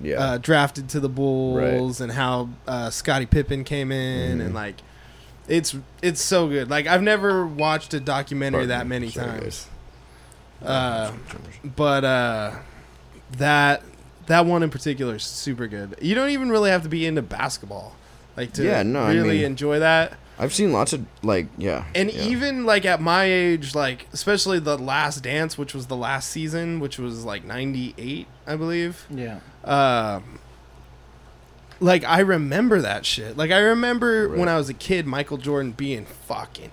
yeah. 0.00 0.18
uh, 0.18 0.38
drafted 0.38 0.88
to 0.90 1.00
the 1.00 1.08
Bulls 1.08 2.00
and 2.00 2.12
how 2.12 2.48
uh, 2.66 2.90
Scottie 2.90 3.26
Pippen 3.26 3.64
came 3.64 3.90
in 3.92 4.38
Mhm. 4.38 4.44
and 4.46 4.54
like 4.54 4.76
it's 5.48 5.74
it's 6.02 6.20
so 6.22 6.48
good. 6.48 6.70
Like 6.70 6.86
I've 6.86 7.02
never 7.02 7.46
watched 7.46 7.92
a 7.94 8.00
documentary 8.00 8.66
that 8.66 8.86
many 8.86 9.10
Sorry, 9.10 9.40
times. 9.40 9.66
Uh, 10.64 11.12
but 11.76 12.04
uh, 12.04 12.52
that 13.38 13.82
that 14.26 14.46
one 14.46 14.62
in 14.62 14.70
particular 14.70 15.16
is 15.16 15.22
super 15.24 15.66
good. 15.66 15.96
You 16.00 16.14
don't 16.14 16.30
even 16.30 16.50
really 16.50 16.70
have 16.70 16.82
to 16.84 16.88
be 16.88 17.06
into 17.06 17.22
basketball, 17.22 17.96
like 18.36 18.52
to 18.54 18.64
Yeah, 18.64 18.82
no, 18.82 19.00
I 19.02 19.12
really 19.14 19.36
mean- 19.38 19.44
enjoy 19.46 19.78
that. 19.80 20.12
I've 20.40 20.54
seen 20.54 20.72
lots 20.72 20.94
of 20.94 21.04
like, 21.22 21.48
yeah. 21.58 21.84
And 21.94 22.10
yeah. 22.10 22.22
even 22.24 22.64
like 22.64 22.86
at 22.86 23.00
my 23.00 23.24
age, 23.24 23.74
like 23.74 24.06
especially 24.12 24.58
the 24.58 24.78
Last 24.78 25.22
Dance, 25.22 25.58
which 25.58 25.74
was 25.74 25.86
the 25.86 25.96
last 25.96 26.30
season, 26.30 26.80
which 26.80 26.98
was 26.98 27.24
like 27.26 27.44
'98, 27.44 28.26
I 28.46 28.56
believe. 28.56 29.06
Yeah. 29.10 29.40
um 29.64 30.38
like 31.78 32.04
I 32.04 32.20
remember 32.20 32.80
that 32.80 33.04
shit. 33.06 33.36
Like 33.36 33.50
I 33.50 33.58
remember 33.58 34.28
when 34.30 34.48
I 34.48 34.56
was 34.56 34.68
a 34.68 34.74
kid, 34.74 35.06
Michael 35.06 35.36
Jordan 35.36 35.72
being 35.72 36.06
fucking. 36.06 36.70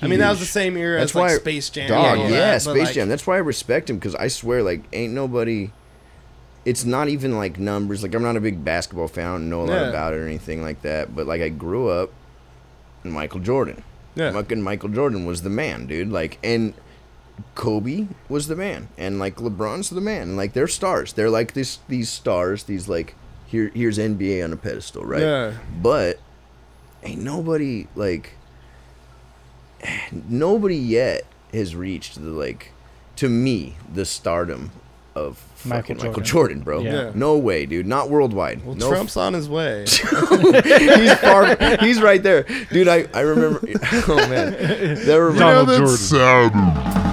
I 0.00 0.06
mean, 0.06 0.20
that 0.20 0.30
was 0.30 0.38
the 0.40 0.46
same 0.46 0.76
era 0.76 0.98
That's 0.98 1.12
as 1.12 1.14
like 1.16 1.30
why- 1.30 1.36
Space 1.36 1.70
Jam. 1.70 1.88
Dog, 1.88 2.04
and 2.14 2.22
all 2.22 2.30
yeah, 2.30 2.40
that, 2.52 2.62
Space 2.62 2.86
like, 2.86 2.94
Jam. 2.94 3.08
That's 3.08 3.26
why 3.26 3.36
I 3.36 3.38
respect 3.40 3.90
him 3.90 3.96
because 3.98 4.14
I 4.14 4.28
swear, 4.28 4.62
like, 4.62 4.84
ain't 4.92 5.12
nobody. 5.12 5.70
It's 6.64 6.84
not 6.84 7.08
even 7.08 7.36
like 7.36 7.58
numbers. 7.58 8.02
Like, 8.02 8.14
I'm 8.14 8.22
not 8.22 8.36
a 8.36 8.40
big 8.40 8.64
basketball 8.64 9.08
fan. 9.08 9.26
I 9.26 9.32
don't 9.32 9.50
know 9.50 9.62
a 9.62 9.66
lot 9.66 9.82
Yeah. 9.82 9.88
about 9.88 10.14
it 10.14 10.18
or 10.18 10.26
anything 10.26 10.62
like 10.62 10.82
that. 10.82 11.14
But 11.14 11.26
like, 11.26 11.40
I 11.42 11.48
grew 11.48 11.88
up. 11.88 12.10
Michael 13.10 13.40
Jordan. 13.40 13.82
Yeah. 14.14 14.32
Fucking 14.32 14.62
Michael 14.62 14.88
Jordan 14.88 15.26
was 15.26 15.42
the 15.42 15.50
man, 15.50 15.86
dude. 15.86 16.10
Like, 16.10 16.38
and 16.42 16.74
Kobe 17.54 18.08
was 18.28 18.48
the 18.48 18.56
man, 18.56 18.88
and 18.96 19.18
like 19.18 19.36
LeBron's 19.36 19.90
the 19.90 20.00
man. 20.00 20.22
And 20.22 20.36
like, 20.36 20.54
they're 20.54 20.68
stars. 20.68 21.12
They're 21.12 21.30
like 21.30 21.52
this 21.52 21.80
these 21.88 22.08
stars. 22.08 22.64
These 22.64 22.88
like 22.88 23.14
here 23.46 23.70
here's 23.74 23.98
NBA 23.98 24.42
on 24.42 24.52
a 24.52 24.56
pedestal, 24.56 25.04
right? 25.04 25.22
Yeah. 25.22 25.58
But 25.80 26.18
ain't 27.02 27.22
nobody 27.22 27.86
like 27.94 28.32
nobody 30.28 30.76
yet 30.76 31.22
has 31.52 31.76
reached 31.76 32.16
the 32.16 32.30
like 32.30 32.72
to 33.16 33.28
me 33.28 33.76
the 33.92 34.04
stardom 34.04 34.72
of 35.16 35.42
Michael 35.64 35.94
fucking 35.94 35.96
Michael 35.96 36.22
Jordan. 36.22 36.24
Jordan, 36.24 36.60
bro. 36.60 36.80
Yeah. 36.80 37.12
No 37.14 37.38
way, 37.38 37.66
dude. 37.66 37.86
Not 37.86 38.10
worldwide. 38.10 38.64
Well, 38.64 38.74
no 38.76 38.88
Trump's 38.90 39.16
on 39.16 39.32
his 39.32 39.48
way. 39.48 39.80
he's 39.86 41.14
far. 41.14 41.56
He's 41.80 42.00
right 42.00 42.22
there, 42.22 42.42
dude. 42.70 42.86
I, 42.88 43.06
I 43.14 43.20
remember. 43.20 43.60
Oh 44.08 44.28
man, 44.28 44.52
there 45.04 45.24
were 45.24 45.36
Donald 45.36 45.68
Jordan. 45.68 45.86
It 45.88 47.05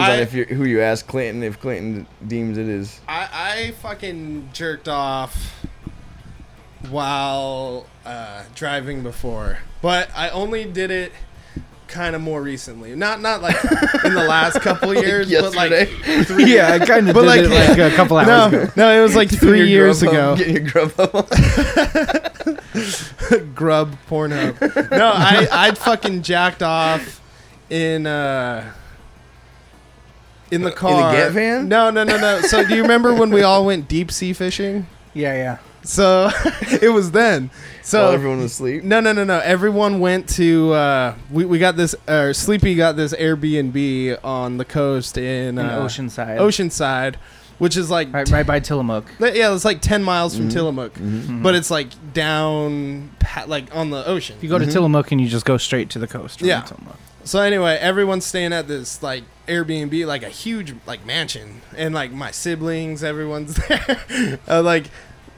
depends 0.00 0.08
I- 0.10 0.16
on 0.16 0.20
if 0.20 0.34
you 0.34 0.44
who 0.56 0.64
you 0.64 0.80
ask 0.80 1.06
Clinton. 1.06 1.42
If 1.42 1.60
Clinton 1.60 2.06
deems 2.26 2.58
it 2.58 2.68
is 2.68 3.00
I, 3.08 3.28
I 3.32 3.70
fucking 3.82 4.50
jerked 4.52 4.88
off 4.88 5.64
while 6.88 7.86
uh, 8.06 8.42
driving 8.54 9.02
before, 9.02 9.58
but 9.82 10.08
I 10.16 10.30
only 10.30 10.64
did 10.64 10.90
it 10.90 11.12
kind 11.88 12.14
of 12.14 12.22
more 12.22 12.40
recently. 12.40 12.94
Not 12.94 13.20
not 13.20 13.42
like 13.42 13.56
in 14.04 14.14
the 14.14 14.24
last 14.28 14.60
couple 14.60 14.94
years, 14.94 15.30
but 15.30 15.54
like 15.54 15.88
three. 16.26 16.54
Yeah, 16.54 16.72
I 16.72 16.78
kind 16.86 17.08
of 17.08 17.14
did 17.16 17.24
like- 17.26 17.40
it 17.42 17.50
like 17.50 17.78
a 17.92 17.94
couple 17.96 18.16
hours 18.16 18.28
No, 18.28 18.46
ago. 18.62 18.72
no, 18.76 18.98
it 18.98 19.02
was 19.02 19.14
like 19.14 19.28
three 19.40 19.58
your 19.58 19.66
years 19.66 20.00
grub 20.02 20.12
ago. 20.14 20.32
up, 20.32 20.38
Getting 20.38 20.54
your 20.54 20.70
grub 20.70 20.92
up. 20.98 21.28
Grub 23.54 23.96
Pornhub. 24.08 24.90
No, 24.90 25.12
I 25.14 25.46
I'd 25.52 25.76
fucking 25.78 26.22
jacked 26.22 26.62
off 26.62 27.20
in 27.68 28.06
uh 28.06 28.72
in 30.50 30.62
the 30.62 30.72
car. 30.72 30.90
In 30.90 30.96
the 31.16 31.22
Get 31.24 31.32
van? 31.32 31.68
No, 31.68 31.90
no, 31.90 32.04
no, 32.04 32.16
no. 32.18 32.40
So 32.42 32.64
do 32.66 32.74
you 32.74 32.82
remember 32.82 33.14
when 33.14 33.30
we 33.30 33.42
all 33.42 33.64
went 33.66 33.88
deep 33.88 34.10
sea 34.10 34.32
fishing? 34.32 34.86
Yeah, 35.12 35.34
yeah. 35.34 35.58
So 35.82 36.30
it 36.80 36.92
was 36.92 37.10
then. 37.10 37.50
So 37.82 38.04
While 38.04 38.12
everyone 38.12 38.38
was 38.42 38.52
asleep. 38.52 38.84
no, 38.84 39.00
no, 39.00 39.12
no, 39.12 39.24
no. 39.24 39.40
Everyone 39.40 39.98
went 39.98 40.28
to. 40.36 40.72
Uh, 40.72 41.14
we 41.32 41.44
we 41.44 41.58
got 41.58 41.76
this. 41.76 41.96
Uh, 42.06 42.32
Sleepy 42.32 42.76
got 42.76 42.94
this 42.94 43.12
Airbnb 43.12 44.22
on 44.22 44.56
the 44.58 44.64
coast 44.64 45.18
in, 45.18 45.58
In 45.58 45.66
uh, 45.66 45.80
Oceanside. 45.80 46.38
Oceanside, 46.38 47.16
which 47.58 47.76
is 47.76 47.90
like 47.90 48.12
Right, 48.12 48.28
right 48.30 48.46
by 48.46 48.60
Tillamook. 48.60 49.06
Li- 49.18 49.36
Yeah, 49.36 49.52
it's 49.52 49.64
like 49.64 49.80
ten 49.80 50.04
miles 50.04 50.36
from 50.36 50.48
Mhm. 50.48 50.52
Tillamook, 50.52 50.94
Mhm. 50.94 51.42
but 51.42 51.56
it's 51.56 51.72
like 51.72 51.88
down, 52.14 53.10
pa- 53.18 53.44
like 53.48 53.74
on 53.74 53.90
the 53.90 54.06
ocean. 54.06 54.36
If 54.36 54.44
you 54.44 54.48
go 54.48 54.58
to 54.60 54.66
Mhm. 54.66 54.72
Tillamook 54.72 55.10
and 55.12 55.20
you 55.20 55.26
just 55.28 55.44
go 55.44 55.56
straight 55.56 55.90
to 55.90 55.98
the 55.98 56.06
coast. 56.06 56.40
Yeah. 56.40 56.60
Tillamook. 56.60 56.96
So 57.24 57.40
anyway, 57.40 57.76
everyone's 57.80 58.24
staying 58.26 58.52
at 58.52 58.68
this 58.68 59.02
like 59.02 59.24
Airbnb, 59.50 60.06
like 60.06 60.22
a 60.22 60.28
huge 60.30 60.74
like 60.86 61.04
mansion, 61.04 61.60
and 61.76 61.94
like 61.94 62.12
my 62.12 62.30
siblings, 62.30 63.02
everyone's 63.04 63.54
there, 63.68 64.38
uh, 64.48 64.62
like 64.62 64.86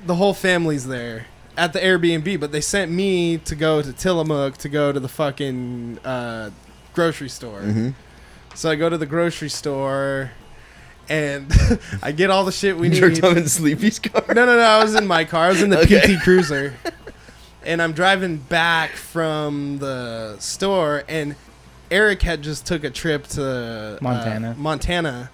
the 0.06 0.14
whole 0.16 0.34
family's 0.34 0.86
there 0.86 1.26
at 1.56 1.72
the 1.72 1.80
Airbnb. 1.80 2.38
But 2.40 2.52
they 2.52 2.60
sent 2.60 2.92
me 2.92 3.38
to 3.38 3.54
go 3.54 3.80
to 3.82 3.92
Tillamook 3.92 4.56
to 4.58 4.68
go 4.68 4.92
to 4.92 5.00
the 5.00 5.08
fucking 5.08 5.98
uh, 6.04 6.50
grocery 6.94 7.28
store. 7.28 7.62
Mhm. 7.62 7.94
So 8.54 8.70
I 8.70 8.74
go 8.74 8.88
to 8.90 8.98
the 8.98 9.06
grocery 9.06 9.48
store, 9.48 10.30
and 11.08 11.50
I 12.02 12.12
get 12.12 12.30
all 12.30 12.44
the 12.44 12.52
shit 12.52 12.76
we 12.76 12.88
You 12.88 13.08
need. 13.08 13.14
jerked 13.22 13.36
in 13.38 13.48
Sleepy's 13.48 13.98
car. 13.98 14.22
No, 14.28 14.44
no, 14.44 14.56
no. 14.56 14.62
I 14.62 14.82
was 14.82 14.94
in 14.94 15.06
my 15.06 15.24
car. 15.24 15.46
I 15.46 15.48
was 15.48 15.62
in 15.62 15.70
the 15.70 15.78
Okay. 15.82 16.16
PT 16.18 16.22
Cruiser, 16.22 16.74
and 17.64 17.80
I'm 17.80 17.92
driving 17.92 18.36
back 18.36 18.90
from 18.92 19.78
the 19.78 20.36
store, 20.38 21.04
and 21.08 21.34
Eric 21.93 22.22
had 22.22 22.43
just 22.43 22.66
took 22.66 22.82
a 22.84 22.90
trip 22.90 23.26
to 23.28 23.45
uh, 23.45 23.99
Montana. 24.01 24.55
Montana, 24.59 25.30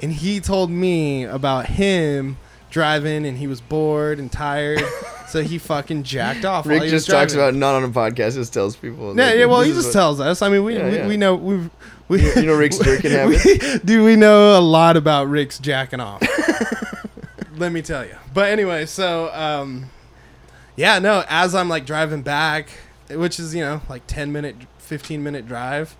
and 0.00 0.12
he 0.12 0.40
told 0.40 0.70
me 0.70 1.24
about 1.24 1.66
him 1.66 2.36
driving 2.70 3.26
and 3.26 3.36
he 3.38 3.46
was 3.46 3.60
bored 3.60 4.18
and 4.18 4.32
tired, 4.32 4.82
so 5.28 5.42
he 5.42 5.58
fucking 5.58 6.02
jacked 6.02 6.44
off. 6.44 6.64
while 6.66 6.74
Rick 6.74 6.84
he 6.84 6.90
just 6.90 7.06
was 7.08 7.14
talks 7.14 7.34
about 7.34 7.54
not 7.54 7.74
on 7.74 7.84
a 7.84 7.88
podcast. 7.88 8.34
Just 8.34 8.52
tells 8.52 8.76
people. 8.76 9.16
Yeah, 9.16 9.26
like, 9.26 9.36
yeah. 9.36 9.44
Well, 9.46 9.60
he 9.62 9.72
just 9.72 9.86
what- 9.88 9.92
tells 9.92 10.20
us. 10.20 10.42
I 10.42 10.48
mean, 10.48 10.64
we 10.64 10.76
Yeah, 10.76 10.88
we, 10.90 10.96
yeah. 10.96 11.08
we 11.08 11.16
know 11.16 11.34
we've 11.36 11.70
we 12.08 12.20
You- 12.22 12.34
you 12.34 12.42
know 12.46 12.54
Rick's 12.56 12.78
jerking 12.82 13.10
habits? 13.12 13.78
Do 13.80 14.04
we 14.04 14.16
know 14.16 14.58
a 14.58 14.60
lot 14.60 14.96
about 14.96 15.28
Rick's 15.28 15.58
jacking 15.58 16.00
off. 16.00 16.20
Let 17.56 17.70
me 17.72 17.82
tell 17.82 18.04
you. 18.04 18.16
But 18.34 18.50
anyway, 18.50 18.86
so 18.86 19.30
um, 19.32 19.90
yeah, 20.76 20.98
no. 20.98 21.24
As 21.28 21.54
I'm 21.54 21.68
like 21.68 21.86
driving 21.86 22.22
back, 22.22 22.70
which 23.10 23.38
is 23.38 23.54
you 23.54 23.60
know 23.62 23.82
like 23.88 24.06
ten 24.06 24.32
minute, 24.32 24.56
fifteen 24.82 25.22
minute 25.22 25.46
drive. 25.46 25.96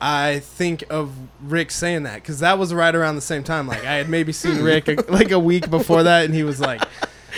I 0.00 0.40
think 0.40 0.84
of 0.90 1.12
Rick 1.42 1.70
saying 1.70 2.02
that 2.02 2.16
because 2.16 2.40
that 2.40 2.58
was 2.58 2.74
right 2.74 2.94
around 2.94 3.14
the 3.14 3.22
same 3.22 3.42
time. 3.42 3.66
Like 3.66 3.84
I 3.84 3.94
had 3.94 4.08
maybe 4.10 4.30
seen 4.32 4.62
Rick 4.62 4.88
a, 4.88 4.94
like 5.08 5.30
a 5.30 5.38
week 5.38 5.70
before 5.70 6.02
that, 6.02 6.26
and 6.26 6.34
he 6.34 6.42
was 6.42 6.60
like, 6.60 6.82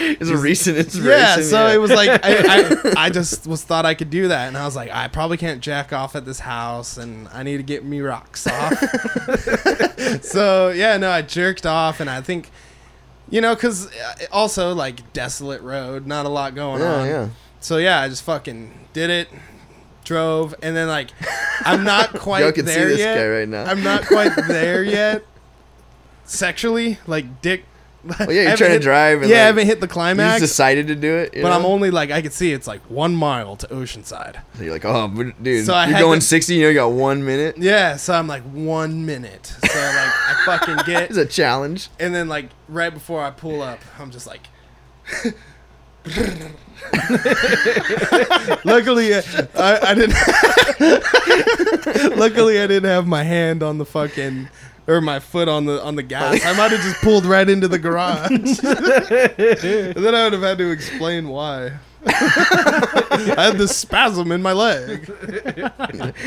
It's 0.00 0.28
a 0.28 0.36
recent 0.36 0.76
inspiration. 0.76 1.10
yeah, 1.10 1.40
so 1.40 1.68
it 1.68 1.76
was 1.80 1.92
like 1.92 2.08
I, 2.24 2.32
I, 2.34 2.92
I 3.06 3.10
just 3.10 3.46
was 3.46 3.62
thought 3.62 3.86
I 3.86 3.94
could 3.94 4.10
do 4.10 4.26
that, 4.28 4.48
and 4.48 4.56
I 4.58 4.64
was 4.64 4.74
like, 4.74 4.90
I 4.92 5.06
probably 5.06 5.36
can't 5.36 5.60
jack 5.60 5.92
off 5.92 6.16
at 6.16 6.24
this 6.24 6.40
house, 6.40 6.96
and 6.98 7.28
I 7.28 7.44
need 7.44 7.58
to 7.58 7.62
get 7.62 7.84
me 7.84 8.00
rocks 8.00 8.46
off. 8.48 8.74
so 10.22 10.70
yeah, 10.70 10.96
no, 10.96 11.10
I 11.10 11.22
jerked 11.22 11.64
off, 11.66 12.00
and 12.00 12.10
I 12.10 12.20
think, 12.20 12.50
you 13.30 13.40
know, 13.40 13.54
because 13.54 13.86
uh, 13.92 14.14
also 14.32 14.74
like 14.74 15.12
desolate 15.12 15.62
road, 15.62 16.06
not 16.06 16.26
a 16.26 16.28
lot 16.28 16.54
going 16.56 16.80
Yeah, 16.80 16.94
on. 16.94 17.06
yeah. 17.06 17.28
So 17.60 17.76
yeah, 17.76 18.00
I 18.00 18.08
just 18.08 18.22
fucking 18.24 18.72
did 18.92 19.10
it, 19.10 19.28
drove, 20.08 20.54
and 20.62 20.74
then 20.76 20.88
like 20.88 21.10
I'm 21.64 21.84
not 21.84 22.12
quite 22.18 22.40
Y'all 22.42 22.52
can 22.52 22.66
see 22.66 22.74
there 22.74 22.88
this 22.88 22.98
yet. 22.98 23.14
guy 23.16 23.28
right 23.28 23.48
now. 23.48 23.64
I'm 23.64 23.82
not 23.84 24.06
quite 24.06 24.32
there 24.48 24.82
yet. 24.82 25.24
Sexually, 26.24 26.98
like 27.06 27.40
dick. 27.42 27.64
Well, 28.04 28.30
yeah, 28.32 28.42
you're 28.48 28.56
trying 28.56 28.70
to 28.70 28.78
drive. 28.78 29.22
And 29.22 29.30
Yeah, 29.30 29.36
I 29.36 29.40
like, 29.40 29.46
haven't 29.46 29.66
hit 29.66 29.80
the 29.80 29.86
You 29.86 29.92
climax. 29.92 30.40
just 30.40 30.52
decided 30.52 30.86
to 30.86 30.94
do 30.94 31.16
it. 31.16 31.34
you 31.34 31.42
But 31.42 31.52
I'm 31.52 31.62
know? 31.62 31.68
only 31.68 31.90
like 31.90 32.10
I 32.10 32.22
could 32.22 32.32
see 32.32 32.52
it's 32.52 32.66
like 32.66 32.80
one 32.90 33.14
mile 33.14 33.56
to 33.56 33.66
Oceanside. 33.68 34.40
So 34.56 34.62
you're 34.62 34.72
like, 34.72 34.84
oh, 34.84 35.08
but 35.08 35.42
dude, 35.42 35.66
So 35.66 35.74
I 35.74 35.86
you're 35.86 35.96
had 35.96 36.02
going 36.02 36.20
to- 36.20 36.26
60. 36.26 36.54
You 36.54 36.62
know, 36.62 36.68
you 36.68 36.74
got 36.74 36.92
one 36.92 37.24
minute. 37.24 37.56
Yeah, 37.58 37.96
so 37.96 38.14
I'm 38.14 38.26
like 38.28 38.42
one 38.44 39.04
minute. 39.04 39.46
So 39.46 39.66
like 39.66 39.72
I 39.74 40.42
fucking 40.46 40.76
get, 40.86 41.10
It's 41.10 41.18
a 41.18 41.26
challenge. 41.26 41.88
and 41.98 42.14
then 42.14 42.28
like 42.28 42.50
right 42.68 42.92
before 42.94 43.22
I 43.22 43.30
pull 43.30 43.62
up, 43.62 43.80
I'm 43.98 44.10
just 44.10 44.26
like. 44.26 44.46
luckily, 48.64 49.14
I, 49.14 49.22
I 49.56 49.94
didn't. 49.94 50.14
luckily, 52.18 52.60
I 52.60 52.66
didn't 52.66 52.88
have 52.88 53.06
my 53.06 53.22
hand 53.22 53.62
on 53.62 53.78
the 53.78 53.84
fucking 53.84 54.48
or 54.86 55.00
my 55.00 55.20
foot 55.20 55.48
on 55.48 55.66
the 55.66 55.82
on 55.82 55.96
the 55.96 56.02
gas. 56.02 56.44
I 56.44 56.52
might 56.54 56.70
have 56.70 56.80
just 56.80 57.00
pulled 57.02 57.24
right 57.24 57.48
into 57.48 57.68
the 57.68 57.78
garage, 57.78 58.30
and 58.30 58.46
then 60.04 60.14
I 60.14 60.24
would 60.24 60.32
have 60.32 60.42
had 60.42 60.58
to 60.58 60.70
explain 60.70 61.28
why. 61.28 61.72
I 62.06 63.34
had 63.36 63.58
this 63.58 63.76
spasm 63.76 64.32
in 64.32 64.40
my 64.40 64.52
leg. 64.52 65.10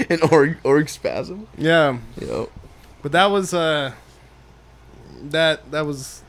An 0.10 0.20
org, 0.32 0.58
org 0.64 0.90
spasm. 0.90 1.48
Yeah, 1.58 1.98
You 2.20 2.28
know. 2.28 2.50
but 3.02 3.14
that 3.14 3.32
was 3.32 3.54
uh, 3.54 3.94
that 5.24 5.72
that 5.72 5.86
was 5.86 6.24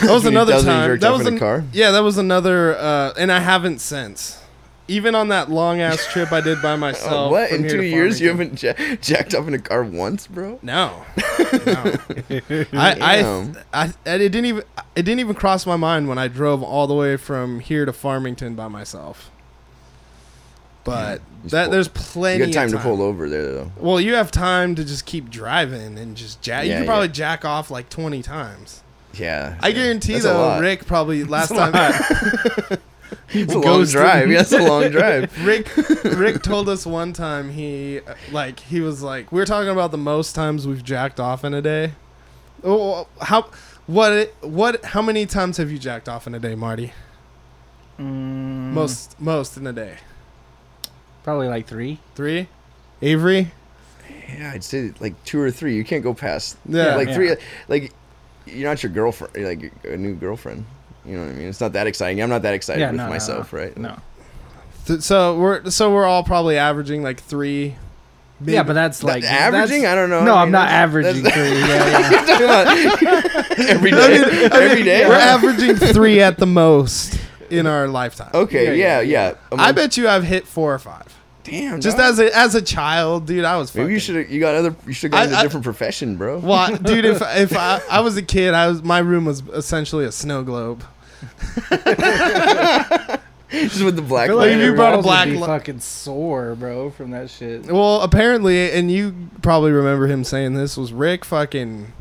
that 0.00 0.10
was 0.12 0.24
another 0.26 0.60
time. 0.62 0.98
That 0.98 1.12
was 1.12 1.26
an- 1.26 1.38
car? 1.38 1.64
Yeah, 1.72 1.90
that 1.92 2.00
was 2.02 2.18
another, 2.18 2.76
uh, 2.76 3.12
and 3.18 3.30
I 3.32 3.40
haven't 3.40 3.80
since. 3.80 4.42
Even 4.88 5.16
on 5.16 5.28
that 5.28 5.50
long 5.50 5.80
ass 5.80 6.06
trip 6.12 6.30
I 6.30 6.40
did 6.40 6.62
by 6.62 6.74
Oh, 6.74 6.76
myself. 6.88 7.30
what? 7.32 7.50
In 7.50 7.68
two 7.68 7.82
years, 7.82 8.20
you 8.20 8.28
haven't 8.28 8.62
ja- 8.62 8.74
jacked 9.00 9.34
up 9.34 9.48
in 9.48 9.54
a 9.54 9.58
car 9.58 9.82
once, 9.82 10.28
bro? 10.28 10.60
No, 10.62 11.04
no. 11.66 11.94
I, 12.72 12.96
I. 13.02 13.52
I, 13.74 13.86
it 14.04 14.28
didn't 14.28 14.44
even, 14.46 14.62
it 14.94 15.02
didn't 15.02 15.18
even 15.18 15.34
cross 15.34 15.66
my 15.66 15.74
mind 15.74 16.08
when 16.08 16.18
I 16.18 16.28
drove 16.28 16.62
all 16.62 16.86
the 16.86 16.94
way 16.94 17.16
from 17.16 17.58
here 17.58 17.84
to 17.84 17.92
Farmington 17.92 18.54
by 18.54 18.68
myself. 18.68 19.30
But 20.84 21.20
You 21.42 21.50
that 21.50 21.64
pull- 21.64 21.72
there's 21.72 21.88
plenty. 21.88 22.46
You 22.46 22.52
got 22.52 22.60
time 22.60 22.66
of 22.66 22.72
to 22.74 22.78
pull 22.78 23.02
over 23.02 23.28
there, 23.28 23.52
though. 23.52 23.72
Well, 23.76 24.00
you 24.00 24.14
have 24.14 24.30
time 24.30 24.76
to 24.76 24.84
just 24.84 25.04
keep 25.04 25.30
driving 25.30 25.98
and 25.98 26.16
just 26.16 26.40
jack. 26.42 26.62
you 26.64 26.70
Yeah, 26.70 26.76
can 26.76 26.84
yeah. 26.84 26.88
probably 26.90 27.08
jack 27.08 27.44
off 27.44 27.72
like 27.72 27.88
twenty 27.88 28.22
times. 28.22 28.84
Yeah. 29.18 29.56
I 29.60 29.68
yeah. 29.68 29.74
guarantee 29.74 30.12
That's 30.14 30.24
though. 30.24 30.60
Rick 30.60 30.86
probably 30.86 31.24
last 31.24 31.50
a 31.50 31.54
time. 31.54 32.78
It's 33.30 33.52
a 33.54 33.58
long 33.58 33.84
drive. 33.84 34.30
Yeah, 34.30 34.40
it's 34.40 34.52
a 34.52 34.58
long 34.62 34.90
drive. 34.90 35.32
Rick 35.44 35.74
Rick 36.04 36.42
told 36.42 36.68
us 36.68 36.84
one 36.86 37.12
time 37.12 37.50
he 37.50 38.00
like 38.32 38.60
he 38.60 38.80
was 38.80 39.02
like 39.02 39.30
we 39.32 39.40
were 39.40 39.46
talking 39.46 39.70
about 39.70 39.90
the 39.90 39.98
most 39.98 40.34
times 40.34 40.66
we've 40.66 40.84
jacked 40.84 41.20
off 41.20 41.44
in 41.44 41.54
a 41.54 41.62
day. 41.62 41.92
Oh, 42.64 43.06
how 43.20 43.50
what 43.86 44.34
what 44.40 44.84
how 44.84 45.02
many 45.02 45.26
times 45.26 45.56
have 45.58 45.70
you 45.70 45.78
jacked 45.78 46.08
off 46.08 46.26
in 46.26 46.34
a 46.34 46.40
day, 46.40 46.54
Marty? 46.54 46.92
Mm, 47.98 48.72
Most 48.72 49.18
most 49.20 49.56
in 49.56 49.66
a 49.66 49.72
day. 49.72 49.96
probably 51.22 51.48
like 51.48 51.66
three. 51.66 51.98
3? 52.14 52.46
Avery? 53.02 53.50
Yeah, 54.28 54.52
I'd 54.54 54.64
say 54.64 54.92
like 55.00 55.22
two 55.24 55.40
or 55.40 55.50
three. 55.50 55.76
You 55.76 55.84
can't 55.84 56.02
go 56.02 56.12
past. 56.14 56.56
Yeah. 56.68 56.96
like 56.96 57.08
Yeah. 57.08 57.14
three. 57.14 57.36
Like 57.68 57.92
you're 58.46 58.68
not 58.68 58.82
your 58.82 58.92
girlfriend. 58.92 59.34
You're 59.36 59.48
like 59.48 59.72
a 59.84 59.96
new 59.96 60.14
girlfriend. 60.14 60.64
You 61.04 61.16
know 61.16 61.24
what 61.26 61.32
I 61.32 61.34
mean? 61.34 61.48
It's 61.48 61.60
not 61.60 61.72
that 61.74 61.86
exciting. 61.86 62.22
I'm 62.22 62.30
not 62.30 62.42
that 62.42 62.54
excited 62.54 62.80
Yeah, 62.80 62.88
with 62.90 62.96
no, 62.96 63.04
no, 63.04 63.10
myself, 63.10 63.52
no. 63.52 63.58
right? 63.58 63.76
No. 63.76 63.96
Th- 64.86 65.00
So 65.00 65.38
we're 65.38 65.70
so 65.70 65.92
we're 65.92 66.06
all 66.06 66.24
probably 66.24 66.58
averaging 66.58 67.02
like 67.02 67.20
3 67.20 67.74
Yeah, 68.44 68.62
but 68.64 68.72
that's 68.74 68.98
That- 69.00 69.06
like 69.06 69.24
averaging? 69.24 69.82
that's- 69.82 69.92
I 69.92 69.94
don't 69.94 70.10
know. 70.10 70.24
No, 70.24 70.34
I 70.34 70.42
I'm 70.42 70.48
mean, 70.48 70.52
not 70.52 70.68
averaging 70.68 71.22
that's- 71.22 71.48
three. 71.48 71.60
Yeah, 71.60 72.00
yeah. 73.66 73.66
every 73.70 73.90
day. 73.92 74.48
every 74.52 74.82
day. 74.82 75.08
We're 75.08 75.14
averaging 75.14 75.76
3 75.76 76.20
at 76.20 76.38
the 76.38 76.46
most 76.46 77.18
in 77.50 77.66
our 77.66 77.88
lifetime. 77.88 78.30
Okay, 78.34 78.66
Yeah, 78.66 78.72
yeah, 78.72 79.00
yeah, 79.00 79.28
yeah. 79.30 79.34
I'm 79.52 79.60
I 79.60 79.66
like, 79.66 79.76
bet 79.76 79.96
you 79.96 80.08
I've 80.08 80.24
hit 80.24 80.46
4 80.46 80.74
or 80.74 80.78
5. 80.78 81.15
Damn. 81.46 81.80
Just 81.80 81.96
dog. 81.96 82.06
as 82.10 82.18
a 82.18 82.36
as 82.36 82.54
a 82.54 82.62
child, 82.62 83.26
dude, 83.26 83.44
I 83.44 83.56
was 83.56 83.70
Fucking, 83.70 83.82
Maybe 83.84 83.94
you 83.94 84.00
should 84.00 84.16
have. 84.16 84.30
You 84.30 84.40
got 84.40 84.54
other. 84.56 84.74
You 84.86 84.92
should 84.92 85.12
have 85.12 85.12
gone 85.12 85.20
I- 85.20 85.24
into 85.24 85.36
I- 85.36 85.40
a 85.40 85.42
different 85.44 85.64
profession, 85.64 86.16
bro. 86.16 86.38
Well, 86.38 86.76
dude, 86.82 87.04
if 87.04 87.22
if 87.22 87.56
I, 87.56 87.80
I 87.90 88.00
was 88.00 88.16
a 88.16 88.22
kid, 88.22 88.52
I 88.54 88.66
was 88.68 88.82
my 88.82 88.98
room 88.98 89.24
was 89.24 89.42
essentially 89.48 90.04
a 90.04 90.12
snow 90.12 90.42
globe. 90.42 90.84
Just 93.48 93.84
with 93.84 93.94
the 93.94 94.02
black 94.02 94.28
Like, 94.28 94.38
like 94.38 94.50
if 94.50 94.60
you 94.60 94.74
brought 94.74 94.94
a 94.94 94.96
walls 94.96 95.04
would 95.06 95.08
black 95.08 95.28
be 95.28 95.36
li- 95.36 95.46
fucking 95.46 95.78
sore, 95.80 96.56
bro, 96.56 96.90
from 96.90 97.12
that 97.12 97.30
shit. 97.30 97.66
Well, 97.66 98.02
apparently, 98.02 98.72
and 98.72 98.90
you 98.90 99.28
probably 99.40 99.70
remember 99.70 100.08
him 100.08 100.24
saying 100.24 100.54
this 100.54 100.76
was 100.76 100.92
Rick 100.92 101.24
fucking. 101.24 101.92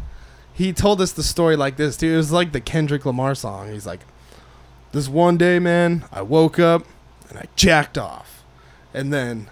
He 0.54 0.74
told 0.74 1.02
us 1.02 1.12
the 1.12 1.22
story 1.22 1.56
like 1.56 1.78
this, 1.78 1.98
dude. 1.98 2.14
It 2.14 2.18
was 2.18 2.32
like 2.32 2.52
the 2.52 2.62
Kendrick 2.62 3.06
Lamar 3.06 3.36
song. 3.36 3.72
He's 3.72 3.86
like, 3.86 4.00
"This 4.92 5.08
one 5.08 5.38
day, 5.38 5.60
man, 5.60 6.06
I 6.12 6.24
woke 6.24 6.58
up 6.58 6.84
and 7.30 7.38
I 7.38 7.46
jacked 7.56 7.98
off, 7.98 8.35
and 8.96 9.12
then 9.12 9.50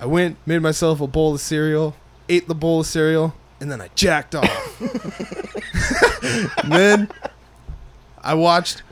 I 0.00 0.06
went, 0.06 0.36
made 0.44 0.60
myself 0.60 1.00
a 1.00 1.06
bowl 1.06 1.34
of 1.34 1.40
cereal, 1.40 1.96
ate 2.28 2.48
the 2.48 2.54
bowl 2.54 2.80
of 2.80 2.86
cereal, 2.86 3.34
and 3.60 3.70
then 3.70 3.80
I 3.80 3.88
jacked 3.94 4.34
off. 4.34 4.80
and 6.62 6.72
then 6.72 7.08
I 8.22 8.34
watched 8.34 8.82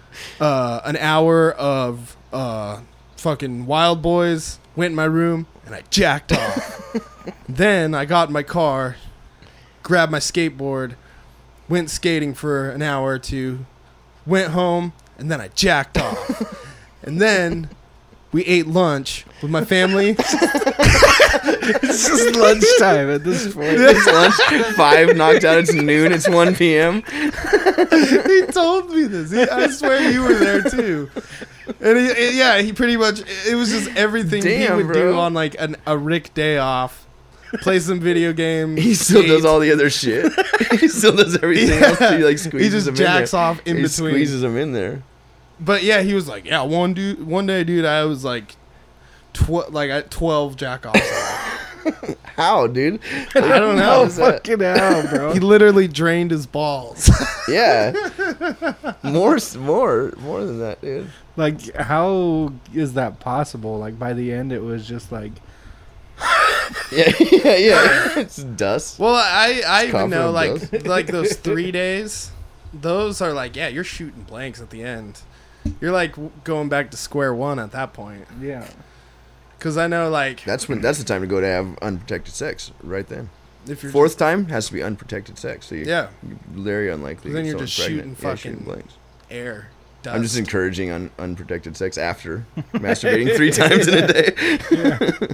uh, 0.40 0.80
an 0.84 0.96
hour 0.96 1.52
of 1.52 2.16
uh, 2.32 2.80
fucking 3.16 3.66
Wild 3.66 4.00
Boys. 4.00 4.58
Went 4.76 4.92
in 4.92 4.96
my 4.96 5.04
room 5.04 5.46
and 5.66 5.74
I 5.74 5.82
jacked 5.90 6.32
off. 6.32 6.96
then 7.48 7.94
I 7.94 8.04
got 8.04 8.28
in 8.28 8.32
my 8.32 8.42
car, 8.42 8.96
grabbed 9.82 10.12
my 10.12 10.18
skateboard, 10.18 10.94
went 11.68 11.90
skating 11.90 12.32
for 12.32 12.70
an 12.70 12.82
hour 12.82 13.10
or 13.10 13.18
two, 13.18 13.66
went 14.26 14.52
home, 14.52 14.92
and 15.18 15.30
then 15.30 15.40
I 15.40 15.48
jacked 15.48 15.98
off. 15.98 16.76
and 17.02 17.20
then 17.20 17.70
we 18.35 18.45
ate 18.47 18.66
lunch 18.66 19.24
with 19.41 19.51
my 19.51 19.64
family. 19.64 20.16
It's 21.66 22.07
just 22.09 22.37
lunchtime 22.39 23.11
at 23.11 23.24
this 23.24 23.55
point. 23.55 23.68
It's 23.70 24.07
lunch. 24.07 24.74
Five 24.76 25.16
knocked 25.16 25.45
out. 25.45 25.59
It's 25.59 25.72
noon. 25.72 26.12
It's 26.12 26.28
one 26.28 26.55
p.m. 26.55 26.97
he 27.03 28.47
told 28.47 28.91
me 28.91 29.05
this. 29.05 29.30
He, 29.30 29.41
I 29.41 29.68
swear 29.68 30.11
you 30.11 30.22
were 30.22 30.35
there 30.35 30.62
too. 30.62 31.11
And 31.80 31.99
he, 31.99 32.39
yeah, 32.39 32.61
he 32.61 32.74
pretty 32.74 32.99
much 32.99 33.22
it 33.49 33.55
was 33.55 33.70
just 33.70 33.97
everything 33.97 34.43
he 34.43 34.49
Damn, 34.49 34.76
would 34.76 34.93
do 34.93 35.14
on 35.18 35.32
like 35.32 35.57
an, 35.59 35.76
a 35.87 35.97
Rick 35.97 36.35
day 36.35 36.59
off. 36.59 37.07
Play 37.62 37.80
some 37.80 38.01
video 38.01 38.35
games. 38.35 38.82
He 38.82 38.95
still 38.95 39.26
does 39.26 39.45
all 39.47 39.59
the 39.59 39.72
other 39.72 39.89
shit. 39.89 40.32
he 40.80 40.89
still 40.89 41.16
does 41.16 41.37
everything 41.37 41.82
else. 41.82 41.99
He 41.99 42.24
like 42.24 42.39
squeezes 42.39 42.85
He 42.85 42.91
just 42.91 43.01
jacks 43.01 43.32
off 43.32 43.61
in 43.64 43.76
he 43.76 43.82
between. 43.82 44.11
squeezes 44.12 44.43
them 44.43 44.57
in 44.59 44.72
there. 44.72 45.03
But 45.61 45.82
yeah, 45.82 46.02
he 46.02 46.14
was 46.14 46.28
like, 46.28 46.44
yeah, 46.44 46.62
one 46.62 46.94
dude, 46.94 47.26
one 47.26 47.46
day, 47.46 47.62
dude, 47.64 47.84
I 47.84 48.05
was 48.05 48.24
like, 48.24 48.57
tw- 49.32 49.70
like 49.70 49.90
at 49.90 50.11
twelve 50.11 50.57
jack 50.57 50.84
offs. 50.86 51.00
How, 52.36 52.66
dude? 52.66 52.98
I 53.34 53.40
don't 53.40 53.76
How 53.76 53.98
know. 54.00 54.05
is 54.05 54.16
that? 54.16 54.46
Fucking 54.46 54.61
hell, 54.61 55.07
bro. 55.07 55.32
He 55.34 55.40
literally 55.40 55.86
drained 55.86 56.30
his 56.30 56.46
balls. 56.46 57.11
Yeah. 57.46 57.92
more, 59.02 59.34
s- 59.36 59.55
more, 59.55 60.14
more 60.18 60.42
than 60.46 60.61
that, 60.61 60.80
dude. 60.80 61.11
Like, 61.36 61.74
how 61.76 62.55
is 62.72 62.94
that 62.94 63.20
possible? 63.20 63.78
Like, 63.78 63.98
by 63.98 64.14
the 64.14 64.32
end, 64.32 64.50
it 64.50 64.62
was 64.62 64.88
just 64.88 65.12
like, 65.12 65.32
Yeah, 66.90 67.12
yeah, 67.20 67.57
yeah. 67.57 68.18
It's 68.18 68.36
dust. 68.36 68.98
well, 68.98 69.14
I 69.14 69.61
I 69.66 69.82
Just 69.82 69.94
even 69.94 70.09
know 70.11 70.32
confident 70.32 70.72
like 70.86 70.86
like 70.86 71.07
those 71.09 71.34
three 71.36 71.70
days. 71.70 72.30
those 72.72 73.20
are 73.20 73.34
like 73.34 73.57
yeah, 73.57 73.68
you're 73.68 73.84
shooting 73.84 74.22
blanks 74.22 74.62
at 74.62 74.70
the 74.70 74.82
end. 74.82 75.20
You're 75.80 75.92
like 75.92 76.14
going 76.44 76.68
back 76.68 76.90
to 76.92 76.96
square 76.96 77.34
one 77.34 77.58
at 77.58 77.72
that 77.72 77.92
point. 77.92 78.26
Yeah. 78.40 78.66
Cause 79.60 79.78
I 79.78 79.86
know 79.86 80.10
like 80.10 80.44
That's 80.44 80.68
when 80.68 80.80
that's 80.82 80.98
the 80.98 81.04
time 81.04 81.22
to 81.22 81.26
go 81.26 81.40
to 81.40 81.46
have 81.46 81.78
unprotected 81.78 82.34
sex. 82.34 82.70
Right 82.82 83.06
then. 83.06 83.30
if 83.66 83.82
you're 83.82 83.92
Fourth 83.92 84.18
time 84.18 84.46
has 84.48 84.66
to 84.66 84.72
be 84.74 84.82
unprotected 84.82 85.38
sex. 85.38 85.66
So 85.66 85.74
you, 85.74 85.84
yeah 85.86 86.08
you're 86.26 86.38
very 86.50 86.90
unlikely. 86.90 87.30
to 87.30 87.34
Then 87.34 87.44
get 87.44 87.50
you're 87.58 87.66
someone 87.66 87.66
just 87.66 87.78
pregnant. 87.78 88.18
shooting 88.18 88.28
Yeah, 88.30 88.36
shooting 88.36 88.56
fucking 88.58 88.64
blanks. 88.74 88.94
air. 89.30 89.68
Dust. 90.02 90.16
I'm 90.16 90.22
just 90.22 90.36
encouraging 90.36 90.90
un- 90.90 91.10
unprotected 91.18 91.78
sex 91.78 91.96
after 91.96 92.44
masturbating 92.74 93.34
three 93.36 93.50
times 93.50 93.88
in 93.88 94.04
a 94.04 94.06
day. 94.06 94.32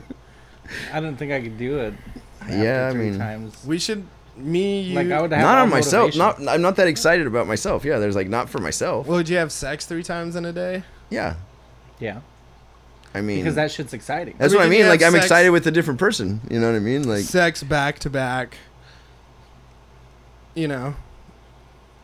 I 0.93 1.01
don't 1.01 1.17
think 1.17 1.33
I 1.33 1.41
could 1.43 1.59
do 1.59 1.79
it. 1.81 1.95
after 2.41 2.57
Yeah, 2.57 2.87
I 2.89 2.93
three 2.93 3.11
mean- 3.11 3.19
times. 3.19 3.65
we 3.67 3.79
should 3.81 4.07
me 4.43 4.81
you. 4.83 4.95
Like 4.95 5.11
I 5.11 5.21
would 5.23 5.33
have 5.33 5.43
not 5.43 5.59
on 5.59 5.71
myself. 5.71 6.15
motivation. 6.17 6.45
Not 6.47 6.55
I'm 6.55 6.63
not 6.63 6.77
that 6.77 6.89
excited 6.89 7.27
about 7.27 7.47
myself. 7.47 7.85
Yeah, 7.85 7.99
there's 7.99 8.17
like 8.17 8.29
not 8.29 8.49
for 8.49 8.59
myself. 8.59 9.07
Well, 9.07 9.19
Would 9.19 9.29
you 9.29 9.37
have 9.39 9.53
sex 9.53 9.87
three 9.87 10.03
times 10.03 10.37
in 10.37 10.45
a 10.45 10.53
day? 10.53 10.83
Yeah, 11.11 11.35
Yeah, 11.99 12.21
I 13.15 13.21
mean 13.21 13.39
because 13.39 13.55
that 13.57 13.71
shit's 13.71 13.93
exciting. 13.93 14.37
that's 14.39 14.53
I 14.53 14.57
mean, 14.57 14.59
what 14.61 14.67
I 14.67 14.71
mean. 14.71 14.89
Like 14.89 15.03
I'm 15.03 15.13
sex- 15.13 15.25
excited 15.27 15.51
with 15.51 15.67
a 15.67 15.71
different 15.71 15.99
person. 16.01 16.41
You 16.51 16.61
know 16.61 16.71
what 16.71 16.77
I 16.77 16.81
mean? 16.81 17.09
Like 17.09 17.25
sex 17.25 17.63
back 17.63 17.99
to 18.01 18.11
back. 18.11 18.57
You 20.55 20.67
know, 20.69 20.95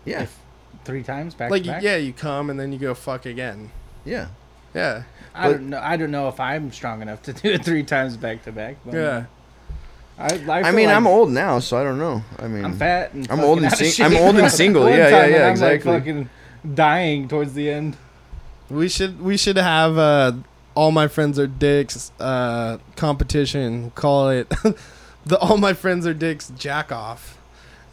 yeah, 0.05 0.23
If 0.23 0.39
three 0.85 1.03
times 1.03 1.35
back 1.35 1.51
like 1.51 1.65
to 1.65 1.69
back. 1.71 1.83
yeah, 1.83 1.97
you 1.97 2.13
come 2.13 2.49
and 2.49 2.59
then 2.61 2.73
you 2.73 2.79
go 2.79 2.95
fuck 2.95 3.27
again. 3.27 3.71
yeah. 4.05 4.29
Yeah, 4.75 5.05
I 5.35 5.47
but- 5.49 5.53
don't 5.55 5.71
know. 5.71 5.81
I 5.83 5.97
don't 5.97 6.11
know 6.11 6.29
if 6.29 6.39
I'm 6.39 6.71
strong 6.71 7.01
enough 7.01 7.23
to 7.23 7.33
do 7.33 7.49
it 7.51 7.65
three 7.65 7.83
times 7.83 8.17
back 8.19 8.43
to 8.45 8.53
back. 8.53 8.77
but, 8.85 8.95
yeah. 8.95 9.25
I, 10.19 10.29
I, 10.49 10.61
I 10.63 10.73
mean, 10.73 10.87
like 10.87 10.97
I'm 10.97 11.07
old 11.07 11.31
now, 11.31 11.59
so 11.59 11.77
I 11.77 11.83
don't 11.83 11.99
know. 11.99 12.23
I 12.39 12.49
mean, 12.49 12.65
I'm 12.65 12.77
fat 12.77 13.13
and 13.13 13.31
I'm 13.31 13.41
old 13.41 13.59
and 13.59 13.67
out 13.67 13.73
of 13.81 13.87
sing- 13.87 14.05
I'm 14.05 14.17
old 14.17 14.37
and 14.37 14.51
single. 14.63 14.89
Yeah, 14.89 14.97
yeah, 14.97 15.09
yeah, 15.09 15.25
and 15.37 15.45
I'm, 15.45 15.51
exactly. 15.51 15.93
Like 15.93 16.01
fucking 16.03 16.31
dying 16.75 17.29
towards 17.29 17.53
the 17.55 17.71
end. 17.71 17.97
We 18.71 18.89
should 18.89 19.21
we 19.21 19.37
should 19.37 19.57
have 19.59 19.99
uh, 19.99 20.33
all 20.75 20.91
my 20.91 21.07
friends 21.07 21.39
are 21.39 21.47
dicks 21.47 22.13
uh, 22.19 22.79
competition. 22.97 23.91
Call 23.91 24.31
it 24.31 24.49
the 25.27 25.39
all 25.39 25.59
my 25.59 25.75
friends 25.75 26.07
are 26.07 26.15
dicks 26.15 26.51
jack 26.57 26.91
off, 26.91 27.36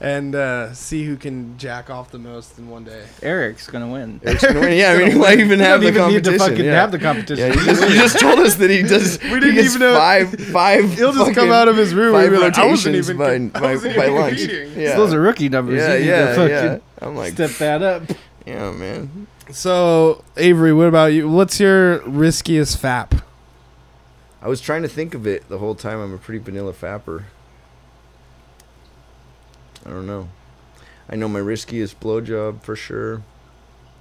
and 0.01 0.35
uh, 0.35 0.73
see 0.73 1.05
who 1.05 1.15
can 1.15 1.57
jack 1.57 1.89
off 1.89 2.11
the 2.11 2.19
most 2.19 2.57
in 2.57 2.69
one 2.69 2.83
day. 2.83 3.05
Eric's 3.21 3.67
gonna 3.67 3.87
win. 3.87 4.19
Eric's 4.23 4.45
gonna 4.45 4.59
win. 4.59 4.73
Yeah, 4.77 4.91
I 4.91 4.97
mean, 5.09 5.19
why 5.19 5.33
even 5.33 5.59
You 5.59 5.65
have 5.65 5.81
the 5.81 5.87
even 5.87 6.07
need 6.09 6.23
to 6.25 6.31
competition? 6.31 6.39
fucking 6.39 6.65
yeah. 6.65 6.71
have 6.73 6.91
the 6.91 6.99
competition. 6.99 7.49
Yeah, 7.53 7.59
you 7.59 7.65
just, 7.65 7.81
you 7.89 7.95
just 7.95 8.19
told 8.19 8.39
us 8.39 8.55
that 8.55 8.69
he 8.69 8.81
does. 8.83 9.17
We 9.23 9.39
didn't 9.39 9.55
gets 9.55 9.75
even 9.75 9.79
know- 9.81 9.97
five 9.97 10.29
five. 10.51 10.93
He'll 10.93 11.13
just 11.13 11.33
come 11.33 11.51
out 11.51 11.67
of 11.67 11.77
his 11.77 11.93
room 11.93 12.15
and 12.15 12.23
five 12.23 12.31
be 12.31 12.37
like, 12.37 12.57
I 12.57 12.65
wasn't 12.67 12.95
rotations 12.95 13.09
even 13.09 13.17
by 13.17 13.37
com- 13.37 13.51
I 13.55 13.59
by, 13.67 13.73
wasn't 13.73 13.95
by 13.95 14.03
even 14.07 14.15
lunch. 14.19 14.37
competing. 14.39 14.79
Yeah, 14.81 14.95
Those 14.97 15.13
are 15.13 15.21
rookie 15.21 15.49
numbers. 15.49 15.77
yeah, 15.79 15.93
you 15.93 15.99
need 15.99 16.07
yeah, 16.07 16.35
to 16.35 16.49
yeah. 16.49 16.77
I'm 17.01 17.15
like, 17.15 17.33
step 17.33 17.51
that 17.51 17.81
up. 17.81 18.03
yeah, 18.45 18.71
man. 18.71 19.27
So 19.51 20.23
Avery, 20.37 20.73
what 20.73 20.87
about 20.87 21.13
you? 21.13 21.29
What's 21.29 21.59
your 21.59 21.99
riskiest 22.01 22.81
fap? 22.81 23.21
I 24.41 24.47
was 24.49 24.59
trying 24.59 24.81
to 24.81 24.89
think 24.89 25.13
of 25.13 25.25
it 25.25 25.47
the 25.47 25.59
whole 25.59 25.75
time. 25.75 25.99
I'm 26.01 26.13
a 26.13 26.17
pretty 26.17 26.39
vanilla 26.43 26.73
fapper. 26.73 27.23
I 29.85 29.89
don't 29.89 30.07
know. 30.07 30.29
I 31.09 31.15
know 31.15 31.27
my 31.27 31.39
riskiest 31.39 31.99
blowjob 31.99 32.61
for 32.63 32.75
sure. 32.75 33.21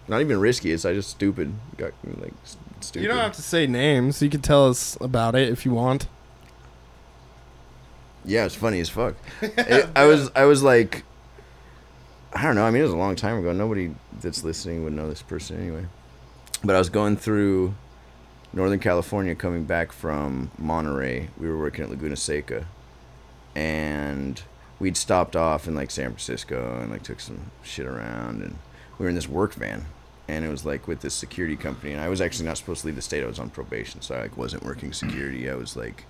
Not 0.08 0.20
even 0.20 0.38
riskiest. 0.40 0.84
I 0.86 0.94
just 0.94 1.10
stupid. 1.10 1.54
Got 1.76 1.92
like 2.20 2.34
stupid. 2.80 3.02
You 3.02 3.08
don't 3.08 3.18
have 3.18 3.32
to 3.34 3.42
say 3.42 3.66
names. 3.66 4.20
You 4.22 4.30
can 4.30 4.40
tell 4.42 4.68
us 4.68 4.96
about 5.00 5.34
it 5.34 5.48
if 5.48 5.64
you 5.64 5.72
want. 5.72 6.06
Yeah, 8.24 8.44
it's 8.44 8.54
funny 8.54 8.80
as 8.80 8.88
fuck. 8.88 9.14
It- 9.42 9.88
I 9.96 10.06
was 10.06 10.30
I 10.34 10.44
was 10.44 10.62
like, 10.62 11.04
I 12.32 12.42
don't 12.42 12.54
know. 12.54 12.64
I 12.64 12.70
mean, 12.70 12.80
it 12.80 12.84
was 12.84 12.92
a 12.94 12.96
long 12.96 13.16
time 13.16 13.38
ago. 13.38 13.52
Nobody 13.52 13.94
that's 14.20 14.44
listening 14.44 14.84
would 14.84 14.92
know 14.92 15.08
this 15.08 15.22
person 15.22 15.60
anyway. 15.60 15.86
But 16.64 16.76
I 16.76 16.78
was 16.78 16.88
going 16.88 17.16
through 17.16 17.74
Northern 18.52 18.78
California, 18.78 19.34
coming 19.34 19.64
back 19.64 19.90
from 19.90 20.50
Monterey. 20.58 21.28
We 21.38 21.48
were 21.48 21.58
working 21.58 21.82
at 21.84 21.90
Laguna 21.90 22.16
Seca, 22.16 22.66
and 23.56 24.40
we'd 24.82 24.96
stopped 24.96 25.36
off 25.36 25.68
in 25.68 25.74
like 25.76 25.90
San 25.92 26.06
Francisco 26.10 26.78
and 26.80 26.90
like 26.90 27.04
took 27.04 27.20
some 27.20 27.52
shit 27.62 27.86
around, 27.86 28.42
and 28.42 28.56
we 28.98 29.04
were 29.04 29.08
in 29.08 29.14
this 29.14 29.28
work 29.28 29.54
van. 29.54 29.86
And 30.28 30.44
it 30.44 30.48
was 30.48 30.64
like 30.64 30.86
with 30.88 31.00
this 31.00 31.14
security 31.14 31.56
company, 31.56 31.92
and 31.92 32.00
I 32.00 32.08
was 32.08 32.20
actually 32.20 32.46
not 32.46 32.56
supposed 32.58 32.80
to 32.82 32.86
leave 32.88 32.96
the 32.96 33.02
state. 33.02 33.22
I 33.22 33.26
was 33.26 33.38
on 33.38 33.50
probation, 33.50 34.00
so 34.02 34.14
I 34.14 34.22
like 34.22 34.36
wasn't 34.36 34.64
working 34.64 34.92
security. 34.92 35.48
I 35.50 35.54
was 35.54 35.76
like 35.76 36.04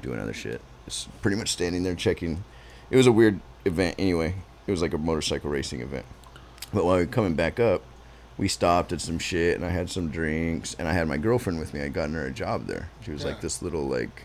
doing 0.00 0.18
other 0.18 0.32
shit. 0.34 0.60
Just 0.84 1.08
pretty 1.22 1.36
much 1.36 1.50
standing 1.52 1.82
there 1.84 1.94
checking. 1.94 2.44
It 2.90 2.96
was 2.96 3.06
a 3.06 3.12
weird 3.12 3.40
event 3.64 3.96
anyway. 3.98 4.34
It 4.66 4.70
was 4.70 4.82
like 4.82 4.92
a 4.94 4.98
motorcycle 4.98 5.50
racing 5.50 5.80
event. 5.80 6.06
But 6.72 6.84
while 6.84 6.96
we 6.96 7.02
were 7.04 7.10
coming 7.10 7.34
back 7.34 7.60
up, 7.60 7.82
we 8.38 8.48
stopped 8.48 8.92
at 8.92 9.00
some 9.00 9.18
shit 9.18 9.56
and 9.56 9.64
I 9.64 9.70
had 9.70 9.90
some 9.90 10.08
drinks 10.08 10.74
and 10.78 10.88
I 10.88 10.92
had 10.92 11.06
my 11.06 11.18
girlfriend 11.18 11.58
with 11.58 11.74
me. 11.74 11.82
I'd 11.82 11.92
gotten 11.92 12.14
her 12.14 12.26
a 12.26 12.32
job 12.32 12.66
there. 12.66 12.88
She 13.04 13.10
was 13.10 13.22
Yeah. 13.22 13.28
like 13.28 13.40
this 13.40 13.60
little 13.62 13.86
like 13.86 14.24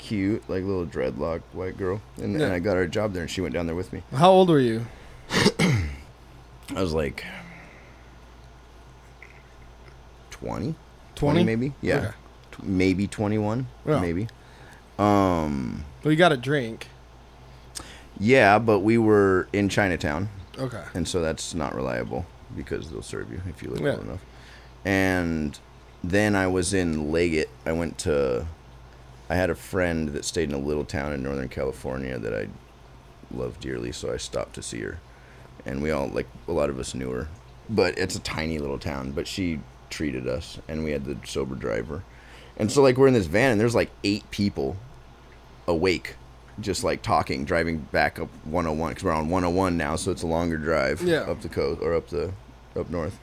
cute, 0.00 0.42
like 0.48 0.64
little 0.64 0.86
dreadlock 0.86 1.42
white 1.52 1.76
girl. 1.76 2.00
And, 2.16 2.38
Yeah. 2.38 2.46
and 2.46 2.52
I 2.54 2.58
got 2.58 2.74
her 2.76 2.82
a 2.82 2.88
job 2.88 3.12
there 3.12 3.22
and 3.22 3.30
she 3.30 3.40
went 3.40 3.54
down 3.54 3.66
there 3.66 3.76
with 3.76 3.92
me. 3.92 4.02
How 4.14 4.30
old 4.30 4.48
were 4.48 4.58
you? 4.58 4.86
I 5.60 6.80
was 6.82 6.92
like 6.92 7.24
20, 10.30 10.74
20? 11.14 11.44
maybe. 11.44 11.72
Yeah. 11.80 11.96
Okay. 11.96 12.08
Tw- 12.52 12.62
Maybe 12.64 13.06
21, 13.06 13.66
Yeah. 13.86 14.00
maybe. 14.00 14.28
Um 14.98 15.84
Well, 16.02 16.10
you 16.12 16.16
got 16.18 16.32
a 16.32 16.36
drink. 16.36 16.88
yeah, 18.18 18.58
but 18.58 18.80
we 18.80 18.98
were 18.98 19.48
in 19.52 19.68
Chinatown. 19.68 20.28
Okay. 20.58 20.82
and 20.92 21.08
so 21.08 21.22
that's 21.22 21.54
not 21.54 21.74
reliable 21.74 22.26
because 22.54 22.90
they'll 22.90 23.00
serve 23.02 23.30
you 23.32 23.40
if 23.48 23.62
you 23.62 23.70
look 23.70 23.78
Yeah. 23.80 23.92
well 23.92 24.00
enough. 24.00 24.20
And 24.84 25.58
then 26.04 26.34
I 26.36 26.46
was 26.48 26.74
in 26.74 27.10
Leggett. 27.12 27.48
I 27.64 27.72
went 27.72 27.96
to. 27.98 28.46
I 29.30 29.36
had 29.36 29.48
a 29.48 29.54
friend 29.54 30.08
that 30.10 30.24
stayed 30.26 30.48
in 30.50 30.54
a 30.54 30.58
little 30.58 30.84
town 30.84 31.12
in 31.12 31.22
Northern 31.22 31.48
California 31.48 32.18
that 32.18 32.34
I 32.34 32.48
love 33.32 33.58
dearly, 33.60 33.92
so 33.92 34.12
I 34.12 34.16
stopped 34.16 34.54
to 34.56 34.62
see 34.62 34.80
her, 34.80 34.98
and 35.64 35.80
we 35.82 35.90
all 35.92 36.08
like 36.08 36.26
a 36.48 36.52
lot 36.52 36.68
of 36.68 36.78
us 36.80 36.94
knew 36.94 37.10
her, 37.12 37.28
but 37.68 37.96
it's 37.96 38.16
a 38.16 38.20
tiny 38.20 38.58
little 38.58 38.78
town. 38.78 39.12
But 39.12 39.26
she 39.28 39.60
treated 39.88 40.26
us, 40.26 40.58
and 40.68 40.82
we 40.84 40.90
had 40.90 41.04
the 41.04 41.16
sober 41.24 41.54
driver, 41.54 42.02
and 42.56 42.70
so 42.72 42.82
like 42.82 42.96
we're 42.98 43.06
in 43.08 43.14
this 43.14 43.26
van, 43.26 43.52
and 43.52 43.60
there's 43.60 43.74
like 43.74 43.90
eight 44.04 44.28
people 44.32 44.76
awake 45.68 46.16
just 46.60 46.82
like 46.84 47.00
talking 47.00 47.44
driving 47.44 47.78
back 47.78 48.18
up 48.18 48.28
101 48.44 48.90
because 48.90 49.04
we're 49.04 49.12
on 49.12 49.30
101 49.30 49.76
now 49.78 49.96
so 49.96 50.10
it's 50.10 50.22
a 50.22 50.26
longer 50.26 50.58
drive 50.58 51.00
Yeah. 51.00 51.20
up 51.20 51.40
the 51.40 51.48
coast 51.48 51.80
or 51.80 51.94
up 51.94 52.08
the 52.08 52.32
up 52.76 52.90
north 52.90 53.18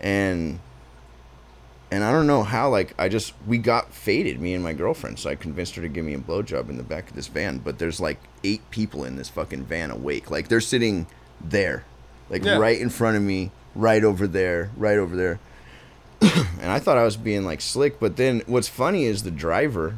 and 0.00 0.58
and 1.90 2.04
i 2.04 2.10
don't 2.12 2.26
know 2.26 2.42
how 2.42 2.68
like 2.68 2.94
i 2.98 3.08
just 3.08 3.32
we 3.46 3.56
got 3.58 3.92
faded 3.94 4.40
me 4.40 4.54
and 4.54 4.62
my 4.62 4.72
girlfriend 4.72 5.18
so 5.18 5.30
i 5.30 5.34
convinced 5.34 5.74
her 5.74 5.82
to 5.82 5.88
give 5.88 6.04
me 6.04 6.14
a 6.14 6.18
blowjob 6.18 6.68
in 6.68 6.76
the 6.76 6.82
back 6.82 7.08
of 7.08 7.16
this 7.16 7.26
van 7.28 7.58
but 7.58 7.78
there's 7.78 8.00
like 8.00 8.18
eight 8.44 8.60
people 8.70 9.04
in 9.04 9.16
this 9.16 9.28
fucking 9.28 9.64
van 9.64 9.90
awake 9.90 10.30
like 10.30 10.48
they're 10.48 10.60
sitting 10.60 11.06
there 11.40 11.84
like 12.30 12.44
Yeah. 12.44 12.58
right 12.58 12.78
in 12.80 12.90
front 12.90 13.16
of 13.16 13.22
me 13.22 13.50
right 13.74 14.04
over 14.04 14.26
there 14.26 14.70
right 14.76 14.98
over 14.98 15.16
there 15.16 15.38
and 16.60 16.70
i 16.70 16.78
thought 16.78 16.98
i 16.98 17.04
was 17.04 17.16
being 17.16 17.44
like 17.44 17.60
slick 17.60 17.98
but 18.00 18.16
then 18.16 18.42
what's 18.46 18.68
funny 18.68 19.04
is 19.04 19.22
the 19.22 19.30
driver 19.30 19.96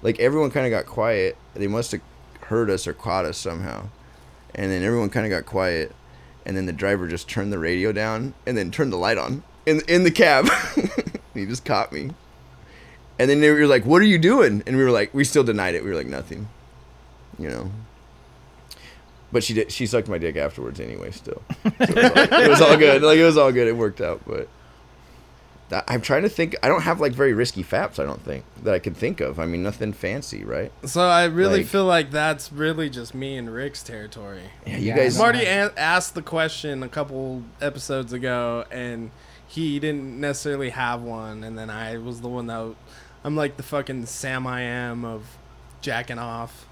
like 0.00 0.20
everyone 0.20 0.52
kind 0.52 0.64
of 0.64 0.70
got 0.70 0.86
quiet. 0.86 1.36
They 1.54 1.66
must 1.66 1.90
have 1.90 2.00
heard 2.42 2.70
us 2.70 2.86
or 2.86 2.92
caught 2.92 3.24
us 3.24 3.36
somehow. 3.36 3.88
And 4.54 4.70
then 4.70 4.84
everyone 4.84 5.10
kind 5.10 5.26
of 5.26 5.30
got 5.30 5.44
quiet. 5.44 5.92
And 6.46 6.56
then 6.56 6.66
the 6.66 6.72
driver 6.72 7.08
just 7.08 7.28
turned 7.28 7.52
the 7.52 7.58
radio 7.58 7.90
down 7.90 8.34
and 8.46 8.56
then 8.56 8.70
turned 8.70 8.92
the 8.92 8.96
light 8.96 9.18
on 9.18 9.42
in 9.66 9.80
in 9.88 10.04
the 10.04 10.12
cab. 10.12 10.46
he 11.38 11.46
just 11.46 11.64
caught 11.64 11.92
me. 11.92 12.10
And 13.18 13.28
then 13.28 13.40
they 13.40 13.50
were 13.50 13.66
like, 13.66 13.84
"What 13.84 14.00
are 14.02 14.06
you 14.06 14.18
doing?" 14.18 14.62
And 14.66 14.76
we 14.76 14.82
were 14.84 14.90
like, 14.92 15.12
we 15.12 15.24
still 15.24 15.42
denied 15.44 15.74
it. 15.74 15.82
We 15.82 15.90
were 15.90 15.96
like, 15.96 16.06
"Nothing," 16.06 16.48
you 17.38 17.48
know. 17.48 17.70
But 19.30 19.44
she 19.44 19.52
did. 19.54 19.70
She 19.72 19.86
sucked 19.86 20.08
my 20.08 20.18
dick 20.18 20.36
afterwards 20.36 20.80
anyway. 20.80 21.10
Still, 21.10 21.42
so 21.64 21.70
it, 21.80 21.90
was 21.90 22.30
all, 22.32 22.40
it 22.42 22.48
was 22.48 22.60
all 22.62 22.76
good. 22.76 23.02
Like 23.02 23.18
it 23.18 23.24
was 23.24 23.36
all 23.36 23.52
good. 23.52 23.68
It 23.68 23.76
worked 23.76 24.00
out. 24.00 24.22
But 24.26 24.48
that, 25.68 25.84
I'm 25.86 26.00
trying 26.00 26.22
to 26.22 26.30
think. 26.30 26.56
I 26.62 26.68
don't 26.68 26.80
have 26.82 26.98
like 27.00 27.12
very 27.12 27.34
risky 27.34 27.62
faps. 27.62 27.98
I 27.98 28.04
don't 28.04 28.22
think 28.24 28.44
that 28.62 28.72
I 28.72 28.78
can 28.78 28.94
think 28.94 29.20
of. 29.20 29.38
I 29.38 29.44
mean, 29.44 29.62
nothing 29.62 29.92
fancy, 29.92 30.44
right? 30.44 30.72
So 30.86 31.02
I 31.02 31.24
really 31.24 31.58
Like- 31.58 31.66
feel 31.66 31.84
like 31.84 32.10
that's 32.10 32.50
really 32.52 32.88
just 32.88 33.14
me 33.14 33.36
and 33.36 33.52
Rick's 33.52 33.82
territory. 33.82 34.44
Yeah, 34.66 34.76
you 34.78 34.86
Yeah, 34.88 34.96
guys. 34.96 35.18
Marty 35.18 35.44
a- 35.44 35.74
asked 35.76 36.14
the 36.14 36.22
question 36.22 36.82
a 36.82 36.88
couple 36.88 37.42
episodes 37.60 38.14
ago, 38.14 38.64
and 38.70 39.10
he 39.58 39.78
didn't 39.78 40.20
necessarily 40.20 40.70
have 40.70 41.02
one, 41.02 41.44
and 41.44 41.58
then 41.58 41.70
I 41.70 41.98
was 41.98 42.20
the 42.20 42.28
one 42.28 42.46
that 42.46 42.74
I'm 43.24 43.36
like 43.36 43.56
the 43.56 43.62
fucking 43.62 44.06
Sam 44.06 44.46
I 44.46 44.62
am 44.62 45.04
of 45.04 45.36
jacking 45.80 46.18
off. 46.18 46.66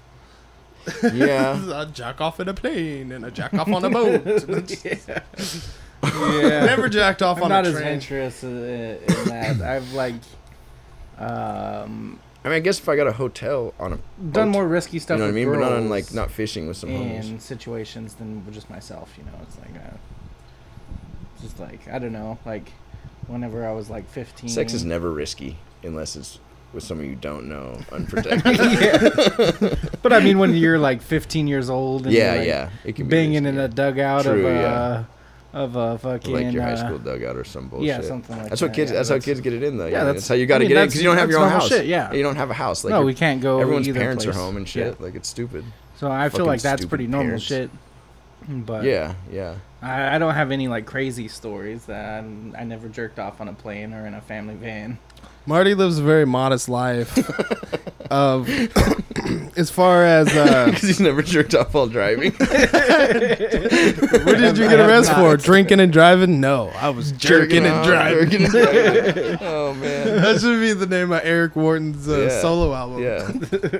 Yeah. 1.13 1.61
I 1.73 1.85
jack 1.85 2.21
off 2.21 2.39
in 2.39 2.47
a 2.47 2.53
plane 2.53 3.11
and 3.11 3.25
a 3.25 3.31
jack 3.31 3.53
off 3.53 3.67
on 3.67 3.83
a 3.83 3.89
boat. 3.89 4.23
yeah. 4.85 6.65
Never 6.65 6.87
jacked 6.87 7.21
off 7.21 7.37
I'm 7.37 7.43
on 7.43 7.49
not 7.49 7.65
a 7.65 7.69
as 7.69 7.73
train. 7.73 7.87
adventurous 7.87 8.43
uh, 8.43 8.47
in 8.47 9.25
that. 9.25 9.61
I've 9.61 9.93
like 9.93 10.15
um, 11.17 12.19
I 12.45 12.49
mean, 12.49 12.55
I 12.57 12.59
guess 12.59 12.79
if 12.79 12.87
I 12.87 12.95
got 12.95 13.07
a 13.07 13.11
hotel 13.11 13.73
on 13.79 13.93
a, 13.93 13.95
done 14.31 14.31
boat, 14.31 14.47
more 14.47 14.67
risky 14.67 14.99
stuff. 14.99 15.15
you 15.15 15.19
know 15.19 15.25
what 15.25 15.37
I 15.37 15.45
with 15.45 15.47
mean, 15.47 15.59
but 15.59 15.59
not 15.59 15.73
on 15.73 15.89
like 15.89 16.13
not 16.13 16.31
fishing 16.31 16.67
with 16.67 16.77
some 16.77 16.91
homies. 16.91 17.29
in 17.29 17.39
situations 17.39 18.13
than 18.15 18.45
just 18.53 18.69
myself. 18.69 19.13
You 19.17 19.25
know, 19.25 19.31
it's 19.41 19.57
like 19.57 19.75
uh, 19.75 19.97
just 21.41 21.59
like 21.59 21.87
I 21.91 21.99
don't 21.99 22.13
know, 22.13 22.37
like 22.45 22.71
whenever 23.27 23.67
I 23.67 23.71
was 23.73 23.89
like 23.89 24.07
15. 24.09 24.49
Sex 24.49 24.73
is 24.73 24.83
never 24.85 25.11
risky 25.11 25.57
unless 25.83 26.15
it's 26.15 26.39
with 26.73 26.83
someone 26.83 27.07
you 27.09 27.15
don't 27.15 27.47
know, 27.47 27.79
unprotected. 27.91 29.77
But 30.01 30.13
I 30.13 30.19
mean, 30.19 30.37
when 30.39 30.55
you're 30.55 30.77
like 30.79 31.01
15 31.01 31.47
years 31.47 31.69
old, 31.69 32.05
and 32.05 32.13
yeah, 32.13 32.31
you're, 32.33 32.39
like, 32.39 32.47
yeah. 32.47 32.69
It 32.85 32.95
can 32.95 33.05
be 33.07 33.11
banging 33.11 33.43
risky. 33.43 33.57
in 33.57 33.59
a 33.59 33.67
dugout 33.67 34.23
True, 34.23 34.39
of 34.39 34.45
a 34.45 34.49
yeah. 34.59 35.03
of 35.53 35.75
a 35.75 35.97
fucking 35.97 36.33
like 36.33 36.53
your 36.53 36.61
high 36.63 36.73
uh, 36.73 36.77
school 36.85 36.99
dugout 36.99 37.35
or 37.37 37.43
some 37.45 37.67
bullshit. 37.69 37.87
yeah, 37.87 38.01
something 38.01 38.37
like 38.37 38.49
That's 38.49 38.59
that. 38.61 38.67
what 38.67 38.75
kids. 38.75 38.91
yeah, 38.91 38.97
that's, 38.97 39.09
how 39.09 39.19
kids 39.19 39.39
get 39.41 39.53
it 39.53 39.63
in, 39.63 39.77
though. 39.77 39.85
Yeah, 39.85 39.91
Yeah, 39.91 40.03
that's- 40.03 40.15
that's, 40.23 40.27
how 40.27 40.35
you 40.35 40.45
got 40.45 40.59
to 40.59 40.65
I 40.65 40.67
mean, 40.67 40.69
get 40.69 40.73
in 40.73 40.75
that's- 40.81 40.91
because 40.93 41.01
you 41.03 41.07
don't 41.09 41.17
have 41.17 41.29
your 41.29 41.39
own 41.39 41.49
house. 41.49 41.67
shit, 41.69 41.85
yeah. 41.85 42.11
you 42.13 42.21
don't 42.23 42.35
have 42.35 42.49
a 42.49 42.53
house. 42.53 42.83
Like 42.83 42.91
no, 42.91 43.01
we 43.03 43.13
can't 43.13 43.41
go. 43.41 43.59
everyone's 43.59 43.87
either 43.87 43.99
parents 43.99 44.25
place. 44.25 44.35
are 44.35 44.39
home 44.39 44.57
and 44.57 44.65
Yeah. 44.67 44.83
shit. 44.91 45.01
Like 45.01 45.15
it's 45.15 45.29
stupid. 45.29 45.63
So 45.97 46.11
I 46.11 46.29
feel 46.29 46.45
like 46.45 46.61
that's 46.61 46.81
stupid 46.81 46.89
pretty 46.89 47.07
normal 47.07 47.27
parents. 47.27 47.45
shit. 47.45 47.69
But 48.65 48.83
yeah, 48.85 49.15
yeah. 49.31 49.55
I, 49.81 50.15
I 50.15 50.17
don't 50.17 50.33
have 50.33 50.51
any 50.51 50.67
like 50.67 50.85
crazy 50.85 51.27
stories 51.27 51.85
that 51.85 52.19
I'm, 52.19 52.55
I 52.57 52.63
never 52.63 52.87
jerked 52.87 53.19
off 53.19 53.41
on 53.41 53.47
a 53.47 53.53
plane 53.53 53.93
or 53.93 54.07
in 54.07 54.13
a 54.13 54.21
family 54.21 54.55
van. 54.55 54.97
Marty 55.45 55.73
lives 55.75 55.99
a 55.99 56.03
very 56.03 56.25
modest 56.25 56.67
life. 56.69 57.17
of 58.11 58.49
as 59.57 59.69
far 59.69 60.03
as 60.05 60.27
uh, 60.35 60.65
Because 60.67 60.81
he's 60.81 60.99
never 60.99 61.21
jerked 61.21 61.53
off 61.55 61.73
while 61.73 61.87
driving. 61.87 62.31
what 62.37 62.49
did 64.37 64.57
you 64.57 64.69
get 64.69 64.79
arrested 64.79 65.15
for? 65.15 65.35
Drinking 65.37 65.79
and 65.79 65.91
driving? 65.91 66.39
No, 66.39 66.69
I 66.69 66.89
was 66.89 67.11
jerking 67.13 67.65
and 67.65 67.85
driving. 67.85 68.29
jerking 68.29 68.43
and 68.45 68.51
driving. 68.53 69.37
oh 69.41 69.73
man. 69.75 70.21
That 70.21 70.39
should 70.41 70.59
be 70.59 70.73
the 70.73 70.85
name 70.87 71.11
of 71.11 71.21
Eric 71.23 71.55
Wharton's 71.55 72.07
uh, 72.07 72.21
Yeah. 72.23 72.41
solo 72.41 72.73
album. 72.73 73.03
Yeah, 73.03 73.31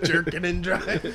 jerking 0.04 0.46
and 0.46 0.64
driving. 0.64 1.12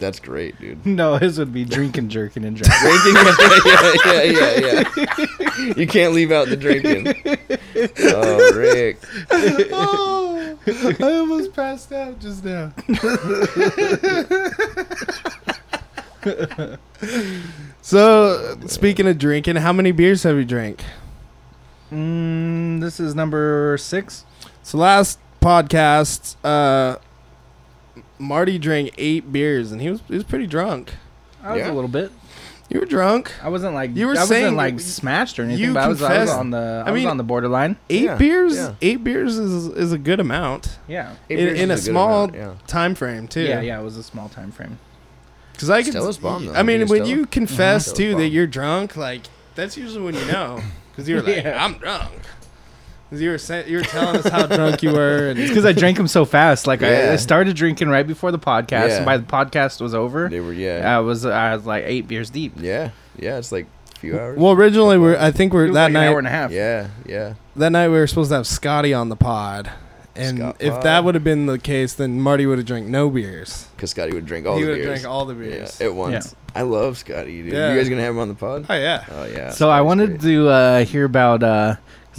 That's 0.00 0.18
great, 0.18 0.58
dude. 0.58 0.84
No, 1.00 1.16
his 1.16 1.38
would 1.38 1.52
be 1.52 1.64
drinking, 1.64 2.08
jerking, 2.08 2.44
and 2.44 2.56
driving. 2.56 3.12
Drinking, 3.12 3.60
yeah, 3.66 3.92
yeah, 4.22 4.58
yeah, 4.58 4.84
yeah. 4.96 5.74
You 5.76 5.86
can't 5.86 6.12
leave 6.14 6.32
out 6.32 6.48
the 6.48 6.56
drinking. 6.56 7.06
Oh, 8.02 8.52
Rick. 8.56 8.98
oh, 9.72 10.58
I 10.66 10.96
almost 11.18 11.52
passed 11.54 11.92
out 11.92 12.18
just 12.18 12.44
now. 12.44 12.72
so, 17.82 18.56
speaking 18.66 19.06
of 19.06 19.18
drinking, 19.18 19.56
how 19.56 19.72
many 19.72 19.92
beers 19.92 20.22
have 20.24 20.36
you 20.36 20.44
drank? 20.44 20.82
mm, 21.92 22.80
this 22.80 23.00
is 23.00 23.14
number 23.14 23.76
six. 23.78 24.24
So 24.62 24.78
last 24.78 25.18
podcast, 25.40 26.36
uh, 26.44 26.96
Marty 28.20 28.58
drank 28.58 28.92
eight 28.98 29.32
beers 29.32 29.72
and 29.72 29.80
he 29.80 29.90
was 29.90 30.00
he 30.06 30.14
was 30.14 30.24
pretty 30.24 30.46
drunk. 30.46 30.94
I 31.42 31.52
was 31.54 31.60
Yeah. 31.60 31.72
a 31.72 31.74
little 31.74 31.88
bit. 31.88 32.12
You 32.68 32.78
were 32.78 32.86
drunk. 32.86 33.32
I 33.42 33.48
wasn't 33.48 33.74
like 33.74 33.96
You 33.96 34.06
were 34.06 34.12
I 34.12 34.24
saying 34.26 34.54
wasn't 34.54 34.56
like 34.58 34.78
smashed 34.78 35.40
or 35.40 35.42
anything, 35.42 35.64
you 35.64 35.74
but 35.74 35.82
I 35.82 35.88
was, 35.88 36.00
I 36.02 36.08
was 36.10 36.18
confessed- 36.18 36.38
on 36.38 36.50
the 36.50 36.84
I, 36.86 36.90
I 36.90 36.92
was 36.92 37.04
on 37.04 37.16
the 37.16 37.24
borderline. 37.24 37.76
Eight 37.88 38.02
Yeah, 38.04 38.14
beers. 38.16 38.54
yeah. 38.54 38.74
Eight 38.80 39.02
beers 39.02 39.36
is 39.38 39.66
is 39.68 39.92
a 39.92 39.98
good 39.98 40.20
amount 40.20 40.78
Yeah. 40.86 41.14
Eight 41.28 41.38
in, 41.40 41.46
beers 41.46 41.60
in 41.60 41.70
a 41.70 41.74
is 41.74 41.80
good 41.84 41.90
small 41.90 42.24
amount, 42.24 42.34
yeah. 42.36 42.52
time 42.68 42.94
frame 42.94 43.26
too. 43.26 43.40
Yeah, 43.42 43.60
yeah, 43.60 43.80
it 43.80 43.82
was 43.82 43.96
a 43.96 44.02
small 44.04 44.28
time 44.28 44.52
frame. 44.52 44.78
Because 45.52 45.68
I 45.70 45.82
could. 45.82 45.92
Stella's 45.92 46.16
bomb, 46.18 46.46
though. 46.46 46.52
I 46.54 46.62
mean, 46.62 46.80
You 46.80 46.86
when 46.86 47.04
Stella? 47.04 47.10
you 47.18 47.26
confess 47.26 47.86
Stella's 47.86 47.98
too 47.98 48.14
that 48.16 48.28
you're 48.28 48.46
drunk, 48.46 48.96
like 48.96 49.22
that's 49.56 49.76
usually 49.76 50.02
when 50.04 50.14
you 50.14 50.24
know. 50.26 50.60
Because 50.92 51.08
you're 51.08 51.22
like, 51.26 51.42
Yeah. 51.44 51.62
"I'm 51.64 51.74
drunk." 51.74 52.12
'Cause 53.10 53.20
you 53.20 53.30
were 53.30 53.38
sa- 53.38 53.62
you 53.66 53.78
were 53.78 53.82
telling 53.82 54.16
us 54.20 54.28
how 54.28 54.46
drunk 54.46 54.82
you 54.84 54.92
were, 54.92 55.30
and 55.30 55.36
Because 55.36 55.64
I 55.64 55.72
drank 55.72 55.96
them 55.96 56.06
so 56.06 56.24
fast. 56.24 56.66
Like 56.68 56.82
I, 56.82 56.90
Yeah. 57.06 57.12
I 57.12 57.16
started 57.16 57.56
drinking 57.56 57.88
right 57.88 58.06
before 58.06 58.30
the 58.30 58.38
podcast, 58.38 58.88
Yeah. 58.88 58.96
and 58.98 59.04
by 59.06 59.16
the 59.16 59.24
podcast 59.24 59.80
was 59.80 59.94
over, 59.94 60.28
They 60.28 60.38
were, 60.40 60.52
yeah. 60.52 60.96
I 60.96 61.00
was 61.00 61.26
I 61.26 61.54
was 61.56 61.66
like 61.66 61.84
eight 61.86 62.06
beers 62.06 62.30
deep. 62.30 62.52
yeah, 62.56 62.90
yeah, 63.18 63.36
it's 63.38 63.50
like 63.50 63.66
a 63.96 63.98
few 63.98 64.18
hours. 64.18 64.38
well, 64.38 64.52
originally 64.52 64.96
we're 64.96 65.16
I 65.18 65.32
think 65.32 65.52
we're 65.52 65.66
was 65.66 65.74
that 65.74 65.84
like 65.84 65.92
night 65.94 66.04
an 66.04 66.12
hour 66.12 66.18
and 66.18 66.26
a 66.28 66.30
half. 66.30 66.52
yeah, 66.52 66.86
yeah. 67.04 67.34
that 67.56 67.70
night 67.70 67.88
we 67.88 67.94
were 67.94 68.06
supposed 68.06 68.30
to 68.30 68.36
have 68.36 68.46
Scotty 68.46 68.94
on 68.94 69.08
the 69.08 69.16
pod, 69.16 69.68
and 70.14 70.38
Scott 70.38 70.56
if 70.60 70.74
pod. 70.74 70.82
that 70.84 71.02
would 71.04 71.16
have 71.16 71.24
been 71.24 71.46
the 71.46 71.58
case, 71.58 71.94
then 71.94 72.20
Marty 72.20 72.46
would 72.46 72.58
have 72.58 72.66
drank 72.66 72.86
no 72.86 73.10
beers. 73.10 73.66
Because 73.74 73.90
Scotty 73.90 74.12
would 74.12 74.24
drink 74.26 74.46
all 74.46 74.56
he 74.56 74.62
the 74.62 74.68
would 74.70 74.78
have 74.78 74.86
beers. 74.86 75.00
drank 75.02 75.12
all 75.12 75.24
the 75.24 75.34
yeah, 75.34 75.50
beers. 75.50 75.80
at 75.80 75.92
once. 75.94 76.36
I 76.54 76.62
love 76.62 76.96
Scotty, 76.98 77.42
dude. 77.42 77.52
Yeah. 77.52 77.72
You 77.72 77.78
guys 77.78 77.88
gonna 77.88 78.02
have 78.02 78.14
him 78.14 78.20
on 78.20 78.28
the 78.28 78.34
pod? 78.34 78.66
oh 78.70 78.74
yeah. 78.74 79.04
Oh 79.10 79.24
yeah. 79.24 79.50
So 79.50 79.68
I 79.68 79.80
wanted 79.80 80.20
great. 80.20 80.32
to 80.32 80.48
uh, 80.48 80.84
hear 80.84 81.04
about 81.04 81.42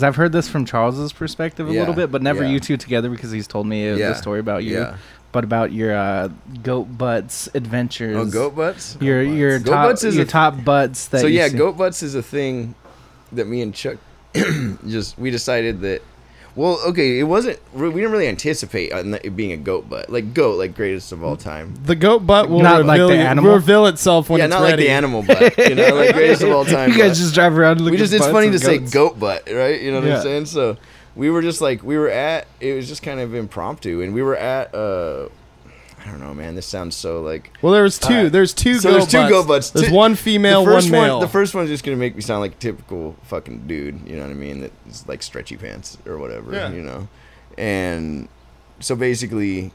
because 0.02 0.08
I've 0.08 0.16
heard 0.16 0.32
this 0.32 0.50
from 0.50 0.66
Charles's 0.66 1.14
perspective 1.14 1.70
a 1.70 1.74
Yeah, 1.74 1.80
little 1.82 1.94
bit, 1.94 2.12
but 2.12 2.22
never 2.24 2.44
yeah. 2.44 2.50
you 2.50 2.60
two 2.60 2.76
together 2.78 3.10
because 3.10 3.32
he's 3.32 3.46
told 3.48 3.68
me 3.68 3.88
Yeah, 3.88 4.10
the 4.10 4.16
story 4.16 4.40
about 4.40 4.64
you, 4.64 4.88
but 5.32 5.44
about 5.44 5.72
your 5.72 5.96
uh, 5.96 6.30
goat 6.64 6.86
butts 6.98 7.48
adventures. 7.54 8.18
Oh, 8.18 8.26
goat 8.26 8.56
butts. 8.56 8.98
Your 9.00 9.22
your 9.22 9.60
Goat 9.60 9.72
top 9.72 9.90
butts 9.90 10.04
is 10.04 10.16
your 10.16 10.26
a- 10.26 10.28
top 10.28 10.64
butts. 10.66 11.08
That 11.10 11.22
so 11.22 11.28
yeah, 11.28 11.50
goat 11.50 11.78
butts 11.78 12.02
is 12.02 12.16
a 12.16 12.24
thing 12.24 12.74
that 13.32 13.46
me 13.48 13.62
and 13.62 13.74
Chuck 13.76 13.98
just 14.88 15.18
we 15.20 15.30
decided 15.30 15.82
that. 15.82 16.02
Well, 16.56 16.80
okay, 16.88 17.18
it 17.20 17.24
wasn't. 17.24 17.60
We 17.74 17.90
didn't 17.92 18.12
really 18.12 18.28
anticipate 18.28 18.92
it 18.92 19.36
being 19.38 19.54
a 19.54 19.58
goat 19.58 19.90
butt, 19.90 20.10
like 20.10 20.34
goat, 20.34 20.58
like 20.60 20.76
greatest 20.76 21.12
of 21.14 21.24
all 21.24 21.38
time. 21.38 21.74
The 21.86 21.96
goat 21.96 22.28
butt 22.28 22.50
will 22.50 22.62
Not 22.62 22.86
like 22.86 23.00
reveal, 23.00 23.08
the 23.08 23.18
animal? 23.24 23.54
reveal 23.54 23.86
itself 23.88 24.30
when 24.30 24.40
yeah, 24.40 24.46
it's 24.46 24.52
not 24.54 24.62
ready. 24.64 24.72
like 24.74 24.80
the 24.82 24.90
animal 24.90 25.24
butt, 25.24 25.58
you 25.58 25.76
know, 25.76 25.96
like 25.96 26.14
greatest 26.14 26.42
of 26.44 26.52
all 26.52 26.66
time. 26.66 26.92
You 26.92 26.98
guys 26.98 27.12
butt. 27.12 27.18
just 27.18 27.34
drive 27.36 27.58
around. 27.58 27.78
And 27.78 27.82
look 27.86 27.92
we 27.92 27.98
just 27.98 28.12
it's 28.14 28.28
funny 28.28 28.48
of 28.48 28.54
to 28.54 28.60
say 28.60 28.80
goat 28.80 29.18
butt, 29.18 29.48
right? 29.50 29.82
You 29.82 29.92
know 29.92 30.00
what 30.02 30.08
Yeah. 30.10 30.18
I'm 30.18 30.22
saying? 30.24 30.46
So 30.48 30.76
we 31.16 31.30
were 31.30 31.42
just 31.42 31.62
like 31.62 31.84
we 31.84 31.98
were 31.98 32.10
at 32.10 32.48
it 32.60 32.74
was 32.74 32.88
just 32.88 33.02
kind 33.02 33.20
of 33.22 33.34
impromptu, 33.34 34.02
and 34.02 34.14
we 34.14 34.22
were 34.22 34.36
at 34.36 34.76
uh 34.76 35.30
I 36.04 36.10
don't 36.10 36.20
know, 36.20 36.34
man. 36.34 36.56
This 36.56 36.66
sounds 36.66 36.96
so 36.96 37.22
like 37.22 37.56
Well, 37.62 37.74
there 37.74 37.84
was 37.84 38.00
two. 38.00 38.14
Alright. 38.14 38.32
There's 38.32 38.54
two. 38.54 38.80
So 38.80 38.90
goat 38.90 38.94
there's 38.98 39.08
two 39.08 39.18
butts. 39.20 39.32
goat 39.32 39.48
butts. 39.48 39.70
There's 39.70 39.92
one 39.92 40.16
female, 40.16 40.66
the 40.66 40.72
first 40.72 40.92
one 40.92 41.02
male. 41.02 41.18
One, 41.18 41.26
the 41.26 41.32
first 41.32 41.54
one's 41.54 41.70
just 41.70 41.84
gonna 41.84 41.98
make 41.98 42.16
me 42.16 42.22
sound 42.22 42.42
like 42.42 42.54
a 42.54 42.56
typical 42.56 43.16
fucking 43.24 43.68
dude. 43.68 44.02
You 44.08 44.16
know 44.16 44.24
what 44.24 44.32
I 44.32 44.36
mean? 44.36 44.62
That's 44.86 45.08
like 45.08 45.22
stretchy 45.22 45.58
pants 45.58 45.98
or 46.08 46.18
whatever. 46.18 46.54
Yeah. 46.54 46.72
You 46.72 46.82
know, 46.82 47.08
and 47.58 48.28
so 48.80 48.96
basically, 48.96 49.72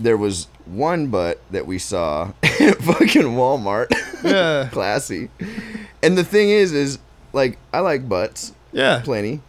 there 0.00 0.16
was 0.16 0.48
one 0.64 1.08
butt 1.08 1.40
that 1.50 1.66
we 1.66 1.78
saw 1.78 2.32
at 2.42 2.78
fucking 2.78 3.22
Walmart. 3.22 3.88
yeah, 4.24 4.68
Classy. 4.72 5.28
And 6.02 6.16
the 6.16 6.24
thing 6.24 6.48
is, 6.48 6.72
is 6.72 6.98
like 7.34 7.58
I 7.72 7.80
like 7.80 8.08
butts 8.08 8.52
yeah. 8.72 9.02
plenty, 9.04 9.40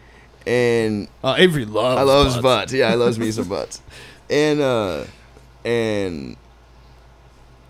and 0.45 1.07
Oh, 1.23 1.35
Avery 1.35 1.63
loves. 1.65 1.99
I 1.99 2.03
loves 2.03 2.33
butts. 2.35 2.41
butts. 2.43 2.73
Yeah, 2.73 2.89
I 2.89 2.95
loves 2.95 3.17
me 3.17 3.31
some 3.31 3.47
butts. 3.47 3.81
And 4.29 4.61
uh 4.61 5.03
and 5.65 6.35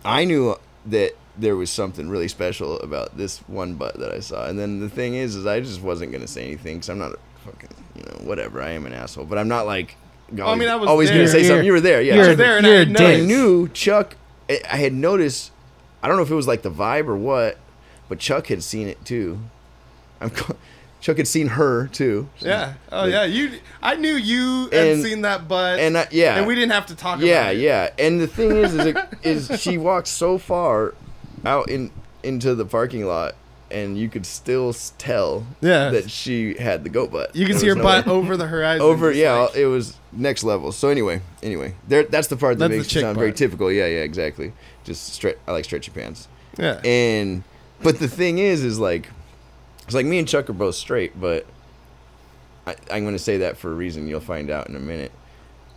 I 0.06 0.26
knew 0.26 0.56
that 0.88 1.14
there 1.38 1.56
was 1.56 1.70
something 1.70 2.10
really 2.10 2.28
special 2.28 2.80
about 2.82 3.18
this 3.18 3.40
one 3.48 3.76
butt 3.76 3.98
that 4.00 4.12
I 4.12 4.20
saw. 4.20 4.46
And 4.46 4.60
then 4.60 4.80
the 4.80 4.90
thing 4.90 5.16
is 5.16 5.36
is 5.36 5.46
I 5.46 5.60
just 5.62 5.82
wasn't 5.82 6.12
going 6.12 6.22
to 6.22 6.28
say 6.28 6.46
anything 6.46 6.80
cuz 6.80 6.90
I'm 6.90 7.00
not 7.00 7.14
a 7.14 7.18
fucking, 7.46 7.70
you 7.96 8.04
know, 8.04 8.18
whatever. 8.28 8.62
I 8.62 8.72
am 8.72 8.86
an 8.86 8.94
asshole, 8.94 9.26
but 9.26 9.38
I'm 9.38 9.48
not 9.48 9.66
like 9.66 9.96
always, 10.42 10.60
mean, 10.60 10.70
I 10.70 10.76
was 10.76 10.90
always 10.90 11.10
going 11.10 11.20
there. 11.20 11.26
to 11.28 11.32
say 11.32 11.38
You're- 11.40 11.50
something. 11.50 11.66
You 11.66 11.72
were 11.74 11.82
there. 11.82 12.02
Yeah. 12.02 12.16
you're 12.16 12.26
I 12.26 12.28
was 12.30 12.38
there 12.38 12.58
and 12.58 12.66
you're 12.66 12.76
I 12.76 12.82
a 12.82 12.86
had 12.86 12.94
dick. 12.94 13.02
I 13.02 13.04
noticed. 13.12 13.28
knew 13.28 13.68
Chuck 13.70 14.16
I 14.50 14.62
I 14.72 14.78
had 14.78 14.94
noticed 14.94 15.52
I 16.04 16.08
don't 16.08 16.18
know 16.18 16.24
if 16.24 16.32
it 16.32 16.36
was 16.36 16.48
like 16.48 16.62
the 16.64 16.72
vibe 16.72 17.08
or 17.08 17.16
what, 17.16 17.58
but 18.10 18.20
Chuck 18.20 18.48
had 18.48 18.62
seen 18.62 18.88
it 18.88 19.04
too. 19.06 19.40
I'm 20.22 20.30
co- 20.30 20.56
Chuck 21.04 21.18
had 21.18 21.28
seen 21.28 21.48
her 21.50 21.88
too. 21.88 22.30
Yeah. 22.40 22.76
Oh 22.90 23.04
yeah. 23.06 23.26
You. 23.26 23.60
I 23.82 23.96
knew 23.98 24.14
you 24.16 24.70
had 24.72 24.88
And- 24.88 25.04
seen 25.04 25.22
that 25.24 25.50
butt, 25.50 25.78
And 25.82 25.98
I, 25.98 26.08
yeah. 26.12 26.38
and 26.38 26.48
we 26.48 26.56
didn't 26.56 26.72
have 26.72 26.86
to 26.86 26.96
talk. 26.96 27.20
Yeah, 27.20 27.42
about 27.42 27.56
it. 27.56 27.60
yeah. 27.60 27.90
And 28.00 28.22
the 28.22 28.28
thing 28.28 28.52
is, 28.56 28.74
is, 28.74 28.86
it, 28.86 28.98
is 29.22 29.62
she 29.62 29.78
walked 29.78 30.08
so 30.08 30.38
far 30.38 30.94
out 31.46 31.70
in 31.70 31.92
into 32.24 32.56
the 32.56 32.64
parking 32.66 33.06
lot, 33.06 33.36
and 33.70 33.98
you 33.98 34.08
could 34.08 34.26
still 34.26 34.72
tell 34.98 35.46
Yeah. 35.60 35.90
that 35.90 36.10
she 36.10 36.54
had 36.58 36.86
the 36.86 36.90
goat 36.90 37.12
butt. 37.12 37.36
You 37.36 37.46
can 37.48 37.56
There 37.56 37.60
see 37.64 37.68
her 37.68 37.76
no 37.76 37.84
butt 37.84 38.06
way- 38.08 38.14
over 38.14 38.38
the 38.38 38.48
horizon. 38.48 38.82
over. 38.86 39.12
Yeah, 39.12 39.34
like- 39.34 39.58
it 39.58 39.66
was 39.66 39.98
next 40.14 40.46
level. 40.46 40.72
So 40.72 40.88
anyway, 40.88 41.20
anyway, 41.44 41.76
there. 41.86 42.04
That's 42.04 42.28
the 42.28 42.38
part 42.38 42.60
that 42.60 42.70
That's 42.70 42.78
makes 42.84 42.96
it 42.96 43.02
sound 43.02 43.18
very 43.18 43.34
typical. 43.34 43.70
Yeah, 43.70 43.88
yeah, 43.88 44.04
exactly. 44.04 44.54
Just 44.86 45.14
straight. 45.14 45.38
I 45.46 45.52
like 45.52 45.66
stretchy 45.66 45.92
pants. 45.92 46.30
yeah. 46.58 46.80
And 46.86 47.44
but 47.82 48.00
the 48.00 48.08
thing 48.08 48.38
is, 48.38 48.64
is 48.64 48.80
like, 48.80 49.10
it's 49.86 49.94
like 49.94 50.06
me 50.06 50.20
and 50.20 50.28
Chuck 50.28 50.50
are 50.50 50.54
both 50.54 50.76
straight, 50.76 51.20
but 51.20 51.46
I, 52.66 52.76
I'm 52.92 53.04
going 53.04 53.14
to 53.16 53.20
say 53.20 53.38
that 53.38 53.58
for 53.58 53.72
a 53.72 53.76
reason. 53.76 54.08
You'll 54.08 54.20
find 54.20 54.50
out 54.50 54.68
in 54.70 54.76
a 54.76 54.80
minute. 54.80 55.12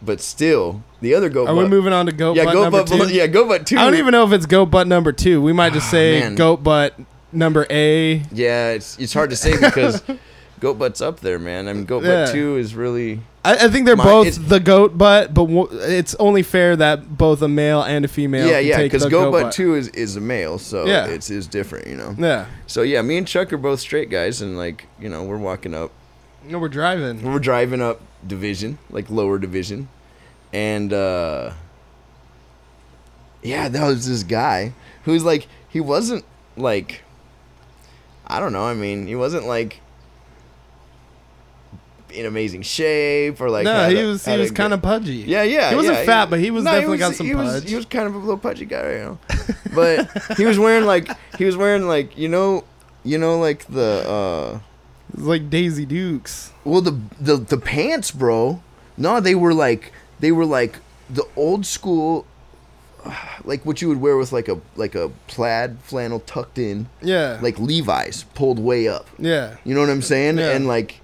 But 0.02 0.20
still, 0.20 0.82
the 1.00 1.14
other 1.14 1.28
goat 1.30 1.48
Are 1.48 1.54
butt. 1.54 1.64
we 1.64 1.70
moving 1.70 1.92
on 1.92 2.06
to 2.06 2.12
goat 2.12 2.36
yeah, 2.36 2.44
butt 2.44 2.52
goat 2.54 2.62
number 2.64 2.84
butt. 2.84 3.08
two? 3.08 3.14
Yeah, 3.14 3.26
goat 3.26 3.48
butt 3.48 3.66
two. 3.66 3.78
I 3.78 3.84
don't 3.84 3.94
even 3.94 4.12
know 4.12 4.24
if 4.26 4.32
it's 4.32 4.46
goat 4.46 4.66
butt 4.66 4.86
number 4.86 5.10
two. 5.10 5.40
We 5.40 5.52
might 5.54 5.72
just 5.72 5.88
Ah, 5.88 5.92
say 5.92 6.20
man. 6.20 6.34
goat 6.34 6.62
butt 6.62 6.94
number 7.32 7.66
A. 7.70 8.22
Yeah, 8.30 8.70
it's 8.72 8.98
it's 8.98 9.14
hard 9.14 9.30
to 9.30 9.36
say 9.36 9.58
because 9.58 10.02
goat 10.60 10.74
butt's 10.78 11.00
up 11.00 11.20
there, 11.20 11.38
man. 11.38 11.66
I 11.66 11.72
mean, 11.72 11.86
goat 11.86 12.04
Yeah. 12.04 12.26
butt 12.26 12.34
two 12.34 12.56
is 12.56 12.74
really. 12.74 13.20
I, 13.46 13.66
I 13.66 13.68
think 13.68 13.86
they're 13.86 13.96
My- 13.96 14.04
both 14.04 14.48
the 14.48 14.60
goat 14.60 14.98
butt, 14.98 15.32
but 15.32 15.46
w- 15.46 15.68
it's 15.72 16.14
only 16.16 16.42
fair 16.42 16.76
that 16.76 17.16
both 17.16 17.40
a 17.42 17.48
male 17.48 17.82
and 17.82 18.04
a 18.04 18.08
female. 18.08 18.46
yeah, 18.46 18.58
can 18.58 18.66
yeah, 18.66 18.76
take 18.76 18.92
because 18.92 19.04
the 19.04 19.10
goat, 19.10 19.30
butt, 19.32 19.52
too 19.52 19.74
is 19.74 19.88
is 19.88 20.16
a 20.16 20.20
male, 20.20 20.58
so 20.58 20.84
Yeah. 20.86 21.06
it's 21.06 21.30
is 21.30 21.46
different, 21.46 21.86
you 21.86 21.96
know. 21.96 22.14
Yeah. 22.18 22.46
So 22.66 22.82
yeah, 22.82 23.02
me 23.02 23.16
and 23.18 23.26
Chuck 23.26 23.52
are 23.52 23.58
both 23.58 23.80
straight 23.80 24.10
guys, 24.10 24.42
and 24.42 24.56
like 24.58 24.86
you 25.00 25.08
know, 25.08 25.22
we're 25.22 25.38
walking 25.38 25.74
up, 25.74 25.92
No, 26.48 26.58
we're 26.58 26.68
driving. 26.68 27.22
we're 27.22 27.38
driving 27.38 27.80
up 27.80 28.00
division, 28.26 28.78
like 28.90 29.08
lower 29.10 29.38
division, 29.38 29.88
and 30.52 30.92
uh 30.92 31.52
yeah, 33.42 33.68
that 33.68 33.86
was 33.86 34.06
this 34.08 34.22
guy 34.22 34.72
who's 35.04 35.24
like 35.24 35.46
he 35.68 35.80
wasn't 35.80 36.24
like 36.56 37.02
I 38.26 38.40
don't 38.40 38.52
know. 38.52 38.64
I 38.64 38.74
mean, 38.74 39.06
he 39.06 39.14
wasn't 39.14 39.46
like 39.46 39.80
in 42.16 42.26
amazing 42.26 42.62
shape 42.62 43.40
or 43.40 43.50
like. 43.50 43.64
no, 43.64 43.88
he 43.88 44.00
a- 44.00 44.06
was 44.06 44.24
he 44.24 44.36
was 44.38 44.50
kind 44.50 44.72
of 44.72 44.82
pudgy. 44.82 45.16
Yeah, 45.26 45.42
yeah. 45.42 45.70
He 45.70 45.76
wasn't 45.76 45.98
yeah, 45.98 46.04
fat, 46.04 46.30
but 46.30 46.40
he 46.40 46.50
was 46.50 46.64
No, 46.64 46.72
definitely 46.72 46.96
he 46.96 46.98
got 47.00 47.14
some 47.14 47.26
he 47.26 47.34
was, 47.34 47.62
he 47.64 47.76
was 47.76 47.84
kind 47.86 48.06
of 48.06 48.14
a 48.14 48.18
little 48.18 48.38
pudgy 48.38 48.64
guy, 48.64 48.92
you 48.92 48.98
know. 48.98 49.18
But 49.74 50.36
he 50.38 50.44
was 50.46 50.58
wearing 50.58 50.84
like 50.86 51.08
he 51.38 51.44
was 51.44 51.56
wearing 51.56 51.86
like 51.86 52.16
you 52.16 52.28
know 52.28 52.64
you 53.04 53.18
know 53.18 53.38
like 53.38 53.66
the 53.66 54.08
uh 54.08 54.58
It 55.12 55.18
was 55.18 55.26
like 55.26 55.50
Daisy 55.50 55.84
Dukes. 55.84 56.52
well 56.64 56.80
the 56.80 56.98
the 57.20 57.36
the 57.36 57.58
pants, 57.58 58.10
bro. 58.10 58.60
No, 58.96 59.20
they 59.20 59.34
were 59.34 59.52
like 59.52 59.92
they 60.20 60.32
were 60.32 60.46
like 60.46 60.78
the 61.10 61.24
old 61.36 61.66
school 61.66 62.24
like 63.44 63.64
what 63.64 63.80
you 63.80 63.88
would 63.88 64.00
wear 64.00 64.16
with 64.16 64.32
like 64.32 64.48
a 64.48 64.58
like 64.74 64.94
a 64.96 65.10
plaid 65.28 65.78
flannel 65.82 66.20
tucked 66.20 66.58
in, 66.58 66.88
Yeah. 67.02 67.38
like 67.40 67.58
Levi's 67.58 68.24
pulled 68.34 68.58
way 68.58 68.88
up. 68.88 69.06
yeah. 69.18 69.56
You 69.64 69.74
know 69.74 69.80
what 69.80 69.90
I'm 69.90 70.02
saying? 70.02 70.38
Yeah. 70.38 70.50
And 70.50 70.66
like 70.66 71.00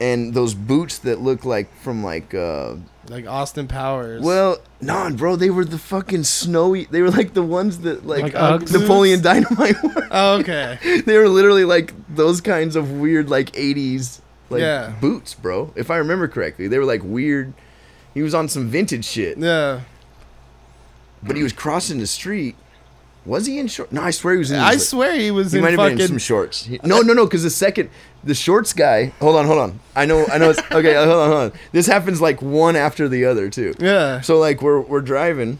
and 0.00 0.32
those 0.34 0.54
boots 0.54 0.98
that 0.98 1.20
look 1.20 1.44
like 1.44 1.72
from 1.82 2.02
like 2.02 2.32
uh 2.34 2.74
Like 3.08 3.26
Austin 3.26 3.68
Powers. 3.68 4.22
well, 4.22 4.58
non, 4.80 5.16
bro, 5.16 5.36
they 5.36 5.50
were 5.50 5.64
the 5.64 5.78
fucking 5.78 6.24
snowy. 6.24 6.86
They 6.86 7.02
were 7.02 7.10
like 7.10 7.34
the 7.34 7.42
ones 7.42 7.80
that 7.80 8.06
like, 8.06 8.22
Like 8.22 8.34
uh? 8.34 8.58
Napoleon 8.58 9.20
Dynamite 9.22 9.76
wore. 9.82 10.08
Oh, 10.10 10.38
okay. 10.40 10.78
they 11.06 11.18
were 11.18 11.28
literally 11.28 11.64
like 11.64 11.92
those 12.14 12.40
kinds 12.40 12.76
of 12.76 12.92
weird 12.92 13.28
like 13.28 13.50
80s 13.52 14.20
like 14.48 14.60
Yeah. 14.62 14.92
boots, 15.00 15.34
bro. 15.34 15.72
If 15.76 15.90
I 15.90 15.96
remember 15.98 16.28
correctly, 16.28 16.66
they 16.68 16.78
were 16.78 16.84
like 16.86 17.02
weird. 17.04 17.52
He 18.14 18.22
was 18.22 18.34
on 18.34 18.48
some 18.48 18.68
vintage 18.68 19.04
shit, 19.04 19.38
Yeah. 19.38 19.80
but 21.22 21.36
he 21.36 21.42
was 21.42 21.52
crossing 21.52 21.98
the 21.98 22.06
street. 22.06 22.56
Was 23.26 23.44
he 23.46 23.58
in 23.58 23.68
shorts? 23.68 23.92
No, 23.92 24.00
I 24.02 24.10
swear 24.12 24.32
he 24.34 24.38
was 24.38 24.50
in. 24.50 24.58
I 24.58 24.76
swear 24.78 25.14
he 25.14 25.30
was 25.30 25.52
he 25.52 25.58
in 25.58 25.62
might 25.64 25.70
have 25.72 25.78
fucking. 25.78 25.96
been 25.98 26.02
in 26.04 26.08
some 26.08 26.18
shorts. 26.18 26.64
He- 26.64 26.80
no, 26.82 27.00
no, 27.02 27.12
no, 27.12 27.26
because 27.26 27.42
the 27.42 27.50
second, 27.50 27.90
the 28.24 28.34
shorts 28.34 28.72
guy. 28.72 29.06
Hold 29.20 29.36
on, 29.36 29.46
hold 29.46 29.58
on. 29.58 29.80
I 29.96 30.04
know, 30.06 30.26
I 30.26 30.38
know. 30.38 30.50
It's 30.50 30.58
okay. 30.72 30.94
Hold 30.94 31.08
on, 31.08 31.30
hold 31.30 31.52
on. 31.52 31.58
This 31.72 31.86
happens 31.86 32.20
like 32.20 32.42
one 32.42 32.76
after 32.76 33.08
the 33.08 33.24
other 33.24 33.48
too. 33.50 33.74
yeah. 33.78 34.20
So 34.20 34.38
like 34.38 34.62
we're 34.62 34.80
we're 34.80 35.00
driving, 35.00 35.58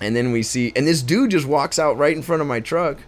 and 0.00 0.14
then 0.16 0.32
we 0.32 0.42
see, 0.42 0.72
and 0.76 0.86
this 0.86 1.02
dude 1.02 1.30
just 1.30 1.46
walks 1.46 1.78
out 1.78 1.96
right 1.96 2.14
in 2.16 2.22
front 2.22 2.42
of 2.42 2.48
my 2.48 2.60
truck. 2.60 2.98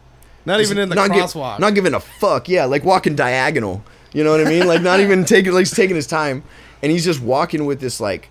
Not 0.44 0.60
even 0.60 0.78
in 0.78 0.88
the 0.88 0.94
not 0.94 1.10
crosswalk. 1.10 1.58
not 1.58 1.74
giving 1.74 1.92
a 1.94 2.00
fuck. 2.00 2.48
Yeah, 2.48 2.64
like 2.64 2.84
walking 2.84 3.14
diagonal. 3.14 3.82
You 4.14 4.24
know 4.24 4.30
what 4.30 4.40
I 4.40 4.48
mean? 4.48 4.66
Like 4.66 4.80
not 4.80 5.00
even 5.00 5.24
taking 5.26 5.52
like 5.52 5.60
he's 5.66 5.74
taking 5.74 5.96
his 5.96 6.06
time, 6.06 6.42
and 6.82 6.90
he's 6.90 7.04
just 7.04 7.20
walking 7.20 7.66
with 7.66 7.80
this 7.80 8.00
like 8.00 8.30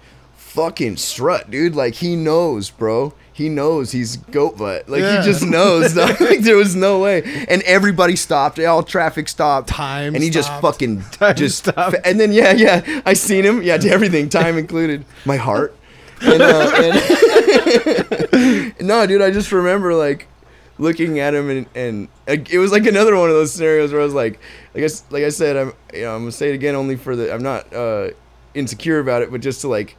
fucking 0.58 0.98
strut, 0.98 1.50
dude. 1.50 1.76
Like 1.76 1.94
he 1.96 2.16
knows, 2.18 2.70
bro. 2.70 3.14
He 3.32 3.48
knows 3.50 3.92
he's 3.92 4.18
goat 4.18 4.58
butt. 4.58 4.90
Like 4.90 5.02
Yeah. 5.02 5.22
he 5.22 5.26
just 5.32 5.46
knows. 5.46 5.96
like 6.20 6.40
there 6.42 6.58
was 6.58 6.76
no 6.76 7.00
way, 7.00 7.22
and 7.48 7.62
everybody 7.64 8.16
stopped. 8.16 8.60
All 8.60 8.82
traffic 8.84 9.30
stopped. 9.30 9.70
Time 9.70 10.16
and 10.16 10.24
he 10.24 10.30
just 10.32 10.52
fucking 10.60 11.02
Time 11.12 11.36
just. 11.36 11.60
stopped. 11.60 11.96
And 12.04 12.20
then 12.20 12.32
yeah, 12.34 12.52
yeah, 12.54 13.02
I 13.06 13.14
seen 13.14 13.46
him. 13.46 13.62
Yeah, 13.62 13.78
to 13.78 13.90
everything, 13.90 14.28
time 14.30 14.58
included. 14.58 15.06
My 15.26 15.38
heart. 15.38 15.76
And, 16.20 16.42
uh, 16.42 16.72
and 16.82 18.74
no, 18.88 19.06
dude, 19.06 19.22
I 19.22 19.30
just 19.30 19.52
remember 19.52 19.94
like 19.94 20.28
looking 20.80 21.20
at 21.20 21.36
him 21.36 21.50
and 21.52 21.66
and 21.76 22.08
like, 22.28 22.50
it 22.50 22.58
was 22.58 22.72
like 22.72 22.86
another 22.88 23.16
one 23.16 23.30
of 23.30 23.36
those 23.36 23.52
scenarios 23.54 23.92
where 23.92 24.02
I 24.02 24.04
was 24.04 24.16
like, 24.16 24.40
like 24.74 24.84
I, 24.84 24.88
like 25.12 25.24
I 25.24 25.30
said, 25.30 25.56
I'm 25.58 25.74
you 25.94 26.02
know 26.02 26.16
I'm 26.16 26.22
gonna 26.22 26.32
say 26.32 26.50
it 26.50 26.56
again 26.56 26.74
only 26.74 26.96
for 26.96 27.16
the 27.16 27.32
I'm 27.32 27.44
not 27.44 27.72
uh, 27.72 28.10
insecure 28.56 28.98
about 29.00 29.22
it, 29.22 29.30
but 29.32 29.42
just 29.42 29.62
to 29.62 29.68
like 29.68 29.96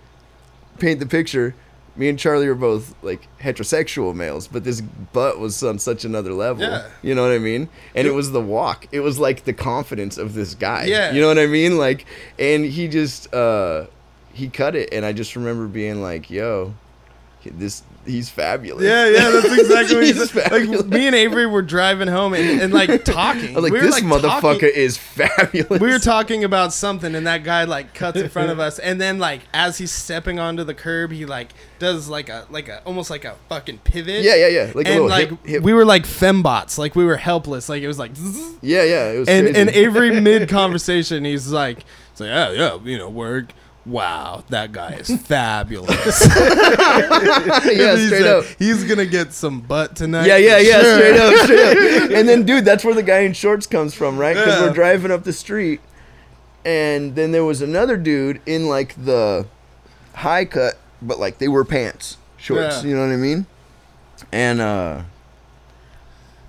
paint 0.79 1.01
the 1.01 1.07
picture. 1.07 1.55
Me 1.97 2.09
and 2.09 2.19
Charlie 2.19 2.47
were 2.47 2.55
both 2.55 2.95
like 3.03 3.27
heterosexual 3.41 4.15
males, 4.15 4.47
but 4.47 4.63
this 4.63 4.81
butt 4.81 5.41
was 5.41 5.63
on 5.65 5.81
such 5.81 6.05
another 6.05 6.33
level. 6.33 6.63
Yeah. 6.63 6.87
You 7.03 7.15
know 7.15 7.23
what 7.23 7.33
I 7.33 7.39
mean? 7.39 7.69
And 7.95 8.07
it 8.07 8.13
was 8.13 8.31
the 8.31 8.41
walk. 8.41 8.87
It 8.93 9.01
was 9.01 9.19
like 9.19 9.45
the 9.45 9.53
confidence 9.53 10.17
of 10.17 10.35
this 10.35 10.55
guy. 10.55 10.85
Yeah. 10.85 11.11
You 11.13 11.21
know 11.21 11.27
what 11.27 11.39
I 11.39 11.47
mean? 11.47 11.77
Like, 11.77 12.07
and 12.39 12.65
he 12.65 12.87
just 12.87 13.33
uh 13.35 13.87
he 14.33 14.49
cut 14.49 14.77
it, 14.77 14.91
and 14.93 15.05
I 15.05 15.13
just 15.13 15.35
remember 15.35 15.67
being 15.67 16.01
like, 16.01 16.31
"Yo, 16.31 16.75
this 17.45 17.83
he's 18.07 18.31
fabulous." 18.31 18.85
Yeah, 18.85 19.07
yeah, 19.09 19.31
that's 19.31 19.47
exactly 19.61 19.97
what 19.97 20.05
he 20.05 20.13
He's 20.13 20.31
said. 20.31 20.45
fabulous. 20.51 20.81
Like 20.83 20.91
me 20.91 21.07
and 21.07 21.15
Avery 21.17 21.47
were 21.47 21.63
driving 21.63 22.09
home 22.09 22.35
and, 22.35 22.61
and 22.61 22.73
like 22.73 23.05
talking. 23.05 23.55
Like, 23.55 23.73
we 23.73 23.79
were, 23.79 23.81
"This 23.81 24.01
motherfucker 24.01 24.41
talking- 24.41 24.71
is 24.75 24.97
fabulous." 24.97 25.81
we 25.81 25.91
were 25.91 25.99
talking 25.99 26.45
about 26.45 26.73
something 26.73 27.15
and 27.15 27.27
that 27.27 27.45
guy 27.45 27.65
like 27.65 27.95
cuts 27.95 28.19
in 28.19 28.29
front 28.29 28.51
of 28.51 28.59
us 28.69 28.79
and 28.79 29.01
then 29.01 29.19
like 29.19 29.41
as 29.53 29.79
he's 29.79 29.91
stepping 29.93 30.39
onto 30.39 30.65
the 30.65 30.75
curb 30.75 31.11
he 31.13 31.27
like 31.27 31.53
does 31.79 32.09
like 32.09 32.29
a 32.29 32.47
like 32.51 32.69
a 32.69 32.83
almost 32.85 33.09
like 33.11 33.25
a 33.25 33.35
fucking 33.49 33.79
pivot 33.79 34.23
Yeah, 34.25 34.35
yeah, 34.35 34.49
yeah. 34.49 34.73
Like 34.75 34.87
and 34.89 35.05
like 35.07 35.29
hip, 35.31 35.47
hip. 35.47 35.63
we 35.63 35.73
were 35.73 35.85
like 35.85 36.05
fembots 36.05 36.77
like 36.79 36.95
we 36.97 37.05
were 37.05 37.17
helpless 37.17 37.69
like 37.69 37.83
it 37.83 37.87
was 37.89 37.99
like 37.99 38.15
zzz. 38.17 38.57
yeah, 38.63 38.83
yeah. 38.83 39.11
It 39.13 39.19
was 39.21 39.29
and 39.29 39.47
crazy. 39.47 39.61
and 39.61 39.71
Avery 39.71 40.21
mid 40.21 40.49
conversation 40.49 41.25
he's 41.25 41.49
like 41.53 41.79
he's 42.13 42.21
like 42.21 42.29
yeah 42.31 42.51
yeah 42.51 42.79
you 42.85 42.99
know 42.99 43.09
work 43.09 43.53
wow 43.89 44.45
that 44.51 44.71
guy 44.73 44.93
is 44.95 45.09
fabulous 45.27 46.21
yeah, 46.37 47.97
He 47.97 48.07
straight 48.07 48.09
said, 48.23 48.27
up. 48.27 48.45
he's 48.59 48.85
gonna 48.85 49.07
get 49.07 49.33
some 49.33 49.61
butt 49.61 49.97
tonight 49.97 50.27
Yeah, 50.27 50.37
yeah, 50.37 50.59
yeah, 50.59 50.81
sure." 50.83 50.97
straight 50.99 51.17
up, 51.21 51.45
straight 51.45 52.03
up. 52.03 52.11
And 52.19 52.29
then, 52.29 52.45
dude, 52.45 52.65
that's 52.65 52.85
where 52.85 52.95
the 52.95 53.03
guy 53.03 53.21
in 53.21 53.33
shorts 53.33 53.67
comes 53.67 53.95
from, 53.95 54.19
right? 54.19 54.35
Because 54.35 54.61
Yeah. 54.61 54.67
we're 54.67 54.75
driving 54.75 55.11
up 55.11 55.25
the 55.25 55.33
street, 55.33 55.81
and 56.65 57.15
then 57.15 57.33
there 57.33 57.45
was 57.45 57.63
another 57.63 57.97
dude 57.97 58.41
in 58.47 58.67
like 58.67 58.95
the 59.03 59.47
high 60.15 60.45
cut, 60.45 60.75
but 61.01 61.19
like 61.19 61.39
they 61.39 61.49
were 61.49 61.65
pants, 61.65 62.17
shorts. 62.37 62.83
Yeah. 62.83 62.91
You 62.91 62.97
know 62.97 63.07
what 63.07 63.13
I 63.13 63.17
mean? 63.17 63.47
And 64.33 64.61
uh, 64.61 65.03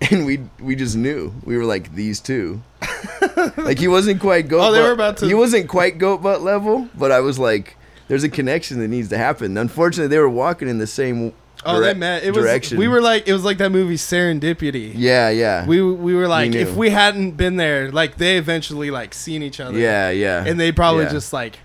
and 0.12 0.26
we 0.26 0.40
we 0.60 0.76
just 0.76 0.96
knew 0.96 1.34
we 1.44 1.58
were 1.58 1.66
like 1.66 1.94
these 1.96 2.20
two. 2.20 2.62
like 3.58 3.80
he 3.80 3.88
wasn't 3.88 4.20
quite 4.22 4.48
goat. 4.48 4.62
Oh, 4.62 4.72
they 4.72 4.80
butt- 4.80 4.88
were 4.88 4.94
about 4.94 5.18
to- 5.18 5.28
He 5.28 5.34
wasn't 5.34 5.68
quite 5.70 5.98
goat 5.98 6.22
butt 6.22 6.42
level, 6.42 6.90
but 6.96 7.12
I 7.12 7.20
was 7.20 7.38
like, 7.40 7.76
there's 8.08 8.24
a 8.24 8.30
connection 8.30 8.80
that 8.80 8.88
needs 8.88 9.10
to 9.10 9.18
happen. 9.18 9.58
Unfortunately, 9.58 10.08
they 10.08 10.20
were 10.20 10.30
walking 10.30 10.68
in 10.70 10.78
the 10.80 10.88
same. 10.88 11.34
Oh, 11.66 11.82
they 11.82 11.94
met. 11.94 12.24
It 12.24 12.34
was. 12.34 12.46
direction. 12.46 12.78
We 12.78 12.88
were 12.88 13.02
like, 13.02 13.28
it 13.28 13.34
was 13.34 13.44
like 13.44 13.58
that 13.58 13.70
movie 13.72 13.98
Serendipity. 13.98 14.94
Yeah, 14.96 15.30
yeah. 15.30 15.66
We 15.66 15.82
we 15.84 16.14
were 16.16 16.28
like, 16.28 16.52
knew. 16.52 16.60
if 16.62 16.76
we 16.76 16.90
hadn't 16.90 17.32
been 17.32 17.58
there, 17.58 17.92
like 17.92 18.16
they 18.16 18.38
eventually 18.38 18.92
like 18.92 19.14
seen 19.14 19.44
each 19.44 19.60
other. 19.60 19.78
Yeah, 19.78 20.10
yeah. 20.10 20.46
And 20.48 20.58
they 20.58 20.72
probably 20.72 21.04
Yeah. 21.04 21.12
just 21.12 21.34
like, 21.34 21.60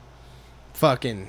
fucking, 0.72 1.28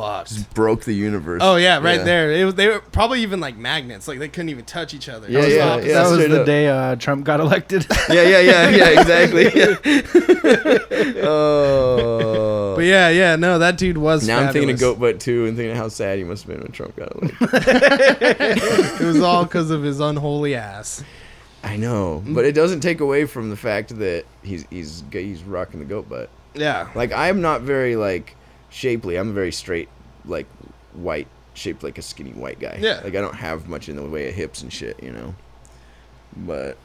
fucked. 0.00 0.54
broke 0.54 0.84
the 0.84 0.92
universe. 0.92 1.40
Oh 1.44 1.56
yeah, 1.56 1.78
right 1.78 1.98
Yeah. 1.98 2.04
there. 2.04 2.32
It 2.32 2.44
was. 2.44 2.54
They 2.54 2.68
were 2.68 2.80
probably 2.80 3.20
even 3.22 3.40
like 3.40 3.56
magnets. 3.56 4.08
Like 4.08 4.18
they 4.18 4.28
couldn't 4.28 4.48
even 4.50 4.64
touch 4.64 4.94
each 4.94 5.08
other. 5.08 5.26
It 5.26 5.32
Yeah, 5.32 5.38
was 5.40 5.48
yeah, 5.54 5.76
yeah. 5.78 5.92
that 5.94 6.02
was 6.10 6.12
straight 6.14 6.28
the 6.30 6.40
up. 6.40 6.46
day 6.46 6.68
uh, 6.68 6.96
Trump 6.96 7.24
got 7.24 7.40
elected. 7.40 7.86
Yeah, 8.10 8.22
yeah, 8.22 8.40
yeah, 8.40 8.68
yeah, 8.70 9.00
exactly. 9.00 9.44
Yeah. 9.54 11.20
oh. 11.28 12.74
But 12.76 12.84
yeah, 12.84 13.08
yeah, 13.10 13.36
no, 13.36 13.58
that 13.58 13.76
dude 13.78 13.98
was. 13.98 14.26
now 14.26 14.40
I'm 14.40 14.52
thinking 14.52 14.70
of. 14.74 14.80
Goat 14.80 14.98
Butt 15.00 15.20
too, 15.20 15.46
and 15.46 15.56
thinking 15.56 15.76
how 15.76 15.88
sad 15.88 16.18
he 16.18 16.24
must 16.24 16.44
have 16.44 16.52
been 16.54 16.62
when 16.62 16.72
Trump 16.72 16.96
got 16.96 17.12
elected. 17.14 17.36
It 19.00 19.04
was 19.04 19.20
all 19.20 19.44
because 19.44 19.70
of 19.70 19.82
his 19.82 20.00
unholy 20.00 20.54
ass. 20.54 21.04
I 21.62 21.76
know, 21.76 22.22
but 22.26 22.44
it 22.46 22.52
doesn't 22.52 22.80
take 22.80 23.00
away 23.00 23.26
from 23.26 23.50
the 23.50 23.56
fact 23.56 23.96
that 23.98 24.24
he's 24.42 24.64
he's 24.70 25.02
he's 25.12 25.42
rocking 25.42 25.80
the 25.80 25.86
goat 25.86 26.08
butt. 26.08 26.30
Yeah. 26.54 26.88
Like 26.94 27.12
I'm 27.12 27.42
not 27.42 27.60
very 27.62 27.96
like 27.96 28.34
shapely. 28.70 29.16
I'm 29.16 29.30
a 29.30 29.32
very 29.32 29.52
straight, 29.52 29.88
like 30.24 30.46
white, 30.94 31.28
shaped 31.54 31.82
like 31.82 31.98
a 31.98 32.02
skinny 32.02 32.32
white 32.32 32.58
guy. 32.58 32.78
Yeah. 32.80 33.00
Like 33.04 33.14
I 33.14 33.20
don't 33.20 33.34
have 33.36 33.68
much 33.68 33.88
in 33.88 33.96
the 33.96 34.02
way 34.04 34.28
of 34.28 34.34
hips 34.34 34.62
and 34.62 34.72
shit, 34.72 35.02
you 35.02 35.12
know. 35.12 35.34
But 36.36 36.78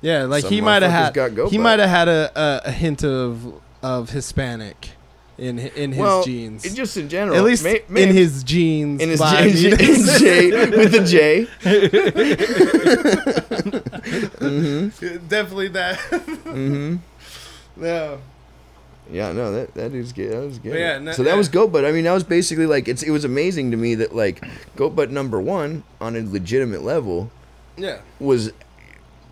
Yeah, 0.00 0.24
like 0.24 0.44
he 0.44 0.60
might 0.60 0.82
have 0.82 0.90
had 0.90 1.14
got 1.14 1.34
goat 1.34 1.50
he 1.50 1.58
might 1.58 1.78
have 1.78 1.88
had 1.88 2.08
a, 2.08 2.30
a, 2.34 2.62
a 2.66 2.72
hint 2.72 3.04
of 3.04 3.60
of 3.82 4.10
Hispanic 4.10 4.90
in 5.38 5.60
in 5.60 5.92
his 5.92 6.00
well, 6.00 6.24
it 6.26 6.74
just 6.74 6.96
in 6.96 7.08
general, 7.08 7.38
At 7.38 7.44
least 7.44 7.62
may- 7.62 7.84
in 8.02 8.12
his 8.12 8.42
jeans. 8.42 9.00
in 9.00 9.08
his 9.08 9.20
J, 9.20 9.52
J 10.18 10.50
with 10.76 10.92
the 10.92 11.04
J. 11.04 11.46
Definitely 15.28 15.68
that. 15.68 15.98
Mm-hmm. 15.98 16.96
no. 17.76 18.20
Yeah, 19.10 19.32
no, 19.32 19.52
that 19.52 19.74
that 19.74 19.92
dude's 19.92 20.12
good. 20.12 20.32
That 20.32 20.44
was 20.44 20.58
good. 20.58 20.78
Yeah, 20.78 20.98
no- 20.98 21.12
so 21.12 21.22
that 21.22 21.36
was 21.36 21.48
yeah. 21.48 21.52
goat 21.54 21.68
butt. 21.72 21.84
I 21.84 21.92
mean, 21.92 22.04
that 22.04 22.12
was 22.12 22.24
basically 22.24 22.66
like 22.66 22.88
it's. 22.88 23.02
It 23.02 23.10
was 23.10 23.24
amazing 23.24 23.70
to 23.70 23.76
me 23.76 23.94
that 23.96 24.14
like 24.14 24.42
goat 24.76 24.90
butt 24.96 25.10
number 25.10 25.40
one 25.40 25.82
on 26.00 26.14
a 26.16 26.20
legitimate 26.22 26.82
level 26.82 27.30
Yeah. 27.76 27.98
was. 28.20 28.52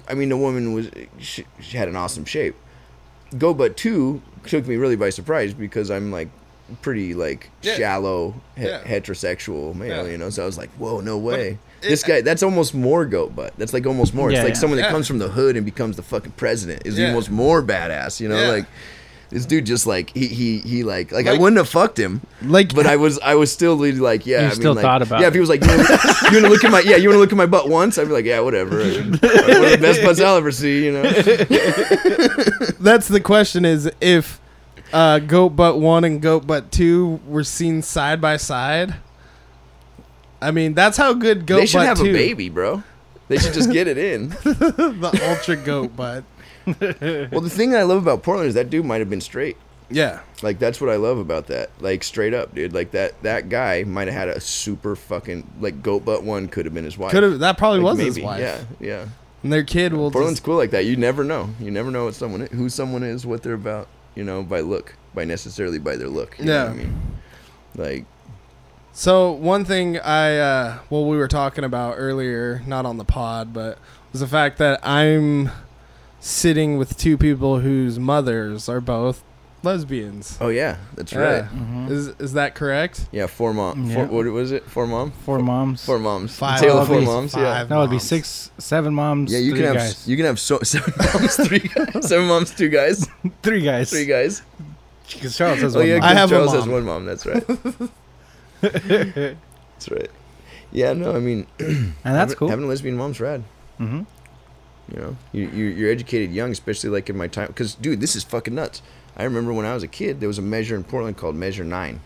I 0.08 0.14
mean, 0.14 0.28
the 0.28 0.36
woman 0.36 0.72
was 0.72 0.88
she, 1.18 1.44
she 1.60 1.76
had 1.76 1.88
an 1.88 1.96
awesome 1.96 2.24
shape. 2.24 2.54
Goat 3.36 3.54
butt 3.54 3.76
two 3.76 4.22
took 4.46 4.66
me 4.66 4.76
really 4.76 4.96
by 4.96 5.10
surprise 5.10 5.52
because 5.52 5.90
I'm 5.90 6.10
like 6.12 6.28
pretty 6.82 7.14
like 7.14 7.50
Yeah. 7.62 7.74
shallow 7.74 8.34
he- 8.56 8.64
Yeah. 8.66 8.82
heterosexual 8.84 9.74
male, 9.74 10.04
Yeah. 10.06 10.10
you 10.12 10.18
know. 10.18 10.30
So 10.30 10.42
I 10.42 10.46
was 10.46 10.56
like, 10.58 10.70
whoa, 10.78 11.00
no 11.00 11.18
way. 11.18 11.58
it- 11.82 11.88
this 11.88 12.02
guy, 12.02 12.20
that's 12.22 12.42
almost 12.42 12.74
more 12.74 13.04
goat 13.04 13.36
butt. 13.36 13.52
That's 13.58 13.72
like 13.72 13.86
almost 13.86 14.14
more. 14.14 14.30
Yeah, 14.30 14.38
it's 14.38 14.44
like 14.44 14.54
yeah. 14.54 14.60
someone 14.60 14.76
that 14.78 14.86
Yeah. 14.86 14.90
comes 14.90 15.06
from 15.06 15.18
the 15.18 15.28
hood 15.28 15.56
and 15.56 15.64
becomes 15.66 15.96
the 15.96 16.02
fucking 16.02 16.32
president 16.32 16.82
is 16.86 16.98
Yeah. 16.98 17.08
almost 17.08 17.30
more 17.30 17.62
badass, 17.62 18.18
you 18.20 18.28
know. 18.28 18.40
Yeah. 18.40 18.48
Like 18.48 18.66
This 19.28 19.44
dude 19.44 19.66
just 19.66 19.88
like 19.88 20.10
he 20.10 20.28
he 20.28 20.58
he 20.58 20.84
like 20.84 21.10
like, 21.10 21.26
I 21.26 21.32
wouldn't 21.32 21.56
have 21.56 21.68
fucked 21.68 21.98
him, 21.98 22.20
Like, 22.42 22.72
but 22.74 22.86
I 22.86 22.94
was 22.94 23.18
I 23.18 23.34
was 23.34 23.50
still 23.50 23.76
really 23.76 23.98
like 23.98 24.24
yeah. 24.24 24.38
You 24.38 24.44
I 24.44 24.48
mean, 24.48 24.56
still 24.56 24.74
like, 24.74 24.82
thought 24.82 25.02
about 25.02 25.20
yeah. 25.20 25.26
it. 25.26 25.28
If 25.30 25.34
he 25.34 25.40
was 25.40 25.48
like 25.48 25.62
you 25.62 25.68
want 25.68 26.44
to 26.44 26.48
look 26.48 26.62
at 26.62 26.70
my 26.70 26.80
yeah 26.80 26.94
you 26.94 27.08
want 27.08 27.16
to 27.16 27.20
look 27.20 27.32
at 27.32 27.36
my 27.36 27.46
butt 27.46 27.68
once, 27.68 27.98
I'd 27.98 28.06
be 28.06 28.12
like 28.12 28.24
yeah 28.24 28.38
whatever. 28.38 28.78
One 28.84 29.14
of 29.14 29.20
the 29.20 29.78
best 29.80 30.00
butts 30.02 30.20
I'll 30.20 30.36
ever 30.36 30.52
see, 30.52 30.84
you 30.84 30.92
know. 30.92 31.02
that's 32.80 33.08
the 33.08 33.20
question: 33.20 33.64
is 33.64 33.90
if 34.00 34.40
uh, 34.92 35.18
Goat 35.18 35.50
Butt 35.50 35.80
One 35.80 36.04
and 36.04 36.22
Goat 36.22 36.46
Butt 36.46 36.70
Two 36.70 37.20
were 37.26 37.44
seen 37.44 37.82
side 37.82 38.20
by 38.20 38.36
side. 38.36 38.94
I 40.40 40.52
mean, 40.52 40.74
that's 40.74 40.96
how 40.96 41.14
good 41.14 41.46
Goat 41.46 41.60
they 41.60 41.66
should 41.66 41.78
Butt 41.78 41.86
have 41.86 41.98
Two, 41.98 42.10
a 42.10 42.12
baby, 42.12 42.48
bro. 42.48 42.84
They 43.28 43.38
should 43.38 43.54
just 43.54 43.72
get 43.72 43.88
it 43.88 43.98
in. 43.98 44.28
the 44.44 45.20
Ultra 45.36 45.56
Goat 45.56 45.96
Butt. 45.96 46.22
Well, 47.30 47.40
the 47.40 47.50
thing 47.50 47.74
I 47.74 47.82
love 47.82 48.02
about 48.02 48.22
Portland 48.22 48.48
is 48.48 48.54
that 48.54 48.70
dude 48.70 48.84
might 48.84 49.00
have 49.00 49.10
been 49.10 49.20
straight. 49.20 49.56
Yeah, 49.88 50.20
Like 50.42 50.58
that's 50.58 50.80
what 50.80 50.90
I 50.90 50.96
love 50.96 51.18
about 51.18 51.46
that. 51.46 51.70
Like 51.80 52.02
straight 52.02 52.34
up, 52.34 52.52
dude. 52.54 52.72
Like 52.72 52.90
that 52.90 53.22
that 53.22 53.48
guy 53.48 53.84
might 53.84 54.08
have 54.08 54.16
had 54.16 54.28
a 54.28 54.40
super 54.40 54.96
fucking 54.96 55.48
like 55.60 55.80
goat 55.80 56.04
butt 56.04 56.24
one 56.24 56.48
could 56.48 56.64
have 56.64 56.74
been 56.74 56.84
his 56.84 56.98
wife. 56.98 57.12
could 57.12 57.22
have. 57.22 57.38
That 57.38 57.56
probably 57.56 57.78
Like, 57.80 57.96
was 57.96 58.04
his 58.04 58.18
wife. 58.20 58.40
Yeah, 58.40 58.60
yeah. 58.80 59.06
and 59.44 59.52
their 59.52 59.62
kid 59.62 59.92
will. 59.92 60.10
Portland's 60.10 60.40
Just, 60.40 60.44
cool 60.44 60.56
like 60.56 60.72
that. 60.72 60.86
You 60.86 60.96
never 60.96 61.22
know. 61.22 61.50
You 61.60 61.70
never 61.70 61.92
know 61.92 62.06
what 62.06 62.14
someone 62.16 62.48
who 62.48 62.68
someone 62.68 63.04
is, 63.04 63.24
what 63.24 63.44
they're 63.44 63.54
about. 63.54 63.86
You 64.16 64.24
know, 64.24 64.42
by 64.42 64.58
look, 64.58 64.94
by 65.14 65.24
necessarily 65.24 65.78
by 65.78 65.94
their 65.94 66.08
look. 66.08 66.36
You 66.40 66.46
know 66.46 66.66
what 66.66 66.74
Yeah. 66.76 66.82
I 66.82 66.84
mean, 66.84 67.02
like 67.76 68.04
So 68.92 69.30
one 69.30 69.64
thing 69.64 69.98
I 70.00 70.36
uh 70.38 70.78
well 70.90 71.06
we 71.06 71.16
were 71.16 71.28
talking 71.28 71.62
about 71.62 71.94
earlier, 71.96 72.60
not 72.66 72.86
on 72.86 72.96
the 72.96 73.04
pod, 73.04 73.52
but 73.52 73.78
was 74.10 74.20
the 74.20 74.26
fact 74.26 74.58
that 74.58 74.84
I'm 74.84 75.50
sitting 76.26 76.76
with 76.76 76.96
two 76.98 77.16
people 77.16 77.60
whose 77.60 77.98
mothers 78.00 78.68
are 78.68 78.80
both 78.80 79.22
lesbians. 79.62 80.36
oh 80.40 80.48
yeah, 80.48 80.76
that's 80.94 81.12
Yeah. 81.12 81.18
right. 81.20 81.44
Mhm. 81.44 81.90
Is 81.90 82.08
is 82.18 82.32
that 82.34 82.54
correct? 82.54 83.06
Yeah, 83.12 83.26
four 83.26 83.54
mom. 83.54 83.84
Yeah. 83.90 84.06
Four, 84.08 84.24
what 84.24 84.32
was 84.32 84.50
it? 84.52 84.64
Four 84.68 84.86
mom. 84.86 85.12
Four 85.24 85.38
moms. 85.38 85.84
Four 85.84 85.98
moms. 85.98 86.36
Five. 86.36 86.60
Tale 86.60 86.78
of 86.78 86.88
four 86.88 86.98
these 86.98 87.06
moms. 87.06 87.34
Yeah. 87.34 87.42
five 87.60 87.70
No, 87.70 87.78
it'd 87.80 87.90
be 87.90 87.98
six, 87.98 88.50
seven 88.58 88.92
moms. 88.94 89.32
Yeah, 89.32 89.38
you 89.38 89.50
three 89.52 89.60
can 89.60 89.66
have 89.68 89.76
guys. 89.76 90.08
you 90.08 90.16
can 90.16 90.26
have 90.26 90.38
so, 90.40 90.58
seven 90.62 90.92
moms, 90.98 91.36
three 91.36 91.60
guys, 91.60 92.08
seven 92.08 92.26
moms, 92.26 92.50
two 92.54 92.68
guys, 92.68 93.08
three 93.42 93.62
guys. 93.62 93.90
three 93.90 94.04
guys. 94.06 94.42
Because 95.12 95.36
Charles 95.36 95.60
has 95.60 95.76
Oh 95.76 95.78
one 95.80 95.88
yeah, 95.88 95.98
mom. 96.00 96.08
I 96.08 96.14
have 96.14 96.30
a 96.32 96.34
Charles 96.34 96.52
has 96.52 96.66
one 96.68 96.84
mom. 96.84 97.04
That's 97.06 97.24
right. 97.24 97.44
that's 98.60 99.90
right. 99.90 100.10
Yeah, 100.72 100.92
no, 100.92 101.14
I 101.14 101.20
mean, 101.20 101.46
and 101.58 101.94
that's 102.02 102.16
having, 102.32 102.36
cool. 102.36 102.48
Having 102.48 102.64
a 102.64 102.68
lesbian 102.68 102.96
mom's 102.96 103.20
rad. 103.20 103.42
hmm 103.78 104.02
You 104.92 105.00
know, 105.00 105.16
you, 105.32 105.48
you 105.48 105.64
you're 105.66 105.90
educated 105.90 106.32
young, 106.32 106.52
especially 106.52 106.90
like 106.90 107.10
in 107.10 107.16
my 107.16 107.26
time. 107.26 107.48
Because 107.48 107.74
dude, 107.74 108.00
this 108.00 108.14
is 108.14 108.22
fucking 108.24 108.54
nuts. 108.54 108.82
I 109.16 109.24
remember 109.24 109.52
when 109.52 109.66
I 109.66 109.74
was 109.74 109.82
a 109.82 109.88
kid, 109.88 110.20
there 110.20 110.28
was 110.28 110.38
a 110.38 110.42
measure 110.42 110.76
in 110.76 110.84
Portland 110.84 111.16
called 111.16 111.34
Measure 111.34 111.64
Nine. 111.64 112.00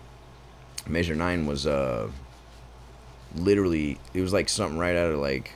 Measure 0.86 1.14
Nine 1.14 1.46
was 1.46 1.66
uh, 1.66 2.08
literally 3.34 3.98
it 4.14 4.20
was 4.20 4.32
like 4.32 4.48
something 4.48 4.78
right 4.78 4.96
out 4.96 5.10
of 5.10 5.18
like 5.18 5.52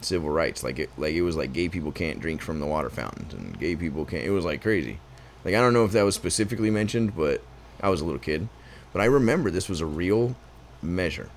civil 0.00 0.30
rights. 0.30 0.62
Like 0.62 0.78
it 0.78 0.90
like 0.98 1.14
it 1.14 1.22
was 1.22 1.36
like 1.36 1.52
gay 1.52 1.68
people 1.68 1.92
can't 1.92 2.20
drink 2.20 2.42
from 2.42 2.60
the 2.60 2.66
water 2.66 2.90
fountains 2.90 3.32
and 3.32 3.58
gay 3.58 3.76
people 3.76 4.04
can't. 4.04 4.24
It 4.24 4.30
was 4.30 4.44
like 4.44 4.62
crazy. 4.62 4.98
Like 5.44 5.54
I 5.54 5.60
don't 5.60 5.72
know 5.72 5.84
if 5.84 5.92
that 5.92 6.02
was 6.02 6.14
specifically 6.14 6.70
mentioned, 6.70 7.16
but 7.16 7.42
I 7.80 7.88
was 7.88 8.00
a 8.00 8.04
little 8.04 8.20
kid. 8.20 8.48
But 8.92 9.00
I 9.00 9.06
remember 9.06 9.50
this 9.50 9.68
was 9.68 9.80
a 9.80 9.86
real 9.86 10.36
measure, 10.82 11.30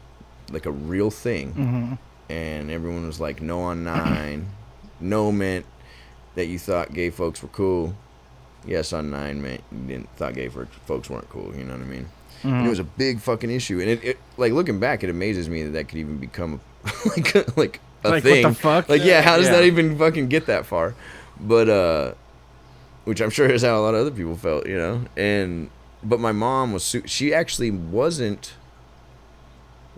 like 0.51 0.65
a 0.65 0.71
real 0.71 1.11
thing 1.11 1.51
hmm 1.53 1.93
and 2.29 2.71
everyone 2.71 3.05
was 3.05 3.19
like 3.19 3.41
no 3.41 3.59
on 3.59 3.83
nine 3.83 4.47
no 5.03 5.31
meant 5.31 5.65
that 6.35 6.45
you 6.47 6.57
thought 6.57 6.93
gay 6.93 7.09
folks 7.11 7.41
were 7.43 7.49
cool. 7.49 7.95
Yes 8.65 8.93
on 8.93 9.09
nine 9.11 9.41
meant 9.41 9.61
you 9.71 9.79
didn't 9.87 10.09
thought 10.15 10.33
gay 10.35 10.49
folks 10.85 11.09
weren't 11.09 11.29
cool 11.29 11.53
you 11.55 11.65
know 11.65 11.73
what 11.73 11.81
i 11.81 11.85
mean? 11.85 12.07
And 12.43 12.65
it 12.65 12.69
was 12.69 12.79
a 12.79 12.83
big 12.85 13.19
fucking 13.19 13.49
issue 13.51 13.79
and 13.81 13.89
it, 13.89 14.03
it 14.03 14.17
like 14.37 14.53
looking 14.53 14.79
back 14.79 15.03
it 15.03 15.09
amazes 15.09 15.49
me 15.49 15.63
that 15.63 15.71
that 15.71 15.89
could 15.89 15.97
even 15.97 16.17
become 16.17 16.61
like 17.17 17.35
a, 17.35 17.45
like 17.57 17.79
a 18.05 18.09
Like, 18.09 18.13
what 18.15 18.23
thing. 18.23 18.43
the 18.47 18.53
fuck? 18.53 18.87
like 18.89 19.03
yeah 19.03 19.21
how 19.21 19.35
does 19.37 19.49
that 19.49 19.63
even 19.65 19.97
fucking 19.97 20.27
get 20.29 20.45
that 20.47 20.65
far? 20.65 20.95
But 21.39 21.67
uh 21.69 22.13
which 23.03 23.19
i'm 23.19 23.29
sure 23.29 23.49
is 23.49 23.63
how 23.63 23.77
a 23.77 23.81
lot 23.81 23.93
of 23.95 24.01
other 24.01 24.11
people 24.11 24.37
felt 24.37 24.65
you 24.65 24.77
know? 24.77 25.01
And 25.17 25.69
but 26.01 26.19
my 26.21 26.31
mom 26.31 26.71
was 26.73 26.83
su- 26.85 27.03
she 27.05 27.33
actually 27.33 27.71
wasn't 27.71 28.53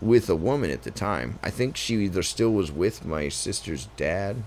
with 0.02 0.30
a 0.30 0.36
woman 0.36 0.72
at 0.72 0.84
the 0.84 0.92
time. 0.92 1.40
I 1.42 1.50
think 1.50 1.78
she 1.78 1.96
either 2.06 2.22
still 2.24 2.52
was 2.52 2.72
with 2.72 3.06
my 3.06 3.30
sister's 3.30 3.88
dad 3.96 4.44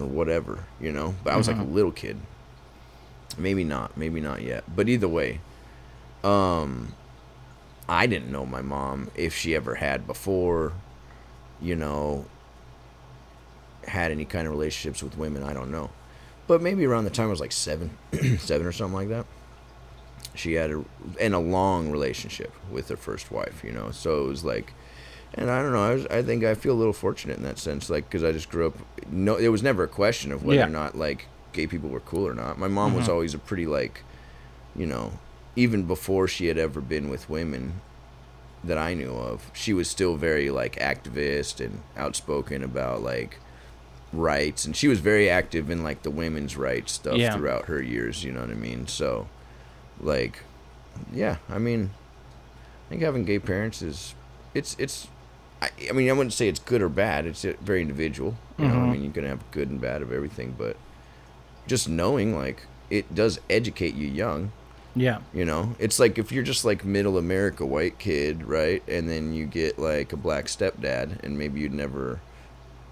or 0.00 0.06
whatever, 0.06 0.64
you 0.80 0.92
know. 0.92 1.14
But 1.22 1.32
I 1.32 1.36
was 1.36 1.48
like 1.48 1.58
a 1.58 1.62
little 1.62 1.92
kid. 1.92 2.18
Maybe 3.38 3.64
not, 3.64 3.96
maybe 3.96 4.20
not 4.20 4.42
yet. 4.42 4.64
But 4.74 4.88
either 4.88 5.08
way, 5.08 5.40
um 6.24 6.94
I 7.88 8.06
didn't 8.06 8.30
know 8.30 8.46
my 8.46 8.62
mom 8.62 9.10
if 9.16 9.34
she 9.34 9.54
ever 9.54 9.74
had 9.76 10.06
before, 10.06 10.72
you 11.60 11.74
know, 11.74 12.26
had 13.86 14.12
any 14.12 14.24
kind 14.24 14.46
of 14.46 14.52
relationships 14.52 15.02
with 15.02 15.18
women, 15.18 15.42
I 15.42 15.52
don't 15.52 15.72
know. 15.72 15.90
But 16.46 16.62
maybe 16.62 16.84
around 16.84 17.04
the 17.04 17.10
time 17.10 17.26
I 17.26 17.30
was 17.30 17.40
like 17.40 17.52
7, 17.52 17.90
7 18.38 18.66
or 18.66 18.72
something 18.72 18.94
like 18.94 19.08
that 19.08 19.26
she 20.34 20.54
had 20.54 20.70
a 20.70 20.84
and 21.20 21.34
a 21.34 21.38
long 21.38 21.90
relationship 21.90 22.52
with 22.70 22.88
her 22.88 22.96
first 22.96 23.30
wife 23.30 23.62
you 23.64 23.72
know 23.72 23.90
so 23.90 24.24
it 24.24 24.28
was 24.28 24.44
like 24.44 24.72
and 25.34 25.50
i 25.50 25.62
don't 25.62 25.72
know 25.72 25.82
i, 25.82 25.94
was, 25.94 26.06
I 26.06 26.22
think 26.22 26.44
i 26.44 26.54
feel 26.54 26.72
a 26.74 26.78
little 26.78 26.92
fortunate 26.92 27.36
in 27.36 27.42
that 27.44 27.58
sense 27.58 27.88
like 27.90 28.04
because 28.08 28.24
i 28.24 28.32
just 28.32 28.48
grew 28.50 28.66
up 28.66 28.74
no 29.10 29.36
it 29.36 29.48
was 29.48 29.62
never 29.62 29.84
a 29.84 29.88
question 29.88 30.32
of 30.32 30.42
whether 30.44 30.60
Yeah. 30.60 30.66
or 30.66 30.70
not 30.70 30.96
like 30.96 31.26
gay 31.52 31.66
people 31.66 31.88
were 31.88 32.00
cool 32.00 32.26
or 32.26 32.34
not 32.34 32.58
my 32.58 32.68
mom 32.68 32.94
was 32.94 33.04
mm-hmm. 33.04 33.12
always 33.12 33.34
a 33.34 33.38
pretty 33.38 33.66
like 33.66 34.02
you 34.74 34.86
know 34.86 35.12
even 35.56 35.84
before 35.84 36.26
she 36.28 36.46
had 36.46 36.58
ever 36.58 36.80
been 36.80 37.08
with 37.08 37.28
women 37.30 37.80
that 38.64 38.78
i 38.78 38.92
knew 38.94 39.12
of 39.12 39.50
she 39.54 39.72
was 39.72 39.88
still 39.88 40.16
very 40.16 40.50
like 40.50 40.76
activist 40.76 41.64
and 41.64 41.80
outspoken 41.96 42.62
about 42.62 43.02
like 43.02 43.38
rights 44.12 44.64
and 44.64 44.76
she 44.76 44.88
was 44.88 44.98
very 45.00 45.30
active 45.30 45.70
in 45.70 45.84
like 45.84 46.02
the 46.02 46.10
women's 46.10 46.56
rights 46.56 46.92
stuff 46.92 47.16
Yeah. 47.16 47.36
throughout 47.36 47.66
her 47.66 47.80
years 47.80 48.24
you 48.24 48.32
know 48.32 48.40
what 48.40 48.50
i 48.50 48.54
mean 48.54 48.86
so 48.88 49.28
like 50.00 50.40
yeah 51.12 51.36
i 51.48 51.58
mean 51.58 51.90
i 52.86 52.88
think 52.90 53.02
having 53.02 53.24
gay 53.24 53.38
parents 53.38 53.82
is 53.82 54.14
it's 54.52 54.74
it's 54.78 55.06
i, 55.62 55.68
I 55.88 55.92
mean 55.92 56.08
i 56.08 56.12
wouldn't 56.12 56.32
say 56.32 56.48
it's 56.48 56.60
good 56.60 56.82
or 56.82 56.88
bad 56.88 57.26
it's 57.26 57.44
uh, 57.44 57.54
very 57.60 57.80
individual 57.82 58.36
you 58.58 58.66
know 58.68 58.74
i 58.74 58.76
Mhm. 58.78 58.92
mean 58.92 59.02
you're 59.04 59.12
gonna 59.12 59.28
have 59.28 59.50
good 59.50 59.68
and 59.70 59.80
bad 59.80 60.02
of 60.02 60.12
everything 60.12 60.54
but 60.56 60.76
just 61.66 61.88
knowing 61.88 62.34
like 62.36 62.62
it 62.88 63.14
does 63.14 63.38
educate 63.48 63.94
you 63.94 64.08
young 64.08 64.52
Yeah. 64.96 65.18
you 65.32 65.44
know 65.44 65.76
it's 65.78 65.98
like 66.00 66.18
if 66.18 66.32
you're 66.32 66.42
just 66.42 66.64
like 66.64 66.84
middle 66.84 67.16
america 67.18 67.64
white 67.66 67.98
kid 67.98 68.42
right 68.44 68.82
and 68.88 69.08
then 69.08 69.32
you 69.34 69.46
get 69.46 69.78
like 69.78 70.12
a 70.12 70.16
black 70.16 70.46
stepdad 70.46 71.22
and 71.22 71.38
maybe 71.38 71.60
you'd 71.60 71.72
never 71.74 72.20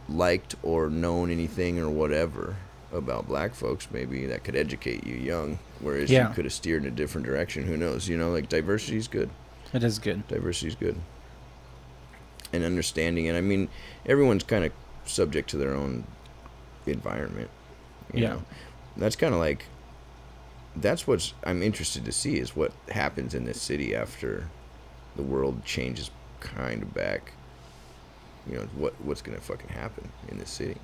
liked 0.09 0.55
or 0.63 0.89
known 0.89 1.31
anything 1.31 1.79
or 1.79 1.91
whatever 1.91 2.57
about 2.93 3.27
black 3.29 3.55
folks 3.55 3.89
maybe 3.91 4.25
that 4.27 4.43
could 4.45 4.57
educate 4.57 5.07
you 5.07 5.15
young 5.15 5.59
whereas 5.81 6.11
Yeah. 6.11 6.29
you 6.29 6.35
could 6.35 6.45
have 6.47 6.55
steered 6.55 6.83
in 6.85 6.89
a 6.89 6.95
different 6.97 7.27
direction 7.27 7.65
who 7.65 7.77
knows 7.77 8.09
you 8.09 8.17
know 8.17 8.31
like 8.31 8.49
diversity 8.49 8.97
is 8.97 9.09
good 9.09 9.29
It 9.75 9.85
is 9.85 9.99
good. 9.99 10.27
diversity 10.29 10.69
is 10.69 10.75
good 10.77 10.97
and 12.53 12.65
understanding 12.65 13.29
and 13.29 13.37
i 13.37 13.41
mean 13.41 13.69
everyone's 14.07 14.43
kind 14.45 14.65
of 14.65 14.73
subject 15.05 15.49
to 15.51 15.57
their 15.57 15.75
own 15.75 16.05
environment 16.87 17.51
you 18.13 18.23
Yeah. 18.23 18.29
know? 18.31 18.43
that's 18.97 19.17
kind 19.17 19.35
of 19.35 19.41
like 19.41 19.65
that's 20.77 21.07
what's 21.07 21.35
i'm 21.45 21.63
interested 21.63 22.05
to 22.05 22.13
see 22.13 22.39
is 22.39 22.55
what 22.57 22.73
happens 22.91 23.35
in 23.35 23.45
this 23.45 23.61
city 23.61 23.95
after 23.95 24.49
the 25.17 25.23
world 25.23 25.65
changes 25.65 26.11
kind 26.41 26.83
of 26.83 26.95
back 26.95 27.33
you 28.49 28.55
know 28.55 28.67
what 28.77 28.95
what's 29.03 29.21
gonna 29.23 29.41
fucking 29.41 29.69
happen 29.71 30.09
in 30.29 30.39
this 30.39 30.51
city 30.51 30.77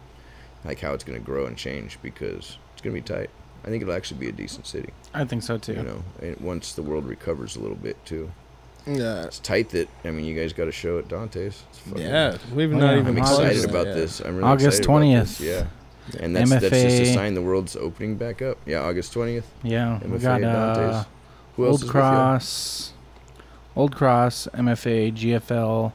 like 0.64 0.80
how 0.80 0.92
it's 0.92 1.04
gonna 1.04 1.18
grow 1.18 1.46
and 1.46 1.56
change 1.56 1.98
because 2.02 2.58
it's 2.72 2.82
gonna 2.82 2.94
be 2.94 3.00
tight 3.00 3.30
i 3.64 3.68
think 3.68 3.82
it'll 3.82 3.94
actually 3.94 4.18
be 4.20 4.28
a 4.28 4.32
decent 4.32 4.66
city 4.66 4.90
I 5.14 5.24
think 5.24 5.42
so 5.44 5.56
too. 5.58 5.74
you 5.74 5.82
know 5.82 6.02
and 6.20 6.36
once 6.40 6.72
the 6.72 6.82
world 6.82 7.06
recovers 7.06 7.56
a 7.56 7.60
little 7.60 7.76
bit 7.76 8.02
too 8.04 8.30
Yeah. 8.86 9.24
it's 9.24 9.38
tight 9.38 9.70
that 9.70 9.88
I 10.04 10.10
mean 10.10 10.24
you 10.24 10.38
guys 10.38 10.52
got 10.52 10.68
a 10.68 10.72
show 10.72 10.98
at 10.98 11.08
Dante's. 11.08 11.62
It's 11.70 12.00
Yeah. 12.00 12.36
We've 12.54 12.72
Oh, 12.72 12.76
not 12.78 12.92
yeah. 12.94 12.98
even 13.00 13.06
I'm 13.16 13.18
excited 13.18 13.52
closed 13.52 13.68
about 13.70 13.86
yet. 13.86 13.94
this. 13.96 14.20
I'm 14.20 14.36
really 14.36 14.48
August 14.48 14.78
excited 14.80 14.86
about 14.86 15.00
this, 15.24 15.38
20th. 15.40 15.40
Yeah, 15.40 16.22
and 16.22 16.36
that's 16.36 16.50
that's 16.50 16.62
just 16.68 16.74
a 17.02 17.14
sign 17.14 17.34
the 17.34 17.42
world's 17.42 17.76
opening 17.76 18.16
back 18.16 18.42
up. 18.42 18.58
Yeah, 18.66 18.80
August 18.80 19.12
twentieth. 19.12 19.50
Yeah. 19.62 19.98
We 20.04 20.18
MFA 20.18 20.22
got 20.22 20.42
at 20.42 20.54
uh, 20.56 20.74
Dante's. 20.74 21.06
Who 21.56 21.66
Old 21.66 21.82
is 21.82 21.88
Cross, 21.90 22.92
Old 23.76 23.94
Cross, 23.94 24.48
MFA, 24.54 25.12
GFL, 25.12 25.92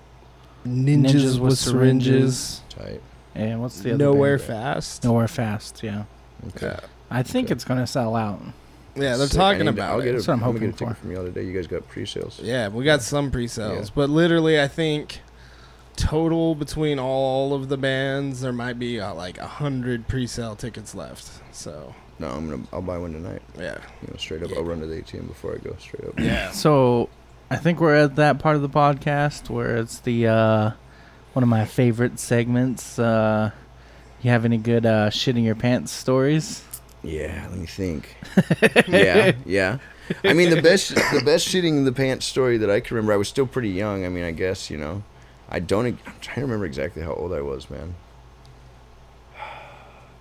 Ninjas, 0.68 1.38
with 1.40 1.58
syringes. 1.58 2.62
you? 2.78 2.84
Tight. 2.84 3.02
and 3.36 3.62
what's 3.62 3.80
the 3.82 3.90
other? 3.94 3.98
Nowhere 4.06 4.38
band? 4.38 4.48
fast. 4.48 5.04
Nowhere 5.04 5.28
Fast. 5.28 5.84
Yeah. 5.84 6.04
Okay. 6.56 6.76
I 7.12 7.24
think 7.24 7.48
Okay. 7.48 7.54
it's 7.54 7.66
gonna 7.66 7.88
sell 7.88 8.16
out. 8.16 8.42
Yeah, 8.96 9.18
they're 9.18 9.28
Sick. 9.28 9.38
Talking 9.38 9.60
need 9.60 9.64
to- 9.66 9.70
about 9.72 9.92
I'll 9.92 10.00
it. 10.02 10.04
get 10.06 10.10
a, 10.10 10.14
That's 10.18 10.28
what 10.28 10.34
I'm 10.36 10.44
I'm 10.44 10.50
gonna 10.54 10.60
get 10.60 10.66
a 10.66 10.72
hoping 10.72 10.78
ticket 10.88 10.98
for. 10.98 11.02
from 11.02 11.12
y'all 11.12 11.24
today. 11.26 11.44
You 11.46 11.54
guys 11.54 11.68
got 11.68 11.88
pre-sales. 11.88 12.40
Yeah, 12.44 12.68
we 12.70 12.84
got 12.84 13.02
some 13.02 13.32
pre-sales, 13.32 13.88
Yeah. 13.88 13.94
but 13.96 14.10
literally, 14.10 14.60
I 14.62 14.68
think 14.68 15.20
total 15.96 16.56
between 16.56 16.98
all 17.00 17.54
of 17.54 17.70
the 17.70 17.78
bands, 17.78 18.42
there 18.42 18.54
might 18.54 18.80
be 18.80 19.00
uh, 19.00 19.14
like 19.14 19.38
a 19.38 19.48
hundred 19.48 20.08
pre-sale 20.08 20.56
tickets 20.56 20.96
left. 20.96 21.30
So 21.52 21.94
No, 22.20 22.28
I'm 22.30 22.50
gonna. 22.50 22.64
I'll 22.74 22.82
buy 22.82 22.98
one 22.98 23.14
tonight. 23.14 23.42
yeah, 23.58 23.78
You 24.02 24.08
know, 24.10 24.16
straight 24.18 24.44
up. 24.44 24.52
I'll 24.56 24.64
run 24.64 24.80
to 24.82 24.86
the 24.88 24.96
ATM 25.02 25.28
before 25.28 25.54
I 25.54 25.58
go. 25.58 25.76
Straight 25.80 26.06
up. 26.08 26.20
yeah. 26.20 26.52
So, 26.52 27.10
I 27.52 27.56
think 27.58 27.80
we're 27.80 27.96
at 27.96 28.16
that 28.18 28.40
part 28.40 28.56
of 28.56 28.62
the 28.62 28.70
podcast 28.70 29.50
where 29.50 29.78
it's 29.78 30.00
the 30.00 30.28
uh, 30.28 30.72
one 31.34 31.44
of 31.44 31.50
my 31.50 31.66
favorite 31.66 32.20
segments. 32.20 33.00
Uh, 33.00 33.52
you 34.22 34.30
have 34.32 34.46
any 34.46 34.58
good 34.58 34.86
uh, 34.86 35.10
shitting 35.10 35.44
your 35.46 35.56
pants 35.56 35.92
stories? 35.92 36.62
Yeah, 37.04 37.48
let 37.50 37.60
me 37.60 37.66
think. 37.66 38.16
yeah, 38.88 39.32
yeah. 39.46 39.78
I 40.24 40.34
mean, 40.34 40.50
the 40.50 40.62
best, 40.62 40.96
the 40.96 41.22
best 41.24 41.48
shitting 41.48 41.86
the 41.86 41.92
pants 41.94 42.26
story 42.26 42.58
that 42.58 42.70
I 42.70 42.80
can 42.80 42.96
remember. 42.96 43.14
I 43.14 43.18
was 43.18 43.30
still 43.30 43.48
pretty 43.48 43.70
young. 43.70 44.06
I 44.06 44.10
mean, 44.10 44.24
I 44.24 44.32
guess 44.32 44.70
you 44.70 44.78
know, 44.78 45.04
I 45.50 45.60
don't. 45.60 45.86
I'm 45.86 46.14
trying 46.20 46.36
to 46.36 46.42
remember 46.42 46.66
exactly 46.66 47.02
how 47.02 47.14
old 47.14 47.32
I 47.32 47.42
was, 47.42 47.70
man. 47.70 47.96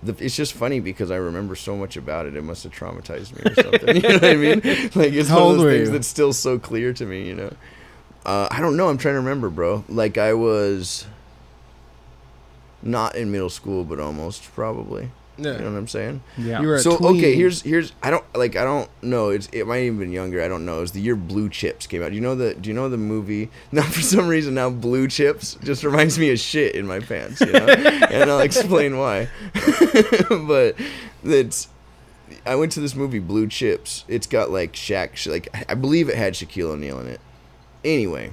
The, 0.01 0.15
it's 0.23 0.35
just 0.35 0.53
funny 0.53 0.79
because 0.79 1.11
I 1.11 1.17
remember 1.17 1.55
so 1.55 1.75
much 1.75 1.97
about 1.97 2.25
it. 2.25 2.35
It 2.35 2.43
must 2.43 2.63
have 2.63 2.71
traumatized 2.71 3.35
me 3.35 3.51
or 3.51 3.55
something. 3.55 3.95
you 3.97 4.01
know 4.01 4.13
what 4.13 4.23
I 4.23 4.35
mean? 4.35 4.61
Like 4.95 5.11
it's 5.11 5.27
How 5.27 5.43
one 5.45 5.55
of 5.55 5.57
those 5.59 5.73
things 5.73 5.87
you? 5.89 5.93
that's 5.93 6.07
still 6.07 6.31
so 6.31 6.57
clear 6.57 6.93
to 6.93 7.05
me. 7.05 7.27
You 7.27 7.35
know, 7.35 7.53
uh, 8.25 8.47
I 8.49 8.61
don't 8.61 8.77
know. 8.77 8.87
I'm 8.87 8.97
trying 8.97 9.15
to 9.15 9.19
remember, 9.19 9.49
bro. 9.49 9.83
Like 9.89 10.17
I 10.17 10.33
was 10.33 11.05
not 12.81 13.15
in 13.15 13.31
middle 13.31 13.49
school, 13.49 13.83
but 13.83 13.99
almost 13.99 14.43
probably. 14.53 15.11
Yeah. 15.41 15.53
You 15.53 15.59
know 15.59 15.71
what 15.71 15.77
I'm 15.77 15.87
saying? 15.87 16.21
Yeah. 16.37 16.61
You 16.61 16.67
were 16.67 16.75
a 16.75 16.79
so 16.79 16.97
tween. 16.97 17.17
okay, 17.17 17.35
here's 17.35 17.61
here's 17.61 17.93
I 18.03 18.09
don't 18.11 18.23
like 18.35 18.55
I 18.55 18.63
don't 18.63 18.89
know. 19.01 19.29
It's 19.29 19.47
it 19.51 19.65
might 19.65 19.83
even 19.83 19.99
been 19.99 20.11
younger. 20.11 20.41
I 20.43 20.47
don't 20.47 20.65
know. 20.65 20.77
It 20.77 20.81
was 20.81 20.91
the 20.91 21.01
year 21.01 21.15
Blue 21.15 21.49
Chips 21.49 21.87
came 21.87 22.03
out. 22.03 22.09
Do 22.09 22.15
you 22.15 22.21
know 22.21 22.35
the 22.35 22.53
Do 22.55 22.69
you 22.69 22.73
know 22.75 22.89
the 22.89 22.97
movie? 22.97 23.49
Now 23.71 23.83
for 23.83 24.01
some 24.01 24.27
reason 24.27 24.53
now 24.55 24.69
Blue 24.69 25.07
Chips 25.07 25.57
just 25.63 25.83
reminds 25.83 26.17
me 26.19 26.31
of 26.31 26.39
shit 26.39 26.75
in 26.75 26.85
my 26.87 26.99
pants. 26.99 27.39
You 27.41 27.51
know, 27.53 27.65
and 27.67 28.29
I'll 28.29 28.39
explain 28.41 28.97
why. 28.97 29.29
but 30.29 30.75
it's 31.23 31.67
I 32.45 32.55
went 32.55 32.71
to 32.73 32.79
this 32.79 32.95
movie 32.95 33.19
Blue 33.19 33.47
Chips. 33.47 34.05
It's 34.07 34.27
got 34.27 34.49
like 34.51 34.73
Shaq. 34.73 35.29
Like 35.29 35.47
I 35.69 35.73
believe 35.75 36.09
it 36.09 36.15
had 36.15 36.33
Shaquille 36.33 36.71
O'Neal 36.71 36.99
in 36.99 37.07
it. 37.07 37.21
Anyway, 37.83 38.31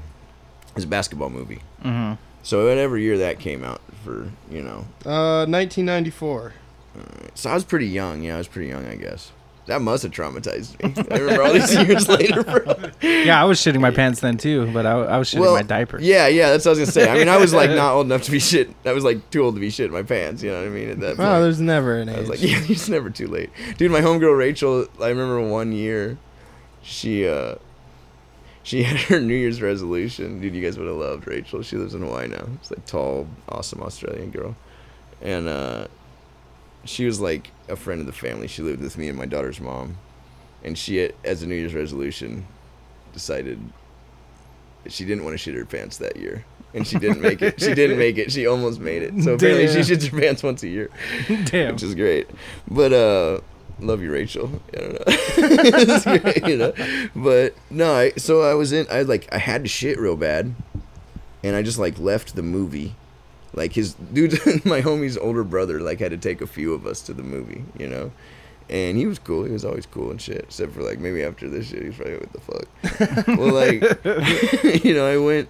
it's 0.75 0.85
a 0.85 0.89
basketball 0.89 1.31
movie. 1.31 1.61
hmm 1.83 2.15
So 2.43 2.67
whatever 2.67 2.97
year 2.99 3.19
that 3.19 3.39
came 3.41 3.63
out 3.65 3.81
for 4.05 4.31
you 4.51 4.63
know 4.63 4.87
Uh, 5.05 5.47
1994. 5.47 6.53
So 7.35 7.51
I 7.51 7.55
was 7.55 7.65
pretty 7.65 7.87
young. 7.87 8.23
Yeah, 8.23 8.35
I 8.35 8.39
was 8.39 8.49
pretty 8.49 8.69
young, 8.69 8.87
I 8.87 8.97
guess. 8.97 9.33
That 9.67 9.83
must 9.83 10.05
have 10.05 10.13
traumatized 10.13 10.81
me. 10.81 10.95
I 11.11 11.19
remember 11.19 11.43
all 11.43 11.53
these 11.53 11.75
years 11.75 12.09
later, 12.19 12.45
bro. 12.45 12.91
Yeah, 13.03 13.41
I 13.43 13.45
was 13.47 13.59
shitting 13.59 13.81
my 13.81 13.91
pants 13.91 14.21
then 14.21 14.37
too, 14.37 14.71
but 14.73 14.87
I, 14.87 14.93
I 14.93 15.19
was 15.19 15.29
shitting 15.29 15.53
my 15.53 15.63
diaper. 15.63 15.99
Yeah, 16.01 16.29
yeah, 16.29 16.51
that's 16.51 16.65
what 16.65 16.71
I 16.71 16.79
was 16.79 16.79
gonna 16.79 16.93
say. 16.93 17.11
I 17.11 17.19
mean, 17.19 17.29
I 17.29 17.37
was 17.37 17.53
like 17.53 17.71
not 17.71 17.93
old 17.95 18.07
enough 18.07 18.23
to 18.23 18.31
be 18.31 18.39
shit. 18.39 18.71
I 18.85 18.93
was 18.93 19.03
like 19.03 19.29
too 19.31 19.43
old 19.43 19.57
to 19.57 19.61
be 19.61 19.71
shit 19.71 19.87
in 19.87 19.93
my 19.93 20.05
pants. 20.05 20.41
You 20.41 20.53
know 20.53 20.61
what 20.61 20.67
I 20.69 20.71
mean? 20.71 20.91
At 20.91 21.01
that 21.01 21.17
point, 21.17 21.29
Oh, 21.29 21.43
there's 21.43 21.61
never 21.61 21.97
an 21.99 22.09
age. 22.09 22.17
I 22.17 22.21
was 22.21 22.29
like, 22.29 22.41
yeah, 22.43 22.61
it's 22.69 22.89
never 22.89 23.11
too 23.11 23.27
late, 23.27 23.51
dude. 23.77 23.91
My 23.91 24.01
homegirl 24.03 24.39
Rachel. 24.39 24.87
I 25.03 25.09
remember 25.09 25.41
one 25.41 25.73
year, 25.73 26.17
she 26.85 27.27
uh, 27.27 27.57
she 28.63 28.85
had 28.85 29.01
her 29.11 29.19
New 29.21 29.35
Year's 29.35 29.61
resolution. 29.61 30.41
Dude, 30.41 30.55
you 30.55 30.63
guys 30.63 30.79
would 30.79 30.87
have 30.87 30.97
loved 30.97 31.27
Rachel. 31.27 31.63
She 31.63 31.77
lives 31.77 31.93
in 31.93 32.03
Hawaii 32.03 32.29
now. 32.29 32.47
It's 32.61 32.71
like 32.71 32.87
tall, 32.87 33.27
awesome 33.49 33.83
Australian 33.83 34.31
girl, 34.31 34.55
and 35.21 35.49
uh, 35.49 35.89
she 36.89 37.07
was 37.07 37.21
like 37.21 37.51
a 37.69 37.77
friend 37.77 38.01
of 38.01 38.07
the 38.07 38.13
family. 38.13 38.47
She 38.47 38.63
lived 38.63 38.81
with 38.81 38.97
me 38.97 39.09
and 39.09 39.19
my 39.19 39.27
daughter's 39.27 39.61
mom, 39.61 39.99
and 40.65 40.77
she, 40.77 41.11
as 41.25 41.43
a 41.43 41.47
New 41.47 41.55
Year's 41.55 41.75
resolution, 41.75 42.47
decided 43.13 43.59
she 44.89 45.05
didn't 45.05 45.25
want 45.25 45.35
to 45.35 45.39
shit 45.39 45.55
her 45.55 45.65
pants 45.65 45.99
that 45.99 46.17
year. 46.17 46.45
And 46.75 46.87
she 46.87 46.99
didn't 46.99 47.23
make 47.23 47.41
it. 47.41 47.61
She 47.61 47.75
didn't 47.75 47.99
make 47.99 48.19
it. 48.19 48.31
She 48.31 48.47
almost 48.47 48.81
made 48.81 49.03
it. 49.03 49.23
So 49.23 49.35
apparently 49.35 49.67
Damn. 49.67 49.83
she 49.83 49.95
shits 49.95 50.09
her 50.09 50.21
pants 50.21 50.43
once 50.43 50.63
a 50.63 50.69
year 50.69 50.91
Damn. 51.47 51.73
which 51.73 51.83
is 51.83 51.95
great. 51.95 52.29
But 52.71 52.93
uh, 52.93 53.41
love 53.81 54.03
you, 54.03 54.13
Rachel. 54.13 54.61
I 54.75 54.79
don't 54.79 54.93
know. 54.93 55.05
it's 55.07 56.05
great, 56.05 56.47
you 56.47 56.57
know. 56.57 56.73
But 57.15 57.55
no, 57.71 57.95
I, 57.95 58.11
so 58.13 58.43
I 58.43 58.55
was 58.55 58.73
in. 58.73 58.87
I 58.91 59.03
like 59.03 59.29
I 59.33 59.39
had 59.39 59.63
to 59.65 59.69
shit 59.69 59.99
real 59.99 60.17
bad, 60.17 60.55
and 61.43 61.57
I 61.57 61.63
just 61.63 61.79
like 61.79 61.99
left 61.99 62.37
the 62.37 62.43
movie. 62.43 62.95
Like 63.57 63.73
his 63.73 63.95
dude, 63.95 64.33
my 64.65 64.83
homie's 64.83 65.17
older 65.19 65.43
brother, 65.43 65.81
like 65.81 65.99
had 65.99 66.13
to 66.13 66.17
take 66.19 66.41
a 66.41 66.47
few 66.47 66.73
of 66.75 66.87
us 66.87 67.01
to 67.03 67.13
the 67.15 67.23
movie, 67.25 67.65
you 67.79 67.89
know. 67.89 68.13
And 68.69 68.97
he 68.99 69.07
was 69.07 69.19
cool. 69.19 69.45
He 69.45 69.53
was 69.53 69.65
always 69.65 69.87
cool 69.87 70.11
and 70.11 70.21
shit. 70.21 70.39
Except 70.45 70.73
for 70.73 70.83
like 70.83 70.99
maybe 70.99 71.23
after 71.23 71.49
this 71.49 71.69
shit, 71.69 71.83
he's 71.83 71.97
probably 71.97 72.19
what 72.19 72.33
the 72.33 72.41
fuck. 72.41 73.27
well, 73.39 73.53
like 73.53 74.85
you 74.85 74.93
know, 74.95 75.07
I 75.07 75.17
went, 75.19 75.49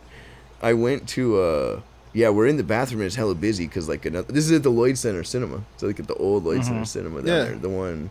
I 0.62 0.72
went 0.74 1.08
to 1.10 1.40
uh, 1.40 1.80
yeah, 2.12 2.28
we're 2.28 2.46
in 2.46 2.56
the 2.58 2.62
bathroom 2.64 3.00
and 3.00 3.06
it's 3.06 3.16
hella 3.16 3.34
busy 3.34 3.66
because 3.66 3.88
like 3.88 4.04
another. 4.06 4.32
This 4.32 4.44
is 4.46 4.52
at 4.52 4.62
the 4.62 4.70
Lloyd 4.70 4.96
Center 4.98 5.24
Cinema. 5.24 5.64
So 5.78 5.86
like 5.88 5.98
at 5.98 6.06
the 6.06 6.14
old 6.14 6.44
Lloyd 6.44 6.64
Center 6.64 6.80
Mhm. 6.82 6.86
Cinema 6.86 7.22
down 7.22 7.26
Yeah. 7.36 7.44
there, 7.44 7.54
the 7.56 7.68
one, 7.70 8.10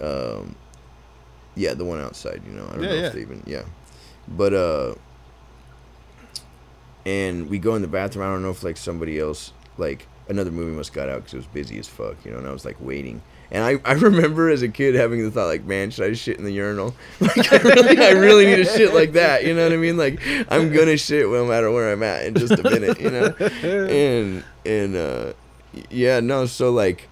um, 0.00 0.54
yeah, 1.54 1.74
the 1.74 1.84
one 1.84 2.00
outside. 2.00 2.40
You 2.46 2.52
know, 2.52 2.66
I 2.68 2.74
don't 2.76 2.82
Yeah, 2.84 2.88
know 2.90 2.94
yeah. 2.94 3.06
if 3.08 3.12
they 3.12 3.20
even 3.20 3.42
yeah, 3.46 3.62
but 4.28 4.54
uh, 4.54 4.94
and 7.08 7.48
we 7.48 7.58
go 7.58 7.74
in 7.74 7.80
the 7.80 7.88
bathroom. 7.88 8.28
I 8.28 8.30
don't 8.30 8.42
know 8.42 8.50
if 8.50 8.62
like 8.62 8.76
somebody 8.76 9.18
else 9.18 9.52
like 9.78 10.06
another 10.28 10.50
movie 10.50 10.76
must 10.76 10.92
got 10.92 11.08
out 11.08 11.20
because 11.20 11.32
it 11.32 11.38
was 11.38 11.46
busy 11.46 11.78
as 11.78 11.88
fuck, 11.88 12.16
you 12.22 12.30
know. 12.30 12.36
And 12.36 12.46
I 12.46 12.52
was 12.52 12.66
like 12.66 12.76
waiting. 12.80 13.22
And 13.50 13.64
I, 13.64 13.80
I 13.90 13.92
remember 14.08 14.50
as 14.50 14.60
a 14.60 14.68
kid 14.68 14.94
having 14.94 15.24
the 15.24 15.30
thought 15.30 15.46
like, 15.46 15.64
man, 15.64 15.90
should 15.90 16.10
I 16.10 16.12
shit 16.12 16.36
in 16.38 16.44
the 16.44 16.52
urinal? 16.52 16.94
Like 17.20 17.50
I 17.50 17.56
really 17.56 17.98
I 17.98 18.10
really 18.10 18.44
need 18.44 18.56
to 18.56 18.64
shit 18.66 18.92
like 18.92 19.12
that. 19.12 19.46
You 19.46 19.54
know 19.54 19.62
what 19.62 19.72
I 19.72 19.76
mean? 19.76 19.96
Like 19.96 20.20
I'm 20.50 20.70
gonna 20.70 20.98
shit 20.98 21.26
no 21.26 21.46
matter 21.46 21.72
where 21.72 21.90
I'm 21.90 22.02
at 22.02 22.26
in 22.26 22.34
just 22.34 22.52
a 22.52 22.62
minute. 22.62 23.00
You 23.00 23.10
know. 23.10 23.34
And 23.88 24.44
and 24.66 24.96
uh, 24.96 25.32
yeah, 25.88 26.20
no. 26.20 26.44
So 26.44 26.70
like, 26.70 27.08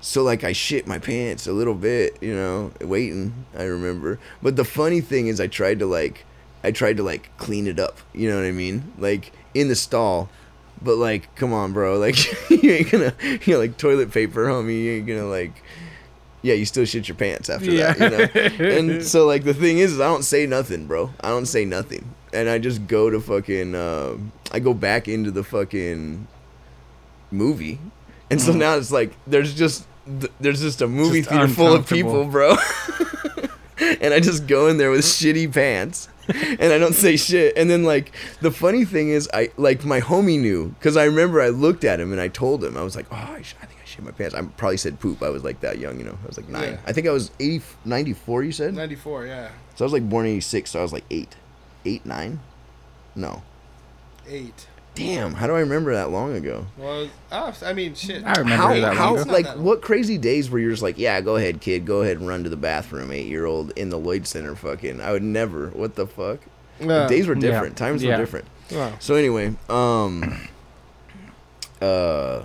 so 0.00 0.22
like 0.22 0.44
I 0.44 0.52
shit 0.52 0.86
my 0.86 1.00
pants 1.00 1.48
a 1.48 1.52
little 1.52 1.74
bit. 1.74 2.18
You 2.20 2.34
know, 2.36 2.72
waiting. 2.80 3.46
I 3.56 3.64
remember. 3.64 4.20
But 4.40 4.54
the 4.54 4.64
funny 4.64 5.00
thing 5.00 5.26
is, 5.26 5.40
I 5.40 5.48
tried 5.48 5.80
to 5.80 5.86
like, 5.86 6.24
I 6.64 6.70
tried 6.70 6.96
to 6.98 7.02
like 7.02 7.30
clean 7.38 7.66
it 7.66 7.78
up. 7.78 7.98
You 8.12 8.30
know 8.30 8.36
what 8.36 8.44
I 8.44 8.52
mean? 8.52 8.92
Like 8.98 9.32
in 9.54 9.68
the 9.68 9.76
stall. 9.76 10.28
But 10.80 10.96
like, 10.96 11.34
come 11.34 11.52
on, 11.52 11.72
bro. 11.72 11.98
Like, 11.98 12.16
you 12.50 12.70
ain't 12.70 12.90
gonna, 12.90 13.12
you 13.22 13.54
know, 13.54 13.58
like 13.58 13.76
toilet 13.78 14.12
paper, 14.12 14.46
homie. 14.46 14.84
You 14.84 14.92
ain't 14.92 15.06
gonna 15.06 15.26
like, 15.26 15.62
yeah, 16.42 16.54
you 16.54 16.64
still 16.64 16.84
shit 16.84 17.08
your 17.08 17.16
pants 17.16 17.50
after 17.50 17.72
that, 17.72 17.98
you 17.98 18.10
know. 18.10 18.70
And 18.76 19.02
so 19.04 19.26
like 19.26 19.44
the 19.44 19.54
thing 19.54 19.78
is, 19.78 19.94
is 19.94 20.00
I 20.00 20.06
don't 20.06 20.22
say 20.22 20.46
nothing, 20.46 20.86
bro. 20.86 21.10
I 21.20 21.30
don't 21.30 21.46
say 21.46 21.64
nothing, 21.64 22.14
and 22.32 22.48
I 22.48 22.58
just 22.58 22.86
go 22.86 23.10
to 23.10 23.20
fucking, 23.20 23.74
uh, 23.74 24.16
I 24.52 24.60
go 24.60 24.72
back 24.72 25.08
into 25.08 25.32
the 25.32 25.42
fucking 25.42 26.28
movie, 27.32 27.80
and 28.30 28.40
so 28.40 28.52
now 28.52 28.76
it's 28.76 28.92
like 28.92 29.12
there's 29.26 29.54
just 29.54 29.84
there's 30.40 30.60
just 30.60 30.80
a 30.80 30.88
movie 30.88 31.20
Just 31.20 31.30
theater 31.30 31.48
full 31.48 31.74
of 31.74 31.88
people, 31.88 32.24
bro. 32.24 32.56
and 34.00 34.14
I 34.14 34.20
just 34.20 34.46
go 34.46 34.68
in 34.68 34.78
there 34.78 34.90
with 34.90 35.00
shitty 35.00 35.52
pants. 35.52 36.08
and 36.60 36.72
I 36.72 36.78
don't 36.78 36.94
say 36.94 37.16
shit. 37.16 37.56
And 37.56 37.70
then 37.70 37.84
like 37.84 38.12
the 38.40 38.50
funny 38.50 38.84
thing 38.84 39.08
is, 39.10 39.28
I 39.32 39.50
like 39.56 39.84
my 39.84 40.00
homie 40.00 40.38
knew 40.40 40.68
because 40.78 40.96
I 40.96 41.04
remember 41.04 41.40
I 41.40 41.48
looked 41.48 41.84
at 41.84 42.00
him 42.00 42.12
and 42.12 42.20
I 42.20 42.28
told 42.28 42.62
him 42.62 42.76
I 42.76 42.82
was 42.82 42.96
like, 42.96 43.06
oh, 43.10 43.16
I, 43.16 43.42
sh- 43.42 43.54
I 43.62 43.66
think 43.66 43.80
I 43.80 43.84
shit 43.86 44.04
my 44.04 44.10
pants. 44.10 44.34
I 44.34 44.42
probably 44.42 44.76
said 44.76 45.00
poop. 45.00 45.22
I 45.22 45.30
was 45.30 45.44
like 45.44 45.60
that 45.60 45.78
young, 45.78 45.98
you 45.98 46.04
know. 46.04 46.18
I 46.22 46.26
was 46.26 46.36
like 46.36 46.48
nine. 46.48 46.72
Yeah. 46.72 46.78
I 46.86 46.92
think 46.92 47.06
I 47.06 47.10
was 47.12 47.30
80, 47.40 47.62
94, 47.84 48.44
You 48.44 48.52
said 48.52 48.74
94. 48.74 49.26
Yeah, 49.26 49.50
so. 49.74 49.84
I 49.84 49.86
was 49.86 49.92
like 49.92 50.08
born 50.08 50.26
eighty 50.26 50.40
six. 50.40 50.70
So 50.72 50.78
I 50.78 50.82
was 50.82 50.92
like 50.92 51.04
eight, 51.10 51.36
eight, 51.84 52.04
nine. 52.04 52.40
No, 53.14 53.42
eight. 54.28 54.66
Damn. 54.98 55.34
How 55.34 55.46
do 55.46 55.54
I 55.54 55.60
remember 55.60 55.94
that 55.94 56.10
long 56.10 56.34
ago? 56.34 56.66
Well, 56.76 57.08
I 57.30 57.72
mean, 57.72 57.94
shit. 57.94 58.24
I 58.24 58.32
remember 58.38 58.56
How, 58.56 58.74
that 58.74 58.94
how 58.96 59.14
long 59.14 59.22
ago. 59.22 59.32
like 59.32 59.46
what 59.56 59.80
crazy 59.82 60.18
days 60.18 60.50
where 60.50 60.60
you're 60.60 60.70
just 60.72 60.82
like, 60.82 60.98
yeah, 60.98 61.20
go 61.20 61.36
ahead, 61.36 61.60
kid, 61.60 61.86
go 61.86 62.02
ahead 62.02 62.18
and 62.18 62.26
run 62.28 62.44
to 62.44 62.50
the 62.50 62.56
bathroom, 62.56 63.10
eight 63.12 63.26
year 63.26 63.46
old 63.46 63.70
in 63.76 63.88
the 63.90 63.98
Lloyd 63.98 64.26
Center. 64.26 64.54
Fucking, 64.56 65.00
I 65.00 65.12
would 65.12 65.22
never. 65.22 65.68
What 65.70 65.94
the 65.94 66.06
fuck? 66.06 66.40
Uh, 66.80 67.06
days 67.08 67.26
were 67.26 67.34
Yeah. 67.34 67.40
different. 67.40 67.76
Times 67.76 68.02
Yeah. 68.02 68.12
were 68.16 68.22
different. 68.22 68.46
wow. 68.70 68.92
So 69.00 69.14
anyway, 69.14 69.54
um, 69.68 70.48
uh, 71.80 72.42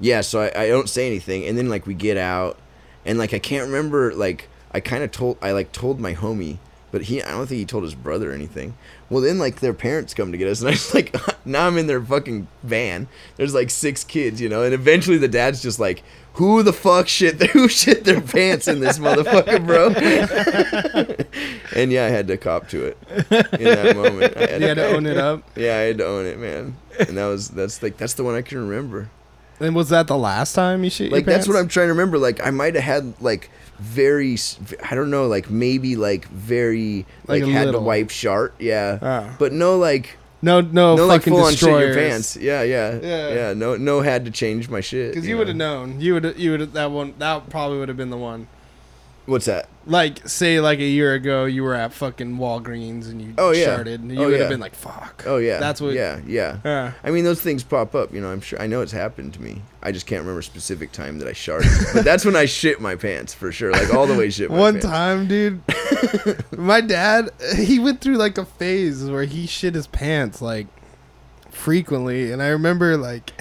yeah. 0.00 0.20
So 0.20 0.40
I, 0.42 0.62
I 0.64 0.68
don't 0.68 0.88
say 0.88 1.06
anything, 1.06 1.44
and 1.46 1.56
then 1.56 1.68
like 1.68 1.86
we 1.86 1.94
get 1.94 2.16
out, 2.16 2.58
and 3.04 3.18
like 3.18 3.34
I 3.34 3.38
can't 3.38 3.66
remember. 3.66 4.12
Like 4.14 4.48
I 4.72 4.80
kind 4.80 5.02
of 5.02 5.10
told 5.10 5.38
I 5.42 5.52
like 5.52 5.72
told 5.72 6.00
my 6.00 6.14
homie, 6.14 6.58
but 6.90 7.02
he 7.02 7.22
I 7.22 7.30
don't 7.32 7.46
think 7.46 7.58
he 7.58 7.64
told 7.64 7.84
his 7.84 7.94
brother 7.94 8.32
anything. 8.32 8.74
Well, 9.10 9.22
then 9.22 9.38
like 9.38 9.60
their 9.60 9.74
parents 9.74 10.14
come 10.14 10.32
to 10.32 10.38
get 10.38 10.48
us, 10.48 10.60
and 10.60 10.68
I 10.68 10.72
just 10.72 10.94
like 10.96 11.14
now 11.46 11.66
I'm 11.66 11.78
in 11.78 11.86
their 11.86 12.02
fucking 12.02 12.48
van. 12.62 13.08
There's 13.36 13.54
like 13.54 13.70
six 13.70 14.04
kids, 14.04 14.40
you 14.40 14.48
know, 14.48 14.62
and 14.62 14.74
eventually 14.74 15.18
the 15.18 15.28
dad's 15.28 15.62
just 15.62 15.78
like. 15.78 16.02
Who 16.34 16.62
the 16.62 16.72
fuck 16.72 17.08
shit? 17.08 17.42
Who 17.50 17.66
shit 17.66 18.04
their 18.04 18.20
pants 18.20 18.68
in 18.68 18.78
this 18.78 19.00
motherfucker, 19.00 19.66
bro? 19.66 19.88
and 21.74 21.90
yeah, 21.90 22.04
I 22.04 22.10
had 22.10 22.28
to 22.28 22.36
cop 22.36 22.68
to 22.68 22.84
it 22.84 22.98
in 23.58 23.64
that 23.64 23.96
moment. 23.96 24.36
I 24.36 24.40
had 24.42 24.60
You 24.60 24.68
had 24.68 24.76
to 24.76 24.86
own 24.88 25.06
it 25.06 25.16
up. 25.16 25.42
yeah, 25.56 25.74
I 25.76 25.80
had 25.80 25.98
to 25.98 26.06
own 26.06 26.26
it, 26.26 26.38
man. 26.38 26.76
And 27.00 27.16
that 27.18 27.26
was 27.26 27.48
that's 27.48 27.82
like 27.82 27.96
that's 27.96 28.14
the 28.14 28.22
one 28.22 28.36
I 28.36 28.42
can 28.42 28.58
remember. 28.68 29.10
And 29.58 29.74
was 29.74 29.88
that 29.88 30.06
the 30.06 30.16
last 30.16 30.52
time 30.54 30.84
you 30.84 30.90
shit 30.90 31.10
Like 31.10 31.24
that's 31.24 31.48
what 31.48 31.56
I'm 31.56 31.66
trying 31.66 31.88
to 31.88 31.92
remember. 31.92 32.18
Like 32.18 32.44
I 32.46 32.50
might 32.50 32.76
have 32.76 32.84
had 32.84 33.20
like 33.20 33.50
very 33.78 34.36
I 34.82 34.94
don't 34.94 35.10
know, 35.10 35.26
like 35.26 35.50
maybe 35.50 35.96
like 35.96 36.26
very 36.28 37.06
Like 37.26 37.42
like, 37.42 37.52
had 37.52 37.66
little. 37.66 37.80
to 37.80 37.86
wipe 37.86 38.10
sharp, 38.10 38.54
yeah. 38.58 38.98
Ah. 39.00 39.36
But 39.38 39.52
no 39.52 39.76
like 39.78 40.16
No, 40.42 40.60
no, 40.60 40.94
no, 40.96 41.06
like 41.06 41.22
fucking 41.22 41.32
full 41.32 41.42
on 41.44 41.54
shit 41.54 41.68
your 41.68 41.94
pants. 41.94 42.36
Yeah, 42.36 42.62
yeah, 42.62 42.98
Yeah. 43.02 43.28
yeah, 43.34 43.52
No, 43.54 43.76
no, 43.76 44.00
had 44.02 44.24
to 44.26 44.30
change 44.30 44.68
my 44.68 44.80
shit. 44.80 45.12
Because 45.14 45.26
you 45.28 45.36
would 45.38 45.48
have 45.48 45.56
known. 45.56 46.00
You 46.00 46.14
would. 46.14 46.38
You 46.38 46.52
would. 46.52 46.72
That 46.74 46.90
one. 46.90 47.14
That 47.18 47.48
probably 47.50 47.78
would 47.78 47.88
have 47.88 47.96
been 47.96 48.10
the 48.10 48.16
one. 48.16 48.46
What's 49.28 49.44
that? 49.44 49.68
Like, 49.86 50.26
say, 50.26 50.58
like 50.58 50.78
a 50.78 50.84
year 50.84 51.12
ago, 51.14 51.44
you 51.44 51.62
were 51.62 51.74
at 51.74 51.92
fucking 51.92 52.38
Walgreens 52.38 53.10
and 53.10 53.20
you 53.20 53.34
Oh, 53.36 53.50
yeah. 53.52 53.64
started, 53.64 54.00
and 54.00 54.10
you 54.10 54.18
Oh, 54.22 54.24
would 54.26 54.32
yeah. 54.32 54.38
have 54.40 54.48
been 54.48 54.60
like, 54.60 54.74
"Fuck." 54.74 55.24
Oh 55.26 55.36
yeah, 55.36 55.58
That's 55.60 55.80
what. 55.82 55.92
Yeah, 55.94 56.20
yeah. 56.26 56.58
Yeah. 56.64 56.92
I 57.04 57.10
mean, 57.10 57.24
those 57.24 57.40
things 57.40 57.62
pop 57.62 57.94
up. 57.94 58.12
You 58.14 58.20
know, 58.22 58.30
I'm 58.30 58.40
sure. 58.40 58.60
I 58.60 58.66
know 58.66 58.80
it's 58.80 58.92
happened 58.92 59.34
to 59.34 59.42
me. 59.42 59.62
I 59.82 59.92
just 59.92 60.06
can't 60.06 60.20
remember 60.20 60.40
a 60.40 60.42
specific 60.42 60.92
time 60.92 61.18
that 61.18 61.28
I 61.28 61.32
sharted. 61.34 61.70
but 61.94 62.04
that's 62.04 62.24
when 62.24 62.36
I 62.36 62.46
shit 62.46 62.80
my 62.80 62.96
pants 62.96 63.34
for 63.34 63.52
sure. 63.52 63.70
Like 63.70 63.92
all 63.94 64.06
the 64.06 64.16
way 64.16 64.30
shit. 64.30 64.50
My 64.50 64.58
One 64.58 64.72
pants. 64.80 64.86
time, 64.86 65.28
dude, 65.28 65.60
my 66.58 66.80
dad 66.80 67.30
he 67.56 67.78
went 67.78 68.00
through 68.00 68.16
like 68.16 68.38
a 68.38 68.44
phase 68.46 69.04
where 69.04 69.24
he 69.24 69.46
shit 69.46 69.74
his 69.74 69.86
pants 69.86 70.40
like 70.40 70.66
frequently, 71.58 72.32
and 72.32 72.42
I 72.42 72.48
remember 72.48 72.96
like 72.96 73.32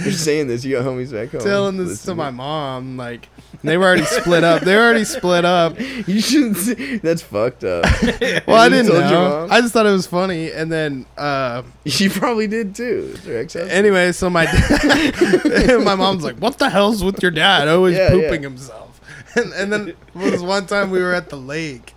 You're 0.00 0.12
saying 0.12 0.46
this. 0.48 0.64
You 0.64 0.76
got 0.76 0.84
homies 0.84 1.10
back 1.12 1.30
home. 1.30 1.40
telling 1.40 1.76
this 1.78 2.02
to 2.04 2.14
my 2.14 2.30
mom. 2.30 2.96
Like 2.96 3.28
they 3.64 3.76
were 3.76 3.86
already 3.86 4.04
split 4.04 4.44
up. 4.44 4.62
They 4.62 4.74
were 4.76 4.82
already 4.82 5.04
split 5.04 5.44
up. 5.44 5.76
You 6.06 6.20
shouldn't. 6.20 6.56
Say, 6.56 6.96
that's 6.98 7.22
fucked 7.22 7.64
up. 7.64 7.84
Well, 8.46 8.56
I 8.56 8.68
didn't 8.68 8.86
told 8.88 9.00
your 9.02 9.10
know. 9.10 9.40
mom? 9.42 9.52
I 9.52 9.60
just 9.60 9.72
thought 9.72 9.86
it 9.86 9.90
was 9.92 10.06
funny, 10.06 10.50
and 10.52 10.70
then. 10.70 11.06
uh 11.16 11.62
You 11.84 12.10
probably 12.10 12.46
did 12.46 12.74
too. 12.74 13.12
It's 13.14 13.24
your 13.26 13.38
ex-husband. 13.38 13.72
Anyway, 13.72 14.12
so 14.12 14.28
my 14.30 14.44
dad, 14.44 15.80
my 15.84 15.94
mom's 15.94 16.24
like, 16.24 16.36
"What 16.36 16.58
the 16.58 16.70
hell's 16.70 17.02
with 17.04 17.22
your 17.22 17.30
dad? 17.30 17.68
Always 17.68 17.96
Yeah, 17.96 18.10
pooping 18.10 18.42
yeah. 18.42 18.48
himself." 18.48 19.00
And, 19.34 19.52
and 19.54 19.72
then 19.72 19.94
was 20.14 20.42
one 20.42 20.66
time 20.66 20.90
we 20.90 21.00
were 21.00 21.14
at 21.14 21.30
the 21.30 21.36
lake, 21.38 21.94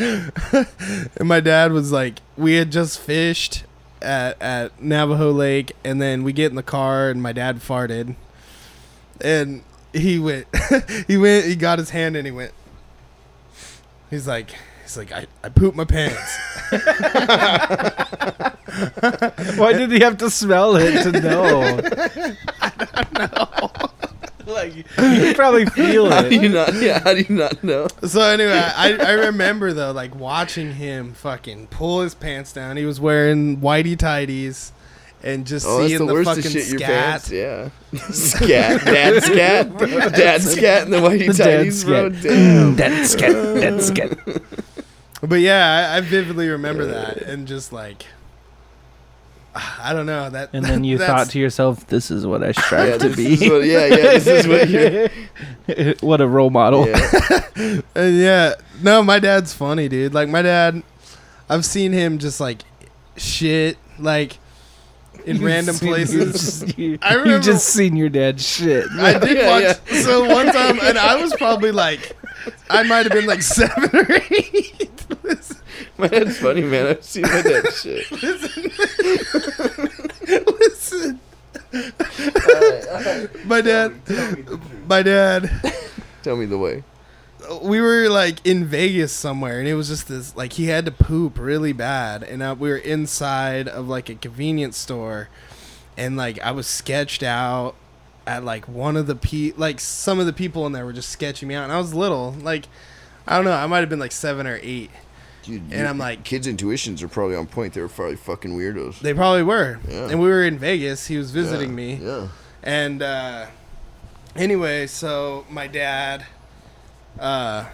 and 0.00 1.28
my 1.28 1.40
dad 1.40 1.72
was 1.72 1.92
like, 1.92 2.20
"We 2.36 2.54
had 2.54 2.70
just 2.72 2.98
fished 3.00 3.64
at 4.02 4.40
at 4.40 4.82
Navajo 4.82 5.30
Lake, 5.30 5.72
and 5.84 6.00
then 6.00 6.22
we 6.22 6.32
get 6.32 6.50
in 6.50 6.56
the 6.56 6.62
car, 6.62 7.10
and 7.10 7.22
my 7.22 7.32
dad 7.32 7.58
farted, 7.58 8.16
and 9.20 9.62
he 9.92 10.18
went, 10.18 10.46
he 11.06 11.16
went, 11.16 11.46
he 11.46 11.56
got 11.56 11.78
his 11.78 11.90
hand, 11.90 12.16
and 12.16 12.26
he 12.26 12.32
went. 12.32 12.52
He's 14.10 14.28
like, 14.28 14.50
he's 14.82 14.96
like, 14.96 15.12
I, 15.12 15.26
I 15.42 15.48
pooped 15.48 15.76
my 15.76 15.84
pants." 15.84 16.38
Why 19.56 19.72
did 19.72 19.90
he 19.92 20.00
have 20.00 20.18
to 20.18 20.30
smell 20.30 20.76
it 20.76 21.02
to 21.02 21.12
know? 21.20 21.80
I 22.60 22.72
don't 22.78 23.12
know? 23.12 23.48
Like 24.64 24.76
you 24.76 24.84
could 24.84 25.36
probably 25.36 25.66
feel 25.66 26.06
it. 26.06 26.12
How 26.12 26.22
do 26.22 26.34
you 26.34 26.48
not? 26.48 26.74
Yeah. 26.74 27.00
How 27.00 27.14
do 27.14 27.20
you 27.20 27.34
not 27.34 27.62
know? 27.64 27.86
So 28.06 28.20
anyway, 28.20 28.52
I, 28.52 28.94
I 28.96 29.12
remember 29.12 29.72
though, 29.72 29.92
like 29.92 30.14
watching 30.14 30.74
him 30.74 31.12
fucking 31.14 31.68
pull 31.68 32.00
his 32.02 32.14
pants 32.14 32.52
down. 32.52 32.76
He 32.76 32.84
was 32.84 33.00
wearing 33.00 33.58
whitey 33.60 33.96
tighties, 33.96 34.72
and 35.22 35.46
just 35.46 35.66
Oh, 35.68 35.86
seeing 35.86 35.98
the 36.00 36.06
the, 36.06 36.12
worst 36.14 36.28
fucking 36.28 36.42
to 36.42 36.50
shit 36.50 36.68
your 36.68 36.78
scat. 36.78 36.88
pants. 37.22 37.30
Yeah. 37.30 37.70
scat. 38.10 38.84
Dad 38.84 39.22
scat. 39.22 39.78
Dad 40.14 40.42
scat 40.42 40.82
and 40.84 40.92
the 40.92 40.98
whitey 40.98 41.26
The 41.28 41.34
dad 41.44 41.66
tighties, 41.66 41.84
bro. 41.84 42.10
scat. 42.10 42.22
Damn. 42.22 42.76
Dead 42.76 43.06
scat. 43.06 43.32
Dead 43.32 43.82
scat. 43.82 44.42
But 45.22 45.40
yeah, 45.40 45.90
I, 45.92 45.98
I 45.98 46.00
vividly 46.00 46.48
remember 46.48 46.86
that, 46.86 47.18
and 47.18 47.46
just 47.46 47.72
like, 47.72 48.06
I 49.80 49.92
don't 49.92 50.06
know 50.06 50.30
that. 50.30 50.50
And 50.52 50.64
then 50.64 50.84
you 50.84 50.98
thought 51.06 51.30
to 51.30 51.38
yourself, 51.38 51.86
"This 51.88 52.10
is 52.10 52.26
what 52.26 52.42
I 52.42 52.46
Yeah, 52.56 52.62
strive 52.62 52.98
to 53.00 53.08
be." 53.16 53.48
what, 53.50 53.64
yeah, 53.64 53.86
yeah. 53.86 54.18
This 54.18 54.26
is 54.26 54.48
what 54.48 54.68
you're. 54.68 55.94
what 56.00 56.20
a 56.20 56.26
role 56.28 56.50
model. 56.50 56.86
Yeah. 56.88 57.40
And 57.56 57.82
uh, 57.96 58.00
yeah, 58.02 58.54
no, 58.82 59.02
my 59.02 59.18
dad's 59.18 59.52
funny, 59.52 59.88
dude. 59.88 60.14
Like 60.14 60.28
my 60.28 60.42
dad, 60.42 60.82
I've 61.48 61.64
seen 61.64 61.92
him 61.92 62.18
just 62.18 62.40
like 62.40 62.62
shit, 63.16 63.76
like 63.98 64.38
in 65.26 65.36
You've 65.36 65.44
random 65.44 65.76
places. 65.76 66.62
You've, 66.62 66.78
you, 66.78 66.98
I 67.02 67.14
remember- 67.14 67.38
just 67.40 67.68
seen 67.68 67.94
your 67.94 68.08
dad 68.08 68.40
shit. 68.40 68.86
I 68.98 69.18
did 69.18 69.36
Yeah, 69.36 69.48
watch. 69.50 69.78
yeah. 69.92 70.00
So 70.02 70.24
one 70.28 70.46
time, 70.46 70.80
and 70.80 70.98
I 70.98 71.16
was 71.20 71.32
probably 71.34 71.70
like, 71.72 72.16
I 72.70 72.82
might 72.84 73.04
have 73.06 73.12
been 73.12 73.26
like 73.26 73.42
seven 73.42 73.90
or 73.94 74.06
eight. 74.30 74.90
Listen, 75.22 75.56
My 75.98 76.08
dad's 76.08 76.38
funny, 76.38 76.62
man. 76.62 76.86
I've 76.86 77.04
seen 77.04 77.22
my 77.22 77.42
dad 77.42 77.72
shit. 77.72 78.10
listen. 80.46 81.20
My 83.46 83.60
dad, 83.60 83.92
my 84.88 85.02
dad. 85.02 85.50
Tell 86.22 86.36
me 86.36 86.46
the 86.46 86.58
way. 86.58 86.84
We 87.60 87.80
were 87.80 88.08
like 88.08 88.38
in 88.46 88.64
Vegas 88.66 89.12
somewhere, 89.12 89.58
and 89.58 89.68
it 89.68 89.74
was 89.74 89.88
just 89.88 90.08
this 90.08 90.36
like 90.36 90.54
he 90.54 90.66
had 90.66 90.84
to 90.86 90.92
poop 90.92 91.38
really 91.38 91.72
bad, 91.72 92.22
and 92.22 92.42
uh, 92.42 92.54
we 92.58 92.68
were 92.70 92.76
inside 92.76 93.68
of 93.68 93.88
like 93.88 94.08
a 94.08 94.14
convenience 94.14 94.76
store, 94.78 95.28
and 95.96 96.16
like 96.16 96.38
I 96.40 96.52
was 96.52 96.66
sketched 96.66 97.22
out 97.22 97.74
at 98.26 98.44
like 98.44 98.68
one 98.68 98.96
of 98.96 99.06
the 99.06 99.14
pe 99.16 99.52
like 99.56 99.80
some 99.80 100.18
of 100.20 100.26
the 100.26 100.32
people 100.32 100.66
in 100.66 100.72
there 100.72 100.84
were 100.84 100.92
just 100.92 101.08
sketching 101.10 101.48
me 101.48 101.54
out, 101.54 101.64
and 101.64 101.72
I 101.72 101.78
was 101.78 101.92
little, 101.94 102.32
like 102.40 102.66
I 103.26 103.36
don't 103.36 103.44
know, 103.44 103.52
I 103.52 103.66
might 103.66 103.80
have 103.80 103.88
been 103.88 103.98
like 103.98 104.12
seven 104.12 104.46
or 104.46 104.58
eight. 104.62 104.90
Dude, 105.44 105.72
And 105.72 105.88
I'm 105.88 105.98
like- 105.98 106.22
kids' 106.22 106.46
intuitions 106.46 107.02
are 107.02 107.08
probably 107.08 107.34
on 107.34 107.46
point. 107.48 107.74
They 107.74 107.80
were 107.80 107.88
probably 107.88 108.14
fucking 108.14 108.56
weirdos. 108.56 109.00
They 109.00 109.12
probably 109.12 109.42
were. 109.42 109.80
Yeah. 109.88 110.08
And 110.08 110.20
we 110.20 110.28
were 110.28 110.44
in 110.44 110.56
Vegas. 110.56 111.08
He 111.08 111.16
was 111.16 111.32
visiting 111.32 111.70
Yeah, 111.70 111.74
me. 111.74 111.94
Yeah. 112.00 112.28
And 112.62 113.02
uh 113.02 113.46
anyway, 114.36 114.86
so 114.86 115.44
my 115.50 115.66
dad 115.66 116.24
uh 117.18 117.64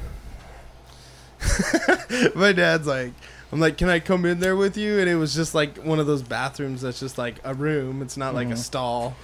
my 2.35 2.53
dad's 2.53 2.87
like 2.87 3.12
I'm 3.51 3.61
like, 3.61 3.79
"Can 3.79 3.89
I 3.89 3.99
come 4.01 4.25
in 4.27 4.41
there 4.41 4.57
with 4.57 4.77
you?" 4.77 4.99
And 4.99 5.09
it 5.09 5.15
was 5.15 5.35
just 5.35 5.55
like 5.55 5.79
one 5.79 5.99
of 5.99 6.07
those 6.07 6.23
bathrooms 6.23 6.83
that's 6.83 7.01
just 7.01 7.16
like 7.16 7.37
a 7.45 7.55
room. 7.55 8.03
It's 8.03 8.16
not 8.16 8.35
like 8.35 8.49
a 8.49 8.53
Mhm. 8.53 8.59
stall. 8.59 9.16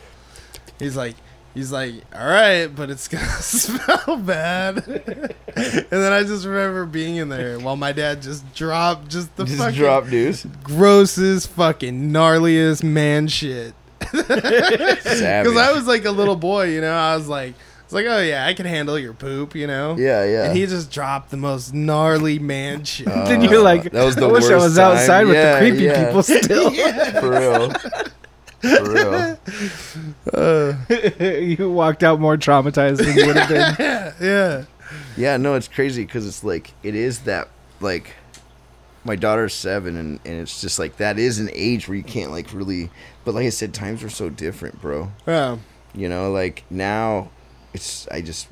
He's 0.78 0.96
like 0.96 1.14
He's 1.54 1.70
like, 1.70 1.94
all 2.12 2.26
right, 2.26 2.66
but 2.66 2.90
it's 2.90 3.06
gonna 3.06 3.24
smell 3.40 4.16
bad. 4.16 4.78
and 5.56 5.86
then 5.88 6.12
I 6.12 6.24
just 6.24 6.44
remember 6.44 6.84
being 6.84 7.14
in 7.14 7.28
there 7.28 7.60
while 7.60 7.76
my 7.76 7.92
dad 7.92 8.22
just 8.22 8.52
dropped 8.56 9.06
just 9.08 9.36
the 9.36 9.44
Just 9.44 9.58
fucking 9.58 9.76
drop 9.78 10.08
dudes. 10.08 10.44
grossest, 10.64 11.48
fucking 11.50 12.10
gnarliest 12.10 12.82
man 12.82 13.28
shit. 13.28 13.72
Because 14.00 15.56
I 15.56 15.70
was 15.72 15.86
like 15.86 16.04
a 16.06 16.10
little 16.10 16.34
boy, 16.34 16.70
you 16.70 16.80
know. 16.80 16.92
I 16.92 17.14
was 17.14 17.28
like, 17.28 17.54
it's 17.84 17.92
like, 17.92 18.06
oh 18.08 18.20
yeah, 18.20 18.46
I 18.46 18.54
can 18.54 18.66
handle 18.66 18.98
your 18.98 19.12
poop, 19.14 19.54
you 19.54 19.68
know. 19.68 19.96
Yeah, 19.96 20.24
yeah. 20.24 20.44
And 20.46 20.56
he 20.56 20.66
just 20.66 20.90
dropped 20.90 21.30
the 21.30 21.36
most 21.36 21.72
gnarly 21.72 22.40
man 22.40 22.82
shit. 22.84 23.06
Uh, 23.06 23.26
then 23.26 23.42
you're 23.42 23.62
like, 23.62 23.92
that 23.92 24.04
was 24.04 24.16
the 24.16 24.26
I 24.26 24.32
wish 24.32 24.44
I 24.46 24.54
worst 24.56 24.64
was 24.64 24.76
time. 24.76 24.96
outside 24.96 25.24
with 25.26 25.36
Yeah, 25.36 25.52
the 25.52 25.58
creepy 25.70 25.84
yeah. 25.84 26.06
people 26.06 26.22
still. 26.24 26.70
For 27.20 27.30
real. 27.30 27.72
For 28.64 28.92
real. 28.92 29.38
you 31.42 31.70
walked 31.70 32.02
out 32.02 32.20
more 32.20 32.36
traumatized 32.36 32.98
than 32.98 33.16
you 33.16 33.26
would 33.26 33.36
have 33.36 33.48
been. 33.48 33.76
yeah, 33.78 34.12
yeah. 34.20 34.64
Yeah, 35.16 35.36
no, 35.36 35.54
it's 35.54 35.68
crazy 35.68 36.04
because 36.04 36.26
it's 36.26 36.42
like 36.44 36.72
it 36.82 36.94
is 36.94 37.20
that 37.20 37.48
like 37.80 38.12
my 39.04 39.16
daughter's 39.16 39.54
seven, 39.54 39.96
and 39.96 40.20
and 40.24 40.40
it's 40.40 40.60
just 40.60 40.78
like 40.78 40.96
that 40.96 41.18
is 41.18 41.38
an 41.38 41.50
age 41.52 41.88
where 41.88 41.96
you 41.96 42.02
can't 42.04 42.30
like 42.30 42.52
really. 42.52 42.90
But 43.24 43.34
like 43.34 43.46
I 43.46 43.50
said, 43.50 43.72
times 43.74 44.02
are 44.02 44.10
so 44.10 44.28
different, 44.30 44.80
bro. 44.80 45.10
Yeah. 45.26 45.58
You 45.94 46.08
know, 46.08 46.30
like 46.30 46.64
now, 46.70 47.30
it's 47.72 48.08
I 48.08 48.20
just. 48.20 48.48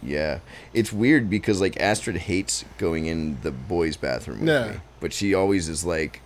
Yeah, 0.00 0.38
it's 0.72 0.92
weird 0.92 1.28
because 1.28 1.60
like 1.60 1.80
Astrid 1.80 2.16
hates 2.18 2.64
going 2.78 3.06
in 3.06 3.40
the 3.42 3.50
boys' 3.50 3.96
bathroom 3.96 4.38
with 4.40 4.48
Yeah. 4.48 4.68
me, 4.68 4.76
but 5.00 5.12
she 5.12 5.34
always 5.34 5.68
is 5.68 5.84
like, 5.84 6.22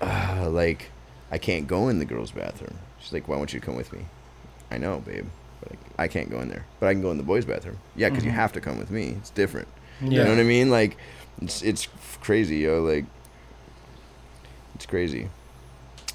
uh, 0.00 0.48
like 0.50 0.90
I 1.30 1.38
can't 1.38 1.66
go 1.66 1.88
in 1.88 1.98
the 1.98 2.04
girls' 2.04 2.30
bathroom. 2.30 2.78
She's 3.00 3.12
like, 3.12 3.28
"Why 3.28 3.36
won't 3.36 3.52
you 3.52 3.60
come 3.60 3.76
with 3.76 3.92
me?" 3.92 4.06
I 4.70 4.78
know, 4.78 5.00
babe, 5.00 5.26
but 5.60 5.72
I 5.98 6.08
can't 6.08 6.30
go 6.30 6.40
in 6.40 6.48
there. 6.48 6.66
But 6.80 6.88
I 6.88 6.92
can 6.92 7.02
go 7.02 7.10
in 7.10 7.16
the 7.16 7.22
boys' 7.22 7.44
bathroom. 7.44 7.78
Yeah, 7.94 8.08
because 8.08 8.24
you 8.24 8.30
mm-hmm. 8.30 8.40
have 8.40 8.52
to 8.54 8.60
come 8.60 8.78
with 8.78 8.90
me. 8.90 9.16
It's 9.18 9.30
different. 9.30 9.68
Yeah. 10.00 10.10
You 10.10 10.24
know 10.24 10.30
what 10.30 10.40
I 10.40 10.44
mean? 10.44 10.70
Like, 10.70 10.96
it's 11.40 11.62
it's 11.62 11.88
crazy, 12.20 12.58
yo. 12.58 12.82
Like, 12.82 13.04
it's 14.74 14.86
crazy. 14.86 15.28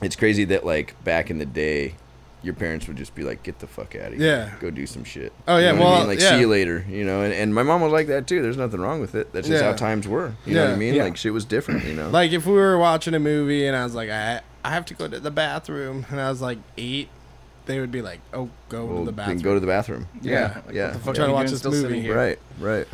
It's 0.02 0.16
crazy 0.16 0.46
that 0.46 0.66
like 0.66 1.02
back 1.04 1.30
in 1.30 1.38
the 1.38 1.46
day, 1.46 1.96
your 2.44 2.54
parents 2.54 2.88
would 2.88 2.98
just 2.98 3.14
be 3.14 3.24
like, 3.24 3.44
"Get 3.44 3.60
the 3.60 3.68
fuck 3.68 3.96
out 3.96 4.14
of 4.14 4.20
here. 4.20 4.28
Yeah. 4.28 4.54
Go 4.60 4.72
do 4.72 4.88
some 4.88 5.04
shit." 5.04 5.32
Oh, 5.48 5.58
yeah, 5.58 5.72
You 5.72 5.78
know 5.78 5.82
what 5.82 5.88
I 5.88 5.90
well, 5.90 6.00
mean? 6.00 6.08
like 6.08 6.20
yeah. 6.20 6.30
see 6.32 6.40
you 6.40 6.48
later. 6.48 6.86
You 6.90 7.04
know, 7.04 7.22
and, 7.22 7.34
and 7.34 7.54
my 7.54 7.64
mom 7.64 7.82
was 7.82 7.92
like 7.92 8.08
that 8.08 8.28
too. 8.28 8.42
There's 8.42 8.58
nothing 8.58 8.80
wrong 8.80 9.00
with 9.00 9.14
it. 9.14 9.32
That's 9.34 9.48
just 9.48 9.62
Yeah. 9.62 9.72
how 9.72 9.76
times 9.78 10.08
were. 10.08 10.34
You 10.46 10.56
know 10.56 10.66
what 10.66 10.74
I 10.74 10.78
mean? 10.78 10.96
yeah. 10.96 11.04
Like 11.04 11.18
shit 11.18 11.34
was 11.34 11.46
different. 11.46 11.86
You 11.86 11.94
know. 11.94 12.10
Like 12.10 12.32
if 12.32 12.46
we 12.46 12.54
were 12.54 12.78
watching 12.78 13.14
a 13.14 13.20
movie 13.20 13.68
and 13.68 13.76
I 13.76 13.84
was 13.84 13.94
like, 13.94 14.10
I 14.10 14.42
I 14.64 14.70
have 14.72 14.86
to 14.88 14.94
go 14.94 15.08
to 15.08 15.20
the 15.20 15.32
bathroom, 15.32 16.06
and 16.10 16.20
I 16.20 16.30
was 16.30 16.42
like 16.42 16.60
eight, 16.78 17.10
they 17.66 17.80
would 17.80 17.92
be 17.92 18.02
like, 18.02 18.20
oh, 18.34 18.50
go 18.70 18.86
well, 18.86 19.00
to 19.00 19.06
the 19.06 19.12
then 19.12 19.16
bathroom. 19.16 19.40
go 19.42 19.54
to 19.56 19.60
the 19.60 19.68
bathroom. 19.68 20.08
Yeah. 20.22 20.62
Yeah. 20.72 20.88
What 20.88 20.94
the 20.94 21.00
fuck 21.00 21.08
I'm 21.10 21.14
trying 21.16 21.26
are 21.26 21.28
to 21.28 21.34
watch 21.34 21.62
doing 21.62 21.74
this 21.74 21.84
movie. 21.84 22.02
here? 22.02 22.16
Right. 22.16 22.40
Right. 22.60 22.88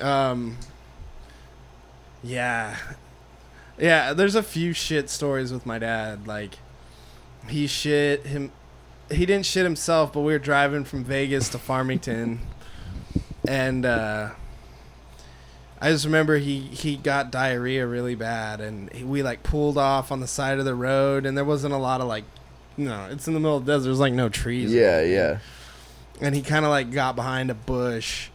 Um. 0.00 0.56
Yeah, 2.22 2.76
yeah. 3.78 4.12
There's 4.12 4.34
a 4.34 4.42
few 4.42 4.72
shit 4.72 5.08
stories 5.08 5.52
with 5.52 5.64
my 5.64 5.78
dad. 5.78 6.26
Like, 6.26 6.58
he 7.48 7.66
shit 7.66 8.26
him. 8.26 8.52
He 9.10 9.24
didn't 9.26 9.46
shit 9.46 9.64
himself, 9.64 10.12
but 10.12 10.20
we 10.20 10.32
were 10.32 10.38
driving 10.38 10.84
from 10.84 11.04
Vegas 11.04 11.48
to 11.50 11.58
Farmington, 11.58 12.40
and 13.48 13.86
uh, 13.86 14.30
I 15.80 15.90
just 15.90 16.04
remember 16.06 16.38
he 16.38 16.60
he 16.60 16.96
got 16.96 17.30
diarrhea 17.30 17.86
really 17.86 18.14
bad, 18.14 18.60
and 18.60 18.90
he, 18.92 19.04
we 19.04 19.22
like 19.22 19.42
pulled 19.42 19.76
off 19.78 20.10
on 20.10 20.20
the 20.20 20.26
side 20.26 20.58
of 20.58 20.64
the 20.64 20.74
road, 20.74 21.26
and 21.26 21.36
there 21.36 21.44
wasn't 21.44 21.74
a 21.74 21.78
lot 21.78 22.00
of 22.00 22.06
like, 22.08 22.24
you 22.76 22.86
know, 22.86 23.08
it's 23.10 23.28
in 23.28 23.34
the 23.34 23.40
middle 23.40 23.56
of 23.58 23.66
the 23.66 23.72
desert. 23.72 23.84
There's 23.88 24.00
like 24.00 24.14
no 24.14 24.28
trees. 24.28 24.72
Yeah, 24.72 25.02
yeah. 25.02 25.38
And 26.20 26.34
he 26.34 26.40
kind 26.42 26.64
of 26.64 26.70
like 26.70 26.90
got 26.92 27.14
behind 27.14 27.50
a 27.50 27.54
bush, 27.54 28.30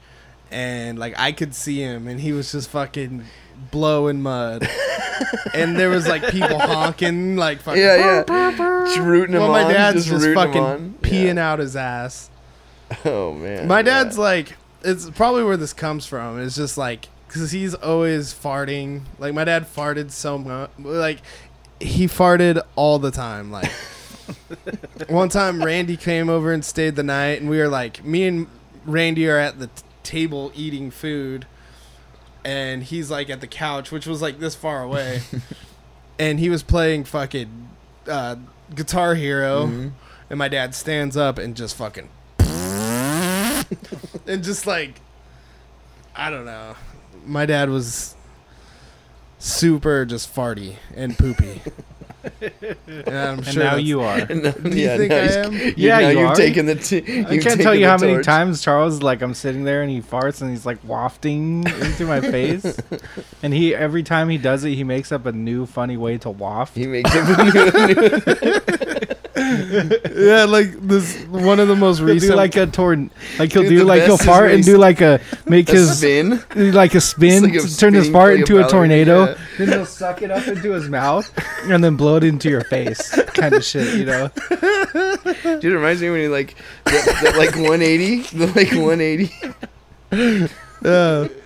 and 0.51 0.99
like 0.99 1.17
I 1.19 1.31
could 1.31 1.55
see 1.55 1.79
him, 1.79 2.07
and 2.07 2.19
he 2.19 2.31
was 2.31 2.51
just 2.51 2.69
fucking 2.69 3.23
blowing 3.71 4.21
mud, 4.21 4.67
and 5.55 5.75
there 5.79 5.89
was 5.89 6.07
like 6.07 6.27
people 6.29 6.59
honking, 6.59 7.37
like 7.37 7.61
fucking. 7.61 7.81
Yeah, 7.81 8.23
yeah. 8.27 8.83
Just 8.85 8.99
rooting 8.99 9.33
him 9.35 9.41
Well, 9.41 9.51
my 9.51 9.63
on. 9.63 9.73
dad's 9.73 10.05
just, 10.05 10.23
just, 10.23 10.35
fucking 10.35 10.95
peeing 11.01 11.35
Yeah. 11.35 11.51
out 11.53 11.59
his 11.59 11.75
ass. 11.75 12.29
Oh 13.05 13.33
man. 13.33 13.67
My 13.69 13.77
yeah. 13.77 13.83
dad's 13.83 14.17
like, 14.17 14.57
it's 14.83 15.09
probably 15.11 15.43
where 15.45 15.55
this 15.55 15.71
comes 15.71 16.05
from. 16.05 16.39
It's 16.41 16.57
just 16.57 16.77
like, 16.77 17.07
because 17.31 17.51
he's 17.51 17.73
always 17.73 18.33
farting. 18.33 19.03
Like, 19.17 19.33
my 19.33 19.45
dad 19.45 19.65
farted 19.73 20.11
so 20.11 20.37
much. 20.37 20.69
Like, 20.77 21.19
he 21.79 22.05
farted 22.07 22.61
all 22.75 22.99
the 22.99 23.11
time. 23.11 23.51
Like, 23.51 23.71
one 25.07 25.29
time 25.29 25.63
Randy 25.63 25.95
came 25.95 26.29
over 26.29 26.51
and 26.51 26.63
stayed 26.65 26.95
the 26.97 27.03
night, 27.03 27.39
and 27.39 27.49
we 27.49 27.57
were 27.57 27.69
like, 27.69 28.03
me 28.03 28.27
and 28.27 28.47
Randy 28.85 29.29
are 29.29 29.37
at 29.37 29.59
the 29.59 29.67
t- 29.67 29.73
table 30.03 30.51
eating 30.55 30.91
food, 30.91 31.45
and 32.43 32.83
he's 32.83 33.09
like 33.09 33.29
at 33.29 33.39
the 33.39 33.47
couch, 33.47 33.91
which 33.91 34.05
was 34.05 34.21
like 34.21 34.39
this 34.39 34.53
far 34.55 34.83
away, 34.83 35.21
and 36.19 36.39
he 36.39 36.49
was 36.49 36.63
playing 36.63 37.05
fucking 37.05 37.69
uh, 38.09 38.35
Guitar 38.75 39.15
Hero, 39.15 39.67
Mhm. 39.67 39.91
and 40.29 40.37
my 40.39 40.47
dad 40.49 40.75
stands 40.75 41.15
up 41.15 41.37
and 41.37 41.55
just 41.55 41.75
fucking 41.77 42.09
and 44.27 44.43
just 44.43 44.65
like 44.67 44.99
I 46.15 46.29
don't 46.29 46.45
know. 46.45 46.75
My 47.25 47.45
dad 47.45 47.69
was 47.69 48.15
super 49.39 50.05
just 50.05 50.33
farty 50.33 50.75
and 50.95 51.17
poopy. 51.17 51.61
and 52.41 53.09
I'm 53.09 53.37
And 53.39 53.45
sure 53.47 53.63
now 53.63 53.75
you 53.77 54.01
are. 54.01 54.19
No, 54.27 54.51
Do 54.51 54.69
you 54.69 54.95
think 54.97 55.11
I 55.11 55.15
am? 55.15 55.53
Yeah, 55.77 55.99
now 56.01 56.09
you 56.09 56.19
you've 56.19 56.29
are. 56.29 56.35
taken 56.35 56.67
the. 56.67 56.75
T- 56.75 57.25
I 57.25 57.39
can't 57.39 57.59
tell 57.59 57.73
you 57.73 57.87
how 57.87 57.97
many 57.97 58.21
times 58.21 58.61
Charles 58.61 59.01
like 59.01 59.21
I'm 59.23 59.33
sitting 59.33 59.63
there 59.63 59.81
and 59.81 59.89
he 59.89 60.01
farts 60.01 60.41
and 60.41 60.51
he's 60.51 60.65
like 60.65 60.77
wafting 60.83 61.63
into 61.67 62.05
my 62.05 62.21
face, 62.31 62.77
and 63.41 63.53
he 63.53 63.73
every 63.73 64.03
time 64.03 64.29
he 64.29 64.37
does 64.37 64.63
it 64.63 64.75
he 64.75 64.83
makes 64.83 65.11
up 65.11 65.25
a 65.25 65.31
new 65.31 65.65
funny 65.65 65.97
way 65.97 66.17
to 66.19 66.29
waft. 66.29 66.75
He 66.75 66.85
makes 66.85 67.09
up 67.15 67.39
a 67.39 69.05
new. 69.05 69.15
yeah, 70.15 70.45
like 70.45 70.71
this 70.87 71.17
one 71.25 71.59
of 71.59 71.67
the 71.67 71.75
most 71.75 71.97
He'll 71.99 72.07
recent 72.07 72.31
do 72.31 72.35
like 72.35 72.55
a 72.55 72.67
torn, 72.67 73.11
like 73.39 73.51
he'll 73.51 73.63
Dude, 73.63 73.69
do 73.69 73.77
the 73.79 73.85
like 73.85 74.01
he'll 74.03 74.11
best 74.17 74.21
is 74.21 74.27
fart 74.27 74.43
when 74.43 74.51
and 74.55 74.63
he's- 74.63 74.65
do 74.65 74.77
like 74.77 75.01
a 75.01 75.19
make 75.47 75.69
a 75.69 75.73
his 75.73 75.97
spin. 75.97 76.43
like 76.73 76.95
a 76.95 77.01
spin, 77.01 77.43
like 77.43 77.53
a 77.55 77.59
to 77.59 77.77
turn 77.77 77.93
his 77.93 78.05
spinning 78.05 78.11
fart 78.13 78.29
like 78.31 78.37
a 78.37 78.41
into 78.41 78.57
a 78.57 78.61
ballerina, 78.61 78.71
tornado. 79.05 79.25
yeah. 79.25 79.37
Then 79.57 79.67
he'll 79.69 79.85
suck 79.85 80.21
it 80.21 80.31
up 80.31 80.47
into 80.47 80.71
his 80.71 80.89
mouth 80.89 81.31
and 81.63 81.83
then 81.83 81.95
blow 81.95 82.15
it 82.17 82.23
into 82.23 82.49
your 82.49 82.63
face, 82.65 83.11
kind 83.33 83.53
of 83.55 83.63
shit, 83.65 83.95
you 83.97 84.05
know. 84.05 84.29
Dude, 85.59 85.65
it 85.65 85.75
reminds 85.75 86.01
me 86.01 86.09
when 86.09 86.21
he 86.21 86.27
like 86.27 86.55
the, 86.85 86.91
the, 87.23 87.37
like 87.37 87.55
180, 87.55 88.21
the 88.37 88.47
like 88.47 88.71
180. 88.71 89.31
uh, 90.85 91.27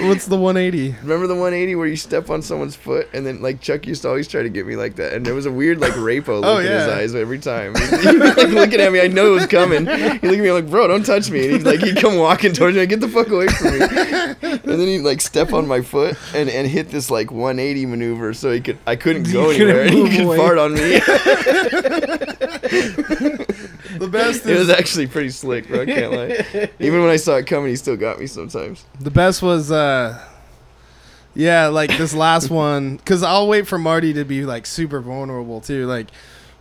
what's 0.00 0.26
the 0.26 0.36
180? 0.36 0.96
Remember 1.02 1.26
the 1.26 1.34
180 1.34 1.74
where 1.76 1.86
you 1.86 1.96
step 1.96 2.30
on 2.30 2.42
someone's 2.42 2.76
foot 2.76 3.08
and 3.12 3.24
then 3.26 3.40
like 3.42 3.60
Chuck 3.60 3.86
used 3.86 4.02
to 4.02 4.08
always 4.08 4.26
try 4.28 4.42
to 4.42 4.48
get 4.48 4.66
me 4.66 4.76
like 4.76 4.96
that, 4.96 5.12
and 5.12 5.24
there 5.24 5.34
was 5.34 5.46
a 5.46 5.52
weird 5.52 5.80
like 5.80 5.92
rapo 5.92 6.28
oh, 6.28 6.40
look 6.40 6.44
Oh, 6.44 6.58
in 6.58 6.66
his 6.66 6.88
eyes 6.88 7.14
every 7.14 7.38
time. 7.38 7.74
He'd 7.74 8.00
be 8.00 8.18
like 8.18 8.48
looking 8.48 8.80
at 8.80 8.92
me, 8.92 9.00
I 9.00 9.06
know 9.08 9.28
it 9.32 9.34
was 9.34 9.46
coming. 9.46 9.86
He 9.86 10.02
looked 10.08 10.24
at 10.24 10.30
me 10.30 10.52
like, 10.52 10.68
bro, 10.68 10.88
don't 10.88 11.04
touch 11.06 11.30
me. 11.30 11.44
And 11.46 11.52
he'd 11.56 11.62
like 11.62 11.80
he'd 11.80 11.96
come 11.96 12.16
walking 12.16 12.52
towards 12.52 12.76
me, 12.76 12.86
get 12.86 13.00
the 13.00 13.08
fuck 13.08 13.28
away 13.28 13.46
from 13.48 13.78
me. 13.78 14.54
And 14.64 14.80
then 14.80 14.88
he'd 14.88 15.00
like 15.00 15.20
step 15.20 15.52
on 15.52 15.66
my 15.68 15.82
foot 15.82 16.16
and, 16.34 16.48
and 16.48 16.66
hit 16.66 16.88
this 16.90 17.10
like 17.10 17.30
180 17.30 17.86
maneuver 17.86 18.32
so 18.34 18.50
he 18.50 18.60
could 18.60 18.78
I 18.86 18.96
couldn't 18.96 19.30
go 19.32 19.50
You 19.50 19.68
anywhere 19.68 19.82
and 19.84 19.94
he 19.94 20.08
could 20.16 20.24
away. 20.26 20.36
fart 20.38 20.58
on 20.58 20.74
me. 20.74 21.00
The 23.98 24.08
best 24.08 24.44
it 24.46 24.58
was 24.58 24.70
actually 24.70 25.06
pretty 25.06 25.30
slick, 25.30 25.68
bro. 25.68 25.82
I 25.82 25.86
can't 25.86 26.12
lie. 26.12 26.70
Even 26.80 27.00
when 27.00 27.10
I 27.10 27.16
saw 27.16 27.36
it 27.36 27.46
coming, 27.46 27.68
he 27.68 27.76
still 27.76 27.96
got 27.96 28.18
me 28.18 28.26
sometimes. 28.26 28.84
the 29.00 29.10
best 29.10 29.42
was 29.42 29.70
uh 29.70 30.20
yeah, 31.34 31.66
like 31.66 31.96
this 31.96 32.14
last 32.14 32.50
one 32.66 32.98
cuz 32.98 33.22
I'll 33.22 33.46
wait 33.46 33.66
for 33.66 33.78
Marty 33.78 34.12
to 34.14 34.24
be 34.24 34.44
like 34.44 34.66
super 34.66 35.00
vulnerable 35.00 35.60
too. 35.60 35.86
Like 35.86 36.08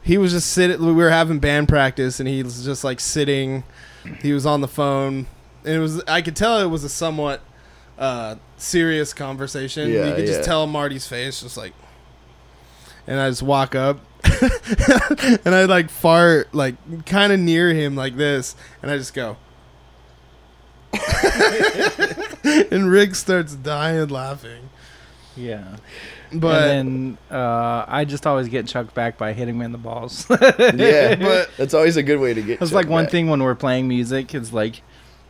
he 0.03 0.17
was 0.17 0.31
just 0.31 0.51
sitting 0.51 0.85
we 0.85 0.93
were 0.93 1.09
having 1.09 1.39
band 1.39 1.69
practice 1.69 2.19
and 2.19 2.29
he 2.29 2.43
was 2.43 2.63
just 2.63 2.83
like 2.83 2.99
sitting 2.99 3.63
he 4.21 4.33
was 4.33 4.45
on 4.45 4.61
the 4.61 4.67
phone 4.67 5.25
and 5.65 5.75
it 5.75 5.79
was 5.79 6.01
I 6.03 6.21
could 6.21 6.35
tell 6.35 6.59
it 6.59 6.67
was 6.67 6.83
a 6.83 6.89
somewhat 6.89 7.41
uh 7.97 8.35
serious 8.57 9.13
conversation. 9.13 9.89
Yeah, 9.89 10.07
you 10.07 10.15
could 10.15 10.27
yeah. 10.27 10.35
just 10.35 10.43
tell 10.43 10.67
Marty's 10.67 11.07
face 11.07 11.41
just 11.41 11.57
like 11.57 11.73
and 13.07 13.19
I 13.19 13.29
just 13.29 13.43
walk 13.43 13.73
up 13.75 13.99
and 15.45 15.53
I 15.55 15.65
like 15.65 15.89
fart 15.89 16.53
like 16.53 17.05
kind 17.05 17.31
of 17.33 17.39
near 17.39 17.69
him 17.73 17.95
like 17.95 18.15
this 18.17 18.55
and 18.81 18.91
I 18.91 18.97
just 18.97 19.13
go 19.13 19.37
and 22.43 22.89
Rick 22.89 23.15
starts 23.15 23.55
dying 23.55 24.07
laughing. 24.09 24.69
Yeah. 25.35 25.77
But 26.31 26.69
and 26.69 27.17
then 27.29 27.37
uh, 27.39 27.85
I 27.87 28.05
just 28.05 28.25
always 28.27 28.47
get 28.47 28.67
chucked 28.67 28.93
back 28.93 29.17
by 29.17 29.33
hitting 29.33 29.57
me 29.57 29.65
in 29.65 29.71
the 29.71 29.77
balls. 29.77 30.27
Yeah, 30.29 31.15
But- 31.15 31.49
that's 31.57 31.73
always 31.73 31.97
a 31.97 32.03
good 32.03 32.19
way 32.19 32.33
to 32.33 32.41
get. 32.41 32.61
It's 32.61 32.71
like 32.71 32.83
chucked 32.85 32.91
one 32.91 33.05
back. 33.05 33.11
thing 33.11 33.27
when 33.27 33.41
we're 33.41 33.55
playing 33.55 33.87
music. 33.87 34.33
It's 34.35 34.53
like 34.53 34.81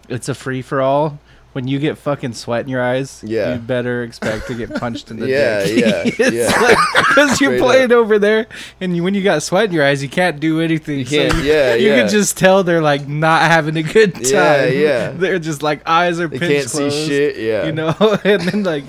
it's 0.09 0.27
a 0.29 0.35
free 0.35 0.61
for 0.61 0.81
all. 0.81 1.19
When 1.53 1.67
you 1.67 1.77
get 1.77 1.99
fucking 1.99 2.33
sweat 2.33 2.61
in 2.61 2.67
your 2.67 2.81
eyes, 2.81 3.21
Yeah. 3.23 3.53
you 3.53 3.59
better 3.59 4.01
expect 4.03 4.47
to 4.47 4.55
get 4.55 4.73
punched 4.73 5.11
in 5.11 5.19
the 5.19 5.27
Yeah, 5.27 5.63
dick. 5.65 5.77
yeah, 5.77 6.01
it's 6.27 6.35
yeah. 6.35 6.61
like 6.61 6.77
because 7.07 7.39
you're 7.41 7.51
Straight 7.51 7.61
playing 7.61 7.91
over 7.91 8.17
there, 8.17 8.47
and 8.81 8.95
you, 8.95 9.03
when 9.03 9.13
you 9.13 9.21
got 9.23 9.43
sweat 9.43 9.65
in 9.65 9.71
your 9.71 9.85
eyes, 9.85 10.01
you 10.01 10.09
can't 10.09 10.39
do 10.39 10.59
anything. 10.61 10.97
You 10.99 11.05
can't. 11.05 11.33
you, 11.35 11.43
yeah, 11.43 11.75
you 11.75 11.89
yeah. 11.89 11.95
can 12.01 12.09
just 12.09 12.37
tell 12.39 12.63
they're 12.63 12.81
like 12.81 13.07
not 13.07 13.43
having 13.43 13.77
a 13.77 13.83
good 13.83 14.15
time. 14.15 14.23
Yeah, 14.33 14.65
yeah. 14.65 15.11
They're 15.11 15.37
just 15.37 15.61
like 15.61 15.87
eyes 15.87 16.19
are 16.19 16.27
They 16.27 16.39
pinched 16.39 16.73
can't 16.75 16.91
see 16.91 17.07
shit. 17.07 17.37
Yeah. 17.37 17.65
You 17.67 17.71
know, 17.71 17.95
and 18.23 18.41
then 18.41 18.63
like 18.63 18.85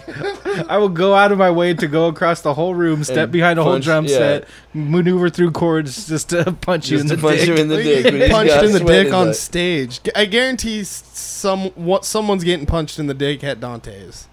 I 0.70 0.78
will 0.78 0.88
go 0.88 1.14
out 1.14 1.32
of 1.32 1.38
my 1.38 1.50
way 1.50 1.74
to 1.74 1.86
go 1.86 2.06
across 2.06 2.40
the 2.40 2.54
whole 2.54 2.74
room, 2.74 3.04
step 3.04 3.24
And 3.24 3.32
behind 3.32 3.58
a 3.58 3.62
whole 3.62 3.78
drum 3.78 4.06
yeah. 4.06 4.16
set, 4.16 4.48
maneuver 4.72 5.28
through 5.28 5.50
chords 5.50 6.06
just 6.08 6.30
to 6.30 6.50
punch 6.62 6.88
you 6.90 6.98
in 6.98 7.08
to 7.08 7.16
the 7.16 7.20
punch 7.20 7.40
dick. 7.40 7.48
him 7.50 7.56
in 7.58 7.68
the 7.68 7.74
Like, 7.76 7.84
dick. 7.84 8.04
you 8.06 8.10
when 8.12 8.18
get 8.20 8.22
he's 8.28 8.32
punched 8.54 8.64
in 8.64 8.72
the 8.72 8.80
dick 8.90 9.12
on 9.12 9.28
eyes. 9.28 9.40
stage. 9.40 10.00
I 10.16 10.24
guarantee 10.24 10.82
some 10.84 11.66
what 11.74 12.04
someone's 12.06 12.42
getting 12.44 12.53
punched 12.66 12.98
in 12.98 13.06
the 13.06 13.14
dick 13.14 13.43
at 13.44 13.60
Dante's. 13.60 14.28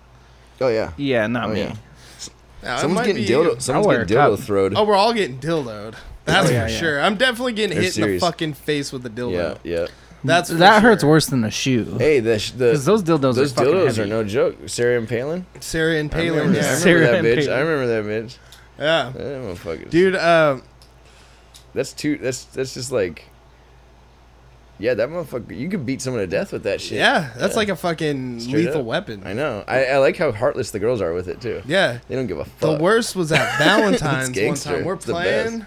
Oh 0.60 0.68
yeah. 0.68 0.92
yeah, 0.98 1.28
not 1.28 1.50
Oh, 1.50 1.54
me. 1.54 1.62
yeah. 1.62 1.76
Now, 2.64 2.78
Someone's 2.78 3.08
getting 3.08 3.24
be 3.24 3.28
dildo. 3.28 3.56
you. 3.56 3.60
Someone's 3.60 3.88
getting 3.88 4.16
dildo 4.18 4.36
cup. 4.38 4.46
throwed. 4.46 4.74
Oh, 4.76 4.84
we're 4.86 4.96
all 4.96 5.14
getting 5.14 5.40
dildoed. 5.40 5.96
That's 6.26 6.50
Oh, 6.50 6.52
yeah, 6.54 6.66
for 6.68 6.72
yeah. 6.72 6.78
sure. 6.80 7.02
I'm 7.02 7.16
definitely 7.16 7.54
getting 7.54 7.74
They're 7.76 7.84
hit 7.84 7.98
in 7.98 8.12
the 8.12 8.20
fucking 8.20 8.54
face 8.54 8.92
with 8.92 9.04
a 9.06 9.10
dildo. 9.10 9.58
Yeah, 9.64 9.80
yeah. 9.80 9.88
That's 10.24 10.50
for 10.52 10.58
that 10.58 10.84
hurts 10.84 11.04
worse 11.04 11.26
than 11.26 11.44
a 11.44 11.50
shoe. 11.50 11.96
Hey, 11.98 12.20
the 12.20 12.38
sh- 12.38 12.52
the 12.52 12.74
those 12.78 13.02
dildos 13.02 13.34
those 13.34 13.40
are 13.54 13.56
fucking 13.56 13.74
dildos 13.74 13.86
heavy. 13.88 14.02
are 14.04 14.06
no 14.06 14.24
joke. 14.24 14.56
Sarah 14.68 15.00
and 15.00 15.10
Palin. 15.10 15.48
Sarah 15.60 15.96
and 15.98 16.12
I 16.12 16.14
Palin. 16.14 16.34
remember, 16.48 16.60
I 16.60 16.62
remember 16.62 16.80
Sarah 16.80 17.00
that 17.08 17.16
and 17.16 17.26
bitch. 17.26 17.36
Palin. 17.46 17.52
I 17.52 17.60
remember 17.62 17.88
that 17.88 18.26
bitch. 18.28 18.38
yeah. 18.78 19.12
That. 19.64 19.90
Dude, 19.90 20.16
uh, 20.16 20.58
that's 21.74 21.94
too. 21.94 22.18
That's 22.18 22.44
that's 22.46 22.76
just 22.76 22.92
like. 22.92 23.26
Yeah, 24.82 24.96
that 24.96 25.10
motherfucker. 25.10 25.58
You 25.58 25.70
could 25.70 25.86
beat 25.86 26.02
someone 26.02 26.22
to 26.22 26.28
death 26.28 26.52
with 26.52 26.64
that 26.64 26.82
shit. 26.82 26.98
yeah, 26.98 27.30
that's 27.38 27.54
Yeah. 27.54 27.58
like 27.60 27.70
a 27.70 27.76
fucking 27.76 28.40
Straight 28.40 28.66
lethal 28.66 28.82
up. 28.82 28.86
weapon. 28.88 29.22
I 29.26 29.34
know. 29.34 29.64
I, 29.68 29.86
I 29.86 29.98
like 30.00 30.18
how 30.18 30.32
heartless 30.32 30.72
the 30.72 30.80
girls 30.80 31.02
are 31.02 31.14
with 31.14 31.28
it 31.28 31.40
too. 31.40 31.62
Yeah. 31.66 32.00
They 32.08 32.16
don't 32.16 32.28
give 32.28 32.40
a 32.40 32.46
fuck. 32.46 32.78
The 32.78 32.84
worst 32.84 33.16
was 33.16 33.32
at 33.32 33.58
Valentine's 33.64 34.38
one 34.40 34.56
time. 34.56 34.84
We're 34.86 34.96
It's 34.96 35.06
playing, 35.06 35.66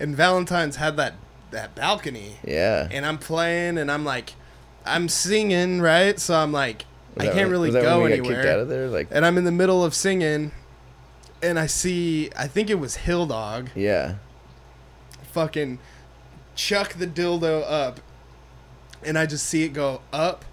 and 0.00 0.16
Valentine's 0.16 0.76
had 0.76 0.96
that 0.98 1.14
that 1.52 1.74
balcony, 1.76 2.36
Yeah. 2.44 2.88
and 2.90 3.06
I'm 3.06 3.18
playing, 3.18 3.78
and 3.78 3.90
I'm 3.90 4.04
like, 4.04 4.34
I'm 4.84 5.08
singing 5.08 5.80
right, 5.80 6.18
so 6.18 6.34
I'm 6.34 6.50
like, 6.52 6.84
I 7.16 7.26
can't 7.26 7.36
when- 7.36 7.50
really 7.50 7.70
go 7.70 8.02
we 8.02 8.10
got 8.10 8.16
kicked 8.16 8.26
anywhere. 8.28 8.52
out 8.52 8.58
of 8.60 8.68
there. 8.68 8.88
Like, 8.88 9.08
and 9.12 9.24
I'm 9.24 9.38
in 9.38 9.44
the 9.44 9.52
middle 9.52 9.84
of 9.84 9.94
singing, 9.94 10.50
and 11.40 11.58
I 11.58 11.66
see, 11.66 12.30
I 12.36 12.48
think 12.48 12.68
it 12.68 12.80
was 12.80 12.96
Hill 12.96 13.26
Dog, 13.26 13.70
yeah. 13.76 14.16
fucking 15.32 15.78
chuck 16.54 16.94
the 16.94 17.06
dildo 17.06 17.64
up, 17.70 18.00
and 19.06 19.18
I 19.18 19.26
just 19.26 19.46
see 19.46 19.62
it 19.64 19.70
go 19.72 20.00
up, 20.12 20.44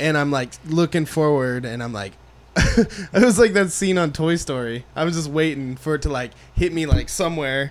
and 0.00 0.16
I'm 0.18 0.30
like 0.30 0.50
looking 0.66 1.06
forward, 1.06 1.64
and 1.64 1.82
I'm 1.82 1.92
like. 1.92 2.12
it 2.78 3.22
was 3.22 3.38
like 3.38 3.52
that 3.52 3.70
scene 3.70 3.98
on 3.98 4.12
Toy 4.14 4.36
Story. 4.36 4.86
I 4.96 5.04
was 5.04 5.14
just 5.14 5.28
waiting 5.28 5.76
for 5.76 5.94
it 5.96 6.00
to 6.02 6.08
like 6.08 6.30
hit 6.54 6.72
me 6.72 6.86
like 6.86 7.10
somewhere, 7.10 7.70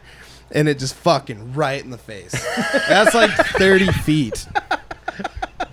and 0.51 0.69
it 0.69 0.77
just 0.77 0.93
fucking 0.93 1.53
right 1.55 1.83
in 1.83 1.89
the 1.89 1.97
face. 1.97 2.33
That's 2.87 3.15
like 3.15 3.31
thirty 3.31 3.87
feet, 3.91 4.45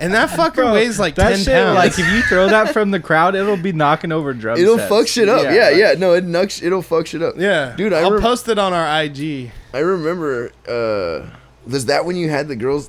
and 0.00 0.14
that 0.14 0.30
fucker 0.30 0.54
Bro, 0.54 0.72
weighs 0.72 0.98
like 0.98 1.16
that 1.16 1.28
ten 1.28 1.38
shit, 1.40 1.52
pounds. 1.52 1.76
like 1.76 1.98
if 1.98 2.10
you 2.10 2.22
throw 2.22 2.48
that 2.48 2.72
from 2.72 2.90
the 2.90 3.00
crowd, 3.00 3.34
it'll 3.34 3.58
be 3.58 3.72
knocking 3.72 4.12
over 4.12 4.32
drum 4.32 4.58
It'll 4.58 4.78
sets. 4.78 4.88
fuck 4.88 5.06
shit 5.08 5.28
up. 5.28 5.42
Yeah, 5.44 5.68
like- 5.68 5.76
yeah. 5.76 5.94
No, 5.98 6.14
it 6.14 6.24
nucks. 6.24 6.62
It'll 6.62 6.80
fuck 6.80 7.06
shit 7.06 7.20
up. 7.22 7.34
yeah, 7.36 7.74
Dude, 7.76 7.92
I 7.92 8.00
I'll 8.00 8.12
rem- 8.12 8.22
post 8.22 8.48
it 8.48 8.58
on 8.58 8.72
our 8.72 9.02
IG. 9.02 9.50
I 9.74 9.78
remember. 9.80 10.52
uh 10.66 11.28
Was 11.70 11.84
that 11.84 12.06
when 12.06 12.16
you 12.16 12.30
had 12.30 12.48
the 12.48 12.56
girls? 12.56 12.88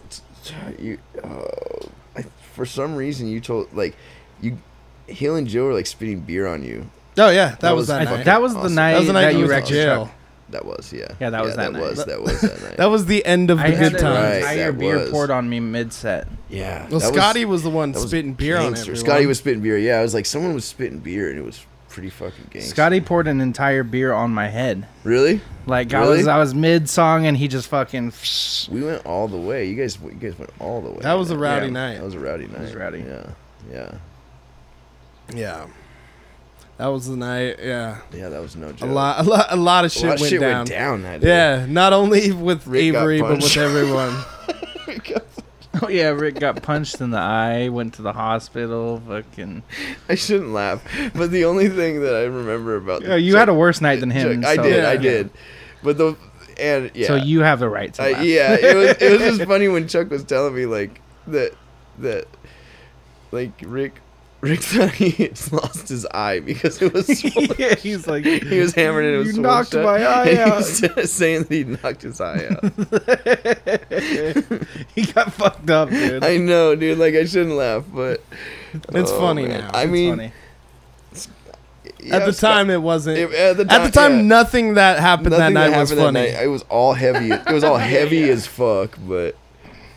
You, 0.79 0.97
uh, 1.23 1.85
I, 2.15 2.23
for 2.53 2.65
some 2.65 2.95
reason, 2.95 3.27
you 3.27 3.39
told 3.39 3.73
like 3.73 3.95
you. 4.41 4.57
Hill 5.07 5.35
and 5.35 5.47
Joe 5.47 5.65
were 5.65 5.73
like 5.73 5.85
spitting 5.85 6.21
beer 6.21 6.47
on 6.47 6.63
you. 6.63 6.89
Oh 7.17 7.29
yeah, 7.29 7.49
that, 7.49 7.59
That 7.61 7.71
was, 7.71 7.81
was 7.81 7.87
that 7.89 8.03
night. 8.05 8.25
that 8.25 8.41
was 8.41 8.53
the 8.53 8.59
Awesome. 8.59 8.75
night 8.75 8.91
That 8.93 8.97
was 8.99 9.07
the 9.07 9.13
night 9.13 9.21
that 9.25 9.33
you 9.33 9.39
you 9.39 9.47
wrecked 9.47 9.67
to 9.67 9.73
the 9.73 9.79
jail. 9.81 10.11
That 10.49 10.65
was 10.65 10.93
yeah. 10.93 11.07
Yeah, 11.19 11.29
that 11.31 11.43
was 11.43 11.55
that 11.55 11.73
that 11.73 11.73
night. 11.73 11.81
was 11.81 12.05
that 12.05 12.21
was 12.21 12.41
that 12.41 12.61
night. 12.63 12.77
That 12.77 12.85
was 12.85 13.05
the 13.05 13.25
end 13.25 13.49
of 13.49 13.57
the 13.57 13.63
I 13.65 13.71
good 13.71 13.91
times. 13.97 14.03
an 14.03 14.11
Right, 14.13 14.35
entire 14.37 14.71
beer 14.71 14.97
was. 14.99 15.09
poured 15.11 15.29
on 15.31 15.49
me 15.49 15.59
mid 15.59 15.91
set. 15.91 16.27
yeah. 16.49 16.87
Well, 16.89 16.99
that 16.99 17.11
was- 17.11 17.15
Scotty 17.21 17.45
was, 17.45 17.63
the 17.63 17.69
one 17.69 17.93
spitting 17.95 18.33
beer 18.33 18.57
on 18.57 18.63
gangster. 18.73 18.91
everyone. 18.91 19.05
Scotty 19.05 19.25
was 19.25 19.37
spitting 19.39 19.61
beer. 19.61 19.77
Yeah, 19.77 19.97
I 19.99 20.01
was 20.03 20.13
like, 20.13 20.25
someone 20.25 20.53
was 20.53 20.63
spitting 20.65 20.99
beer, 20.99 21.29
and 21.29 21.37
it 21.39 21.43
was 21.43 21.65
pretty 21.93 22.09
fucking 22.09 22.47
gangster. 22.49 22.71
Scotty 22.71 22.99
poured 23.01 23.27
an 23.27 23.39
entire 23.39 23.83
beer 23.83 24.11
on 24.11 24.31
my 24.33 24.49
head. 24.49 24.87
really? 25.03 25.39
Like 25.65 25.93
I 25.93 26.01
Really? 26.01 26.17
was 26.17 26.27
I 26.27 26.37
was 26.37 26.53
mid 26.53 26.89
song 26.89 27.25
and 27.25 27.37
he 27.37 27.47
just 27.47 27.67
fucking 27.69 28.11
We 28.69 28.83
went 28.83 29.05
all 29.05 29.27
the 29.29 29.37
way. 29.37 29.65
You 29.65 29.75
guys, 29.75 29.97
you 30.03 30.11
guys 30.11 30.37
went 30.37 30.51
all 30.59 30.81
the 30.81 30.89
way. 30.89 30.99
That 31.01 31.13
was 31.13 31.31
a 31.31 31.37
rowdy 31.37 31.67
Yeah. 31.67 31.71
night. 31.71 31.93
That 31.95 32.03
was 32.03 32.15
a 32.15 32.19
rowdy 32.19 32.47
night. 32.47 32.61
was 32.61 32.75
rowdy. 32.75 32.99
Yeah, 33.07 33.29
yeah, 33.71 33.91
Yeah, 35.33 35.65
that 36.77 36.87
was 36.87 37.07
the 37.07 37.15
night. 37.15 37.59
Yeah, 37.63 37.97
yeah. 38.11 38.29
That 38.29 38.41
was 38.41 38.55
no 38.55 38.69
a 38.69 38.73
joke. 38.73 38.89
lot, 38.89 39.19
a 39.19 39.23
lot, 39.29 39.45
a 39.51 39.55
lot 39.55 39.85
of 39.85 39.91
A 39.91 39.93
shit, 39.93 40.03
lot 40.05 40.13
of 40.15 40.19
went, 40.21 40.29
shit 40.31 40.39
down. 40.41 40.57
went 40.57 40.69
down 40.69 41.01
that 41.03 41.21
day. 41.21 41.27
Yeah, 41.27 41.65
not 41.69 41.93
only 41.93 42.31
with 42.33 42.67
Rick 42.67 42.91
got 42.93 42.99
Avery 43.03 43.21
but 43.21 43.29
with 43.31 43.39
punched. 43.41 43.57
everyone. 43.57 44.17
Oh 45.81 45.89
yeah, 45.89 46.09
Rick 46.09 46.35
got 46.39 46.61
punched 46.61 47.01
in 47.01 47.09
the 47.09 47.17
eye, 47.17 47.69
went 47.69 47.95
to 47.95 48.03
the 48.03 48.13
hospital, 48.13 49.01
fucking 49.07 49.63
I 50.07 50.13
shouldn't 50.15 50.51
laugh, 50.51 50.83
but 51.15 51.31
the 51.31 51.45
only 51.45 51.67
thing 51.67 52.01
that 52.01 52.13
I 52.15 52.23
remember 52.25 52.75
about 52.75 53.01
Yeah, 53.01 53.15
you 53.15 53.35
had 53.37 53.49
a 53.49 53.53
worse 53.55 53.81
night 53.81 53.99
than 53.99 54.11
him. 54.11 54.41
Chuck- 54.43 54.49
I 54.51 54.55
so- 54.57 54.63
did, 54.63 54.85
I 54.85 54.97
did, 54.97 55.31
but 55.81 55.97
the 55.97 56.15
and 56.59 56.91
yeah, 56.93 57.07
So 57.07 57.15
you 57.15 57.41
have 57.41 57.59
the 57.59 57.69
right 57.69 57.91
to 57.95 58.03
I, 58.03 58.11
laugh. 58.11 58.23
yeah, 58.23 58.53
it 58.53 58.75
was 58.75 58.89
it 59.01 59.11
was 59.11 59.37
just 59.37 59.43
funny 59.49 59.67
when 59.67 59.87
Chuck 59.87 60.11
was 60.11 60.23
telling 60.23 60.53
me 60.53 60.67
like 60.67 61.01
that 61.27 61.53
that 61.97 62.25
like 63.31 63.51
Rick 63.65 63.93
Rick 64.43 64.61
he 64.95 65.29
lost 65.53 65.87
his 65.87 66.05
eye 66.07 66.41
because 66.41 66.81
it 66.81 66.91
was 66.93 67.23
yeah, 67.59 67.75
he's 67.75 68.05
like 68.07 68.25
he 68.25 68.59
was 68.59 68.75
hammered 68.75 69.05
and 69.05 69.15
it 69.15 69.17
was 69.19 69.35
You 69.37 69.41
knocked 69.41 69.71
shut, 69.71 69.85
my 69.85 70.03
eye 70.05 70.35
out. 70.35 70.63
Saying 70.65 71.43
that 71.43 71.51
he 71.51 71.63
knocked 71.63 72.01
his 72.01 72.19
eye 72.19 72.47
out. 72.47 72.63
he 74.95 75.05
got 75.13 75.31
fucked 75.31 75.69
up, 75.69 75.89
dude. 75.89 76.23
I 76.25 76.37
know, 76.37 76.75
dude. 76.75 76.97
Like 76.97 77.15
I 77.15 77.23
shouldn't 77.25 77.55
laugh, 77.55 77.85
but 77.93 78.21
It's 78.73 79.11
oh, 79.11 79.19
funny 79.19 79.47
man. 79.47 79.61
now. 79.61 79.71
I 79.73 79.83
It's 79.83 79.91
mean, 79.91 80.15
funny. 80.17 80.31
yeah, 82.01 82.15
at 82.17 82.25
the 82.25 82.33
time, 82.33 82.69
it 82.69 82.81
wasn't. 82.81 83.17
it- 83.19 83.31
at 83.31 83.55
the 83.57 83.71
at 83.71 83.85
the 83.85 83.91
time, 83.91 84.17
yeah. 84.17 84.21
nothing 84.23 84.73
that 84.73 84.99
happened 84.99 85.31
that 85.33 85.39
Nothing 85.39 85.53
night 85.53 85.69
that 85.69 85.79
was 85.79 85.89
happened 85.91 86.05
funny. 86.17 86.31
night. 86.33 86.43
It 86.43 86.47
was 86.47 86.63
all 86.63 86.93
heavy. 86.93 87.31
It 87.31 87.51
was 87.51 87.63
all 87.63 87.77
heavy 87.77 88.29
as 88.29 88.45
fuck, 88.45 88.97
but 89.07 89.37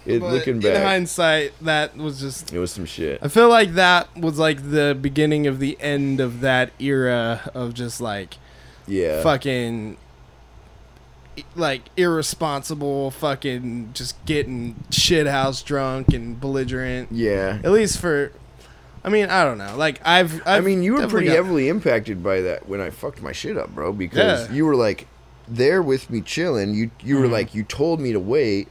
it 0.07 0.21
But 0.21 0.33
looking 0.33 0.63
in 0.63 0.83
hindsight, 0.83 1.53
that 1.63 1.97
was 1.97 2.21
just. 2.21 2.53
it 2.53 2.59
was 2.59 2.71
some 2.71 2.85
shit. 2.87 3.19
I 3.23 3.29
feel 3.29 3.49
like 3.49 3.75
that 3.75 4.15
was 4.17 4.39
like 4.39 4.71
the 4.71 4.97
beginning 5.01 5.47
of 5.47 5.59
the 5.59 5.77
end 5.81 6.21
of 6.21 6.41
that 6.41 6.71
era 6.79 7.51
of 7.55 7.75
just 7.75 8.01
like 8.01 8.37
Yeah. 8.87 9.23
fucking 9.23 9.97
like 11.55 11.83
irresponsible 11.99 13.11
fucking 13.11 13.91
just 13.93 14.23
getting 14.25 14.75
shit 14.91 15.27
house 15.27 15.63
drunk 15.63 16.15
and 16.15 16.41
belligerent 16.41 17.09
Yeah. 17.13 17.59
at 17.63 17.73
least 17.73 17.99
for 17.99 18.33
i 19.05 19.11
mean 19.11 19.27
i 19.29 19.45
don't 19.45 19.59
know 19.59 19.77
like 19.77 20.01
i've, 20.03 20.41
I 20.47 20.57
I've 20.57 20.65
mean, 20.65 20.83
you 20.83 20.95
were 20.95 21.07
pretty 21.07 21.27
got- 21.27 21.37
heavily 21.37 21.69
impacted 21.69 22.23
by 22.23 22.41
that 22.41 22.67
when 22.69 22.81
I 22.81 22.89
fucked 22.91 23.21
my 23.21 23.33
shit 23.33 23.59
up, 23.59 23.75
bro. 23.75 23.93
Because 23.93 24.49
Yeah. 24.49 24.55
you 24.55 24.65
were 24.65 24.77
like 24.77 25.07
there 25.47 25.83
with 25.83 26.09
me 26.11 26.23
chilling. 26.23 26.73
You 26.75 26.91
you 27.05 27.19
were 27.19 27.27
Mhm. 27.29 27.33
like 27.33 27.55
you 27.55 27.63
told 27.65 28.01
me 28.01 28.13
to 28.13 28.19
wait, 28.21 28.69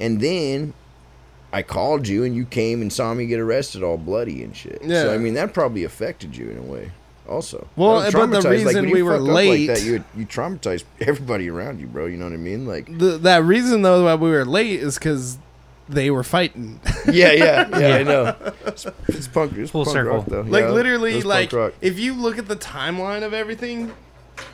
and 0.00 0.20
then 0.20 0.74
I 1.52 1.62
called 1.62 2.08
you 2.08 2.24
and 2.24 2.34
you 2.34 2.44
came 2.44 2.82
and 2.82 2.92
saw 2.92 3.14
me 3.14 3.26
get 3.26 3.38
arrested 3.40 3.82
all 3.82 3.96
bloody 3.96 4.42
and 4.42 4.56
shit. 4.56 4.80
Yeah. 4.82 5.02
So 5.02 5.14
I 5.14 5.18
mean 5.18 5.34
that 5.34 5.52
probably 5.54 5.84
affected 5.84 6.36
you 6.36 6.50
in 6.50 6.58
a 6.58 6.62
way. 6.62 6.90
Also, 7.26 7.66
Well, 7.74 8.00
but 8.00 8.10
the 8.10 8.18
traumatized- 8.40 8.50
reason 8.50 8.74
when 8.82 8.88
you 8.88 8.94
we 8.96 9.02
were 9.02 9.12
fuck 9.18 9.28
up 9.28 9.34
late- 9.34 9.68
like 9.70 9.78
that, 9.78 9.86
you 9.86 10.04
you 10.14 10.26
traumatized 10.26 10.84
everybody 11.00 11.48
around 11.48 11.80
you, 11.80 11.86
bro. 11.86 12.04
You 12.06 12.18
know 12.18 12.24
what 12.26 12.34
I 12.34 12.38
mean? 12.38 12.66
Like, 12.66 12.86
the, 12.98 13.16
that 13.18 13.44
reason 13.44 13.80
though 13.82 14.04
why 14.04 14.14
we 14.14 14.28
were 14.30 14.44
late 14.44 14.78
is 14.80 14.98
because 14.98 15.38
they 15.88 16.10
were 16.10 16.22
fighting 16.22 16.80
yeah, 17.10 17.32
yeah, 17.32 17.68
yeah. 17.78 17.96
I 17.96 18.02
know. 18.02 18.36
It's, 18.66 18.86
it's 19.08 19.26
punk. 19.28 19.56
It's 19.56 19.70
Full 19.70 19.84
punk 19.84 19.94
circle. 19.94 20.16
rock, 20.18 20.26
though. 20.26 20.40
like 20.42 20.64
Yeah, 20.64 20.70
literally 20.72 21.22
like 21.22 21.50
if 21.80 21.98
you 21.98 22.12
look 22.14 22.36
at 22.38 22.46
the 22.48 22.56
timeline 22.56 23.22
of 23.22 23.32
everything 23.32 23.92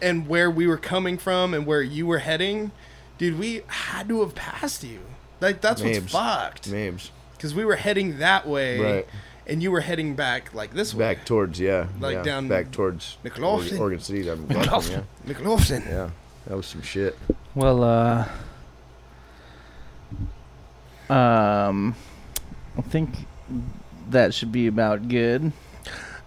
and 0.02 0.28
where 0.28 0.48
we 0.50 0.66
were 0.68 0.76
coming 0.76 1.18
from 1.18 1.54
and 1.54 1.66
where 1.66 1.82
you 1.82 2.06
were 2.06 2.18
heading 2.18 2.70
dude 3.18 3.38
we 3.38 3.62
had 3.66 4.08
to 4.08 4.20
have 4.20 4.34
passed 4.36 4.84
you 4.84 5.00
like 5.40 5.60
that's 5.60 5.82
Mabes. 5.82 6.00
what's 6.00 6.12
fucked 6.12 6.70
Mabes. 6.70 7.10
because 7.36 7.54
we 7.54 7.64
were 7.64 7.76
heading 7.76 8.18
that 8.18 8.46
way 8.46 8.78
Right. 8.80 9.08
and 9.46 9.62
you 9.62 9.70
were 9.70 9.80
heading 9.80 10.14
back 10.14 10.52
like 10.54 10.72
this 10.74 10.94
way 10.94 11.14
Back 11.14 11.24
towards, 11.24 11.58
yeah. 11.60 11.86
Like 11.98 12.16
yeah, 12.16 12.22
down 12.22 12.48
back 12.48 12.70
towards 12.70 13.16
McLoughlin. 13.24 13.62
Oregon, 13.78 13.78
Oregon 13.80 14.00
City. 14.00 14.22
Down 14.24 14.46
McLoughlin. 14.46 15.04
McLoughlin, 15.26 15.82
McLoughlin. 15.82 15.82
yeah. 15.86 15.90
Yeah. 15.90 16.10
That 16.46 16.56
was 16.56 16.66
some 16.66 16.82
shit. 16.82 17.18
Well, 17.54 17.82
uh, 17.84 18.28
um, 21.12 21.94
I 22.78 22.82
think 22.82 23.10
that 24.10 24.32
should 24.34 24.52
be 24.52 24.66
about 24.66 25.08
good. 25.08 25.52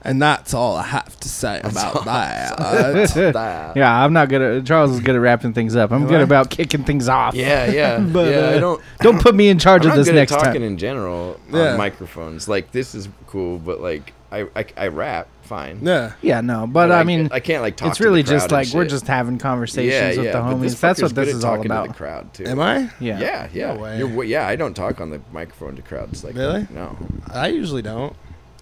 And 0.06 0.22
that's 0.22 0.54
all 0.54 0.76
I 0.76 0.84
have 0.84 1.18
to 1.22 1.30
say 1.30 1.62
about 1.64 1.96
all 1.96 2.02
that. 2.04 2.58
That. 3.34 3.78
Yeah, 3.78 4.04
I'm 4.04 4.12
not 4.14 4.28
good 4.30 4.42
at 4.42 4.66
Charles 4.66 4.92
is 4.92 5.00
good 5.00 5.16
at 5.16 5.20
wrapping 5.22 5.54
things 5.54 5.76
up. 5.76 5.92
I'm 5.92 6.08
good 6.08 6.22
about 6.22 6.50
kicking 6.50 6.84
things 6.84 7.08
off. 7.08 7.34
Yeah, 7.36 7.72
yeah. 7.72 8.00
But, 8.14 8.30
yeah, 8.32 8.38
uh, 8.40 8.56
I 8.56 8.60
don't. 8.60 8.82
Don't 9.00 9.22
put 9.22 9.34
me 9.34 9.48
in 9.50 9.60
charge 9.60 9.86
I'm 9.86 9.92
of 9.92 9.98
this 9.98 10.08
good 10.08 10.16
next 10.16 10.32
at 10.34 10.40
talking 10.40 10.54
time. 10.62 10.64
in 10.64 10.78
general 10.78 11.40
Yeah. 11.52 11.72
on 11.72 11.78
microphones. 11.78 12.48
Like 12.50 12.72
this 12.72 12.94
is 12.96 13.08
cool, 13.28 13.60
but 13.60 13.80
like 13.82 14.12
I 14.32 14.48
I, 14.56 14.66
I 14.76 14.88
rap 14.88 15.28
fine. 15.44 15.80
yeah. 15.82 16.14
Yeah, 16.22 16.42
no, 16.42 16.68
but 16.68 16.90
Like, 16.90 17.00
I 17.00 17.04
mean, 17.04 17.30
I 17.32 17.40
can't 17.40 17.62
like 17.62 17.76
talk. 17.78 17.90
it's 17.90 17.98
to 17.98 18.04
the 18.04 18.10
really 18.10 18.24
crowd 18.24 18.32
just 18.34 18.44
and 18.46 18.52
like 18.52 18.74
we're 18.74 18.84
shit. 18.84 18.90
just 18.92 19.08
having 19.08 19.38
conversations 19.38 19.94
yeah, 19.94 20.08
with 20.10 20.18
yeah, 20.26 20.32
the 20.34 20.40
but 20.40 20.56
homies. 20.58 20.62
this 20.62 20.80
That's 20.82 21.02
what 21.02 21.12
fucker's 21.12 21.14
good 21.14 21.28
this 21.28 21.34
at 21.36 21.38
is 21.38 21.44
all 21.46 21.56
talking 21.58 21.70
To 21.70 21.76
about. 21.76 21.88
the 21.90 21.94
crowd 21.94 22.34
too. 22.34 22.46
Am 22.46 22.60
I? 22.60 22.90
Yeah. 23.00 23.20
Yeah, 23.20 23.48
yeah. 23.54 23.74
No 23.74 23.82
way. 23.82 23.98
You're, 24.00 24.10
w- 24.10 24.30
yeah, 24.30 24.48
I 24.48 24.56
don't 24.56 24.74
talk 24.74 25.00
on 25.02 25.12
the 25.12 25.22
microphone 25.32 25.76
to 25.78 25.82
crowds 25.82 26.24
like 26.24 26.36
Really? 26.36 26.68
No. 26.72 26.98
I 27.32 27.48
usually 27.48 27.82
don't. 27.82 28.16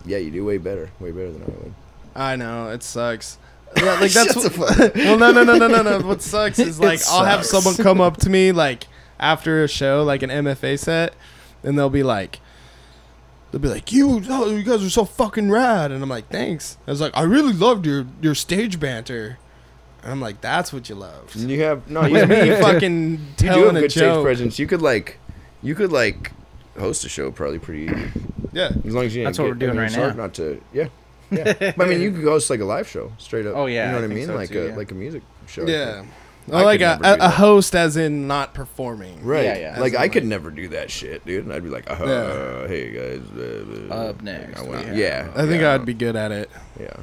Yeah, 0.05 0.17
you 0.17 0.31
do 0.31 0.45
way 0.45 0.57
better. 0.57 0.89
Way 0.99 1.11
better 1.11 1.31
than 1.31 1.43
I 1.43 1.45
would. 1.45 1.73
I 2.15 2.35
know 2.35 2.69
it 2.69 2.83
sucks. 2.83 3.37
Like 3.81 4.11
that's 4.11 4.35
what, 4.35 4.95
well, 4.95 5.17
no, 5.17 5.31
no, 5.31 5.43
no, 5.45 5.55
no, 5.55 5.67
no, 5.67 5.81
no. 5.81 5.99
What 6.05 6.21
sucks 6.21 6.59
is 6.59 6.77
like 6.77 6.99
I'll 7.07 7.23
have 7.23 7.45
someone 7.45 7.75
come 7.75 8.01
up 8.01 8.17
to 8.17 8.29
me 8.29 8.51
like 8.51 8.85
after 9.17 9.63
a 9.63 9.67
show, 9.69 10.03
like 10.03 10.23
an 10.23 10.29
MFA 10.29 10.77
set, 10.77 11.13
and 11.63 11.79
they'll 11.79 11.89
be 11.89 12.03
like, 12.03 12.41
they'll 13.51 13.61
be 13.61 13.69
like, 13.69 13.93
"You, 13.93 14.21
oh, 14.29 14.49
you 14.49 14.63
guys 14.63 14.83
are 14.83 14.89
so 14.89 15.05
fucking 15.05 15.49
rad," 15.49 15.91
and 15.91 16.03
I'm 16.03 16.09
like, 16.09 16.27
"Thanks." 16.27 16.77
I 16.85 16.91
was 16.91 16.99
like, 16.99 17.15
"I 17.15 17.21
really 17.21 17.53
loved 17.53 17.85
your 17.85 18.07
your 18.21 18.35
stage 18.35 18.77
banter," 18.77 19.37
and 20.03 20.11
I'm 20.11 20.19
like, 20.19 20.41
"That's 20.41 20.73
what 20.73 20.89
you 20.89 20.95
loved." 20.95 21.37
You 21.37 21.61
have 21.61 21.89
no. 21.89 22.05
You, 22.05 22.17
you 22.17 22.57
fucking 22.57 23.15
do 23.15 23.23
telling 23.37 23.65
have 23.67 23.75
a 23.77 23.79
good 23.79 23.91
stage 23.91 24.01
joke. 24.01 24.23
presence. 24.23 24.59
You 24.59 24.67
could 24.67 24.81
like, 24.81 25.17
you 25.63 25.75
could 25.75 25.93
like 25.93 26.33
host 26.79 27.05
a 27.05 27.09
show 27.09 27.31
probably 27.31 27.59
pretty. 27.59 27.85
Yeah, 28.53 28.71
As 28.85 28.93
long 28.93 29.05
as 29.05 29.15
you. 29.15 29.23
That's 29.23 29.37
what 29.39 29.45
get- 29.45 29.49
we're 29.51 29.55
doing 29.55 29.79
I 29.79 29.87
mean, 29.87 29.99
right 29.99 30.15
now. 30.15 30.23
Not 30.23 30.33
to. 30.35 30.61
Yeah. 30.73 30.87
Yeah. 31.29 31.53
But, 31.77 31.79
I 31.79 31.85
mean, 31.89 32.01
you 32.01 32.11
could 32.11 32.23
host 32.25 32.49
like 32.49 32.59
a 32.59 32.65
live 32.65 32.87
show 32.89 33.11
straight 33.17 33.45
up. 33.45 33.55
Oh, 33.55 33.65
yeah, 33.67 33.85
You 33.85 33.91
know 33.93 33.97
I 33.99 34.01
what 34.01 34.11
I 34.11 34.13
mean? 34.13 34.27
so 34.27 34.35
like 34.35 34.49
too, 34.49 34.61
a 34.63 34.67
yeah. 34.69 34.75
like 34.75 34.91
a 34.91 34.95
music 34.95 35.23
show. 35.47 35.65
Yeah. 35.65 36.01
think. 36.01 36.07
Well, 36.47 36.59
I 36.59 36.63
like 36.63 36.81
a, 36.81 36.99
a, 37.03 37.17
a 37.27 37.29
host, 37.29 37.75
as 37.75 37.95
in 37.97 38.27
not 38.27 38.53
performing. 38.55 39.23
Right. 39.23 39.45
Yeah, 39.45 39.57
yeah. 39.57 39.79
Like 39.79 39.93
As 39.93 39.97
in, 39.99 40.01
I 40.01 40.07
could 40.09 40.25
never 40.25 40.49
do 40.51 40.67
that 40.69 40.89
shit, 40.91 41.23
dude. 41.25 41.45
And 41.45 41.53
I'd 41.53 41.63
be 41.63 41.69
like, 41.69 41.89
uh, 41.89 41.97
Yeah. 42.03 42.67
hey 42.67 42.91
guys. 42.91 43.21
Uh, 43.37 43.87
uh, 43.89 43.93
Up 44.09 44.21
next, 44.23 44.59
I 44.59 44.63
wanna- 44.63 44.91
we 44.91 45.01
yeah. 45.03 45.31
I 45.35 45.45
think 45.45 45.61
yeah, 45.61 45.73
I'd 45.73 45.85
be 45.85 45.93
good 45.93 46.15
at 46.15 46.31
it. 46.31 46.49
Yeah. 46.79 46.93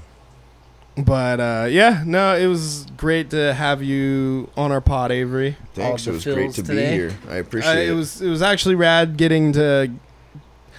But 0.99 1.39
uh, 1.41 1.67
yeah, 1.71 2.03
no, 2.05 2.35
it 2.37 2.47
was 2.49 2.85
great 2.97 3.31
to 3.31 3.55
have 3.55 3.83
you 3.83 4.51
on 4.57 4.73
our 4.73 4.81
pod, 4.81 5.13
Avery. 5.13 5.57
Thanks. 5.75 6.05
the 6.05 6.11
It 6.11 6.15
was 6.15 6.25
great 6.25 6.53
to 6.55 6.63
today. 6.63 6.91
be 6.91 6.93
here. 6.97 7.13
I 7.31 7.37
Uh, 7.37 7.41
appreciate 7.41 7.87
it 7.87 7.91
it. 7.91 7.93
was 7.95 8.21
it 8.21 8.29
was 8.29 8.43
actually 8.43 8.75
rad 8.75 9.17
getting 9.17 9.53
to 9.53 9.91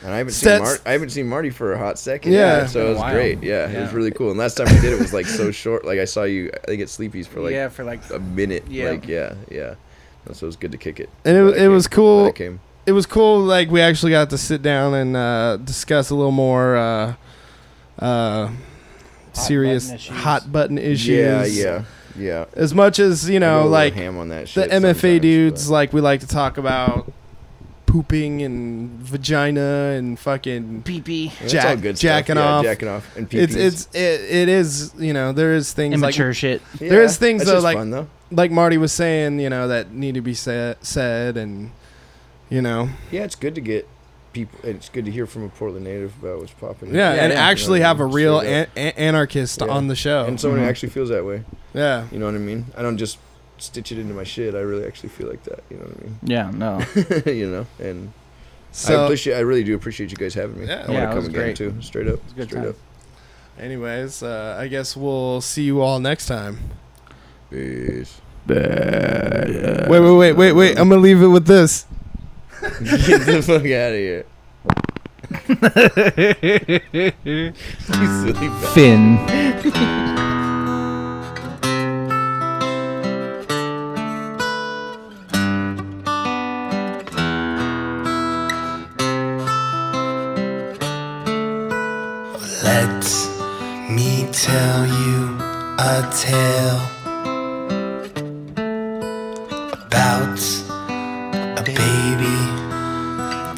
And 0.04 0.14
I 0.14 0.18
haven't 0.18 0.34
seen 0.34 0.60
Mar- 0.60 0.78
I 0.86 0.92
haven't 0.92 1.10
seen 1.12 1.28
Marty 1.28 1.50
for 1.50 1.72
a 1.74 1.78
hot 1.78 1.98
second. 2.00 2.34
Yeah. 2.34 2.40
Yeah, 2.58 2.64
It's 2.64 2.74
so 2.74 2.86
it 2.86 2.90
was 2.90 2.98
while. 3.00 3.14
great. 3.14 3.42
Yeah, 3.44 3.70
it 3.70 3.80
was 3.82 3.94
really 3.94 4.12
cool. 4.12 4.30
And 4.32 4.38
last 4.40 4.56
time 4.58 4.68
we 4.74 4.80
did 4.82 4.92
it 4.94 5.00
was 5.00 5.14
like 5.14 5.26
so 5.26 5.52
short. 5.64 5.86
Like 5.86 6.00
I 6.00 6.06
saw 6.06 6.24
you. 6.24 6.52
I 6.54 6.66
think 6.68 6.82
at 6.82 6.90
Sleepy's 6.90 7.28
for 7.28 7.40
like 7.40 7.54
yeah, 7.54 7.70
for 7.70 7.84
like 7.86 8.02
a 8.14 8.20
minute. 8.20 8.66
Yeah. 8.70 8.90
Like 8.92 9.08
yeah, 9.08 9.36
yeah. 9.50 9.76
And 10.26 10.36
so 10.36 10.46
it 10.46 10.50
was 10.50 10.56
good 10.58 10.74
to 10.74 10.78
kick 10.78 11.00
it. 11.00 11.10
And 11.24 11.38
it 11.38 11.42
was- 11.44 11.54
it 11.56 11.60
came. 11.60 11.72
was 11.72 11.88
cool. 11.88 12.32
Came. 12.34 12.60
it 12.86 12.92
was 12.92 13.06
cool. 13.06 13.40
Like 13.40 13.72
we 13.72 13.80
actually 13.80 14.12
got 14.12 14.30
to 14.32 14.38
sit 14.38 14.62
down 14.62 14.94
and 14.96 15.16
uh, 15.16 15.58
discuss 15.58 16.10
a 16.10 16.16
little 16.16 16.32
more 16.34 16.76
uh, 16.76 17.14
uh, 18.00 18.50
serious 19.34 19.90
button 19.90 20.16
hot 20.16 20.52
button 20.52 20.78
issues. 20.78 21.08
Yeah, 21.08 21.46
yeah, 21.46 21.84
yeah. 22.18 22.46
As 22.54 22.74
much 22.74 23.00
as 23.00 23.30
you 23.30 23.38
I 23.38 23.40
go 23.40 23.46
a 23.46 23.64
know, 23.64 23.68
like 23.70 23.94
ham 23.94 24.18
on 24.18 24.30
that 24.30 24.48
the 24.48 24.68
MFA 24.68 25.20
dudes, 25.22 25.68
but- 25.68 25.74
like 25.74 25.94
we 25.94 26.02
like 26.02 26.20
to 26.22 26.28
talk 26.28 26.58
about 26.58 27.12
pooping 27.86 28.44
and 28.44 28.92
vagina 29.00 29.96
and 29.98 30.20
fucking 30.20 30.84
pee 30.84 31.02
pee. 31.02 31.32
That's 31.40 31.52
jack- 31.52 31.66
all 31.66 31.76
good 31.78 31.98
stuff. 31.98 32.02
jacking 32.02 32.36
Yeah, 32.36 32.44
off. 32.46 32.64
jacking 32.64 32.88
off, 32.88 33.18
and 33.18 33.34
it's 33.34 33.54
pee-pees. 33.56 33.86
it's 33.86 33.96
it, 33.96 34.22
it 34.42 34.50
is 34.50 34.94
you 35.00 35.12
know 35.14 35.32
there 35.32 35.54
is 35.56 35.74
things 35.74 35.96
Immature 35.96 36.34
shit. 36.34 36.62
Yeah, 36.80 36.90
there 36.90 37.02
is 37.04 37.18
things, 37.18 37.40
that's 37.46 37.52
though, 37.52 37.60
like- 37.60 37.78
fun 37.78 37.90
though. 37.90 38.00
like 38.02 38.08
like 38.32 38.52
Marty 38.52 38.78
was 38.78 38.92
saying 38.92 39.40
you 39.40 39.50
know 39.50 39.68
that 39.68 39.92
need 39.92 40.14
to 40.14 40.22
be 40.22 40.36
said 40.36 40.78
said 40.82 41.36
and 41.36 41.72
you 42.48 42.62
know 42.62 42.90
Yeah, 43.12 43.24
it's 43.24 43.34
good 43.36 43.56
to 43.56 43.62
get 43.62 43.88
people. 44.34 44.60
It's 44.64 44.90
good 44.90 45.06
to 45.06 45.12
hear 45.12 45.26
from 45.26 45.44
a 45.44 45.50
Portland 45.50 45.86
native 45.86 46.14
about 46.22 46.40
what's 46.40 46.52
popping. 46.54 46.94
Yeah, 46.94 47.14
Yeah, 47.16 47.24
and 47.24 47.34
yeah. 47.34 47.40
actually 47.40 47.80
You 47.80 47.84
know, 47.84 47.88
have 47.90 48.00
a 48.00 48.06
real 48.06 48.40
an- 48.40 48.68
an- 48.76 48.94
anarchist 48.98 49.62
Yeah. 49.62 49.72
on 49.74 49.88
the 49.88 49.96
show. 49.96 50.26
and 50.26 50.40
someone 50.40 50.60
Mhm. 50.60 50.64
who 50.64 50.70
actually 50.70 50.90
feels 50.90 51.10
that 51.10 51.26
way. 51.26 51.44
yeah. 51.74 52.06
You 52.12 52.20
know 52.20 52.26
what 52.26 52.36
I 52.36 52.40
mean? 52.40 52.66
I 52.78 52.82
don't 52.82 52.98
just 52.98 53.18
stitch 53.58 53.92
it 53.92 53.98
into 54.00 54.14
my 54.14 54.24
shit. 54.24 54.56
I 54.56 54.60
really 54.60 54.86
actually 54.86 55.10
feel 55.10 55.28
like 55.28 55.44
that. 55.44 55.64
You 55.70 55.78
know 55.78 55.84
what 55.86 55.98
I 56.00 56.04
mean? 56.04 56.20
Yeah, 56.24 56.52
no. 56.54 56.82
You 57.32 57.50
know, 57.50 57.66
and 57.80 58.12
I 58.88 58.94
appreciate. 58.94 59.36
I 59.36 59.40
really 59.40 59.64
do 59.64 59.76
appreciate 59.76 60.12
you 60.12 60.18
guys 60.18 60.34
having 60.36 60.60
me. 60.62 60.68
Yeah. 60.68 60.76
I 60.76 60.78
want 60.80 60.92
Yeah, 60.94 61.00
to 61.02 61.08
come 61.08 61.16
was 61.18 61.28
again 61.28 61.42
great. 61.42 61.56
too. 61.56 61.74
Straight 61.82 62.08
up. 62.08 62.24
was 62.24 62.34
good 62.34 62.48
Straight 62.50 62.62
time. 62.62 62.70
up. 62.70 62.76
anyways, 63.60 64.24
uh, 64.24 64.56
I 64.60 64.68
guess 64.68 64.96
we'll 64.96 65.42
see 65.42 65.64
you 65.64 65.82
all 65.82 66.00
next 66.00 66.28
time. 66.28 66.60
Peace. 67.50 68.22
Wait, 68.48 69.90
wait, 69.90 70.00
wait, 70.18 70.34
wait, 70.34 70.52
wait. 70.54 70.80
I'm 70.80 70.90
gonna 70.90 71.02
leave 71.02 71.22
it 71.22 71.28
with 71.28 71.46
this. 71.46 71.86
Get 72.62 73.26
the 73.26 73.42
fuck 73.42 73.66
out 73.66 73.94
of 73.94 73.98
here. 73.98 74.26
you 77.26 77.54
silly. 77.54 78.50
Finn. 78.74 79.18
Let 92.64 93.06
me 93.90 94.28
tell 94.32 94.86
you 94.86 95.38
a 95.80 96.10
tale 96.14 96.99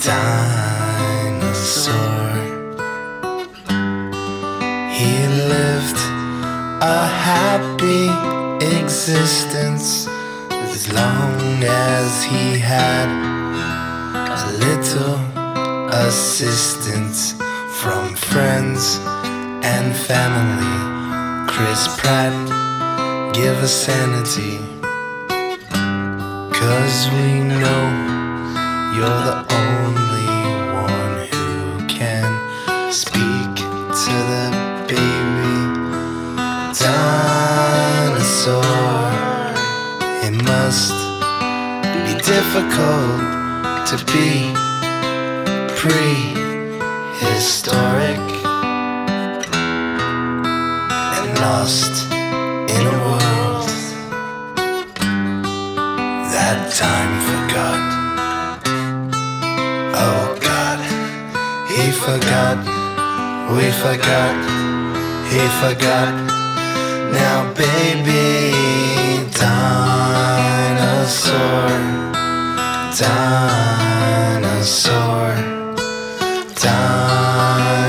dinosaur. 0.04 1.94
He 4.98 5.14
lived 5.28 6.00
a 6.82 7.06
happy 7.06 8.10
existence 8.78 10.08
as 10.50 10.92
long 10.92 11.64
as 11.64 12.24
he 12.24 12.58
had 12.58 13.10
a 14.40 14.52
little 14.66 15.20
assistance 16.08 17.34
from 17.80 18.16
friends 18.16 19.00
and 19.64 19.96
family. 19.96 20.78
Chris 21.48 21.88
Pratt, 22.00 22.34
give 23.36 23.58
us 23.58 23.86
sanity. 23.86 24.58
Cause 26.60 27.10
we 27.12 27.42
know 27.42 28.21
you're 28.94 29.24
the 29.30 29.38
only 29.56 30.28
one 30.84 31.16
who 31.32 31.88
can 31.88 32.30
speak 32.92 33.56
to 33.56 34.14
the 34.32 34.48
baby 34.88 35.58
dinosaur. 36.78 37.54
It 40.28 40.36
must 40.44 40.98
be 42.06 42.14
difficult 42.20 43.20
to 43.88 43.96
be 44.12 44.30
prehistoric 45.80 46.36
and 51.16 51.28
lost 51.40 52.11
forgot, 62.12 62.58
we 63.56 63.66
forgot, 63.84 64.36
he 65.32 65.42
forgot. 65.64 66.14
Now, 67.14 67.40
baby, 67.54 68.28
dinosaur, 69.40 70.52
dinosaur, 73.00 74.60
dinosaur, 76.66 77.82